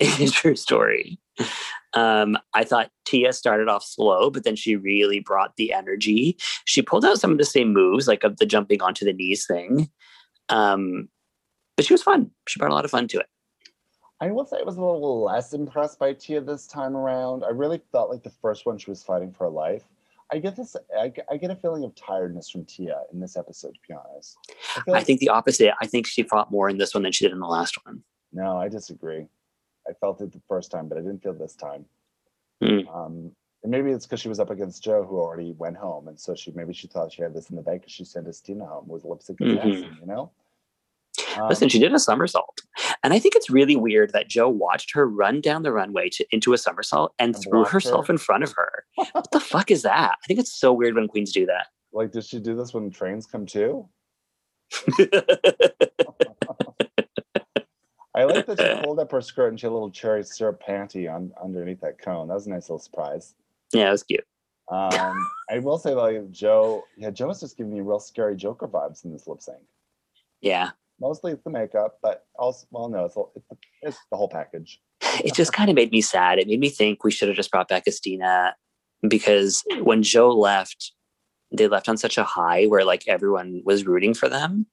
true 0.32 0.56
story. 0.56 1.18
Um, 1.94 2.38
I 2.54 2.64
thought 2.64 2.90
Tia 3.04 3.32
started 3.32 3.68
off 3.68 3.84
slow, 3.84 4.30
but 4.30 4.44
then 4.44 4.56
she 4.56 4.76
really 4.76 5.20
brought 5.20 5.56
the 5.56 5.72
energy. 5.72 6.36
She 6.64 6.82
pulled 6.82 7.04
out 7.04 7.20
some 7.20 7.32
of 7.32 7.38
the 7.38 7.44
same 7.44 7.72
moves, 7.72 8.08
like 8.08 8.24
of 8.24 8.38
the 8.38 8.46
jumping 8.46 8.82
onto 8.82 9.04
the 9.04 9.12
knees 9.12 9.46
thing. 9.46 9.90
Um, 10.48 11.08
but 11.82 11.86
she 11.86 11.94
was 11.94 12.02
fun. 12.02 12.30
She 12.48 12.58
brought 12.58 12.70
a 12.70 12.74
lot 12.74 12.84
of 12.84 12.90
fun 12.90 13.08
to 13.08 13.18
it. 13.18 13.26
I 14.20 14.30
will 14.30 14.44
say 14.44 14.58
I 14.60 14.62
was 14.62 14.76
a 14.76 14.80
little 14.80 15.24
less 15.24 15.52
impressed 15.52 15.98
by 15.98 16.12
Tia 16.12 16.40
this 16.40 16.66
time 16.68 16.96
around. 16.96 17.44
I 17.44 17.48
really 17.50 17.80
felt 17.90 18.08
like 18.10 18.22
the 18.22 18.30
first 18.30 18.66
one 18.66 18.78
she 18.78 18.88
was 18.90 19.02
fighting 19.02 19.32
for 19.32 19.44
her 19.44 19.50
life. 19.50 19.82
I 20.32 20.38
get 20.38 20.54
this. 20.56 20.76
I, 20.98 21.08
get- 21.08 21.26
I 21.30 21.36
get 21.36 21.50
a 21.50 21.56
feeling 21.56 21.82
of 21.84 21.94
tiredness 21.94 22.48
from 22.48 22.64
Tia 22.64 23.00
in 23.12 23.18
this 23.20 23.36
episode. 23.36 23.74
To 23.74 23.80
be 23.88 23.94
honest, 23.94 24.38
I 24.86 24.90
like- 24.92 25.06
think 25.06 25.20
the 25.20 25.28
opposite. 25.28 25.74
I 25.80 25.86
think 25.86 26.06
she 26.06 26.22
fought 26.22 26.50
more 26.52 26.68
in 26.70 26.78
this 26.78 26.94
one 26.94 27.02
than 27.02 27.12
she 27.12 27.24
did 27.24 27.32
in 27.32 27.40
the 27.40 27.46
last 27.46 27.76
one. 27.84 28.02
no, 28.32 28.56
I 28.56 28.68
disagree. 28.68 29.26
I 29.88 29.92
felt 29.94 30.20
it 30.20 30.30
the 30.32 30.40
first 30.48 30.70
time, 30.70 30.88
but 30.88 30.96
I 30.96 31.00
didn't 31.00 31.22
feel 31.22 31.32
this 31.34 31.56
time. 31.56 31.84
Hmm. 32.62 32.86
Um, 32.88 33.32
and 33.64 33.70
maybe 33.72 33.90
it's 33.90 34.06
because 34.06 34.20
she 34.20 34.28
was 34.28 34.38
up 34.40 34.50
against 34.50 34.82
Joe, 34.84 35.02
who 35.04 35.18
already 35.18 35.52
went 35.58 35.76
home, 35.76 36.06
and 36.08 36.18
so 36.18 36.34
she 36.36 36.52
maybe 36.52 36.72
she 36.72 36.86
thought 36.86 37.12
she 37.12 37.22
had 37.22 37.34
this 37.34 37.50
in 37.50 37.56
the 37.56 37.62
bag 37.62 37.80
because 37.80 37.92
she 37.92 38.04
sent 38.04 38.26
Asttina 38.28 38.66
home 38.68 38.86
with 38.86 39.04
lip 39.04 39.22
sync 39.22 39.40
Mhm. 39.40 39.52
assassin. 39.58 39.98
You 40.00 40.06
know. 40.06 40.30
Um, 41.38 41.48
Listen, 41.48 41.68
she 41.68 41.78
did 41.78 41.92
a 41.94 41.98
somersault. 41.98 42.60
And 43.02 43.12
I 43.12 43.18
think 43.18 43.34
it's 43.36 43.50
really 43.50 43.76
weird 43.76 44.12
that 44.12 44.28
Joe 44.28 44.48
watched 44.48 44.92
her 44.94 45.08
run 45.08 45.40
down 45.40 45.62
the 45.62 45.72
runway 45.72 46.08
to, 46.10 46.26
into 46.30 46.52
a 46.52 46.58
somersault 46.58 47.14
and 47.18 47.34
And 47.34 47.44
threw 47.44 47.64
herself 47.64 48.06
her. 48.08 48.12
in 48.14 48.18
front 48.18 48.44
of 48.44 48.52
her. 48.56 48.84
what 49.12 49.30
the 49.32 49.40
fuck 49.40 49.70
is 49.70 49.82
that? 49.82 50.16
I 50.22 50.26
think 50.26 50.40
it's 50.40 50.52
so 50.52 50.72
weird 50.72 50.94
when 50.94 51.08
queens 51.08 51.32
do 51.32 51.46
that. 51.46 51.68
like, 51.92 52.12
did 52.12 52.24
she 52.24 52.38
do 52.38 52.54
this 52.56 52.72
when 52.74 52.90
trains 52.90 53.26
come 53.26 53.46
too? 53.46 53.88
I 58.14 58.24
like 58.24 58.44
that 58.46 58.60
she 58.60 58.84
pulled 58.84 58.98
up 59.00 59.10
her 59.12 59.22
skirt 59.22 59.48
and 59.48 59.58
she 59.58 59.64
had 59.66 59.70
a 59.70 59.74
little 59.74 59.90
cherry 59.90 60.22
syrup 60.22 60.62
panty 60.66 61.12
on 61.12 61.32
underneath 61.42 61.80
that 61.80 61.98
cone. 61.98 62.28
That 62.28 62.34
was 62.34 62.46
a 62.46 62.50
nice 62.50 62.64
little 62.68 62.78
surprise. 62.78 63.34
yeah, 63.72 63.88
it 63.88 63.92
was 63.92 64.02
cute. 64.02 64.24
Um, 64.70 65.26
I 65.50 65.58
will 65.60 65.78
say 65.78 65.94
like 65.94 66.30
Joe, 66.30 66.84
yeah, 66.96 67.10
Joe 67.10 67.28
was 67.28 67.40
just 67.40 67.56
giving 67.56 67.72
me 67.72 67.80
real 67.80 68.00
scary 68.00 68.36
Joker 68.36 68.68
vibes 68.68 69.04
in 69.04 69.12
this 69.12 69.26
lip 69.26 69.40
sync. 69.40 69.58
Yeah. 70.42 70.70
Mostly 71.02 71.32
it's 71.32 71.42
the 71.42 71.50
makeup, 71.50 71.98
but 72.00 72.26
also 72.38 72.64
well, 72.70 72.88
no, 72.88 73.04
it's 73.06 73.16
it's 73.34 73.48
the, 73.50 73.56
it's 73.82 73.98
the 74.10 74.16
whole 74.16 74.28
package. 74.28 74.80
It 75.24 75.34
just 75.34 75.52
kind 75.52 75.68
of 75.68 75.74
made 75.74 75.90
me 75.90 76.00
sad. 76.00 76.38
It 76.38 76.46
made 76.46 76.60
me 76.60 76.68
think 76.68 77.02
we 77.02 77.10
should 77.10 77.26
have 77.26 77.36
just 77.36 77.50
brought 77.50 77.66
back 77.66 77.86
Asttina 77.86 78.52
because 79.08 79.64
when 79.82 80.04
Joe 80.04 80.30
left, 80.30 80.92
they 81.50 81.66
left 81.66 81.88
on 81.88 81.96
such 81.96 82.18
a 82.18 82.22
high 82.22 82.66
where 82.66 82.84
like 82.84 83.08
everyone 83.08 83.62
was 83.64 83.84
rooting 83.84 84.14
for 84.14 84.28
them. 84.28 84.66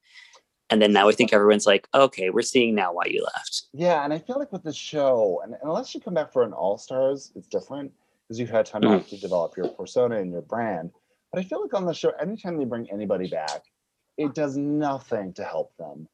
And 0.70 0.84
then 0.84 0.94
now 0.94 1.10
I 1.10 1.14
think 1.14 1.34
everyone's 1.34 1.66
like, 1.66 1.88
okay, 1.96 2.30
we're 2.30 2.44
seeing 2.44 2.76
now 2.76 2.94
why 2.94 3.06
you 3.08 3.26
left. 3.36 3.64
Yeah, 3.74 4.04
and 4.04 4.14
I 4.14 4.20
feel 4.20 4.38
like 4.38 4.52
with 4.52 4.62
the 4.62 4.72
show, 4.72 5.42
and 5.44 5.56
unless 5.64 5.96
you 5.96 6.00
come 6.00 6.14
back 6.14 6.32
for 6.32 6.44
an 6.44 6.54
All 6.54 6.78
Stars, 6.78 7.32
it's 7.36 7.48
different 7.48 7.92
because 8.28 8.40
you've 8.40 8.52
had 8.52 8.68
time 8.68 8.84
off 8.84 9.10
to 9.10 9.16
mm. 9.16 9.22
develop 9.22 9.58
your 9.58 9.70
persona 9.70 10.18
and 10.20 10.32
your 10.32 10.44
brand. 10.44 10.92
But 11.34 11.40
I 11.40 11.44
feel 11.44 11.64
like 11.64 11.74
on 11.74 11.86
the 11.86 11.94
show, 11.94 12.12
anytime 12.22 12.58
they 12.58 12.66
bring 12.66 12.88
anybody 12.92 13.28
back, 13.28 13.64
it 14.20 14.36
does 14.36 14.58
nothing 14.58 15.34
to 15.34 15.44
help 15.44 15.76
them. 15.78 16.08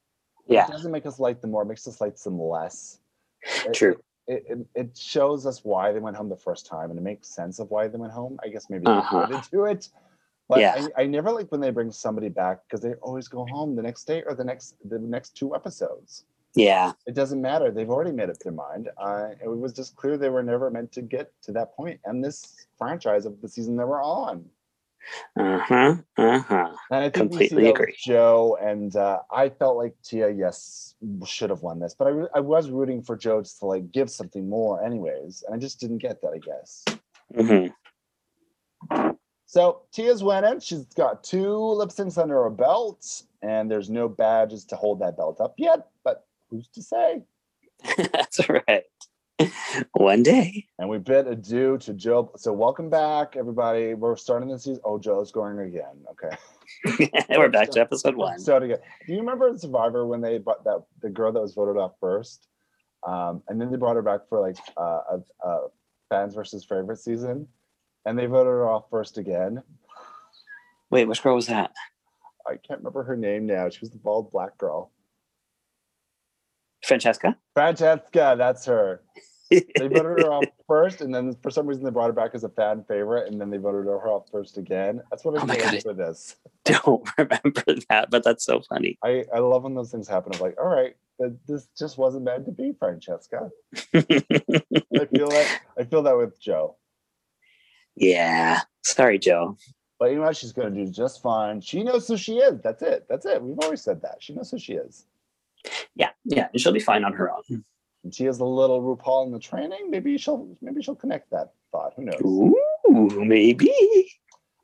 Yeah. 0.47 0.67
It 0.67 0.72
doesn't 0.72 0.91
make 0.91 1.05
us 1.05 1.19
like 1.19 1.41
them 1.41 1.51
more, 1.51 1.63
it 1.63 1.65
makes 1.65 1.88
us 1.88 1.99
like 2.01 2.15
them 2.17 2.39
less. 2.39 2.99
It- 3.65 3.73
True. 3.73 3.97
It, 4.27 4.43
it, 4.49 4.57
it 4.73 4.97
shows 4.97 5.45
us 5.45 5.63
why 5.63 5.91
they 5.91 5.99
went 5.99 6.17
home 6.17 6.30
the 6.30 6.35
first 6.35 6.65
time 6.65 6.89
and 6.89 6.97
it 6.97 7.03
makes 7.03 7.27
sense 7.27 7.59
of 7.59 7.69
why 7.69 7.88
they 7.88 7.97
went 7.99 8.11
home. 8.11 8.39
I 8.43 8.47
guess 8.47 8.72
maybe 8.72 8.88
Uh-huh. 8.88 9.27
they 9.27 9.39
to 9.51 9.65
it. 9.65 9.89
But 10.49 10.59
Yeah. 10.61 10.88
I, 10.97 11.03
I 11.03 11.05
never 11.05 11.30
like 11.31 11.51
when 11.51 11.61
they 11.61 11.69
bring 11.69 11.91
somebody 11.91 12.30
back 12.30 12.61
because 12.67 12.81
they 12.81 12.93
always 13.03 13.27
go 13.27 13.45
home 13.51 13.76
the 13.76 13.84
next 13.84 14.05
day 14.05 14.23
or 14.26 14.34
the 14.34 14.43
next 14.43 14.76
the 14.89 14.97
next 14.97 15.38
two 15.38 15.53
episodes 15.55 16.26
Yeah. 16.55 16.93
it 17.05 17.13
doesn't 17.13 17.39
matter. 17.39 17.69
They've 17.69 17.89
already 17.89 18.11
made 18.13 18.31
up 18.31 18.39
their 18.39 18.51
mind. 18.51 18.89
Uh, 18.97 19.30
it 19.43 19.47
was 19.47 19.73
just 19.73 19.95
clear 19.95 20.17
they 20.17 20.30
were 20.30 20.41
never 20.43 20.72
meant 20.72 20.91
to 20.93 21.03
get 21.03 21.31
to 21.43 21.51
that 21.51 21.76
point 21.76 21.99
and 22.05 22.23
this 22.23 22.65
franchise 22.80 23.27
of 23.27 23.39
the 23.43 23.47
season 23.47 23.76
they 23.77 23.84
were 23.84 24.01
on. 24.01 24.43
Uh-huh. 25.38 25.95
Uh-huh. 26.18 26.69
And 26.91 26.99
I 26.99 27.03
think 27.03 27.14
Completely 27.14 27.69
agree. 27.69 27.95
Joe 27.98 28.57
and 28.61 28.95
uh, 28.95 29.19
I 29.32 29.49
felt 29.49 29.77
like 29.77 29.95
Tia, 30.03 30.30
yes, 30.32 30.95
should 31.26 31.49
have 31.49 31.61
won 31.61 31.80
this, 31.80 31.95
but 31.98 32.07
I, 32.07 32.11
re- 32.11 32.27
I 32.36 32.40
was 32.40 32.69
rooting 32.69 33.02
for 33.02 33.15
Joe 33.18 33.41
to 33.41 33.65
like 33.65 33.91
give 33.91 34.10
something 34.10 34.48
more, 34.48 34.84
anyways, 34.84 35.44
and 35.45 35.56
I 35.56 35.60
just 35.60 35.80
didn't 35.80 35.99
get 35.99 36.22
that, 36.22 36.32
I 36.34 36.40
guess. 36.40 36.86
hmm 37.36 37.68
So 39.45 39.82
Tia's 39.94 40.23
winning. 40.23 40.60
She's 40.60 40.86
got 40.86 41.23
two 41.23 41.57
lip 41.57 41.90
syncs 41.90 42.22
under 42.22 42.44
her 42.44 42.49
belt, 42.49 43.23
and 43.41 43.69
there's 43.69 43.90
no 43.90 44.07
badges 44.07 44.65
to 44.65 44.76
hold 44.76 44.99
that 45.02 45.18
belt 45.18 45.41
up 45.41 45.56
yet, 45.57 45.88
but 46.03 46.26
who's 46.49 46.68
to 46.69 46.82
say? 46.82 47.23
That's 47.98 48.48
right. 48.49 48.84
One 49.94 50.24
day. 50.24 50.68
And 50.80 50.90
we 50.90 50.98
bid 50.98 51.28
adieu 51.28 51.78
to 51.80 51.94
Joe. 51.94 52.32
So 52.38 52.53
welcome 52.53 52.90
back, 52.90 53.36
everybody. 53.36 53.94
We're 53.94 54.16
starting 54.16 54.49
the 54.49 54.60
season. 54.60 54.82
Oh, 54.86 54.98
Joe's 54.98 55.32
going 55.32 55.60
again. 55.60 56.06
Okay. 56.12 57.12
We're 57.30 57.49
back 57.49 57.72
to 57.72 57.82
episode 57.82 58.16
one. 58.16 58.40
So 58.40 58.57
again. 58.57 58.78
Do 59.06 59.14
you 59.14 59.20
remember 59.20 59.49
in 59.49 59.57
Survivor 59.57 60.06
when 60.06 60.22
they 60.22 60.38
brought 60.38 60.64
that 60.64 60.84
the 61.02 61.10
girl 61.10 61.32
that 61.34 61.41
was 61.41 61.53
voted 61.53 61.78
off 61.78 61.94
first, 61.99 62.48
um, 63.06 63.44
and 63.48 63.60
then 63.60 63.72
they 63.72 63.78
brought 63.78 63.95
her 63.95 64.02
back 64.02 64.22
for 64.30 64.40
like 64.40 64.57
uh, 64.78 65.02
a, 65.12 65.48
a 65.48 65.68
fans 66.10 66.34
versus 66.34 66.64
favorite 66.64 66.99
season, 66.99 67.48
and 68.06 68.18
they 68.18 68.26
voted 68.26 68.48
her 68.48 68.70
off 68.70 68.86
first 68.90 69.18
again. 69.18 69.62
Wait, 70.90 71.06
which 71.06 71.22
girl 71.22 71.36
was 71.36 71.48
that? 71.48 71.72
I 72.48 72.52
can't 72.52 72.80
remember 72.80 73.03
her 73.03 73.18
name 73.18 73.45
now. 73.48 73.70
She 73.70 73.80
was 73.82 73.90
the 73.90 73.98
bald 73.98 74.32
black 74.32 74.57
girl. 74.57 74.91
Francesca? 76.86 77.36
Francesca, 77.53 78.36
that's 78.38 78.66
her. 78.66 79.02
They 79.52 79.62
voted 79.88 80.03
her 80.06 80.32
off 80.32 80.45
first, 80.68 81.02
and 81.02 81.14
then 81.14 81.36
for 81.44 81.52
some 81.52 81.68
reason 81.68 81.84
they 81.84 81.91
brought 81.91 82.07
her 82.07 82.14
back 82.14 82.32
as 82.34 82.44
a 82.44 82.49
fan 82.49 82.84
favorite, 82.88 83.32
and 83.32 83.40
then 83.40 83.52
they 83.52 83.57
voted 83.57 83.86
her 83.86 84.07
off 84.07 84.26
first 84.32 84.57
again. 84.57 85.02
That's 85.12 85.24
what 85.24 85.36
Oh 85.38 85.41
I'm 85.41 85.48
God. 85.48 85.82
for 85.84 85.94
this. 85.94 86.36
Don't 86.66 87.07
remember 87.16 87.64
that, 87.90 88.10
but 88.10 88.24
that's 88.24 88.44
so 88.44 88.62
funny. 88.68 88.98
I, 89.03 89.24
I 89.34 89.38
love 89.40 89.62
when 89.64 89.76
those 89.76 89.91
things 89.91 90.07
happen. 90.07 90.32
I'm 90.34 90.41
like, 90.41 90.57
all 90.60 90.68
right, 90.68 90.95
this 91.48 91.68
just 91.78 91.99
wasn't 91.99 92.24
meant 92.26 92.45
to 92.48 92.52
be, 92.52 92.74
Francesca. 92.80 93.52
I 93.94 94.02
feel 94.02 95.30
that 95.30 95.62
I 95.78 95.84
feel 95.84 96.02
that 96.02 96.18
with 96.18 96.41
Joe. 96.41 96.76
yeah. 97.95 98.62
Sorry, 98.84 99.20
Joe. 99.20 99.57
But 99.99 100.10
you 100.10 100.16
know 100.18 100.24
what? 100.24 100.38
She's 100.38 100.53
gonna 100.53 100.72
do 100.72 100.88
just 100.88 101.22
fine. 101.22 101.62
She 101.62 101.84
knows 101.84 102.07
who 102.07 102.18
she 102.18 102.38
is. 102.38 102.62
That's 102.62 102.82
it. 102.82 103.06
That's 103.07 103.26
it. 103.28 103.41
We've 103.41 103.60
always 103.60 103.82
said 103.82 104.02
that. 104.02 104.18
She 104.22 104.34
knows 104.34 104.49
who 104.52 104.57
she 104.60 104.74
is. 104.74 105.06
Yeah, 105.96 106.10
yeah. 106.26 106.48
And 106.52 106.62
she'll 106.62 106.74
be 106.74 106.80
fine 106.80 107.04
on 107.04 107.14
her 107.14 107.32
own. 107.32 107.64
She 108.12 108.26
has 108.26 108.40
a 108.40 108.46
little 108.46 108.82
RuPaul 108.82 109.26
in 109.26 109.32
the 109.32 109.40
training. 109.40 109.90
Maybe 109.90 110.18
she'll 110.18 110.56
maybe 110.62 110.82
she'll 110.82 110.96
connect 110.96 111.32
that 111.32 111.54
thought. 111.72 111.94
Who 111.96 112.06
knows? 112.06 112.22
Ooh, 112.24 113.26
maybe. 113.26 113.72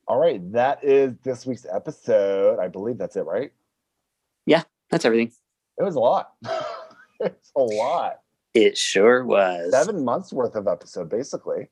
All 0.07 0.19
right, 0.19 0.39
that 0.51 0.83
is 0.83 1.13
this 1.23 1.45
week's 1.45 1.65
episode. 1.71 2.59
I 2.59 2.67
believe 2.67 2.97
that's 2.97 3.15
it, 3.15 3.25
right? 3.25 3.51
Yeah, 4.45 4.63
that's 4.89 5.05
everything. 5.05 5.31
It 5.79 5.83
was 5.83 5.95
a 5.95 5.99
lot. 5.99 6.33
it's 7.19 7.51
a 7.55 7.61
lot. 7.61 8.19
It 8.53 8.77
sure 8.77 9.25
was. 9.25 9.71
Seven 9.71 10.03
months 10.03 10.33
worth 10.33 10.55
of 10.55 10.67
episode, 10.67 11.09
basically. 11.09 11.69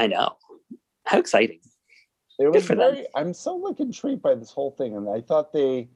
I 0.00 0.06
know. 0.06 0.36
How 1.04 1.18
exciting. 1.18 1.60
It 2.38 2.52
was 2.52 2.64
for 2.64 2.74
them. 2.74 2.94
very. 2.94 3.06
I'm 3.14 3.34
so 3.34 3.54
like 3.54 3.80
intrigued 3.80 4.22
by 4.22 4.34
this 4.34 4.50
whole 4.50 4.72
thing, 4.72 4.96
and 4.96 5.08
I 5.08 5.20
thought 5.20 5.52
they 5.52 5.88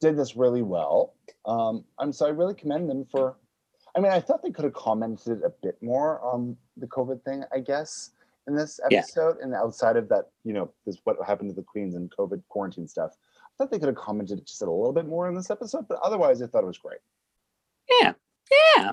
did 0.00 0.16
this 0.16 0.36
really 0.36 0.62
well. 0.62 1.14
Um, 1.46 1.84
I'm 1.98 2.12
so 2.12 2.26
I 2.26 2.30
really 2.30 2.54
commend 2.54 2.88
them 2.88 3.04
for. 3.04 3.36
I 3.96 4.00
mean, 4.00 4.12
I 4.12 4.20
thought 4.20 4.42
they 4.42 4.50
could 4.52 4.64
have 4.64 4.74
commented 4.74 5.42
a 5.42 5.50
bit 5.62 5.76
more 5.82 6.20
on 6.20 6.56
the 6.76 6.86
COVID 6.86 7.22
thing. 7.24 7.42
I 7.52 7.58
guess 7.60 8.10
in 8.46 8.54
this 8.54 8.78
Yeah. 8.90 8.98
episode, 8.98 9.38
and 9.38 9.54
outside 9.54 9.96
of 9.96 10.08
that, 10.08 10.30
you 10.44 10.52
know, 10.52 10.70
this 10.86 10.98
what 11.04 11.16
happened 11.26 11.50
to 11.50 11.54
the 11.56 11.62
queens 11.62 11.94
and 11.94 12.10
COVID 12.16 12.42
quarantine 12.48 12.86
stuff. 12.88 13.16
I 13.44 13.50
thought 13.58 13.70
they 13.70 13.78
could 13.78 13.88
have 13.88 13.96
commented 13.96 14.44
just 14.46 14.62
a 14.62 14.64
little 14.70 14.92
bit 14.92 15.06
more 15.06 15.28
in 15.28 15.34
this 15.34 15.50
episode, 15.50 15.86
but 15.88 15.98
otherwise, 16.02 16.40
I 16.40 16.46
thought 16.46 16.62
it 16.64 16.66
was 16.66 16.78
great. 16.78 17.00
Yeah. 18.00 18.12
Yeah. 18.76 18.92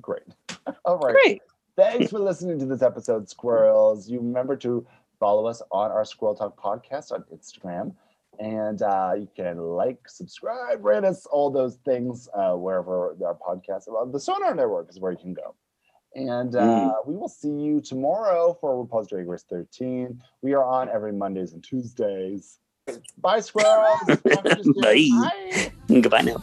Great. 0.00 0.22
All 0.84 0.98
right. 0.98 1.14
Great. 1.24 1.42
Thanks 1.76 2.10
for 2.10 2.18
listening 2.18 2.58
to 2.60 2.66
this 2.66 2.82
episode, 2.82 3.28
squirrels. 3.28 4.08
You 4.08 4.18
remember 4.20 4.56
to 4.58 4.86
follow 5.18 5.46
us 5.46 5.60
on 5.70 5.90
our 5.90 6.04
Squirrel 6.04 6.34
Talk 6.34 6.56
podcast 6.60 7.12
on 7.12 7.24
Instagram. 7.34 7.94
And 8.38 8.82
uh, 8.82 9.12
you 9.18 9.28
can 9.34 9.58
like, 9.58 9.98
subscribe, 10.08 10.84
rate 10.84 11.04
us, 11.04 11.26
all 11.26 11.50
those 11.50 11.76
things 11.84 12.28
uh, 12.34 12.52
wherever 12.52 13.16
our 13.24 13.34
podcast. 13.36 13.84
Well, 13.88 14.06
the 14.06 14.20
Sonar 14.20 14.54
Network 14.54 14.90
is 14.90 15.00
where 15.00 15.12
you 15.12 15.18
can 15.18 15.34
go. 15.34 15.54
And 16.14 16.54
uh, 16.56 16.60
Mm. 16.60 17.06
we 17.06 17.14
will 17.16 17.28
see 17.28 17.50
you 17.50 17.80
tomorrow 17.80 18.56
for 18.60 18.84
RuPaul's 18.84 19.08
Drag 19.08 19.28
Race 19.28 19.44
13. 19.50 20.22
We 20.42 20.54
are 20.54 20.64
on 20.64 20.88
every 20.88 21.12
Mondays 21.12 21.52
and 21.52 21.62
Tuesdays. 21.62 22.58
Bye, 23.18 23.40
squirrels. 23.40 24.00
Talk 24.06 24.44
to 24.44 24.56
you 24.56 24.64
soon. 24.64 24.74
Bye. 25.12 25.70
Bye. 25.88 26.00
Goodbye 26.00 26.22
now. 26.22 26.42